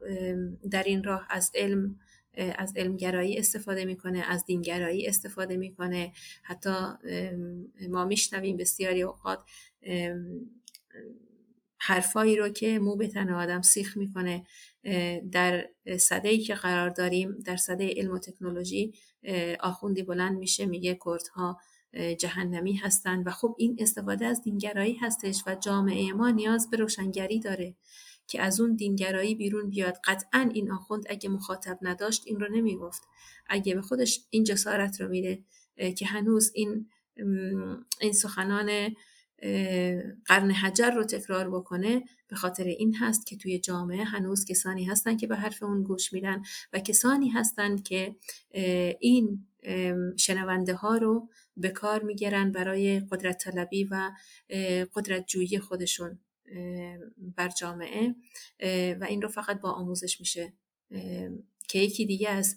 در 0.71 0.83
این 0.83 1.03
راه 1.03 1.27
از 1.29 1.51
علم 1.55 1.99
از 2.37 2.73
علمگرایی 2.75 3.37
استفاده 3.37 3.85
می‌کنه 3.85 4.19
از 4.19 4.45
دینگرایی 4.45 5.07
استفاده 5.07 5.57
می‌کنه. 5.57 6.13
حتی 6.43 6.75
ما 7.89 8.05
میشنویم 8.05 8.57
بسیاری 8.57 9.01
اوقات 9.01 9.39
حرفایی 11.79 12.35
رو 12.35 12.49
که 12.49 12.79
مو 12.79 12.95
به 12.95 13.07
تن 13.07 13.29
آدم 13.29 13.61
سیخ 13.61 13.97
می‌کنه 13.97 14.45
در 15.31 15.69
صده 15.99 16.29
ای 16.29 16.39
که 16.39 16.55
قرار 16.55 16.89
داریم 16.89 17.39
در 17.45 17.57
صده 17.57 17.93
علم 17.97 18.11
و 18.11 18.19
تکنولوژی 18.19 18.93
آخوندی 19.59 20.03
بلند 20.03 20.37
میشه 20.37 20.65
میگه 20.65 20.99
کردها 21.05 21.59
جهنمی 22.19 22.73
هستند 22.73 23.27
و 23.27 23.31
خب 23.31 23.55
این 23.57 23.77
استفاده 23.79 24.25
از 24.25 24.41
دینگرایی 24.41 24.95
هستش 24.95 25.43
و 25.47 25.55
جامعه 25.55 26.13
ما 26.13 26.29
نیاز 26.29 26.69
به 26.69 26.77
روشنگری 26.77 27.39
داره 27.39 27.75
که 28.27 28.41
از 28.41 28.59
اون 28.59 28.75
دینگرایی 28.75 29.35
بیرون 29.35 29.69
بیاد. 29.69 29.97
قطعا 30.03 30.49
این 30.53 30.71
آخوند 30.71 31.03
اگه 31.09 31.29
مخاطب 31.29 31.79
نداشت 31.81 32.23
این 32.25 32.39
رو 32.39 32.55
نمی‌گفت. 32.55 33.01
اگه 33.47 33.75
به 33.75 33.81
خودش 33.81 34.19
این 34.29 34.43
جسارت 34.43 35.01
رو 35.01 35.07
میده 35.07 35.43
که 35.97 36.05
هنوز 36.05 36.51
این 36.55 36.89
این 38.01 38.13
سخنان 38.13 38.95
قرن 40.25 40.51
حجر 40.51 40.89
رو 40.91 41.03
تکرار 41.03 41.49
بکنه 41.49 42.03
به 42.27 42.35
خاطر 42.35 42.63
این 42.63 42.95
هست 42.95 43.27
که 43.27 43.37
توی 43.37 43.59
جامعه 43.59 44.03
هنوز 44.03 44.45
کسانی 44.45 44.85
هستند 44.85 45.19
که 45.19 45.27
به 45.27 45.35
حرف 45.35 45.63
اون 45.63 45.83
گوش 45.83 46.13
میدن 46.13 46.41
و 46.73 46.79
کسانی 46.79 47.29
هستند 47.29 47.83
که 47.83 48.15
این 48.99 49.47
شنونده 50.17 50.73
ها 50.73 50.97
رو 50.97 51.29
به 51.57 51.69
کار 51.69 52.03
می‌گیرن 52.03 52.51
برای 52.51 52.99
قدرت 52.99 53.37
طلبی 53.37 53.83
و 53.83 54.11
قدرت 54.93 55.27
جویی 55.27 55.59
خودشون 55.59 56.19
بر 57.35 57.49
جامعه 57.49 58.15
و 58.99 59.03
این 59.03 59.21
رو 59.21 59.27
فقط 59.29 59.61
با 59.61 59.71
آموزش 59.71 60.19
میشه. 60.19 60.53
که 61.67 61.79
یکی 61.79 62.05
دیگه 62.05 62.29
از 62.29 62.55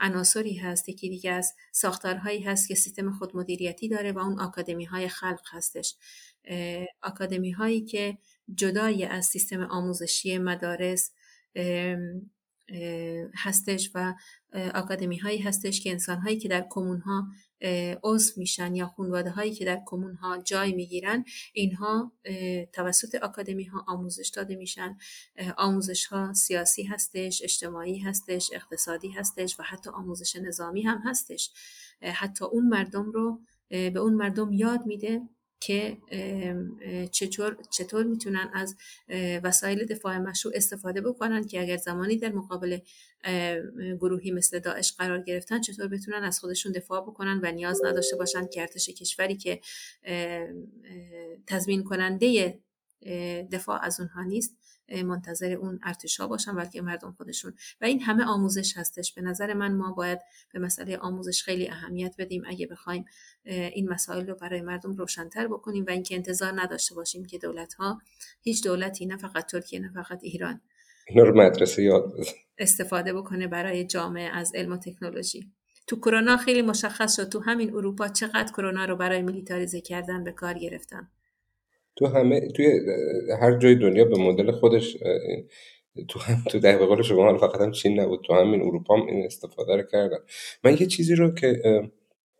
عناصری 0.00 0.54
هست 0.54 0.88
یکی 0.88 1.08
دیگه 1.08 1.32
از 1.32 1.54
ساختارهایی 1.72 2.42
هست 2.42 2.68
که 2.68 2.74
سیستم 2.74 3.10
خودمدیریتی 3.10 3.88
داره 3.88 4.12
و 4.12 4.18
اون 4.18 4.40
آکادمی 4.40 4.84
های 4.84 5.08
خلق 5.08 5.40
هستش. 5.50 5.96
آکادمی 7.02 7.50
هایی 7.50 7.80
که 7.80 8.18
جدای 8.54 9.04
از 9.04 9.26
سیستم 9.26 9.62
آموزشی 9.62 10.38
مدارس 10.38 11.12
هستش 13.34 13.90
و 13.94 14.14
آکادمی 14.74 15.16
هایی 15.16 15.38
هستش 15.38 15.80
که 15.80 15.90
انسان 15.90 16.18
هایی 16.18 16.38
که 16.38 16.48
در 16.48 16.66
کمون 16.70 17.00
ها 17.00 17.28
عضو 18.02 18.32
میشن 18.36 18.74
یا 18.74 18.86
خانواده 18.86 19.30
هایی 19.30 19.54
که 19.54 19.64
در 19.64 19.82
کمون 19.86 20.14
ها 20.14 20.38
جای 20.38 20.72
می‌گیرن 20.72 21.24
اینها 21.52 22.12
توسط 22.72 23.14
آکادمی 23.14 23.64
ها 23.64 23.84
آموزش 23.88 24.28
داده 24.28 24.56
میشن. 24.56 24.96
آموزش 25.56 26.06
ها 26.06 26.32
سیاسی 26.32 26.82
هستش 26.82 27.42
اجتماعی 27.42 27.98
هستش 27.98 28.50
اقتصادی 28.52 29.10
هستش 29.10 29.60
و 29.60 29.62
حتی 29.62 29.90
آموزش 29.90 30.36
نظامی 30.36 30.82
هم 30.82 31.02
هستش. 31.04 31.52
حتی 32.02 32.44
اون 32.44 32.68
مردم 32.68 33.10
رو 33.10 33.40
به 33.68 33.98
اون 33.98 34.14
مردم 34.14 34.52
یاد 34.52 34.86
میده 34.86 35.20
که 35.60 35.96
چطور, 37.12 37.56
چطور 37.70 38.04
می‌تونن 38.04 38.50
از 38.54 38.76
وسایل 39.42 39.84
دفاع 39.86 40.18
مشروع 40.18 40.54
استفاده 40.56 41.00
بکنن 41.00 41.46
که 41.46 41.60
اگر 41.60 41.76
زمانی 41.76 42.16
در 42.16 42.32
مقابل 42.32 42.78
گروهی 44.00 44.30
مثل 44.30 44.58
داعش 44.58 44.92
قرار 44.92 45.22
گرفتن 45.22 45.60
چطور 45.60 45.88
بتونن 45.88 46.24
از 46.24 46.40
خودشون 46.40 46.72
دفاع 46.72 47.00
بکنن 47.00 47.40
و 47.42 47.52
نیاز 47.52 47.84
نداشته 47.84 48.16
باشن 48.16 48.46
که 48.46 48.60
ارتش 48.60 48.90
کشوری 48.90 49.36
که 49.36 49.60
تضمین 51.46 51.84
کننده 51.84 52.58
دفاع 53.52 53.84
از 53.84 54.00
اونها 54.00 54.22
نیست؟ 54.22 54.56
منتظر 55.04 55.52
اون 55.52 55.80
ارتشا 55.82 56.26
باشن 56.26 56.56
بلکه 56.56 56.82
مردم 56.82 57.12
خودشون. 57.12 57.54
و 57.80 57.84
این 57.84 58.00
همه 58.00 58.24
آموزش 58.24 58.76
هستش. 58.76 59.12
به 59.12 59.22
نظر 59.22 59.54
من 59.54 59.74
ما 59.74 59.92
باید 59.92 60.18
به 60.52 60.58
مسئله 60.58 60.96
آموزش 60.96 61.42
خیلی 61.42 61.68
اهمیت 61.68 62.14
بدیم. 62.18 62.42
اگه 62.46 62.66
بخوایم 62.66 63.04
این 63.44 63.88
مسائل 63.88 64.26
رو 64.26 64.34
برای 64.34 64.60
مردم 64.60 64.96
روشنتر 64.96 65.48
بکنیم 65.48 65.84
و 65.88 65.90
اینکه 65.90 66.14
انتظار 66.14 66.60
نداشته 66.60 66.94
باشیم 66.94 67.24
که 67.24 67.38
دولت 67.38 67.74
ها 67.74 68.00
هیچ 68.42 68.64
دولتی 68.64 69.06
نه 69.06 69.16
فقط 69.16 69.46
ترکیه 69.46 69.80
نه 69.80 69.92
فقط 69.92 70.18
ایران 70.22 70.60
رو 71.16 71.42
مدرسه 71.42 71.82
یاد 71.82 72.12
استفاده 72.58 73.12
بکنه 73.12 73.46
برای 73.46 73.84
جامعه 73.84 74.28
از 74.28 74.52
علم 74.54 74.72
و 74.72 74.76
تکنولوژی. 74.76 75.52
تو 75.86 75.96
کرونا 75.96 76.36
خیلی 76.36 76.62
مشخص 76.62 77.16
شد. 77.16 77.28
تو 77.28 77.40
همین 77.40 77.74
اروپا 77.74 78.08
چقدر 78.08 78.52
کرونا 78.52 78.84
رو 78.84 78.96
برای 78.96 79.22
میلیتاریزه 79.22 79.80
کردن 79.80 80.24
به 80.24 80.32
کار 80.32 80.54
گرفتن. 80.54 81.08
تو 81.96 82.06
همه 82.06 82.48
توی 82.48 82.80
هر 83.40 83.58
جای 83.58 83.74
دنیا 83.74 84.04
به 84.04 84.18
مدل 84.18 84.50
خودش 84.50 84.96
تو 86.08 86.20
هم 86.20 86.44
تو 86.50 86.58
در 86.58 86.76
قول 86.76 87.02
شما 87.02 87.38
فقط 87.38 87.60
هم 87.60 87.70
چین 87.70 88.00
نبود 88.00 88.20
تو 88.26 88.34
همین 88.34 88.62
اروپا 88.62 88.96
هم 88.96 89.06
این 89.06 89.24
استفاده 89.24 89.76
رو 89.76 89.82
کردن. 89.82 90.18
من 90.64 90.72
یه 90.80 90.86
چیزی 90.86 91.14
رو 91.14 91.34
که 91.34 91.62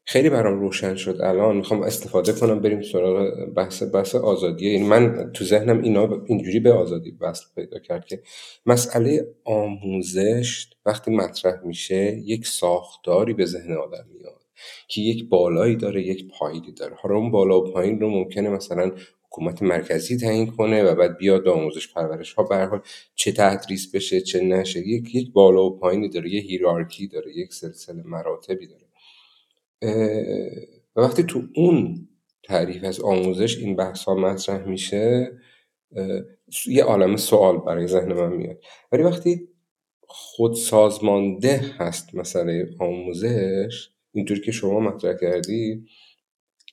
خیلی 0.04 0.30
برام 0.30 0.60
روشن 0.60 0.94
شد 0.94 1.20
الان 1.20 1.56
می‌خوام 1.56 1.82
استفاده 1.82 2.32
کنم 2.32 2.60
بریم 2.60 2.82
سراغ 2.82 3.44
بحث 3.56 3.82
بحث 3.94 4.14
آزادیه 4.14 4.72
یعنی 4.72 4.86
من 4.86 5.32
تو 5.32 5.44
ذهنم 5.44 5.82
اینا 5.82 6.22
اینجوری 6.26 6.60
به 6.60 6.72
آزادی 6.72 7.16
وصل 7.20 7.44
پیدا 7.56 7.78
کرد 7.78 8.04
که 8.04 8.22
مسئله 8.66 9.26
آموزش 9.44 10.66
وقتی 10.86 11.10
مطرح 11.10 11.64
میشه 11.64 12.20
یک 12.24 12.46
ساختاری 12.46 13.34
به 13.34 13.44
ذهن 13.44 13.72
آدم 13.72 14.06
میاد 14.14 14.40
که 14.88 15.00
یک 15.00 15.28
بالایی 15.28 15.76
داره 15.76 16.02
یک 16.02 16.28
پایینی 16.38 16.72
داره. 16.72 16.94
حالا 16.94 17.16
اون 17.16 17.30
بالا 17.30 17.60
و 17.60 17.72
پایین 17.72 18.00
رو 18.00 18.10
ممکنه 18.10 18.50
مثلا 18.50 18.92
حکومت 19.30 19.62
مرکزی 19.62 20.16
تعیین 20.16 20.46
کنه 20.46 20.82
و 20.82 20.94
بعد 20.94 21.16
بیاد 21.16 21.48
آموزش 21.48 21.92
پرورش 21.92 22.32
ها 22.32 22.42
به 22.42 22.82
چه 23.14 23.32
تدریس 23.32 23.94
بشه 23.94 24.20
چه 24.20 24.40
نشه 24.40 24.88
یک 24.88 25.14
یک 25.14 25.32
بالا 25.32 25.64
و 25.64 25.78
پایینی 25.78 26.08
داره 26.08 26.30
یه 26.30 26.40
هیرارکی 26.40 27.08
داره 27.08 27.36
یک 27.36 27.54
سلسله 27.54 28.02
مراتبی 28.02 28.66
داره. 28.66 28.86
و 30.96 31.00
وقتی 31.00 31.22
تو 31.22 31.42
اون 31.54 32.08
تعریف 32.42 32.84
از 32.84 33.00
آموزش 33.00 33.58
این 33.58 33.76
بحث 33.76 34.04
ها 34.04 34.14
مطرح 34.14 34.68
میشه 34.68 35.32
یه 36.66 36.84
عالم 36.84 37.16
سوال 37.16 37.58
برای 37.58 37.86
ذهن 37.86 38.12
من 38.12 38.32
میاد. 38.32 38.60
ولی 38.92 39.02
وقتی 39.02 39.48
خود 40.00 40.54
سازمانده 40.54 41.56
هست 41.78 42.14
مسئله 42.14 42.70
آموزش 42.78 43.90
اینطور 44.12 44.40
که 44.40 44.52
شما 44.52 44.80
مطرح 44.80 45.14
کردی 45.20 45.86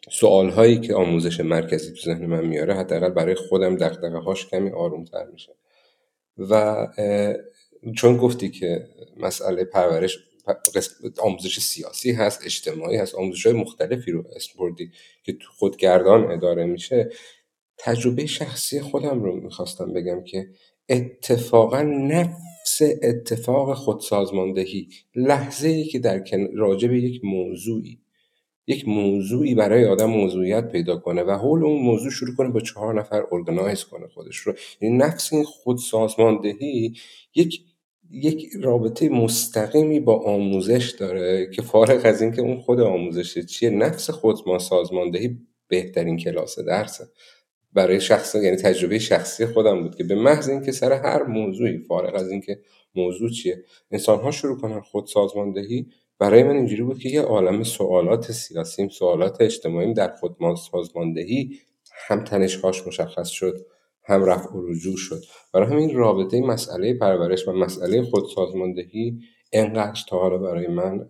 سوال 0.10 0.50
هایی 0.50 0.80
که 0.80 0.96
آموزش 0.96 1.40
مرکزی 1.40 1.94
تو 1.94 2.02
ذهن 2.02 2.26
من 2.26 2.46
میاره 2.46 2.74
حداقل 2.74 3.10
برای 3.10 3.36
خودم 3.36 3.76
دقدقه 3.76 4.18
هاش 4.18 4.48
کمی 4.48 4.70
آرومتر 4.70 5.26
میشه. 5.26 5.56
و 6.38 6.88
چون 7.96 8.18
گفتی 8.18 8.50
که 8.50 8.88
مسئله 9.18 9.64
پرورش 9.64 10.18
آموزش 11.20 11.60
سیاسی 11.60 12.12
هست 12.12 12.42
اجتماعی 12.46 12.98
هست 12.98 13.16
آموزش 13.16 13.46
های 13.46 13.56
مختلفی 13.56 14.12
رو 14.12 14.24
اسم 14.36 14.52
بردی 14.60 14.92
که 15.24 15.34
تو 15.34 15.48
خودگردان 15.58 16.32
اداره 16.32 16.66
میشه 16.66 17.10
تجربه 17.78 18.26
شخصی 18.26 18.82
خودم 18.82 19.24
رو 19.24 19.36
می‌خواستم 19.36 19.94
بگم 19.94 20.24
که 20.24 20.48
اتفاقا 20.90 21.82
نفس 21.82 22.82
اتفاق 23.02 23.74
خودسازماندهی 23.74 24.88
لحظه 25.16 25.68
ای 25.68 25.84
که 25.84 26.00
در 26.00 26.24
راجع 26.54 26.88
به 26.88 27.00
یک 27.00 27.22
موضوعی 27.24 28.00
یک 28.68 28.88
موضوعی 28.88 29.56
برای 29.56 29.86
آدم 29.86 30.06
موضوعیت 30.06 30.72
پیدا 30.72 30.98
کنه 30.98 31.24
و 31.24 31.32
حول 31.32 31.64
اون 31.64 31.82
موضوع 31.82 32.12
شروع 32.12 32.36
کنه 32.36 32.50
با 32.50 32.60
چهار 32.60 33.00
نفر 33.00 33.24
ارگنایز 33.32 33.84
کنه 33.84 34.08
خودش 34.08 34.38
رو. 34.38 34.54
یعنی 34.82 34.98
نفس 34.98 35.34
این 35.34 35.44
خودسازماندهی 35.44 36.94
یک 37.36 37.62
یک 38.12 38.50
رابطه 38.62 39.10
مستقیمی 39.10 40.00
با 40.00 40.24
آموزش 40.24 40.96
داره 41.00 41.50
که 41.54 41.62
فارغ 41.62 42.02
از 42.06 42.22
اینکه 42.22 42.42
اون 42.42 42.58
خود 42.58 42.80
آموزش 42.80 43.38
چیه. 43.46 43.70
نفس 43.70 44.10
خود 44.10 44.38
ما 44.48 44.60
سازماندهی 44.60 45.38
بهترین 45.68 46.18
کلاس 46.18 46.60
درسه. 46.60 47.08
برای 47.74 48.02
شخص 48.02 48.36
یعنی 48.36 48.58
تجربه 48.58 49.00
شخصی 49.00 49.46
خودم 49.46 49.84
بود 49.84 49.96
که 49.96 50.04
به 50.04 50.16
محض 50.16 50.50
اینکه 50.50 50.72
سر 50.72 50.92
هر 50.94 51.24
موضوعی 51.24 51.78
فارغ 51.78 52.16
از 52.16 52.32
اینکه 52.32 52.60
موضوع 52.96 53.30
چیه 53.30 53.64
انسان 53.92 54.20
ها 54.20 54.32
شروع 54.32 54.58
کنن 54.58 54.82
خود 54.82 55.08
سازماندهی 55.08 55.88
برای 56.20 56.44
من 56.44 56.56
اینجوری 56.56 56.84
بود 56.84 57.00
که 57.00 57.10
یه 57.10 57.22
عالم 57.22 57.64
سوالات 57.64 58.32
سیاسیم 58.32 58.90
سوالات 58.90 59.42
اجتماعیم 59.42 59.94
در 59.94 60.12
خود 60.12 60.38
سازماندهی 60.72 61.60
هم 62.08 62.24
تنشهاش 62.24 62.88
مشخص 62.88 63.30
شد 63.30 63.66
هم 64.04 64.26
رفع 64.26 64.50
و 64.50 64.68
رجوع 64.68 64.98
شد. 64.98 65.22
برای 65.54 65.68
همین 65.68 65.96
رابطه 65.96 66.42
مسئله 66.42 66.94
پرورش 66.94 67.48
و 67.48 67.52
مسئله 67.52 68.04
خودسازماندهی 68.04 69.20
انقدر 69.54 70.02
تا 70.10 70.20
حالا 70.20 70.38
برای 70.38 70.68
من 70.68 71.08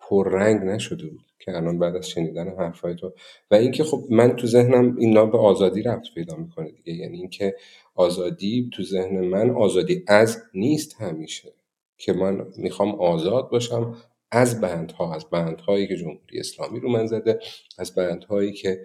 پررنگ 0.00 0.62
نشده 0.62 1.06
بود 1.06 1.20
که 1.38 1.56
الان 1.56 1.78
بعد 1.78 1.96
از 1.96 2.08
شنیدن 2.08 2.48
حرفای 2.58 2.94
تو. 2.94 3.12
و 3.50 3.54
اینکه 3.54 3.84
خب 3.84 4.04
من 4.10 4.36
تو 4.36 4.46
ذهنم 4.46 4.96
اینا 4.98 5.26
به 5.26 5.38
آزادی 5.38 5.82
رفت 5.82 6.14
پیدا 6.14 6.36
می‌کنه 6.36 6.70
دیگه. 6.70 6.92
یعنی 6.92 7.18
اینکه 7.18 7.56
آزادی 7.94 8.70
تو 8.72 8.82
ذهن 8.82 9.20
من 9.20 9.50
آزادی 9.50 10.04
از 10.08 10.42
نیست 10.54 11.00
همیشه. 11.00 11.52
که 12.00 12.12
من 12.12 12.46
می‌خوام 12.56 12.94
آزاد 12.94 13.50
باشم 13.50 13.96
از 14.30 14.60
بندها 14.60 15.14
از 15.14 15.30
بندهایی 15.30 15.88
که 15.88 15.96
جمهوری 15.96 16.40
اسلامی 16.40 16.80
رو 16.80 16.90
من 16.90 17.06
زده 17.06 17.40
از 17.78 17.94
بندهایی 17.94 18.52
که 18.52 18.84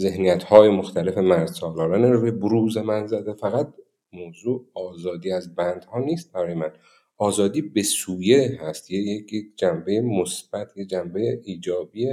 ذهنیت 0.00 0.42
های 0.42 0.68
مختلف 0.68 1.18
مرد 1.18 1.46
سالاران 1.46 2.12
رو 2.12 2.20
به 2.20 2.30
بروز 2.30 2.78
من 2.78 3.06
زده. 3.06 3.32
فقط 3.32 3.68
موضوع 4.12 4.66
آزادی 4.74 5.32
از 5.32 5.54
بندها 5.54 5.98
نیست 5.98 6.32
برای 6.32 6.54
من. 6.54 6.72
آزادی 7.16 7.62
به 7.62 7.82
سویه 7.82 8.58
هست. 8.60 8.90
یک 8.90 9.32
جنبه 9.56 10.00
مثبت 10.00 10.76
یه 10.76 10.84
جنبه 10.84 11.40
ایجابی 11.44 12.08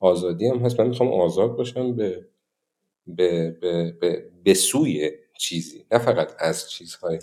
آزادی 0.00 0.46
هم 0.46 0.58
هست. 0.58 0.80
من 0.80 0.86
می‌خوام 0.86 1.12
آزاد 1.12 1.56
باشم 1.56 1.96
به 1.96 2.28
به, 3.06 3.50
به, 3.50 3.92
به, 4.00 4.30
به 4.44 4.54
سوی 4.54 5.10
چیزی 5.38 5.84
نه 5.92 5.98
فقط 5.98 6.32
از 6.38 6.70
چیزهای 6.70 7.18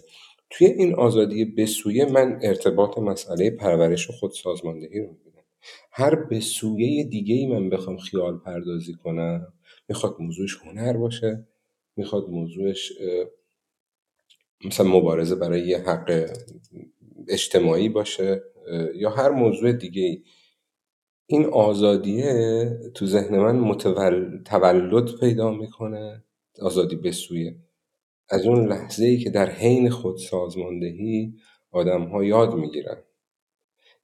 توی 0.57 0.67
این 0.67 0.95
آزادی 0.95 1.45
به 1.45 1.65
سویه 1.65 2.05
من 2.05 2.39
ارتباط 2.43 2.97
مسئله 2.97 3.49
پرورش 3.49 4.09
و 4.09 4.13
خودسازماندهی 4.13 4.99
رو 4.99 5.07
می‌بینم. 5.11 5.43
هر 5.91 6.15
به 6.15 6.39
سویه 6.39 7.03
دیگه 7.03 7.35
ای 7.35 7.47
من 7.47 7.69
بخوام 7.69 7.97
خیال 7.97 8.37
پردازی 8.37 8.93
کنم 8.93 9.53
می‌خواد 9.89 10.15
موضوعش 10.19 10.57
هنر 10.57 10.97
باشه 10.97 11.47
می‌خواد 11.97 12.29
موضوعش 12.29 12.93
مثلا 14.65 14.87
مبارزه 14.87 15.35
برای 15.35 15.67
یه 15.67 15.77
حق 15.77 16.29
اجتماعی 17.27 17.89
باشه 17.89 18.41
یا 18.95 19.09
هر 19.09 19.29
موضوع 19.29 19.71
دیگه 19.73 20.01
ای 20.03 20.23
این 21.27 21.45
آزادیه 21.45 22.69
تو 22.93 23.05
ذهن 23.05 23.39
من 23.39 23.55
متول... 23.55 24.43
تولد 24.45 25.19
پیدا 25.19 25.51
می‌کنه 25.51 26.23
آزادی 26.61 26.95
بسویه 26.95 27.55
از 28.29 28.45
اون 28.45 28.67
لحظه 28.67 29.05
ای 29.05 29.17
که 29.17 29.29
در 29.29 29.49
حین 29.49 29.89
خود 29.89 30.17
سازماندهی 30.17 31.33
آدم 31.71 32.03
ها 32.03 32.23
یاد 32.23 32.53
می‌گیرن. 32.53 32.97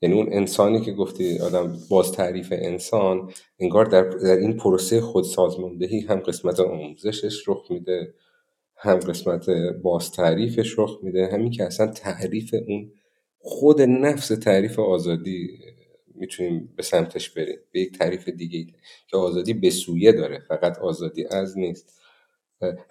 یعنی 0.01 0.15
اون 0.15 0.33
انسانی 0.33 0.81
که 0.81 0.91
گفتی 0.91 1.39
آدم 1.39 1.77
باز 1.89 2.11
تعریف 2.11 2.53
انسان 2.57 3.31
انگار 3.59 3.85
در, 3.85 4.03
در 4.03 4.37
این 4.37 4.57
پروسه 4.57 5.01
خود 5.01 5.23
سازماندهی 5.23 5.99
هم 5.99 6.19
قسمت 6.19 6.59
آموزشش 6.59 7.47
رخ 7.47 7.71
میده 7.71 8.13
هم 8.75 8.99
قسمت 8.99 9.49
باز 9.83 10.11
تعریفش 10.11 10.79
رخ 10.79 10.99
میده. 11.03 11.29
همین 11.33 11.51
که 11.51 11.63
اصلا 11.63 11.87
تعریف 11.87 12.55
اون 12.67 12.91
خود 13.39 13.81
نفس 13.81 14.27
تعریف 14.27 14.79
آزادی 14.79 15.59
می‌تونیم 16.15 16.73
به 16.75 16.83
سمتش 16.83 17.29
بریم. 17.29 17.59
به 17.71 17.79
یک 17.79 17.97
تعریف 17.97 18.29
دیگه 18.29 18.73
که 19.07 19.17
آزادی 19.17 19.53
به 19.53 19.69
سویه 19.69 20.11
داره 20.11 20.39
فقط 20.39 20.77
آزادی 20.77 21.25
از 21.31 21.57
نیست. 21.57 22.00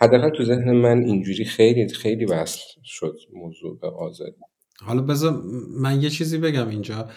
حداقل 0.00 0.30
تو 0.30 0.44
ذهن 0.44 0.72
من 0.72 0.98
اینجوری 0.98 1.44
خیلی 1.44 1.88
خیلی 1.88 2.24
وصل 2.24 2.60
شد 2.84 3.16
موضوع 3.32 3.78
به 3.80 3.88
آزادی. 3.88 4.36
حالا 4.84 5.02
بذار 5.02 5.42
من 5.80 6.02
یه 6.02 6.10
چیزی 6.10 6.38
بگم 6.38 6.68
اینجا. 6.68 7.08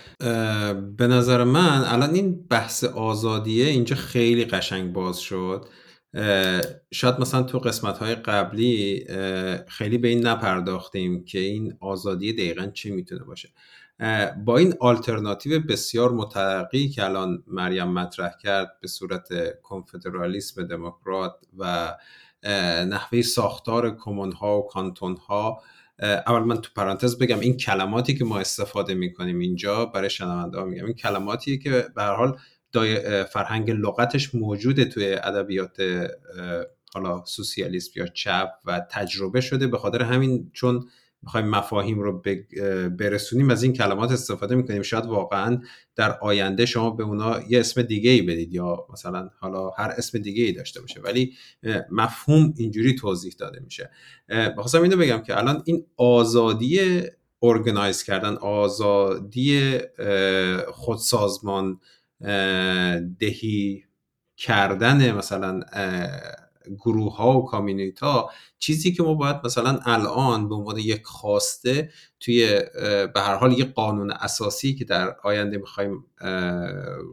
به 0.98 1.08
نظر 1.08 1.44
من 1.44 1.84
الان 1.86 2.14
این 2.14 2.48
بحث 2.48 2.84
آزادیه 2.84 3.66
اینجا 3.66 3.96
خیلی 3.96 4.46
قشنگ 4.46 4.94
باز 4.94 5.20
شد. 5.20 5.66
شاید 6.92 7.20
مثلا 7.20 7.44
تو 7.44 7.60
قسمت 7.60 7.98
های 7.98 8.16
قبلی 8.16 9.06
خیلی 9.68 9.98
به 9.98 10.08
این 10.08 10.28
نپرداختیم 10.28 11.26
که 11.26 11.40
این 11.40 11.74
آزادی 11.80 12.34
دقیقا 12.34 12.68
چی 12.68 12.92
می‌تونه 12.92 13.24
باشه. 13.24 13.50
با 14.46 14.58
این 14.58 14.74
آلترناتیو 14.80 15.60
بسیار 15.60 16.12
مترقی 16.12 16.90
که 16.90 17.04
الان 17.04 17.44
مریم 17.48 17.88
مطرح 17.88 18.32
کرد 18.44 18.72
به 18.82 18.88
صورت 18.88 19.28
کنفدرالیسم 19.62 20.68
دموکرات 20.68 21.36
و 21.58 21.94
نحوه 22.90 23.22
ساختار 23.22 23.98
کمون 23.98 24.32
ها 24.32 24.60
و 24.60 24.68
کانتون 24.68 25.18
ها 25.18 25.62
اول 26.00 26.40
من 26.40 26.62
تو 26.62 26.70
پرانتز 26.76 27.18
بگم 27.18 27.40
این 27.40 27.58
کلماتی 27.58 28.16
که 28.16 28.26
ما 28.26 28.40
استفاده 28.40 28.94
می‌کنیم 28.94 29.40
اینجا 29.40 29.86
برای 29.86 30.10
شنونده 30.10 30.58
ها 30.58 30.66
میگم 30.66 30.86
این 30.86 30.94
کلماتی 30.94 31.58
که 31.58 31.88
به 31.96 32.02
هر 32.02 32.16
حال 32.16 32.38
فرهنگ 33.24 33.72
لغتش 33.72 34.36
موجوده 34.36 34.86
توی 34.86 35.14
ادبیات 35.14 35.78
حالا 36.94 37.26
سوسیالیسم 37.26 37.92
یا 37.96 38.08
چپ 38.08 38.50
و 38.66 38.80
تجربه 38.92 39.42
شده 39.42 39.68
به 39.68 39.78
خاطر 39.78 40.02
همین 40.02 40.52
چون 40.54 40.88
می‌خوایم 41.24 41.48
مفاهیم 41.48 42.00
رو 42.00 42.22
برسونیم 42.90 43.50
از 43.50 43.64
این 43.64 43.74
کلمات 43.74 44.12
استفاده 44.12 44.56
می‌کنیم. 44.56 44.82
شاید 44.82 45.06
واقعا 45.06 45.62
در 45.96 46.18
آینده 46.22 46.66
شما 46.66 46.90
به 46.90 47.04
اونا 47.04 47.40
یه 47.50 47.60
اسم 47.60 47.82
دیگه 47.82 48.12
ای 48.12 48.22
بدید 48.22 48.54
یا 48.54 48.88
مثلا 48.94 49.30
حالا 49.40 49.70
هر 49.70 49.94
اسم 49.98 50.20
دیگه 50.20 50.44
ای 50.44 50.52
داشته 50.52 50.82
باشه 50.82 51.02
ولی 51.02 51.34
مفهوم 51.92 52.54
اینجوری 52.58 52.96
توضیح 52.96 53.34
داده 53.40 53.60
میشه. 53.60 53.90
بخواستم 54.30 54.82
اینو 54.82 54.98
بگم 54.98 55.20
که 55.20 55.38
الان 55.38 55.64
این 55.66 55.86
آزادی 55.98 57.02
ارگنایز 57.42 58.04
کردن 58.04 58.34
آزادی 58.34 59.80
خودسازمان 60.68 61.80
دهی 63.20 63.84
کردن 64.38 65.12
مثلا 65.12 65.62
گروه 66.80 67.16
ها 67.16 67.40
و 67.40 67.46
کامیونیت 67.46 68.00
ها 68.00 68.32
چیزی 68.60 68.94
که 68.94 69.04
ما 69.04 69.14
باید 69.14 69.36
مثلا 69.44 69.80
الان 69.86 70.50
به 70.50 70.56
عنوان 70.56 70.78
یک 70.78 71.04
خواسته 71.04 71.90
توی 72.20 72.62
به 73.14 73.22
هر 73.22 73.36
حال 73.36 73.52
یک 73.52 73.74
قانون 73.74 74.12
اساسی 74.12 74.76
که 74.76 74.86
در 74.86 75.16
آینده 75.24 75.58
می‌خوایم 75.58 76.06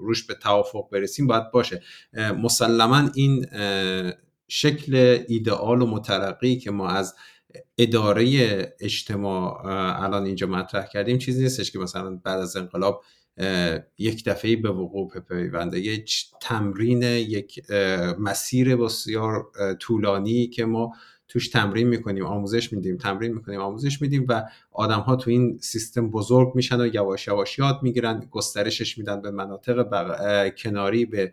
روش 0.03 0.27
به 0.27 0.35
توافق 0.35 0.89
برسیم 0.93 1.27
باید 1.27 1.51
باشه. 1.51 1.83
مسلما 2.15 3.11
این 3.15 3.47
شکل 4.49 5.25
ایدئال 5.29 5.83
و 5.83 5.87
مترقی 5.87 6.57
که 6.57 6.71
ما 6.71 6.89
از 6.89 7.15
اداره 7.79 8.27
اجتماع 8.81 9.67
الان 10.05 10.25
اینجا 10.25 10.47
مطرح 10.47 10.87
کردیم 10.87 11.19
چیزی 11.19 11.43
نیستش 11.43 11.71
که 11.71 11.79
مثلا 11.79 12.21
بعد 12.25 12.39
از 12.39 12.57
انقلاب 12.57 13.05
یک 13.99 14.25
دفعه 14.25 14.57
به 14.57 14.71
وقوع 14.71 15.21
پیونده 15.29 15.81
یک 15.81 16.25
تمرین 16.41 17.03
یک 17.03 17.71
مسیر 18.19 18.77
بسیار 18.77 19.47
طولانی 19.81 20.47
که 20.47 20.65
ما 20.65 20.93
توش 21.31 21.49
تمرین 21.49 21.89
می‌کنیم 21.89 22.27
آموزش 22.27 22.73
میدیم 22.73 22.97
تمرین 22.97 23.35
می‌کنیم 23.35 23.61
آموزش 23.61 24.03
میدیم 24.03 24.27
و 24.29 24.43
آدم 24.73 25.01
ها 25.01 25.17
تو 25.17 25.31
این 25.31 25.59
سیستم 25.59 26.11
بزرگ 26.11 26.53
میشن 26.55 26.81
و 26.81 26.87
یواش 26.95 27.27
یواش 27.27 27.59
یاد 27.59 27.79
می‌گیرن 27.83 28.29
گسترشش 28.31 28.99
میدن 28.99 29.23
به 29.23 29.31
مناطق 29.31 29.87
کناری 30.59 31.07
به 31.07 31.33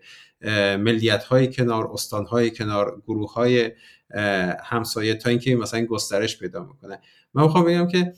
ملیت 0.77 1.23
های 1.23 1.53
کنار 1.53 1.87
استان 1.93 2.25
های 2.25 2.51
کنار 2.51 3.01
گروه 3.07 3.33
های 3.33 3.71
همسایه 4.63 5.13
تا 5.13 5.29
اینکه 5.29 5.55
مثلا 5.55 5.85
گسترش 5.85 6.39
پیدا 6.39 6.63
می‌کنه. 6.63 6.99
من 7.33 7.43
می‌خوام 7.43 7.65
بگم 7.65 7.87
که 7.87 8.13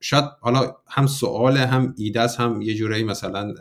شاید 0.00 0.24
حالا 0.40 0.76
هم 0.88 1.06
سوال 1.06 1.56
هم 1.56 1.94
ایده 1.96 2.26
هم 2.38 2.62
یه 2.62 2.74
جورایی 2.74 3.04
مثلا 3.04 3.54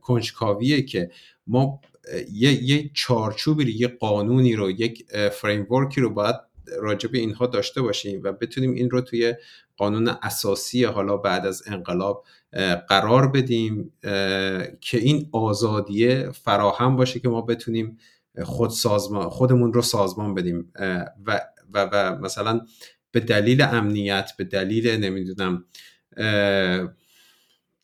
کنجکاویه 0.00 0.82
که 0.82 1.10
ما 1.46 1.80
یه, 2.32 2.62
یه 2.62 2.90
چارچوبی 2.94 3.72
یه 3.72 3.88
قانونی 3.88 4.56
رو 4.56 4.70
یک 4.70 5.06
فریمورکی 5.32 6.00
رو 6.00 6.10
باید 6.10 6.36
راجع 6.80 7.08
به 7.08 7.18
اینها 7.18 7.46
داشته 7.46 7.82
باشیم 7.82 8.20
و 8.24 8.32
بتونیم 8.32 8.72
این 8.72 8.90
رو 8.90 9.00
توی 9.00 9.34
قانون 9.76 10.08
اساسی 10.22 10.84
حالا 10.84 11.16
بعد 11.16 11.46
از 11.46 11.62
انقلاب 11.66 12.24
قرار 12.88 13.28
بدیم 13.28 13.92
که 14.80 14.98
این 14.98 15.28
آزادیه 15.32 16.30
فراهم 16.30 16.96
باشه 16.96 17.20
که 17.20 17.28
ما 17.28 17.40
بتونیم 17.40 17.98
خود 18.44 18.70
سازمان 18.70 19.28
خودمون 19.28 19.72
رو 19.72 19.82
سازمان 19.82 20.34
بدیم. 20.34 20.72
و 21.26 21.40
و, 21.74 21.88
و 21.92 22.18
مثلا 22.18 22.60
به 23.10 23.20
دلیل 23.20 23.62
امنیت 23.62 24.32
به 24.38 24.44
دلیل 24.44 24.90
نمی‌دونم 24.90 25.64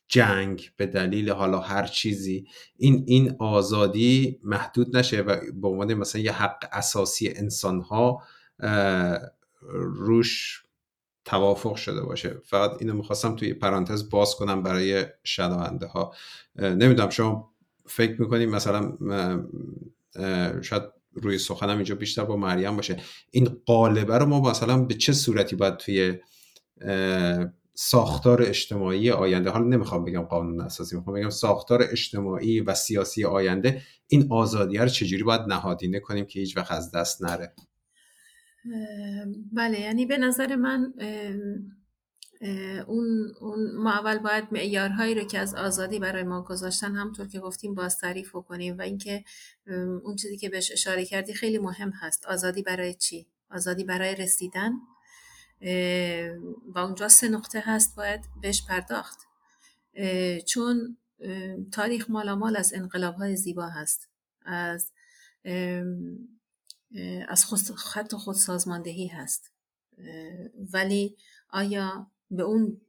جنگ 0.07 0.71
به 0.77 0.85
دلیل 0.85 1.29
حالا 1.29 1.59
هر 1.59 1.87
چیزی 1.87 2.47
این 2.77 3.03
این 3.07 3.35
آزادی 3.39 4.39
محدود 4.43 4.97
نشه 4.97 5.21
و 5.21 5.35
به 5.61 5.67
عنوان 5.67 5.93
مثلا 5.93 6.21
یه 6.21 6.31
حق 6.31 6.69
اساسی 6.71 7.33
انسان 7.35 7.81
ها 7.81 8.23
روش 9.71 10.63
توافق 11.25 11.75
شده 11.75 12.01
باشه. 12.01 12.37
فقط 12.45 12.71
اینو 12.79 12.93
می‌خواستم 12.93 13.35
توی 13.35 13.53
پرانتز 13.53 14.09
باز 14.09 14.35
کنم 14.35 14.63
برای 14.63 15.05
شنونده 15.23 15.85
ها 15.85 16.13
نمی‌دونم 16.55 17.09
شما 17.09 17.53
فکر 17.85 18.21
می‌کنیم 18.21 18.49
مثلا 18.49 18.97
شاید 20.61 20.83
روی 21.13 21.37
سخنم 21.37 21.75
اینجا 21.75 21.95
بیشتر 21.95 22.23
با 22.23 22.35
مریم 22.35 22.75
باشه. 22.75 22.97
این 23.31 23.61
قالبه 23.65 24.17
رو 24.17 24.25
ما 24.25 24.49
مثلا 24.49 24.83
به 24.83 24.93
چه 24.93 25.13
صورتی 25.13 25.55
باید 25.55 25.77
توی 25.77 26.13
ساختار 27.73 28.41
اجتماعی 28.41 29.11
آینده 29.11 29.49
حالا 29.49 29.65
نمی‌خوام 29.65 30.05
بگم 30.05 30.21
قانون 30.21 30.61
اساسی 30.61 30.95
می‌خوام 30.95 31.15
بگم 31.15 31.29
ساختار 31.29 31.83
اجتماعی 31.91 32.61
و 32.61 32.73
سیاسی 32.73 33.25
آینده 33.25 33.81
این 34.07 34.27
آزادی 34.31 34.77
رو 34.77 34.87
چجوری 34.87 35.23
باید 35.23 35.41
نهادینه 35.41 35.99
کنیم 35.99 36.25
که 36.25 36.39
هیچ 36.39 36.57
وقت 36.57 36.71
از 36.71 36.91
دست 36.91 37.23
نره؟ 37.23 37.53
بله 39.53 39.79
یعنی 39.79 40.05
به 40.05 40.17
نظر 40.17 40.55
من 40.55 40.93
اون, 42.87 43.33
اون 43.41 43.75
ما 43.75 43.91
اول 43.91 44.17
باید 44.17 44.47
معیارهایی 44.51 45.15
رو 45.15 45.23
که 45.23 45.39
از 45.39 45.55
آزادی 45.55 45.99
برای 45.99 46.23
ما 46.23 46.41
گذاشتن 46.41 46.95
همطور 46.95 47.27
که 47.27 47.39
گفتیم 47.39 47.75
باز 47.75 47.97
تعریف 47.97 48.31
کنیم 48.31 48.77
و 48.77 48.81
اینکه 48.81 49.23
اون 50.03 50.15
چیزی 50.15 50.37
که 50.37 50.49
بهش 50.49 50.71
اشاره 50.71 51.05
کردی 51.05 51.33
خیلی 51.33 51.57
مهم 51.57 51.89
هست. 51.89 52.25
آزادی 52.25 52.61
برای 52.61 52.93
چی؟ 52.93 53.27
آزادی 53.51 53.83
برای 53.83 54.15
رسیدن. 54.15 54.71
و 56.75 56.79
اونجا 56.79 57.09
سه 57.09 57.29
نقطه 57.29 57.63
هست 57.65 57.95
باید 57.95 58.21
بهش 58.41 58.65
پرداخت. 58.67 59.19
چون 60.47 60.97
تاریخ 61.71 62.09
مالامال 62.09 62.57
از 62.57 62.73
انقلاب 62.73 63.15
های 63.15 63.35
زیبا 63.35 63.67
هست. 63.67 64.09
از 64.45 64.91
از 67.27 67.45
خود 67.45 67.59
خط 67.59 68.15
خود 68.15 68.35
سازماندهی 68.35 69.07
هست 69.07 69.51
ولی 70.73 71.17
آیا 71.49 72.11
به 72.31 72.43
اون 72.43 72.81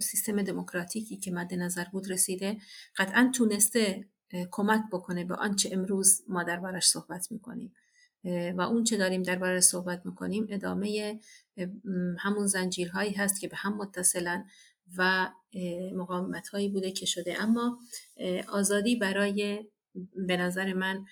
سیستم 0.00 0.42
دموکراتیکی 0.42 1.16
که 1.16 1.30
مد 1.30 1.54
نظر 1.54 1.84
بود 1.92 2.10
رسیده 2.10 2.56
قطعا 2.96 3.30
تونسته 3.34 4.08
کمک 4.50 4.80
بکنه 4.92 5.24
به 5.24 5.34
آنچه 5.34 5.70
امروز 5.72 6.22
ما 6.28 6.42
دربارش 6.42 6.86
صحبت 6.86 7.32
می‌کنیم. 7.32 7.74
و 8.56 8.60
اون 8.60 8.84
چه 8.84 8.96
داریم 8.96 9.22
درباره 9.22 9.60
صحبت 9.60 10.06
می‌کنیم 10.06 10.46
ادامه 10.50 11.20
همون 12.18 12.46
زنجیرهایی 12.46 13.12
هست 13.12 13.40
که 13.40 13.48
به 13.48 13.56
هم 13.56 13.76
متصلن 13.76 14.44
و 14.96 15.30
مقاومت 15.94 16.48
هایی 16.48 16.68
بوده 16.68 16.90
که 16.90 17.06
شده. 17.06 17.42
اما 17.42 17.78
آزادی 18.48 18.96
برای 18.96 19.66
به 20.26 20.36
نظر 20.36 20.72
من 20.72 21.04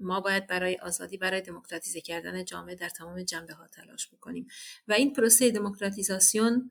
ما 0.00 0.20
باید 0.20 0.46
برای 0.46 0.76
آزادی 0.76 1.16
برای 1.16 1.40
دموکراتیزه 1.40 2.00
کردن 2.00 2.44
جامعه 2.44 2.74
در 2.74 2.88
تمام 2.88 3.22
جنبه 3.22 3.54
ها 3.54 3.68
تلاش 3.68 4.08
بکنیم. 4.08 4.46
و 4.88 4.92
این 4.92 5.12
پروسه 5.12 5.50
دموکراتیزاسیون 5.50 6.70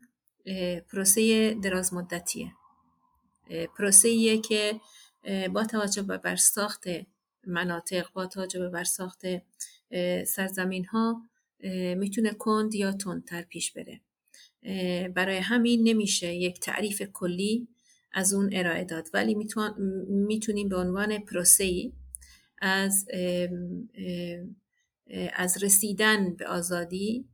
پروسه 0.90 1.54
دراز 1.54 1.94
مدتیه 1.94 2.52
پروسه 3.78 4.38
که 4.38 4.80
با 5.54 5.66
توجه 5.66 6.02
به 6.02 6.18
برساخت 6.18 6.84
مناطق 7.48 8.14
با 8.14 8.26
توجه 8.26 8.60
به 8.60 8.70
برساخت 8.70 9.22
سرزمین 10.28 10.86
ها 10.86 11.22
می‌تونه 11.96 12.34
کند 12.34 12.76
یا 12.76 12.92
تندتر 12.92 13.42
پیش 13.42 13.72
بره. 13.72 14.02
برای 15.10 15.38
همین 15.38 15.84
نمیشه 15.84 16.34
یک 16.34 16.60
تعریف 16.60 17.02
کلی 17.02 17.68
از 18.12 18.34
اون 18.34 18.50
ارائه 18.54 18.84
داد. 18.84 19.10
ولی 19.14 19.36
می‌تونیم 20.08 20.70
به 20.70 20.78
عنوان 20.78 21.18
پروسه 21.18 21.92
از 22.64 23.06
از 25.34 25.64
رسیدن 25.64 26.36
به 26.36 26.48
آزادی 26.48 27.26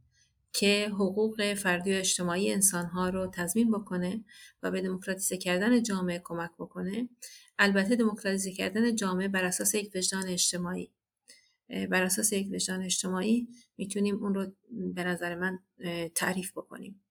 که 0.54 0.90
حقوق 0.92 1.54
فردی 1.54 1.94
و 1.94 1.98
اجتماعی 1.98 2.52
انسانها 2.52 3.10
رو 3.10 3.32
تضمین 3.34 3.72
بکنه 3.72 4.24
و 4.64 4.72
به 4.72 4.82
دموکراتیزه 4.82 5.38
کردن 5.38 5.84
جامعه 5.84 6.22
کمک 6.24 6.52
بکنه. 6.60 7.10
البته 7.60 7.96
دموکراتیزه 7.96 8.52
کردن 8.52 8.96
جامعه 8.96 9.28
بر 9.28 9.44
اساس 9.44 9.76
یک 9.76 9.92
وجدان 9.96 10.28
اجتماعی. 10.28 10.92
بر 11.70 12.04
اساس 12.04 12.34
یک 12.34 12.52
وجدان 12.52 12.84
اجتماعی 12.84 13.48
می‌تونیم 13.78 14.24
اون 14.24 14.36
رو 14.36 14.52
به 14.94 15.04
نظر 15.04 15.36
من 15.36 15.60
تعریف 16.16 16.52
بکنیم. 16.52 17.02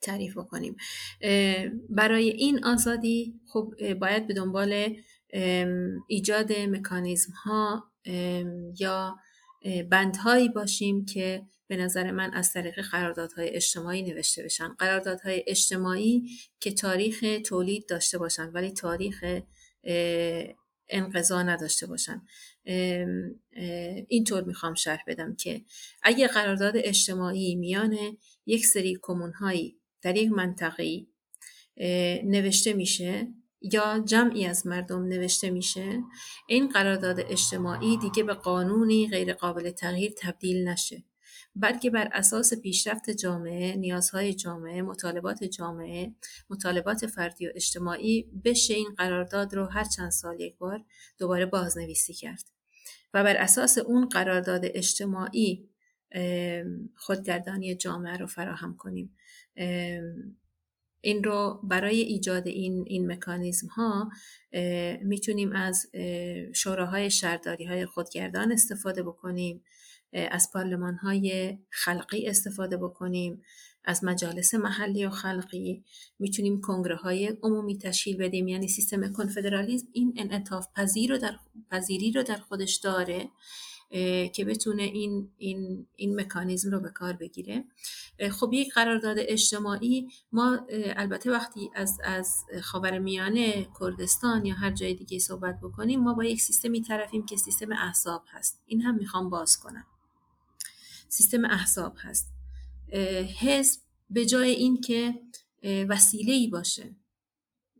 تعریف 0.00 0.38
بکنیم. 0.38 0.76
برای 1.88 2.28
این 2.28 2.64
آزادی 2.64 3.40
خب 3.46 3.94
باید 3.94 4.26
به 4.26 4.34
دنبال 4.34 4.96
ایجاد 6.08 6.52
مکانیزم 6.52 7.32
ها 7.32 7.92
یا 8.80 9.16
بندهایی 9.90 10.48
باشیم 10.48 11.04
که 11.04 11.46
به 11.68 11.76
نظر 11.76 12.10
من 12.10 12.34
از 12.34 12.52
طریق 12.52 12.80
قراردادهای 12.80 13.48
اجتماعی 13.48 14.02
نوشته 14.02 14.42
بشن. 14.42 14.68
قراردادهای 14.68 15.44
اجتماعی 15.46 16.30
که 16.60 16.72
تاریخ 16.72 17.24
تولید 17.44 17.88
داشته 17.88 18.18
باشن 18.18 18.48
ولی 18.48 18.70
تاریخ 18.70 19.40
انقضا 20.88 21.42
نداشته 21.42 21.86
باشن. 21.86 22.22
اینطور 24.08 24.44
می‌خوام 24.44 24.74
شرح 24.74 25.02
بدم 25.06 25.34
که 25.34 25.64
اگه 26.02 26.26
قرارداد 26.26 26.74
اجتماعی 26.76 27.54
میان 27.54 27.98
یک 28.46 28.66
سری 28.66 28.98
کمونهایی 29.02 29.78
در 30.02 30.16
یک 30.16 30.30
منطقه 30.30 31.06
نوشته 32.24 32.72
میشه 32.72 33.28
یا 33.72 34.02
جمعی 34.04 34.46
از 34.46 34.66
مردم 34.66 35.02
نوشته 35.02 35.50
میشه 35.50 36.02
این 36.46 36.68
قرارداد 36.68 37.20
اجتماعی 37.20 37.96
دیگه 37.96 38.22
به 38.22 38.34
قانونی 38.34 39.08
غیر 39.08 39.32
قابل 39.32 39.70
تغییر 39.70 40.12
تبدیل 40.18 40.68
نشه. 40.68 41.04
بلکه 41.56 41.90
بر 41.90 42.08
اساس 42.12 42.54
پیشرفت 42.54 43.10
جامعه، 43.10 43.76
نیازهای 43.76 44.34
جامعه، 44.34 44.82
مطالبات 44.82 45.44
جامعه، 45.44 46.14
مطالبات 46.50 47.06
فردی 47.06 47.46
و 47.46 47.50
اجتماعی 47.54 48.30
بشه 48.44 48.74
این 48.74 48.94
قرارداد 48.98 49.54
رو 49.54 49.66
هر 49.66 49.84
چند 49.84 50.10
سال 50.10 50.40
یک 50.40 50.58
بار 50.58 50.84
دوباره 51.18 51.46
بازنویسی 51.46 52.14
کرد. 52.14 52.44
و 53.14 53.24
بر 53.24 53.36
اساس 53.36 53.78
اون 53.78 54.08
قرارداد 54.08 54.60
اجتماعی 54.64 55.68
خودگردانی 56.96 57.74
جامعه 57.74 58.16
رو 58.16 58.26
فراهم 58.26 58.76
کنیم. 58.76 59.16
این 61.00 61.24
رو 61.24 61.60
برای 61.62 62.00
ایجاد 62.00 62.46
این, 62.46 62.84
این 62.86 63.12
مکانیزم 63.12 63.66
ها 63.66 64.10
می‌تونیم 65.02 65.52
از 65.52 65.86
شوراهای 66.54 67.10
شهرداری 67.10 67.64
های 67.64 67.86
خودگردان 67.86 68.52
استفاده 68.52 69.02
بکنیم 69.02 69.64
از 70.12 70.50
پارلمان 70.52 70.94
های 70.94 71.58
خلقی 71.70 72.26
استفاده 72.26 72.76
بکنیم 72.76 73.42
از 73.84 74.04
مجالس 74.04 74.54
محلی 74.54 75.06
و 75.06 75.10
خلقی. 75.10 75.84
می‌تونیم 76.18 76.60
کنگره 76.60 76.96
های 76.96 77.26
عمومی 77.42 77.78
تشکیل 77.78 78.16
بدیم. 78.16 78.48
یعنی 78.48 78.68
سیستم 78.68 79.12
کنفدرالیزم 79.12 79.86
این 79.92 80.14
انعطاف 80.16 80.66
پذیر 80.76 81.10
رو 81.10 81.18
در 81.18 81.36
پذیری 81.70 82.12
رو 82.12 82.22
در 82.22 82.36
خودش 82.36 82.76
داره. 82.76 83.28
که 84.32 84.44
بتونه 84.44 84.82
این, 84.82 85.30
این, 85.38 85.86
این 85.96 86.20
مکانیزم 86.20 86.70
رو 86.70 86.80
به 86.80 86.88
کار 86.88 87.12
بگیره. 87.12 87.64
خب 88.30 88.50
یک 88.52 88.74
قرارداد 88.74 89.16
اجتماعی 89.20 90.08
ما 90.32 90.66
البته 90.70 91.30
وقتی 91.30 91.70
از, 91.74 91.98
از 92.04 92.44
خاور 92.62 92.98
میانه 92.98 93.68
کردستان 93.80 94.46
یا 94.46 94.54
هر 94.54 94.70
جای 94.70 94.94
دیگه 94.94 95.18
صحبت 95.18 95.60
بکنیم 95.60 96.00
ما 96.00 96.14
با 96.14 96.24
یک 96.24 96.42
سیستمی 96.42 96.82
طرفیم 96.82 97.26
که 97.26 97.36
سیستم 97.36 97.72
احزاب 97.72 98.24
هست. 98.28 98.62
این 98.66 98.82
هم 98.82 98.94
می‌خوام 98.94 99.30
باز 99.30 99.58
کنم. 99.58 99.86
سیستم 101.08 101.44
احزاب 101.44 101.96
هست. 101.98 102.32
حزب 103.40 103.80
به 104.10 104.26
جای 104.26 104.50
اینکه 104.50 105.20
وسیله 105.88 106.32
ای 106.32 106.48
باشه 106.48 106.96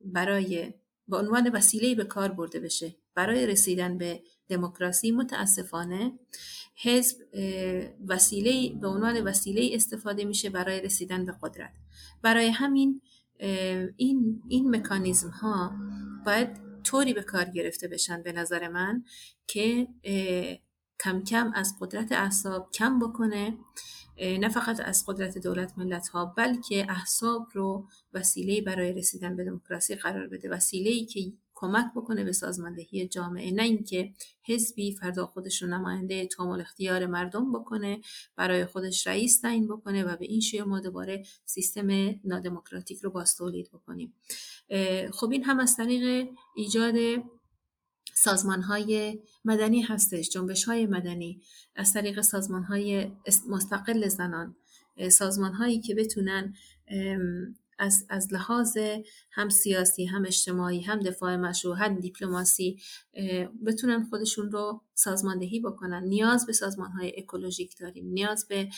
برای 0.04 0.74
به 1.08 1.16
عنوان 1.16 1.50
وسیله 1.52 1.94
به 1.94 2.04
کار 2.04 2.32
برده 2.32 2.60
بشه 2.60 2.96
برای 3.14 3.46
رسیدن 3.46 3.98
به 3.98 4.22
دموکراسی 4.48 5.10
متاسفانه 5.10 6.12
حزب 6.82 7.16
وسیله 8.06 8.74
به 8.80 8.88
عنوان 8.88 9.24
وسیله 9.24 9.70
استفاده 9.72 10.24
میشه 10.24 10.50
برای 10.50 10.80
رسیدن 10.80 11.26
به 11.26 11.34
قدرت. 11.42 11.72
برای 12.22 12.48
همین 12.48 13.00
این 13.96 14.42
این 14.48 14.76
مکانیزم 14.76 15.28
ها 15.30 15.72
باید 16.26 16.66
طوری 16.82 17.12
به 17.14 17.22
کار 17.22 17.44
گرفته 17.44 17.88
بشن 17.88 18.22
به 18.22 18.32
نظر 18.32 18.68
من 18.68 19.04
که 19.46 19.88
کم 21.00 21.22
کم 21.24 21.52
از 21.54 21.74
قدرت 21.80 22.12
احساب 22.12 22.70
کم 22.74 22.98
بکنه 22.98 23.58
نه 24.20 24.48
فقط 24.48 24.80
از 24.80 25.04
قدرت 25.06 25.38
دولت 25.38 25.78
ملت 25.78 26.08
ها 26.08 26.24
بلکه 26.24 26.86
احساب 26.90 27.48
رو 27.52 27.88
وسیله 28.12 28.60
برای 28.60 28.92
رسیدن 28.92 29.36
به 29.36 29.44
دموکراسی 29.44 29.94
قرار 29.94 30.28
بده. 30.28 30.50
وسیله 30.50 30.90
ای 30.90 31.04
که 31.06 31.32
کمک 31.58 31.86
بکنه 31.96 32.24
به 32.24 32.32
سازماندهی 32.32 33.08
جامعه. 33.08 33.50
نه 33.50 33.62
اینکه 33.62 34.12
حزبی 34.42 34.92
فردا 34.92 35.26
خودش 35.26 35.62
رو 35.62 35.68
نماینده 35.68 36.26
تامل 36.26 36.60
اختیار 36.60 37.06
مردم 37.06 37.52
بکنه 37.52 38.00
برای 38.36 38.66
خودش 38.66 39.06
رئیس 39.06 39.40
تعیین 39.40 39.68
بکنه 39.68 40.04
و 40.04 40.16
به 40.16 40.24
این 40.24 40.40
شیوه 40.40 40.64
ما 40.64 40.80
دوباره 40.80 41.26
سیستم 41.44 41.88
نادموکراتیک 42.24 43.00
رو 43.00 43.10
باز 43.10 43.36
تولید 43.36 43.70
بکنیم. 43.72 44.14
خب 45.12 45.30
این 45.30 45.44
هم 45.44 45.60
از 45.60 45.76
طریق 45.76 46.28
ایجاد 46.56 46.94
سازمان 48.14 48.62
های 48.62 49.20
مدنی 49.44 49.82
هستش 49.82 50.30
جنبش 50.30 50.64
های 50.64 50.86
مدنی. 50.86 51.40
از 51.76 51.92
طریق 51.92 52.20
سازمان 52.20 52.62
های 52.62 53.12
مستقل 53.48 54.08
زنان 54.08 54.56
سازمان 55.10 55.52
هایی 55.52 55.80
که 55.80 55.94
بتونن 55.94 56.54
از, 57.78 58.06
از 58.08 58.32
لحاظ 58.32 58.78
هم 59.32 59.48
سیاسی 59.48 60.04
هم 60.04 60.24
اجتماعی 60.26 60.80
هم 60.80 60.98
دفاع 60.98 61.36
مشروع 61.36 61.76
هم 61.78 62.00
دیپلماسی 62.00 62.80
بتونن 63.66 64.04
خودشون 64.04 64.50
رو 64.50 64.82
سازماندهی 64.94 65.60
بکنن. 65.60 66.04
نیاز 66.04 66.46
به 66.46 66.52
سازمان 66.52 66.90
های 66.90 67.12
اکولوژیک 67.16 67.78
داریم. 67.78 68.06
نیاز 68.06 68.48
به 68.48 68.68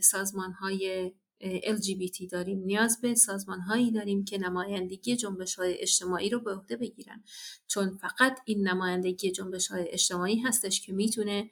سازمان 0.00 0.52
های 0.52 1.12
LGBT 1.42 2.26
داریم. 2.30 2.58
نیاز 2.58 3.00
به 3.00 3.14
سازمان 3.14 3.60
هایی 3.60 3.92
داریم 3.92 4.24
که 4.24 4.38
نمایندگی 4.38 5.16
جنبش 5.16 5.54
های 5.54 5.80
اجتماعی 5.80 6.30
رو 6.30 6.40
به 6.40 6.54
عهده 6.54 6.76
بگیرن. 6.76 7.24
چون 7.66 7.96
فقط 7.96 8.38
این 8.44 8.68
نمایندگی 8.68 9.30
جنبش 9.30 9.68
های 9.68 9.88
اجتماعی 9.88 10.40
هستش 10.40 10.80
که 10.80 10.92
می‌تونه 10.92 11.50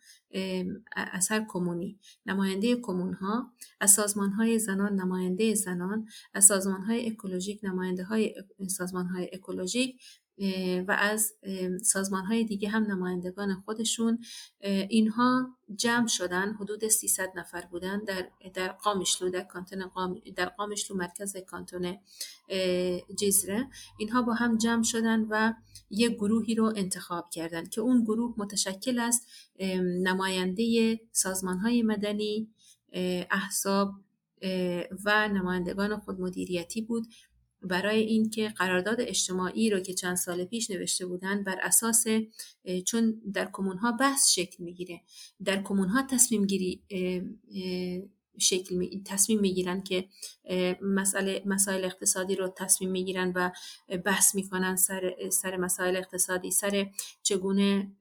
از 0.96 1.32
هر 1.32 1.46
کمونی 1.50 2.00
نماینده 2.26 2.76
کمون 2.76 3.14
ها 3.14 3.52
از 3.80 3.92
سازمان 3.92 4.32
های 4.32 4.60
زنان 4.60 4.96
نماینده 4.96 5.56
زنان 5.56 6.08
از 6.34 6.46
سازمان 6.46 6.82
های 6.82 7.10
اکولوژیک 7.10 7.60
نماینده 7.64 8.04
های 8.04 8.36
سازمان 8.68 9.06
های 9.06 9.30
اکولوژیک 9.34 10.02
و 10.88 10.96
از 11.00 11.34
سازمان 11.84 12.26
های 12.26 12.44
دیگه 12.44 12.70
هم 12.70 12.84
نمایندگان 12.84 13.54
خودشون 13.66 14.20
اینها 14.90 15.58
جمع 15.76 16.08
شدن 16.08 16.54
حدود 16.54 16.88
300 16.88 17.32
نفر 17.36 17.66
بودن 17.66 18.00
در 18.04 18.28
در 18.54 18.68
قامشلو 18.68 19.30
در 19.30 19.42
کانتون 19.42 19.88
قام 19.88 20.22
در 20.36 20.46
قامشلو 20.46 20.98
مرکز 20.98 21.38
کانتون 21.38 21.98
جزره 23.18 23.68
اینها 23.98 24.22
با 24.22 24.34
هم 24.34 24.58
جمع 24.58 24.84
شدن 24.84 25.28
و 25.30 25.54
یک 25.90 26.14
گروهی 26.14 26.56
رو 26.56 26.74
انتخاب 26.76 27.30
کردن 27.30 27.66
که 27.66 27.82
اون 27.82 28.04
گروه 28.04 28.34
متشکل 28.38 29.00
از 29.00 29.26
نماینده 30.04 31.00
سازمان 31.12 31.58
های 31.58 31.84
مدنی 31.84 32.50
احزاب 33.32 33.94
و 35.06 35.28
نمایندگان 35.28 36.00
خودمدیریتی 36.00 36.82
بود. 36.82 37.08
برای 37.62 38.00
اینکه 38.00 38.50
قرارداد 38.50 39.02
اجتماعی 39.02 39.70
رو 39.70 39.80
که 39.80 39.94
چند 39.94 40.16
سال 40.16 40.46
پیش 40.46 40.72
نوشته 40.72 41.06
بودن 41.06 41.44
بر 41.44 41.58
اساس 41.64 42.06
چون 42.86 43.22
در 43.34 43.50
کمون 43.54 43.78
ها 43.78 43.92
بحث 43.92 44.30
شکل 44.30 44.64
می‌گیره. 44.64 45.02
در 45.44 45.64
کمون 45.64 45.88
ها 45.88 46.08
تصمیم 46.10 46.46
گیری 46.46 46.82
شکل 48.40 48.76
می... 48.76 49.04
تصمیم 49.06 49.40
می‌گیرن 49.40 49.84
که 49.84 50.08
مسئله 50.82 51.44
مسائل 51.46 51.86
اقتصادی 51.86 52.36
رو 52.36 52.48
تصمیم 52.58 52.92
می‌گیرن 52.92 53.32
و 53.36 53.52
بحث 53.98 54.36
می‌کنن 54.36 54.76
سر 54.76 55.16
سر 55.32 55.58
مسائل 55.58 55.96
اقتصادی. 55.96 56.52
سر 56.52 56.92
چگونه 57.24 57.92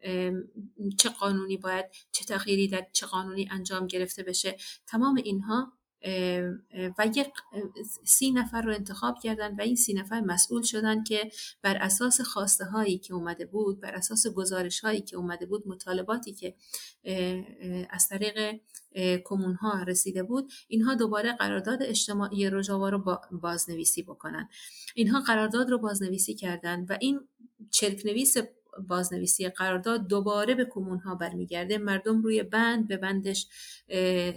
چه 0.98 1.08
قانونی 1.08 1.56
باید 1.56 1.86
چه 2.12 2.24
تغییری 2.24 2.68
در 2.68 2.86
چه 2.92 3.06
قانونی 3.06 3.48
انجام 3.50 3.86
گرفته 3.86 4.22
بشه. 4.22 4.56
تمام 4.86 5.16
اینها 5.24 5.72
و 6.98 7.06
یک 7.14 7.28
سی 8.04 8.30
نفر 8.30 8.62
رو 8.62 8.74
انتخاب 8.74 9.18
کردن 9.22 9.54
و 9.56 9.60
این 9.60 9.76
سی 9.76 9.94
نفر 9.94 10.20
مسئول 10.20 10.62
شدن 10.62 11.04
که 11.04 11.30
بر 11.62 11.76
اساس 11.76 12.20
خواسته 12.20 12.64
هایی 12.64 12.98
که 12.98 13.14
اومده 13.14 13.46
بود 13.46 13.80
بر 13.80 13.94
اساس 13.94 14.26
گزارش 14.26 14.80
هایی 14.80 15.00
که 15.00 15.16
اومده 15.16 15.46
بود 15.46 15.68
مطالباتی 15.68 16.32
که 16.32 16.54
از 17.90 18.08
طریق 18.08 18.60
کمون 19.24 19.54
ها 19.54 19.82
رسیده 19.82 20.22
بود 20.22 20.52
اینها 20.68 20.94
دوباره 20.94 21.32
قرارداد 21.32 21.82
اجتماعی 21.82 22.50
روژاوا 22.50 22.88
رو 22.88 23.18
بازنویسی 23.32 24.02
بکنن. 24.02 24.48
اینها 24.94 25.20
قرارداد 25.20 25.70
رو 25.70 25.78
بازنویسی 25.78 26.34
کردن 26.34 26.86
و 26.88 26.98
این 27.00 27.20
چرک 27.70 28.06
نویس 28.06 28.36
بازنویسی 28.88 29.48
قرارداد 29.48 30.06
دوباره 30.06 30.54
به 30.54 30.64
کمون 30.70 30.98
ها 30.98 31.14
برمیگرده. 31.14 31.78
مردم 31.78 32.22
روی 32.22 32.42
بند 32.42 32.88
به 32.88 32.96
بندش 32.96 33.46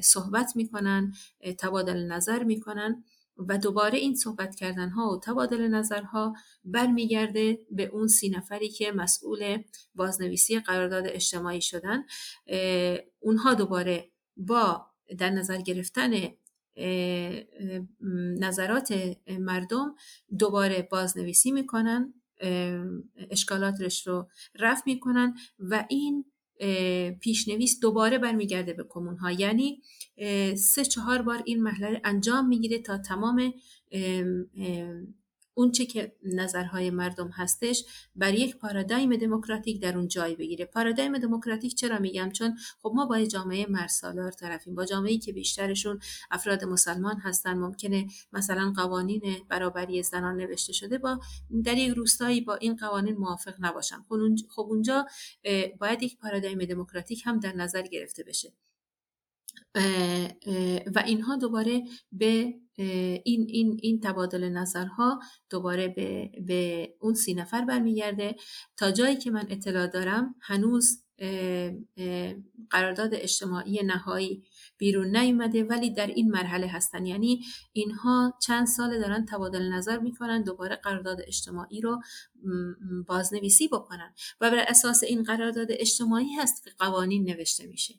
صحبت 0.02 0.56
می‌کنن 0.56 1.14
تبادل 1.57 1.98
نظر 1.98 2.44
می‌کنن 2.44 3.03
و 3.48 3.57
دوباره 3.57 3.98
این 3.98 4.16
صحبت 4.16 4.56
کردن 4.56 4.90
ها 4.90 5.10
و 5.10 5.20
تبادل 5.20 5.68
نظرها 5.68 6.34
برمیگرده 6.66 7.60
به 7.72 7.86
اون 7.86 8.07
سی 8.07 8.30
نفری 8.30 8.70
که 8.70 8.91
مسئول 8.91 9.57
بازنویسی 9.95 10.60
قرارداد 10.60 11.03
اجتماعی 11.07 11.61
شدن. 11.61 12.03
اونها 13.20 13.53
دوباره 13.53 14.10
با 14.38 14.86
در 15.18 15.30
نظر 15.30 15.57
گرفتن 15.57 16.11
نظرات 18.40 18.94
مردم 19.40 19.95
دوباره 20.40 20.88
بازنویسی 20.91 21.52
می‌کنن. 21.52 22.14
اشکالاتش 23.32 24.07
رو 24.07 24.30
رفع 24.60 24.82
می‌کنن 24.86 25.34
و 25.60 25.86
این 25.90 26.26
پیشنویس 27.22 27.80
دوباره 27.82 28.18
برمیگرده 28.18 28.74
به 28.74 28.86
کمون 28.90 29.18
ها 29.18 29.32
یعنی 29.32 29.82
سه 30.56 30.86
چهار 30.86 31.22
بار 31.22 31.41
این 31.45 31.64
مرحله 31.64 32.02
انجام 32.03 32.48
می‌گیره 32.48 32.80
تا 32.80 32.98
تمام 32.98 33.53
اون 35.60 35.72
چه 35.72 35.86
که 35.86 36.15
نظرهای 36.23 36.90
مردم 36.90 37.27
هستش 37.27 37.86
بر 38.15 38.34
یک 38.34 38.57
پارادایم 38.57 39.15
دموکراتیک 39.15 39.81
در 39.81 39.98
اون 39.98 40.07
جای 40.07 40.36
بگیره. 40.36 40.65
پارادایم 40.65 41.18
دموکراتیک 41.18 41.76
چرا 41.76 41.99
میگم؟ 41.99 42.30
چون 42.30 42.57
خب 42.81 42.91
ما 42.95 43.06
با 43.06 43.26
جامعه 43.26 43.65
مرسالار 43.69 44.31
طرفیم. 44.31 44.76
با 44.76 44.86
جامعه 44.86 45.18
که 45.18 45.34
بیشترشون 45.34 45.99
افراد 46.31 46.64
مسلمان 46.64 47.18
هستن 47.18 47.53
ممکنه 47.53 48.07
مثلا 48.34 48.73
قوانین 48.76 49.22
برابری 49.49 50.03
زنان 50.03 50.38
نوشته 50.38 50.73
شده 50.73 50.98
با 50.98 51.19
در 51.64 51.77
یک 51.77 51.94
روستایی 51.94 52.41
با 52.41 52.56
این 52.56 52.76
قوانین 52.76 53.15
موافق 53.15 53.53
نباشن. 53.60 54.06
خب 54.49 54.61
اونجا 54.61 55.06
باید 55.80 56.03
یک 56.03 56.18
پارادایم 56.18 56.65
دموکراتیک 56.65 57.22
هم 57.26 57.40
در 57.40 57.56
نظر 57.56 57.81
گرفته 57.81 58.23
بشه. 58.23 58.53
و 60.95 61.03
اینها 61.06 61.36
دوباره 61.36 61.84
به 62.11 62.53
این, 62.84 63.45
این, 63.49 63.80
این 63.81 63.99
تبادل 63.99 64.49
نظرها 64.49 65.19
دوباره 65.49 65.88
به, 65.88 66.31
به 66.47 66.93
اون 66.99 67.14
سی 67.14 67.34
نفر 67.34 67.65
برمیگرده. 67.65 68.35
تا 68.77 68.91
جایی 68.91 69.15
که 69.15 69.31
من 69.31 69.45
اطلاع 69.49 69.88
دارم 69.88 70.35
هنوز 70.41 71.03
قرارداد 72.69 73.14
اجتماعی 73.14 73.84
نهایی 73.84 74.43
بیرون 74.77 75.18
نیومده 75.18 75.64
ولی 75.64 75.89
در 75.93 76.07
این 76.07 76.31
مرحله 76.31 76.68
هستن. 76.68 77.06
یعنی 77.06 77.45
اینها 77.73 78.34
چند 78.41 78.68
سال 78.68 78.99
دارن 78.99 79.26
تبادل 79.26 79.73
نظر 79.73 79.99
می‌کنن 79.99 80.43
دوباره 80.43 80.76
قرارداد 80.76 81.18
اجتماعی 81.27 81.81
رو 81.81 82.01
بازنویسی 83.07 83.68
بکنن. 83.68 84.14
و 84.41 84.51
بر 84.51 84.65
اساس 84.68 85.03
این 85.03 85.23
قرارداد 85.23 85.68
اجتماعی 85.69 86.34
هست 86.34 86.64
که 86.64 86.72
قوانین 86.80 87.23
نوشته 87.23 87.68
میشه. 87.68 87.93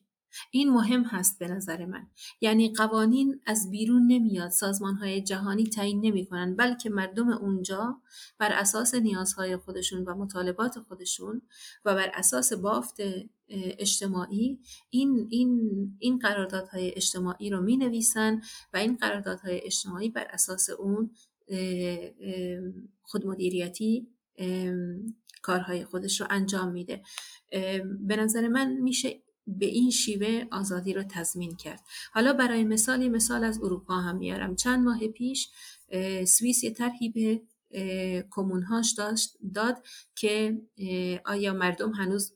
این 0.50 0.70
مهم 0.70 1.02
هست 1.02 1.38
به 1.38 1.48
نظر 1.48 1.86
من. 1.86 2.06
یعنی 2.40 2.72
قوانین 2.72 3.40
از 3.46 3.70
بیرون 3.70 4.06
نمیاد 4.06 4.50
سازمان 4.50 4.94
های 4.94 5.22
جهانی 5.22 5.66
تعیین 5.66 6.00
نمی 6.00 6.26
کنن 6.26 6.56
بلکه 6.56 6.90
مردم 6.90 7.28
اونجا 7.28 8.00
بر 8.38 8.52
اساس 8.52 8.94
نیازهای 8.94 9.56
خودشون 9.56 10.04
و 10.04 10.14
مطالبات 10.14 10.78
خودشون 10.78 11.42
و 11.84 11.94
بر 11.94 12.10
اساس 12.14 12.52
بافت 12.52 12.96
اجتماعی 13.78 14.60
این, 14.90 15.26
این, 15.30 15.70
این 15.98 16.18
قراردادهای 16.18 16.92
اجتماعی 16.96 17.50
رو 17.50 17.62
می 17.62 17.76
نویسن 17.76 18.40
و 18.72 18.76
این 18.76 18.96
قراردادهای 18.96 19.60
اجتماعی 19.64 20.08
بر 20.08 20.26
اساس 20.30 20.70
اون 20.70 21.10
خودمدیریتی 23.02 24.08
کارهای 25.42 25.84
خودش 25.84 26.20
رو 26.20 26.26
انجام 26.30 26.72
میده. 26.72 27.02
به 28.00 28.16
نظر 28.16 28.48
من 28.48 28.72
میشه 28.72 29.22
به 29.58 29.66
این 29.66 29.90
شیوه 29.90 30.44
آزادی 30.50 30.92
رو 30.92 31.02
تضمین 31.02 31.56
کرد. 31.56 31.80
حالا 32.12 32.32
برای 32.32 32.64
مثالی 32.64 33.08
مثال 33.08 33.44
از 33.44 33.58
اروپا 33.62 33.94
هم 33.94 34.16
میارم. 34.16 34.56
چند 34.56 34.84
ماه 34.84 35.08
پیش 35.08 35.50
سوئیس 36.26 36.64
یه 36.64 36.70
طرحی 36.70 37.08
به 37.08 37.42
کمونهاش 38.30 38.92
داشت 38.92 39.36
داد 39.54 39.86
که 40.14 40.62
آیا 41.24 41.52
مردم 41.52 41.92
هنوز 41.92 42.34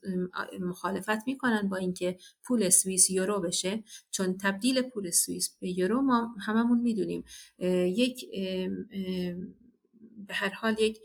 مخالفت 0.59 1.27
می‌کنن 1.27 1.69
با 1.69 1.77
اینکه 1.77 2.17
پول 2.43 2.69
سوئیس 2.69 3.09
یورو 3.09 3.39
بشه؟ 3.41 3.83
چون 4.11 4.37
تبدیل 4.37 4.81
پول 4.81 5.11
سوئیس 5.11 5.57
به 5.59 5.79
یورو 5.79 6.01
ما 6.01 6.35
هممون 6.45 6.79
می‌دونیم. 6.79 7.23
یک 7.59 8.25
به 10.27 10.33
هر 10.33 10.49
حال 10.49 10.75
یک 10.79 10.99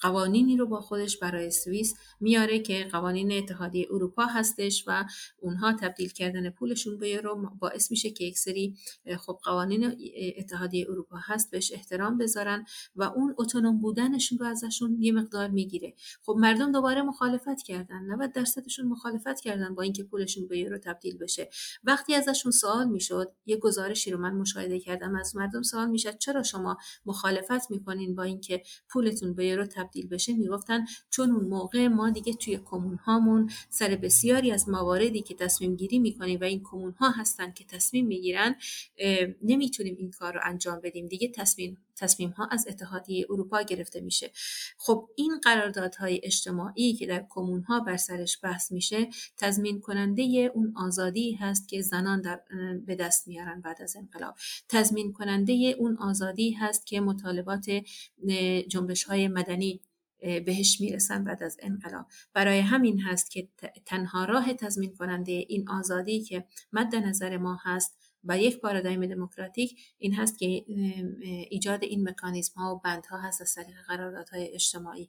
قوانینی 0.00 0.56
رو 0.56 0.66
با 0.66 0.80
خودش 0.80 1.18
برای 1.18 1.50
سوئیس 1.50 1.94
میاره 2.20 2.58
که 2.58 2.88
قوانین 2.92 3.32
اتحادیه 3.32 3.86
اروپا 3.90 4.24
هستش 4.24 4.84
و 4.86 5.04
اونها 5.38 5.72
تبدیل 5.72 6.08
کردن 6.08 6.50
پولشون 6.50 6.98
به 6.98 7.08
یورو 7.08 7.50
باعث 7.58 7.90
میشه 7.90 8.10
که 8.10 8.24
یک 8.24 8.38
سری 8.38 8.76
خب 9.18 9.38
قوانین 9.42 9.96
اتحادیه 10.36 10.86
اروپا 10.90 11.16
هست 11.20 11.50
بهش 11.50 11.72
احترام 11.72 12.18
بذارن 12.18 12.64
و 12.96 13.02
اون 13.02 13.34
اتونوم 13.38 13.80
بودنشون 13.80 14.38
رو 14.38 14.46
ازشون 14.46 14.96
یه 15.00 15.12
مقدار 15.12 15.48
می‌گیره. 15.48 15.94
خب 16.22 16.36
مردم 16.38 16.72
دوباره 16.72 17.02
مخالفت 17.02 17.62
کردن 17.62 18.02
90 18.02 18.32
درصدشون 18.32 18.86
مخالفت 18.86 19.40
کردن 19.40 19.74
با 19.74 19.82
اینکه 19.82 20.04
پولشون 20.04 20.48
به 20.48 20.58
یورو 20.58 20.78
تبدیل 20.78 21.18
بشه. 21.18 21.50
وقتی 21.84 22.14
ازشون 22.14 22.52
سوال 22.52 22.88
می‌شد 22.88 23.32
یه 23.46 23.56
گزارشی 23.56 24.10
رو 24.10 24.18
من 24.18 24.34
مشاهده 24.34 24.80
کردم 24.80 25.16
از 25.16 25.36
مردم 25.36 25.62
سوال 25.62 25.90
می‌شد 25.90 26.18
چرا 26.18 26.42
شما 26.42 26.76
مخالفت 27.06 27.70
می‌کنین 27.70 28.14
با 28.14 28.22
اینکه 28.22 28.62
پولتون 28.88 29.34
به 29.34 29.46
یورو 29.46 29.66
تبدیل 29.66 29.89
بشه 30.10 30.32
می‌گفتن 30.32 30.86
چون 31.10 31.30
اون 31.30 31.44
موقع 31.44 31.86
ما 31.86 32.10
دیگه 32.10 32.34
توی 32.34 32.60
کمون 32.64 32.96
هامون 32.96 33.50
سر 33.68 33.88
بسیاری 33.96 34.52
از 34.52 34.68
مواردی 34.68 35.22
که 35.22 35.34
تصمیم 35.34 35.76
گیری 35.76 35.98
می‌کنیم 35.98 36.40
و 36.40 36.44
این 36.44 36.60
کمون 36.64 36.92
ها 36.92 37.10
هستن 37.10 37.52
که 37.52 37.64
تصمیم 37.64 38.06
می‌گیرن 38.06 38.54
نمی‌تونیم 39.42 39.96
این 39.98 40.10
کار 40.10 40.34
رو 40.34 40.40
انجام 40.44 40.80
بدیم. 40.80 41.06
دیگه 41.06 41.28
تصمیم 41.28 41.78
تصمیم 42.00 42.30
ها 42.30 42.48
از 42.50 42.66
اتحادیه 42.68 43.26
اروپا 43.30 43.62
گرفته 43.62 44.00
میشه. 44.00 44.30
خب 44.78 45.08
این 45.14 45.40
قراردادهای 45.42 46.20
اجتماعی 46.22 46.94
که 46.94 47.06
در 47.06 47.26
کمون 47.30 47.62
ها 47.62 47.80
بر 47.80 47.96
سرش 47.96 48.38
بحث 48.42 48.72
میشه 48.72 49.08
تضمین 49.36 49.80
کننده 49.80 50.50
اون 50.54 50.72
آزادی 50.76 51.32
هست 51.32 51.68
که 51.68 51.82
زنان 51.82 52.20
در 52.20 52.40
به 52.86 52.94
دست 52.94 53.28
میارن 53.28 53.60
بعد 53.60 53.82
از 53.82 53.96
انقلاب. 53.96 54.34
تضمین 54.68 55.12
کننده 55.12 55.74
اون 55.78 55.96
آزادی 55.96 56.50
هست 56.50 56.86
که 56.86 57.00
مطالبات 57.00 57.70
جنبش 58.68 59.04
های 59.04 59.28
مدنی 59.28 59.80
بهش 60.20 60.80
می‌رسن 60.80 61.24
بعد 61.24 61.42
از 61.42 61.56
انقلاب. 61.62 62.06
برای 62.34 62.60
همین 62.60 63.00
هست 63.00 63.30
که 63.30 63.48
تنها 63.86 64.24
راه 64.24 64.54
تضمین 64.54 64.94
کننده 64.94 65.32
این 65.32 65.68
آزادی 65.68 66.22
که 66.22 66.44
مد 66.72 66.96
نظر 66.96 67.36
ما 67.36 67.58
هست 67.62 67.98
و 68.24 68.38
یک 68.38 68.60
پارادایم 68.60 69.06
دموکراتیک 69.06 69.76
این 69.98 70.14
هست 70.14 70.38
که 70.38 70.46
ایجاد 71.50 71.84
این 71.84 72.08
مکانیزم 72.08 72.52
ها 72.56 72.74
و 72.74 72.80
بند 72.84 73.06
ها 73.06 73.18
هست 73.20 73.42
از 73.42 73.54
طریق 73.54 73.76
قراردادهای 73.88 74.54
اجتماعی. 74.54 75.08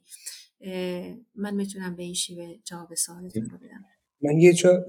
من 1.34 1.54
می‌تونم 1.54 1.96
به 1.96 2.02
این 2.02 2.14
شیوه 2.14 2.54
جواب 2.64 2.94
سوالتون 2.94 3.50
رو 3.50 3.58
بدم. 3.58 3.84
من 4.24 4.38
یه 4.38 4.52
جا 4.52 4.86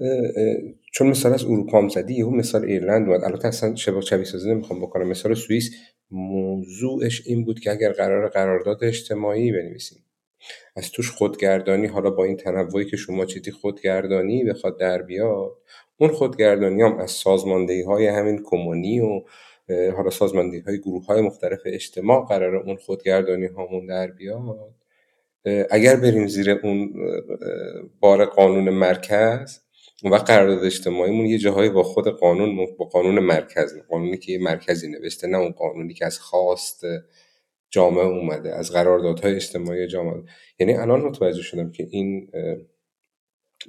چون 0.92 1.06
مثال 1.06 1.32
از 1.32 1.44
اروپا 1.44 1.78
هم 1.78 1.88
زدی 1.88 2.14
یهو 2.14 2.30
مثال 2.30 2.64
ایرلند 2.64 3.08
اومد. 3.08 3.24
البته 3.24 3.48
اصلا 3.48 3.74
شبه 3.74 4.00
شبیه 4.00 4.24
سازی 4.24 4.50
نمی‌خوام 4.50 4.80
بکنم. 4.80 5.08
مثال 5.08 5.34
سوئیس 5.34 5.70
موضوعش 6.10 7.26
این 7.26 7.44
بود 7.44 7.60
که 7.60 7.70
اگر 7.70 7.92
قرار 7.92 8.28
قرارداد 8.28 8.84
اجتماعی 8.84 9.52
بنویسیم. 9.52 9.98
از 10.76 10.90
توش 10.90 11.10
خودگردانی 11.10 11.86
حالا 11.86 12.10
با 12.10 12.24
این 12.24 12.36
تنوعی 12.36 12.84
که 12.84 12.96
شما 12.96 13.24
چیدی 13.24 13.50
خودگردانی 13.50 14.44
بخواد 14.44 14.78
در 14.78 15.02
بیاد 15.02 15.56
اون 15.96 16.10
خودگردانی 16.10 16.82
هم 16.82 16.98
از 16.98 17.10
سازماندهی 17.10 17.82
های 17.82 18.06
همین 18.06 18.42
کمونی 18.44 19.00
و 19.00 19.22
حالا 19.68 20.10
سازماندهی 20.10 20.60
های 20.60 20.78
گروه 20.78 21.06
های 21.06 21.20
مختلف 21.20 21.60
اجتماع 21.66 22.26
قرار 22.26 22.56
اون 22.56 22.76
خودگردانی 22.76 23.46
هامون 23.46 23.86
در 23.86 24.06
بیاد. 24.06 24.74
اگر 25.70 25.96
بریم 25.96 26.26
زیر 26.26 26.50
اون 26.50 26.94
بار 28.00 28.24
قانون 28.24 28.70
مرکز 28.70 29.60
و 30.04 30.16
قرارداد 30.16 30.64
اجتماعیمون 30.64 31.26
یه 31.26 31.38
جاهایی 31.38 31.70
با 31.70 31.82
خود 31.82 32.08
قانون 32.08 32.66
با 32.78 32.84
قانون 32.84 33.18
مرکز 33.18 33.74
قانونی 33.88 34.18
که 34.18 34.32
یه 34.32 34.38
مرکزی 34.38 34.88
نوشته 34.88 35.26
نه 35.26 35.38
اون 35.38 35.50
قانونی 35.50 35.94
که 35.94 36.06
از 36.06 36.18
خواست 36.18 36.84
جامعه 37.74 38.06
اومده 38.06 38.54
از 38.54 38.70
قراردادهای 38.70 39.34
اجتماعی 39.34 39.86
جامعه. 39.86 40.22
یعنی 40.58 40.74
الان 40.74 41.00
متوجه 41.00 41.42
شدم 41.42 41.70
که 41.70 41.86
این 41.90 42.30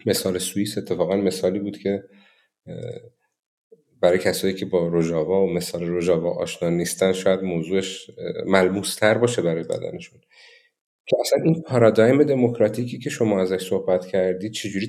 مثال 0.05 0.37
سوئیس 0.37 0.77
اتفاقا 0.77 1.15
مثالی 1.15 1.59
بود 1.59 1.77
که 1.77 2.03
برای 4.01 4.19
کسایی 4.19 4.53
که 4.53 4.65
با 4.65 4.87
روژاوا 4.87 5.43
و 5.43 5.53
مثال 5.53 5.83
روژاوا 5.83 6.31
آشنا 6.31 6.69
نیستن 6.69 7.13
شاید 7.13 7.39
موضوعش 7.39 8.11
ملموستر 8.45 9.17
باشه 9.17 9.41
برای 9.41 9.63
بدنشون. 9.63 10.21
که 11.07 11.17
اصلا 11.21 11.43
این 11.43 11.61
پارادایم 11.61 12.23
دموکراتیکی 12.23 12.97
که 12.97 13.09
شما 13.09 13.41
ازش 13.41 13.69
صحبت 13.69 14.05
کردی 14.05 14.49
چجوری 14.49 14.87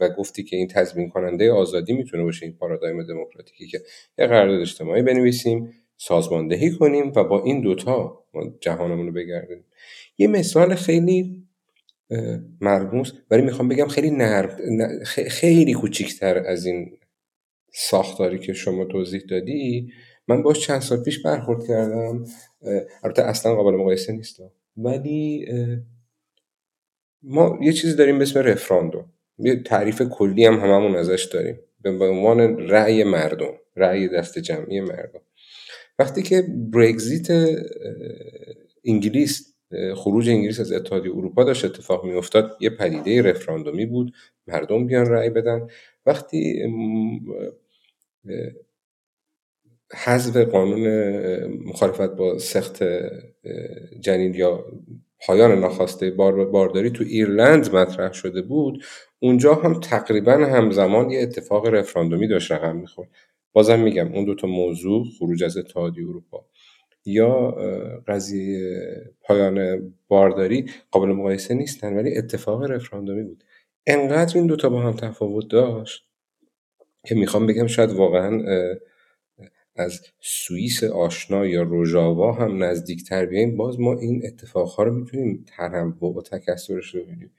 و 0.00 0.08
گفتی 0.08 0.44
که 0.44 0.56
این 0.56 0.68
تضمین 0.68 1.08
کننده 1.08 1.52
آزادی 1.52 1.92
می‌تونه 1.92 2.22
باشه 2.22 2.46
این 2.46 2.56
پارادایم 2.56 3.02
دموکراتیکی 3.02 3.66
که 3.66 3.82
یه 4.18 4.26
قرارداد 4.26 4.60
اجتماعی 4.60 5.02
بنویسیم 5.02 5.72
سازماندهی 6.00 6.70
کنیم 6.70 7.12
و 7.16 7.24
با 7.24 7.44
این 7.44 7.60
دوتا 7.60 8.24
جهانمون 8.60 9.06
رو 9.06 9.12
بگردیم. 9.12 9.64
یه 10.18 10.28
مثال 10.28 10.74
خیلی 10.74 11.44
مرموز 12.60 13.12
ولی 13.30 13.42
می‌خوام 13.42 13.68
بگم 13.68 13.88
خیلی 13.88 14.10
نرم 14.10 14.56
خیلی 15.28 15.72
کوچیکتر 15.72 16.38
از 16.38 16.66
این 16.66 16.98
ساختاری 17.72 18.38
که 18.38 18.52
شما 18.52 18.84
توضیح 18.84 19.22
دادی. 19.30 19.92
من 20.28 20.42
باش 20.42 20.60
چند 20.60 20.80
سال 20.80 21.02
پیش 21.02 21.22
برخورد 21.22 21.66
کردم. 21.66 22.24
البته 23.02 23.22
اصلا 23.22 23.54
قابل 23.54 23.76
مقایسه 23.76 24.12
نیست. 24.12 24.42
ولی 24.76 25.46
ما 27.22 27.58
یه 27.62 27.72
چیزی 27.72 27.96
داریم 27.96 28.18
به 28.18 28.22
اسم 28.22 28.40
رفراندوم. 28.40 29.12
یه 29.38 29.62
تعریف 29.62 30.02
کلی 30.02 30.44
هم 30.44 30.54
هممون 30.54 30.96
ازش 30.96 31.24
داریم. 31.24 31.60
به 31.82 31.90
عنوان 31.90 32.58
رأی 32.58 33.04
مردم 33.04 33.52
رأی 33.76 34.08
دست 34.08 34.38
جمعی 34.38 34.80
مردم. 34.80 35.20
وقتی 35.98 36.22
که 36.22 36.42
برگزیت 36.72 37.28
انگلیس 38.84 39.54
خروج 39.96 40.28
انگلیس 40.28 40.60
از 40.60 40.72
اتحادیه 40.72 41.12
اروپا 41.12 41.44
داشت 41.44 41.64
اتفاق 41.64 42.04
میافتاد 42.04 42.56
یه 42.60 42.70
پدیده 42.70 43.22
رفراندومی 43.22 43.86
بود 43.86 44.12
مردم 44.46 44.86
بیان 44.86 45.06
رأی 45.06 45.30
بدن. 45.30 45.66
وقتی 46.06 46.62
حذف 49.94 50.36
قانون 50.36 50.88
مخالفت 51.46 52.16
با 52.16 52.38
سخت 52.38 52.84
جنین 54.00 54.34
یا 54.34 54.64
پایان 55.26 55.58
ناخواسته 55.60 56.10
بارداری 56.10 56.90
تو 56.90 57.04
ایرلند 57.04 57.74
مطرح 57.74 58.12
شده 58.12 58.42
بود 58.42 58.84
اونجا 59.18 59.54
هم 59.54 59.80
تقریبا 59.80 60.32
همزمان 60.32 61.10
یه 61.10 61.22
اتفاق 61.22 61.66
رفراندومی 61.66 62.28
داشت 62.28 62.52
رقم 62.52 62.76
می‌خورد. 62.76 63.08
بازم 63.52 63.80
میگم 63.80 64.12
اون 64.12 64.24
دوتا 64.24 64.46
موضوع 64.46 65.04
خروج 65.18 65.44
از 65.44 65.56
اتحادیه 65.56 66.08
اروپا 66.08 66.46
یا 67.04 67.50
قضیه 68.06 68.60
پایان 69.20 69.78
بارداری 70.08 70.66
قابل 70.90 71.08
مقایسه 71.08 71.54
نیستن 71.54 71.96
ولی 71.96 72.18
اتفاق 72.18 72.62
رفراندومی 72.62 73.22
بود. 73.22 73.44
انقدر 73.86 74.38
این 74.38 74.46
دوتا 74.46 74.68
با 74.68 74.80
هم 74.80 74.92
تفاوت 74.92 75.50
داشت 75.50 76.08
که 77.06 77.14
می‌خوام 77.14 77.46
بگم 77.46 77.66
شاید 77.66 77.90
واقعا 77.90 78.42
از 79.76 80.00
سوئیس 80.20 80.84
آشنا 80.84 81.46
یا 81.46 81.62
روژاوا 81.62 82.32
هم 82.32 82.64
نزدیکتر 82.64 83.26
بیایم 83.26 83.56
باز 83.56 83.80
ما 83.80 83.98
این 83.98 84.22
اتفاقها 84.26 84.82
رو 84.82 84.92
می‌تونیم 84.94 85.44
تنوع 85.56 86.16
و 86.16 86.22
تکسرش 86.22 86.94
رو 86.94 87.02
ببینیم. 87.02 87.30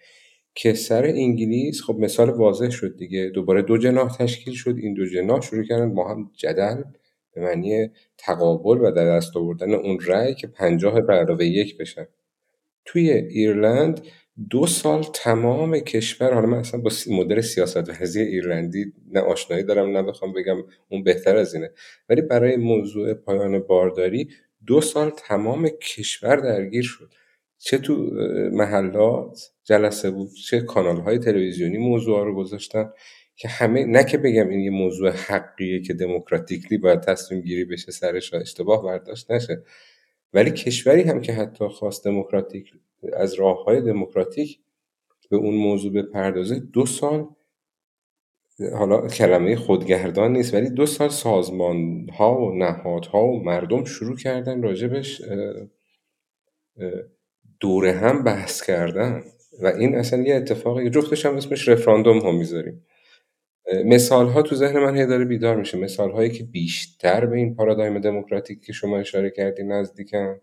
که 0.61 0.73
سر 0.73 1.05
انگلیس 1.05 1.81
خب 1.81 1.99
مثال 1.99 2.29
واضح 2.29 2.69
شد 2.69 2.97
دیگه. 2.97 3.29
دوباره 3.29 3.61
دو 3.61 3.77
جناح 3.77 4.17
تشکیل 4.17 4.53
شد. 4.53 4.75
این 4.77 4.93
دو 4.93 5.05
جناح 5.05 5.41
شروع 5.41 5.63
کردن 5.63 5.93
با 5.93 6.09
هم 6.09 6.31
جدل 6.37 6.83
به 7.33 7.41
معنی 7.41 7.89
تقابل 8.17 8.77
و 8.81 8.91
در 8.91 9.05
دست 9.05 9.37
آوردن 9.37 9.73
اون 9.73 9.99
رأی 9.99 10.35
که 10.35 10.47
پنجاه 10.47 11.01
به 11.01 11.13
علاوه 11.13 11.45
یک 11.45 11.77
بشن. 11.77 12.07
توی 12.85 13.11
ایرلند 13.11 14.01
دو 14.49 14.67
سال 14.67 15.03
تمام 15.13 15.79
کشور 15.79 16.33
حالا 16.33 16.47
من 16.47 16.57
اصلا 16.57 16.79
با 16.79 16.91
مدل 17.11 17.41
سیاست 17.41 18.17
ایرلندی 18.17 18.93
نه 19.11 19.19
آشنایی 19.19 19.63
دارم 19.63 19.97
نه 19.97 20.03
بخوام 20.03 20.33
بگم 20.33 20.57
اون 20.89 21.03
بهتر 21.03 21.35
از 21.35 21.55
اینه. 21.55 21.71
ولی 22.09 22.21
برای 22.21 22.57
موضوع 22.57 23.13
پایان 23.13 23.59
بارداری 23.59 24.29
دو 24.67 24.81
سال 24.81 25.09
تمام 25.09 25.69
کشور 25.69 26.35
درگیر 26.35 26.83
شد. 26.83 27.09
چه 27.57 27.77
تو 27.77 27.93
محلات؟ 28.51 29.51
جلسه 29.69 30.11
بود. 30.11 30.29
چه 30.33 30.61
کانال 30.61 30.97
های 31.01 31.17
تلویزیونی 31.19 31.77
موضوع 31.77 32.25
رو 32.25 32.35
گذاشتن 32.35 32.91
که 33.35 33.47
همه 33.47 33.85
نه 33.85 34.03
که 34.03 34.17
بگم 34.17 34.49
این 34.49 34.59
یه 34.59 34.69
موضوع 34.69 35.09
حقیه 35.09 35.81
که 35.81 35.93
دموکراتیکلی 35.93 36.77
باید 36.77 37.01
تصمیم 37.01 37.41
گیری 37.41 37.65
بشه 37.65 37.91
سرش 37.91 38.33
اشتباه 38.33 38.83
برداشت 38.83 39.31
نشه. 39.31 39.63
ولی 40.33 40.51
کشوری 40.51 41.01
هم 41.01 41.21
که 41.21 41.33
حتی 41.33 41.67
خواست 41.67 42.05
دموکراتیک 42.05 42.73
از 43.13 43.33
راه 43.33 43.63
های 43.63 43.81
دموکراتیک 43.81 44.59
به 45.29 45.37
اون 45.37 45.53
موضوع 45.53 45.93
بپردازه 45.93 46.59
دو 46.59 46.85
سال 46.85 47.27
حالا 48.73 49.07
کلمه 49.07 49.55
خودگردان 49.55 50.33
نیست 50.33 50.53
ولی 50.53 50.69
دو 50.69 50.85
سال 50.85 51.09
سازمان 51.09 52.09
ها 52.09 52.41
و 52.41 52.57
نهادها 52.57 53.23
و 53.23 53.43
مردم 53.43 53.83
شروع 53.83 54.17
کردن 54.17 54.61
راجبش 54.61 55.21
دوره 57.59 57.91
هم 57.91 58.23
بحث 58.23 58.63
کردن. 58.63 59.23
و 59.59 59.67
این 59.67 59.95
اصلا 59.95 60.21
یه 60.21 60.35
اتفاقی 60.35 60.89
جفتش 60.89 61.25
هم 61.25 61.35
اسمش 61.37 61.67
رفراندوم 61.67 62.19
ها 62.19 62.31
می‌ذاریم. 62.31 62.85
مثال 63.85 64.27
ها 64.27 64.41
تو 64.41 64.55
ذهن 64.55 64.79
من 64.79 64.97
هی 64.97 65.05
داره 65.05 65.25
بیدار 65.25 65.55
میشه. 65.55 65.77
مثال 65.77 66.11
هایی 66.11 66.31
که 66.31 66.43
بیشتر 66.43 67.25
به 67.25 67.37
این 67.37 67.55
پارادایم 67.55 67.99
دموکراتیک 67.99 68.65
که 68.65 68.73
شما 68.73 68.99
اشاره 68.99 69.29
کردی 69.29 69.63
نزدیکن 69.63 70.41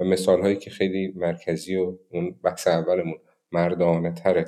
و 0.00 0.04
مثال 0.04 0.40
هایی 0.42 0.56
که 0.56 0.70
خیلی 0.70 1.12
مرکزی 1.16 1.76
و 1.76 1.98
اون 2.10 2.36
بحث 2.44 2.68
اولمون 2.68 3.18
مردانه 3.52 4.12
تره 4.12 4.44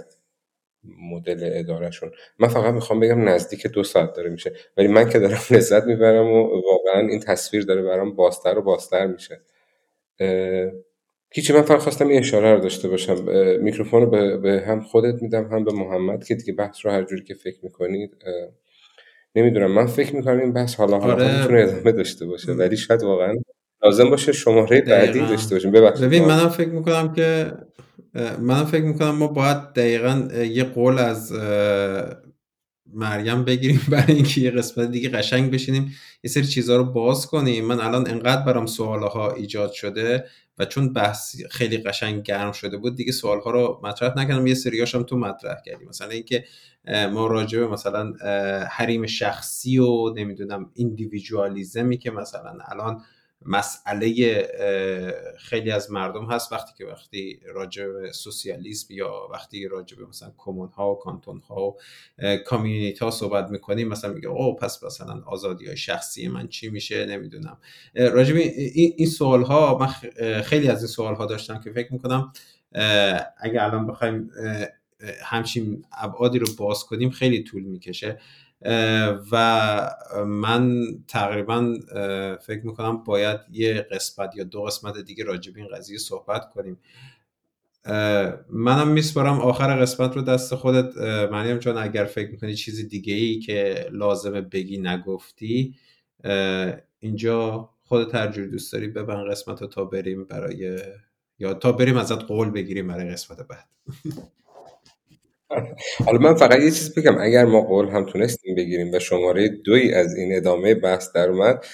مدل 1.12 1.50
ادارهشون. 1.54 2.12
من 2.38 2.48
فقط 2.48 2.74
می‌خوام 2.74 3.00
بگم 3.00 3.28
نزدیک 3.28 3.66
دو 3.66 3.84
ساعت 3.84 4.12
داره 4.14 4.30
میشه. 4.30 4.52
ولی 4.76 4.88
من 4.88 5.08
که 5.10 5.18
دارم 5.18 5.40
لذت 5.52 5.84
می‌برم 5.84 6.26
و 6.26 6.48
واقعا 6.48 7.08
این 7.08 7.20
تصویر 7.20 7.64
داره 7.64 7.82
برام 7.82 8.16
بازتر 8.16 8.58
و 8.58 8.62
بازتر 8.62 9.06
میشه. 9.06 9.40
هیچی 11.30 11.52
من 11.52 11.62
فقط 11.62 11.80
خواستم 11.80 12.08
این 12.08 12.18
اشاره 12.18 12.54
رو 12.54 12.60
داشته 12.60 12.88
باشم. 12.88 13.16
میکروفون 13.62 14.02
رو 14.02 14.10
به, 14.10 14.36
به 14.36 14.64
هم 14.66 14.80
خودت 14.80 15.22
میدم 15.22 15.48
هم 15.52 15.64
به 15.64 15.72
محمد 15.72 16.24
که 16.24 16.34
دیگه 16.34 16.52
بحث 16.52 16.86
رو 16.86 16.90
هر 16.90 17.02
جوری 17.02 17.24
که 17.24 17.34
فکر 17.34 17.58
می‌کنید 17.62 18.16
نمی‌دونم. 19.34 19.72
من 19.72 19.86
فکر 19.86 20.16
می‌کنم 20.16 20.38
این 20.38 20.52
بحث 20.52 20.74
حالا 20.74 20.98
حالا 20.98 21.12
آره. 21.12 21.40
می‌تونه 21.40 21.62
ادامه 21.62 21.92
داشته 21.92 22.26
باشه. 22.26 22.52
ولی 22.52 22.76
شاید 22.76 23.02
واقعا 23.02 23.34
لازم 23.82 24.10
باشه 24.10 24.32
شماره 24.32 24.80
بعدی 24.80 25.18
داشته 25.18 25.54
باشیم. 25.54 25.70
ببخشید. 25.70 26.06
ببین 26.06 26.24
منم 26.24 26.48
فکر 26.48 26.68
می‌کنم 26.68 27.12
که 27.12 27.52
منم 28.40 28.64
فکر 28.64 28.84
می‌کنم 28.84 29.10
ما 29.10 29.26
باید 29.26 29.58
دقیقا 29.76 30.28
یه 30.44 30.64
قول 30.64 30.98
از 30.98 31.32
مریم 32.92 33.44
بگیریم 33.44 33.80
برای 33.92 34.14
اینکه 34.14 34.40
یه 34.40 34.50
قسمت 34.50 34.90
دیگه 34.90 35.08
قشنگ 35.08 35.50
بشینیم 35.50 35.94
یه 36.24 36.30
سری 36.30 36.46
چیزها 36.46 36.76
رو 36.76 36.84
باز 36.84 37.26
کنیم. 37.26 37.64
من 37.64 37.80
الان 37.80 38.10
انقدر 38.10 38.42
برام 38.42 38.66
سوالها 38.66 39.32
ایجاد 39.32 39.72
شده 39.72 40.24
و 40.58 40.64
چون 40.64 40.92
بحث 40.92 41.36
خیلی 41.50 41.78
قشنگ 41.78 42.22
گرم 42.22 42.52
شده 42.52 42.76
بود 42.76 42.96
دیگه 42.96 43.12
سوالها 43.12 43.50
رو 43.50 43.80
مطرح 43.82 44.18
نکردم. 44.18 44.46
یه 44.46 44.54
سریاش 44.54 44.94
هم 44.94 45.02
تو 45.02 45.16
مطرح 45.16 45.56
کردیم. 45.66 45.88
مثلا 45.88 46.08
اینکه 46.08 46.44
ما 47.12 47.26
راجع 47.26 47.58
به 47.58 47.66
مثلا 47.66 48.12
حریم 48.70 49.06
شخصی 49.06 49.78
و 49.78 50.14
نمی‌دونم 50.16 50.70
ایندیویدوالیزمی 50.74 51.98
که 51.98 52.10
مثلا 52.10 52.58
الان 52.68 53.02
مسئله 53.46 54.12
خیلی 55.38 55.70
از 55.70 55.90
مردم 55.90 56.26
هست 56.26 56.52
وقتی 56.52 56.72
که 56.78 56.84
وقتی 56.84 57.40
راجع 57.54 57.86
به 57.86 58.12
سوسیالیسم 58.12 58.94
یا 58.94 59.28
وقتی 59.32 59.68
راجع 59.68 59.96
به 59.96 60.06
مثلا 60.06 60.32
کمون 60.38 60.68
ها 60.68 60.92
و 60.92 60.98
کانتون 60.98 61.40
ها 61.40 61.62
و 61.62 61.76
کامیونیتی 62.46 62.98
ها 63.04 63.10
صحبت 63.10 63.50
می‌کنیم 63.50 63.88
مثلا 63.88 64.12
میگه 64.12 64.28
او 64.28 64.56
پس 64.56 64.84
مثلا 64.84 65.22
آزادی 65.26 65.66
های 65.66 65.76
شخصی 65.76 66.28
من 66.28 66.48
چی 66.48 66.70
میشه؟ 66.70 67.06
نمی‌دونم. 67.06 67.58
راجع 67.94 68.34
به 68.34 68.40
این 68.74 69.06
سوال 69.06 69.42
ها 69.42 69.78
من 69.78 69.86
خیلی 70.42 70.68
از 70.68 70.78
این 70.78 70.86
سوال 70.86 71.14
ها 71.14 71.26
داشتم 71.26 71.60
که 71.60 71.72
فکر 71.72 71.92
می‌کنم 71.92 72.32
اگه 73.38 73.62
الان 73.62 73.86
بخوایم 73.86 74.30
همچین 75.24 75.84
ابعادی 75.92 76.38
رو 76.38 76.46
باز 76.58 76.84
کنیم 76.84 77.10
خیلی 77.10 77.42
طول 77.42 77.62
می‌کشه. 77.62 78.20
و 79.32 79.90
من 80.26 80.84
تقریبا 81.08 81.74
فکر 82.46 82.60
می‌کنم 82.66 83.04
باید 83.04 83.40
یه 83.50 83.86
قسمت 83.92 84.36
یا 84.36 84.44
دو 84.44 84.62
قسمت 84.62 84.98
دیگه 84.98 85.24
راجب 85.24 85.56
این 85.56 85.68
قضیه 85.68 85.98
صحبت 85.98 86.50
کنیم. 86.50 86.78
منم 88.50 88.88
میسپارم 88.88 89.40
آخر 89.40 89.80
قسمت 89.80 90.16
رو 90.16 90.22
دست 90.22 90.54
خودت. 90.54 90.96
مریم 91.30 91.58
جان 91.58 91.78
اگر 91.78 92.04
فکر 92.04 92.30
می‌کنی 92.30 92.54
چیزی 92.54 92.86
دیگه 92.86 93.14
ای 93.14 93.38
که 93.38 93.88
لازمه 93.92 94.40
بگی 94.40 94.78
نگفتی 94.78 95.74
اینجا 97.00 97.70
خودت 97.82 98.32
جوری 98.32 98.48
دوست 98.50 98.72
داری 98.72 98.88
ببن 98.88 99.30
قسمت 99.30 99.62
رو 99.62 99.68
تا 99.68 99.84
بریم 99.84 100.24
برای 100.24 100.80
یا 101.38 101.54
تا 101.54 101.72
بریم 101.72 101.96
ازت 101.96 102.22
قول 102.22 102.50
بگیریم 102.50 102.88
برای 102.88 103.10
قسمت 103.10 103.38
بعد. 103.48 103.68
حالا 106.06 106.18
من 106.18 106.34
فقط 106.34 106.58
یه 106.58 106.70
چیز 106.70 106.94
بگم 106.94 107.18
اگر 107.18 107.44
ما 107.44 107.60
قول 107.60 107.88
هم 107.88 108.06
تونستیم 108.06 108.54
بگیریم 108.54 108.92
و 108.92 108.98
شماره 108.98 109.48
دوی 109.48 109.94
از 109.94 110.16
این 110.16 110.36
ادامه 110.36 110.74
بحث 110.74 111.12
در 111.12 111.28
اومد 111.28 111.64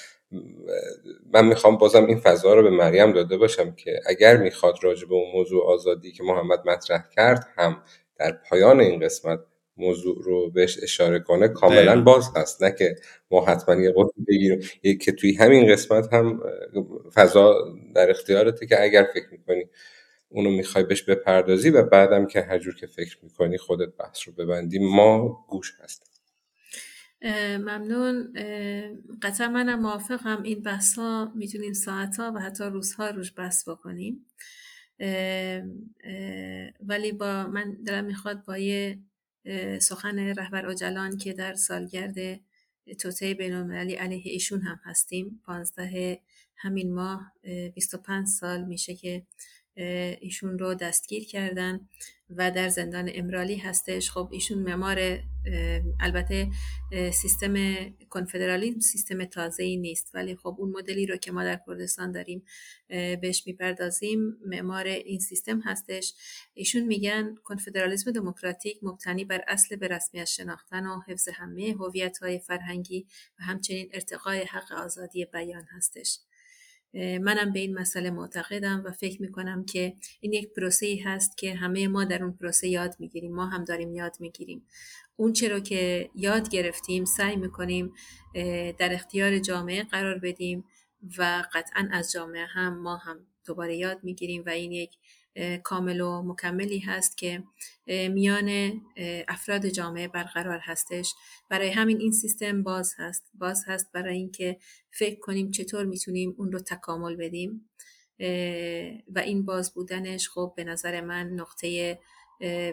من 1.32 1.46
می‌خوام 1.46 1.76
بازم 1.78 2.06
این 2.06 2.20
فضا 2.20 2.54
رو 2.54 2.62
به 2.62 2.70
مریم 2.70 3.12
داده 3.12 3.36
باشم 3.36 3.74
که 3.74 4.00
اگر 4.06 4.36
می‌خواد 4.36 4.74
راجع 4.82 5.08
به 5.08 5.14
اون 5.14 5.32
موضوع 5.34 5.66
آزادی 5.66 6.12
که 6.12 6.22
محمد 6.22 6.60
مطرح 6.66 7.04
کرد 7.16 7.46
هم 7.56 7.82
در 8.18 8.32
پایان 8.50 8.80
این 8.80 9.00
قسمت 9.00 9.40
موضوع 9.76 10.16
رو 10.22 10.50
بهش 10.50 10.78
اشاره 10.82 11.18
کنه 11.18 11.48
کاملا 11.48 12.02
باز 12.02 12.30
هست. 12.36 12.62
نه 12.62 12.74
که 12.78 12.96
ما 13.30 13.44
حتما 13.44 13.74
یه 13.74 13.92
قول 13.92 14.08
بگیریم. 14.28 14.60
که 15.00 15.12
توی 15.12 15.34
همین 15.34 15.72
قسمت 15.72 16.12
هم 16.12 16.40
فضا 17.14 17.74
در 17.94 18.10
اختیارته 18.10 18.66
که 18.66 18.82
اگر 18.82 19.06
فکر 19.14 19.26
می‌کنی 19.32 19.64
اونو 20.34 20.50
می‌خوای 20.50 20.84
بهش 20.84 21.02
بپردازی 21.02 21.70
و 21.70 21.82
بعدم 21.82 22.26
که 22.26 22.40
هر 22.40 22.58
جور 22.58 22.74
که 22.74 22.86
فکر 22.86 23.18
می‌کنی 23.22 23.58
خودت 23.58 23.96
بحث 23.96 24.28
رو 24.28 24.34
ببندی 24.34 24.78
ما 24.78 25.44
گوش 25.48 25.72
هستیم. 25.80 26.08
ممنون. 27.56 28.32
قطعا 29.22 29.48
منم 29.48 29.80
موافقم. 29.80 30.42
این 30.42 30.62
بحث 30.62 30.94
ها 30.94 31.32
می‌تونیم 31.34 31.72
ساعت 31.72 32.16
ها 32.16 32.32
و 32.36 32.38
حتی 32.38 32.64
روزها 32.64 33.10
روش 33.10 33.32
بحث 33.36 33.68
بکنیم. 33.68 34.26
ولی 36.80 37.12
با 37.12 37.46
من 37.46 37.76
دلم 37.86 38.04
می‌خواد 38.04 38.44
با 38.44 38.58
یه 38.58 38.98
سخن 39.78 40.18
رهبر 40.18 40.66
اجلان 40.66 41.16
که 41.16 41.32
در 41.32 41.54
سالگرد 41.54 42.40
توته 43.00 43.34
بین 43.34 43.52
المللی 43.52 43.94
علیه 43.94 44.32
ایشون 44.32 44.60
هم 44.60 44.80
هستیم. 44.84 45.40
پانزده 45.46 46.20
همین 46.56 46.94
ماه 46.94 47.32
25 47.74 48.26
سال 48.26 48.64
میشه 48.64 48.94
که 48.94 49.26
ایشون 50.20 50.58
رو 50.58 50.74
دستگیر 50.74 51.24
کردن 51.26 51.88
و 52.30 52.50
در 52.50 52.68
زندان 52.68 53.10
امرالی 53.14 53.56
هستش. 53.56 54.10
خب 54.10 54.28
ایشون 54.32 54.58
معمار 54.58 55.18
البته 56.00 56.50
سیستم 57.12 57.54
کنفدرالیسم 58.08 58.80
سیستم 58.80 59.24
تازه 59.24 59.62
ای 59.62 59.76
نیست. 59.76 60.10
ولی 60.14 60.36
خب 60.36 60.56
اون 60.58 60.70
مدلی 60.70 61.06
رو 61.06 61.16
که 61.16 61.32
ما 61.32 61.44
در 61.44 61.60
کردستان 61.66 62.12
داریم 62.12 62.44
بهش 62.88 63.46
می‌پردازیم 63.46 64.36
معمار 64.46 64.86
این 64.86 65.18
سیستم 65.18 65.60
هستش. 65.60 66.14
ایشون 66.54 66.82
میگن 66.82 67.34
کنفدرالیسم 67.44 68.12
دموکراتیک 68.12 68.78
مبتنی 68.82 69.24
بر 69.24 69.44
اصل 69.48 69.76
به 69.76 69.88
رسمیت 69.88 70.24
شناختن 70.24 70.86
و 70.86 71.00
حفظ 71.08 71.28
همه 71.28 71.76
هویت 71.78 72.18
های 72.18 72.38
فرهنگی 72.38 73.06
و 73.38 73.42
همچنین 73.42 73.90
ارتقای 73.92 74.44
حق 74.44 74.72
آزادی 74.72 75.24
بیان 75.24 75.64
هستش. 75.70 76.18
منم 76.94 77.52
به 77.52 77.60
این 77.60 77.78
مسئله 77.78 78.10
معتقدم 78.10 78.82
و 78.86 78.90
فکر 78.90 79.22
می‌کنم 79.22 79.64
که 79.64 79.94
این 80.20 80.32
یک 80.32 80.52
پروسه 80.52 80.98
هست 81.04 81.38
که 81.38 81.54
همه 81.54 81.88
ما 81.88 82.04
در 82.04 82.22
اون 82.22 82.32
پروسه 82.32 82.68
یاد 82.68 82.96
می‌گیریم 82.98 83.34
ما 83.34 83.46
هم 83.46 83.64
داریم 83.64 83.94
یاد 83.94 84.16
می‌گیریم. 84.20 84.66
اون 85.16 85.32
چرا 85.32 85.60
که 85.60 86.10
یاد 86.14 86.48
گرفتیم 86.48 87.04
سعی 87.04 87.36
می‌کنیم 87.36 87.92
در 88.78 88.92
اختیار 88.92 89.38
جامعه 89.38 89.82
قرار 89.82 90.18
بدیم 90.18 90.64
و 91.18 91.44
قطعا 91.54 91.88
از 91.92 92.12
جامعه 92.12 92.46
هم 92.46 92.78
ما 92.78 92.96
هم 92.96 93.26
دوباره 93.46 93.76
یاد 93.76 93.98
می‌گیریم 94.02 94.42
و 94.46 94.50
این 94.50 94.72
یک 94.72 94.90
کامل 95.62 96.00
و 96.00 96.22
مکملی 96.22 96.78
هست 96.78 97.18
که 97.18 97.44
میان 97.86 98.80
افراد 99.28 99.66
جامعه 99.66 100.08
برقرار 100.08 100.58
هستش. 100.62 101.14
برای 101.48 101.70
همین 101.70 102.00
این 102.00 102.12
سیستم 102.12 102.62
باز 102.62 102.94
هست. 102.98 103.30
باز 103.34 103.64
هست 103.66 103.92
برای 103.92 104.16
اینکه 104.16 104.58
فکر 104.90 105.20
کنیم 105.20 105.50
چطور 105.50 105.84
می‌تونیم 105.84 106.34
اون 106.38 106.52
رو 106.52 106.58
تکامل 106.58 107.16
بدیم. 107.16 107.70
و 109.08 109.18
این 109.18 109.44
باز 109.44 109.74
بودنش 109.74 110.28
خب 110.28 110.52
به 110.56 110.64
نظر 110.64 111.00
من 111.00 111.28
نقطه 111.28 111.98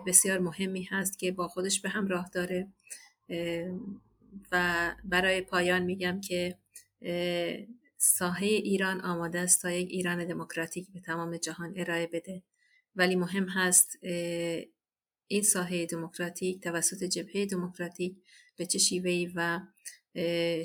بسیار 0.07 0.39
مهمی 0.39 0.83
هست 0.83 1.19
که 1.19 1.31
با 1.31 1.47
خودش 1.47 1.81
به 1.81 1.89
همراه 1.89 2.29
داره. 2.33 2.67
و 4.51 4.95
برای 5.03 5.41
پایان 5.41 5.83
میگم 5.83 6.21
که 6.21 6.57
ساحه 7.97 8.47
ایران 8.47 9.01
آماده 9.01 9.39
است 9.39 9.61
تا 9.61 9.71
یک 9.71 9.89
ایران 9.89 10.25
دموکراتیک 10.25 10.88
به 10.93 10.99
تمام 10.99 11.38
جهان 11.38 11.73
ارائه 11.75 12.07
بده. 12.07 12.43
ولی 12.95 13.15
مهم 13.15 13.49
هست 13.49 13.97
این 15.27 15.43
ساحه 15.43 15.85
دموکراتیک 15.85 16.63
توسط 16.63 17.03
جبهه 17.03 17.45
دموکراتیک 17.45 18.15
به 18.55 18.65
چه 18.65 18.80
شیوهی 18.80 19.31
و 19.35 19.59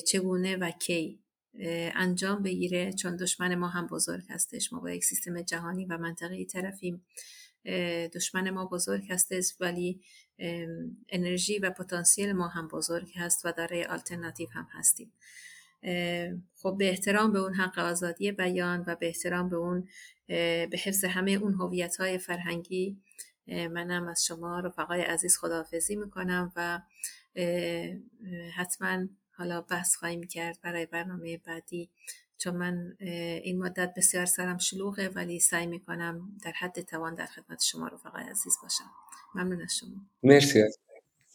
چگونه 0.06 0.56
و 0.56 0.70
کی 0.70 1.20
انجام 1.94 2.42
بگیره. 2.42 2.92
چون 2.92 3.16
دشمن 3.16 3.54
ما 3.54 3.68
هم 3.68 3.86
بزرگ 3.86 4.24
هستش. 4.28 4.72
ما 4.72 4.80
با 4.80 4.90
یک 4.90 5.04
سیستم 5.04 5.42
جهانی 5.42 5.84
و 5.84 5.98
منطقه 5.98 6.44
طرفیم. 6.44 7.06
دشمن 8.14 8.50
ما 8.50 8.66
بزرگ 8.66 9.04
هستش 9.10 9.54
ولی 9.60 10.00
انرژی 11.08 11.58
و 11.58 11.70
پتانسیل 11.70 12.32
ما 12.32 12.48
هم 12.48 12.68
بزرگ 12.68 13.12
هست 13.16 13.44
و 13.44 13.52
داره 13.52 13.86
آلترناتیو 13.86 14.48
هم 14.50 14.68
هستیم. 14.72 15.12
خب 16.56 16.76
به 16.78 16.88
احترام 16.88 17.32
به 17.32 17.38
اون 17.38 17.54
حق 17.54 17.78
آزادی 17.78 18.32
بیان 18.32 18.84
و 18.86 18.94
به 18.94 19.06
احترام 19.06 19.48
به 19.48 19.56
اون 19.56 19.88
به 20.26 20.78
حفظ 20.84 21.04
همه 21.04 21.30
اون 21.30 21.54
هویت 21.54 21.96
های 21.96 22.18
فرهنگی 22.18 22.98
منم 23.46 24.08
از 24.08 24.24
شما 24.24 24.60
رفقای 24.60 25.00
عزیز 25.00 25.36
خداحافظی 25.36 25.96
می‌کنم 25.96 26.52
و 26.56 26.80
حتما 28.56 29.06
حالا 29.32 29.60
بحث 29.60 29.96
خواهیم 29.96 30.22
کرد 30.22 30.58
برای 30.62 30.86
برنامه 30.86 31.38
بعدی. 31.38 31.90
چون 32.38 32.56
من 32.56 32.96
این 33.00 33.58
مدت 33.58 33.94
بسیار 33.96 34.26
سرم 34.26 34.58
شلوغه 34.58 35.08
ولی 35.08 35.40
سعی 35.40 35.66
می‌کنم 35.66 36.38
در 36.44 36.52
حد 36.52 36.80
توان 36.80 37.14
در 37.14 37.26
خدمت 37.26 37.62
شما 37.62 37.88
رفقای 37.88 38.24
عزیز 38.24 38.56
باشم. 38.62 38.90
ممنون 39.34 39.62
از 39.62 39.76
شما. 39.76 40.06
مرسی 40.22 40.62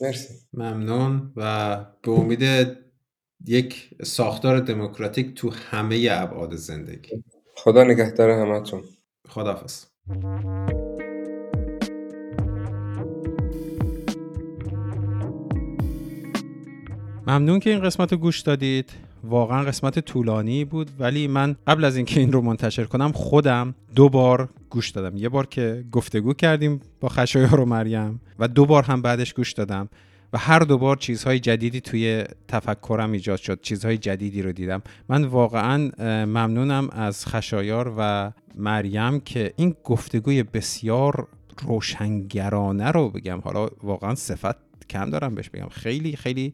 مرسی. 0.02 0.34
ممنون 0.54 1.34
و 1.36 1.76
به 2.04 2.12
امید 2.12 2.44
یک 3.48 3.90
ساختار 4.04 4.60
دموکراتیک 4.60 5.34
تو 5.36 5.50
همه 5.50 6.08
ابعاد 6.12 6.56
زندگی. 6.56 7.24
خدا 7.56 7.84
نگهدار 7.84 8.30
همتون. 8.30 8.82
خداحافظ. 9.28 9.86
ممنون 17.28 17.60
که 17.60 17.70
این 17.70 17.80
قسمت 17.80 18.12
رو 18.12 18.18
گوش 18.18 18.40
دادید. 18.40 18.90
واقعا 19.24 19.64
قسمت 19.64 20.00
طولانی 20.00 20.66
بود 20.66 20.92
ولی 21.00 21.28
من 21.28 21.56
قبل 21.68 21.84
از 21.84 21.96
اینکه 21.96 22.20
این 22.20 22.32
رو 22.32 22.42
منتشر 22.42 22.84
کنم 22.84 23.12
خودم 23.12 23.76
دو 23.96 24.10
بار 24.10 24.50
گوش 24.70 24.90
دادم. 24.90 25.18
یه 25.18 25.30
بار 25.30 25.46
که 25.46 25.84
گفتگو 25.92 26.34
کردیم 26.34 26.82
با 27.00 27.10
خشایار 27.10 27.60
و 27.60 27.66
مریم 27.66 28.22
و 28.40 28.48
دو 28.48 28.66
بار 28.66 28.84
هم 28.84 29.02
بعدش 29.02 29.34
گوش 29.34 29.54
دادم. 29.54 29.90
و 30.34 30.38
هر 30.38 30.60
دو 30.60 30.78
بار 30.78 30.98
چیزهای 30.98 31.40
جدیدی 31.40 31.82
توی 31.82 32.24
تفکرم 32.48 33.12
ایجاد 33.12 33.40
شد. 33.40 33.62
چیزهای 33.62 33.98
جدیدی 33.98 34.42
رو 34.42 34.52
دیدم. 34.52 34.82
من 35.10 35.24
واقعا 35.24 35.92
ممنونم 36.26 36.90
از 36.90 37.26
خشایار 37.26 37.94
و 37.98 38.32
مریم 38.56 39.20
که 39.20 39.54
این 39.56 39.76
گفتگوی 39.84 40.44
بسیار 40.44 41.28
روشنگرانه 41.62 42.92
رو 42.92 43.10
بگم. 43.10 43.40
حالا 43.40 43.70
واقعا 43.84 44.16
صفت 44.16 44.56
کم 44.90 45.10
دارم 45.10 45.36
بهش 45.36 45.50
بگم. 45.50 45.70
خیلی 45.70 46.16
خیلی 46.16 46.54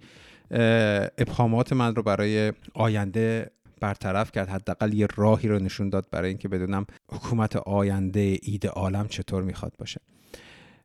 ابهامات 1.17 1.73
من 1.73 1.95
رو 1.95 2.03
برای 2.03 2.53
آینده 2.73 3.51
برطرف 3.81 4.31
کرد. 4.31 4.49
حداقل 4.49 4.93
یه 4.93 5.07
راهی 5.15 5.47
رو 5.47 5.59
نشون 5.59 5.89
داد 5.89 6.07
برای 6.11 6.29
اینکه 6.29 6.47
بدونم 6.47 6.85
حکومت 7.11 7.55
آینده 7.55 8.37
ایده 8.41 8.69
عالم 8.69 9.07
چطور 9.07 9.43
می‌خواد 9.43 9.73
باشه. 9.79 10.01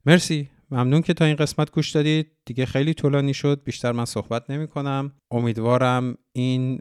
مرسی. 0.07 0.49
ممنون 0.73 1.03
که 1.03 1.15
تا 1.15 1.25
این 1.25 1.37
قسمت 1.37 1.71
گوش 1.71 1.91
دادید. 1.91 2.27
دیگه 2.45 2.67
خیلی 2.67 2.95
طولانی 2.95 3.35
شد 3.35 3.63
بیشتر 3.65 3.93
من 3.93 4.05
صحبت 4.05 4.51
نمی 4.51 4.67
کنم 4.67 5.13
امیدوارم 5.31 6.15
این 6.33 6.81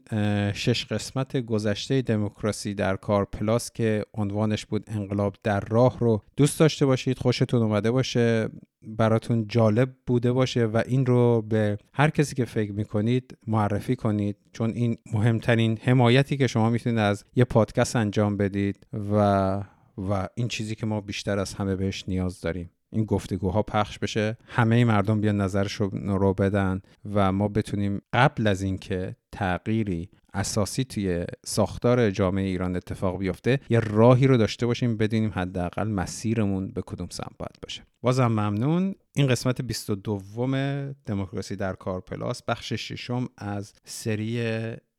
شش 0.53 0.85
قسمت 0.85 1.37
گذشته 1.37 2.01
دموکراسی 2.01 2.73
در 2.73 2.95
کار 2.95 3.25
پلاس 3.25 3.71
که 3.71 4.05
عنوانش 4.13 4.65
بود 4.65 4.83
انقلاب 4.87 5.35
در 5.43 5.59
راه 5.59 5.99
رو 5.99 6.23
دوست 6.37 6.59
داشته 6.59 6.85
باشید 6.85 7.19
خوشتون 7.19 7.61
اومده 7.61 7.91
باشه 7.91 8.49
براتون 8.87 9.47
جالب 9.47 9.95
بوده 10.07 10.31
باشه 10.31 10.65
و 10.65 10.81
این 10.85 11.05
رو 11.05 11.41
به 11.41 11.77
هر 11.93 12.09
کسی 12.09 12.35
که 12.35 12.45
فکر 12.45 12.71
می‌کنید 12.71 13.37
معرفی 13.47 13.95
کنید. 13.95 14.37
چون 14.53 14.69
این 14.69 14.97
مهمترین 15.13 15.77
حمایتی 15.81 16.37
که 16.37 16.47
شما 16.47 16.69
می‌تونید 16.69 16.99
از 16.99 17.25
یه 17.35 17.43
پادکست 17.43 17.95
انجام 17.95 18.37
بدید 18.37 18.87
و 19.11 19.63
و 19.97 20.27
این 20.35 20.47
چیزی 20.47 20.75
که 20.75 20.85
ما 20.85 21.01
بیشتر 21.01 21.39
از 21.39 21.53
همه 21.53 21.75
بهش 21.75 22.03
نیاز 22.07 22.41
داریم. 22.41 22.69
این 22.91 23.05
گفتگوها 23.05 23.63
پخش 23.63 23.99
بشه. 23.99 24.37
همه 24.47 24.85
مردم 24.85 25.21
بیان 25.21 25.41
نظرش 25.41 25.73
رو 25.73 26.33
بدن 26.33 26.81
و 27.13 27.31
ما 27.31 27.47
بتونیم 27.47 28.01
قبل 28.13 28.47
از 28.47 28.61
اینکه 28.61 29.15
تغییری 29.31 30.09
اساسی 30.33 30.83
توی 30.83 31.25
ساختار 31.45 32.11
جامعه 32.11 32.47
ایران 32.47 32.75
اتفاق 32.75 33.17
بیفته 33.17 33.59
یه 33.69 33.79
راهی 33.79 34.27
رو 34.27 34.37
داشته 34.37 34.65
باشیم 34.65 34.97
بدونیم 34.97 35.31
حداقل 35.35 35.87
مسیرمون 35.87 36.71
به 36.71 36.81
کدوم 36.81 37.07
سمت 37.11 37.37
باید 37.39 37.57
باشه. 37.61 37.83
بازم 38.01 38.27
ممنون. 38.27 38.95
این 39.15 39.27
قسمت 39.27 39.61
22 39.61 40.93
دموکراسی 41.05 41.55
در 41.55 41.73
کار 41.73 42.01
پلاس 42.01 42.43
بخش 42.43 42.73
ششم 42.73 43.27
از 43.37 43.73
سری 43.85 44.41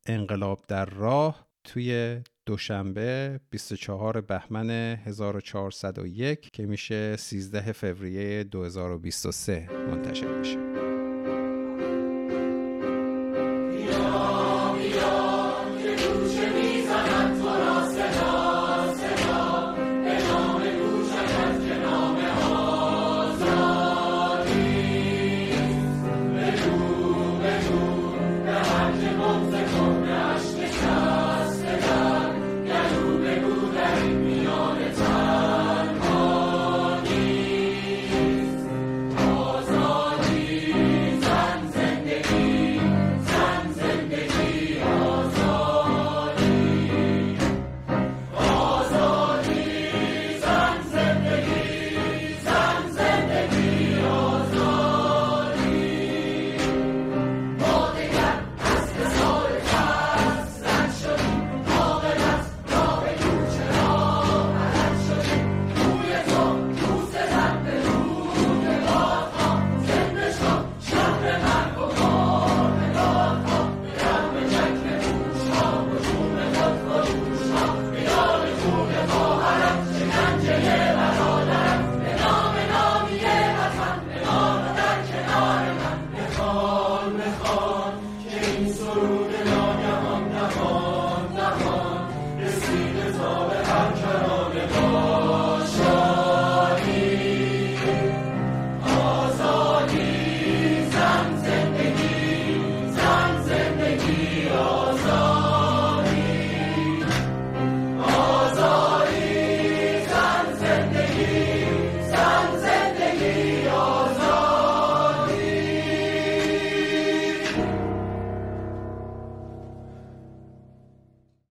انقلاب 0.06 0.64
در 0.69 0.85
راه 0.85 1.47
توی 1.64 2.20
دوشنبه 2.47 3.40
24 3.51 4.20
بهمن 4.20 4.70
1401 4.70 6.51
که 6.52 6.66
میشه 6.66 7.16
13 7.16 7.73
فوریه 7.73 8.44
2023 8.44 9.69
منتشر 9.90 10.39
میشه. 10.39 10.72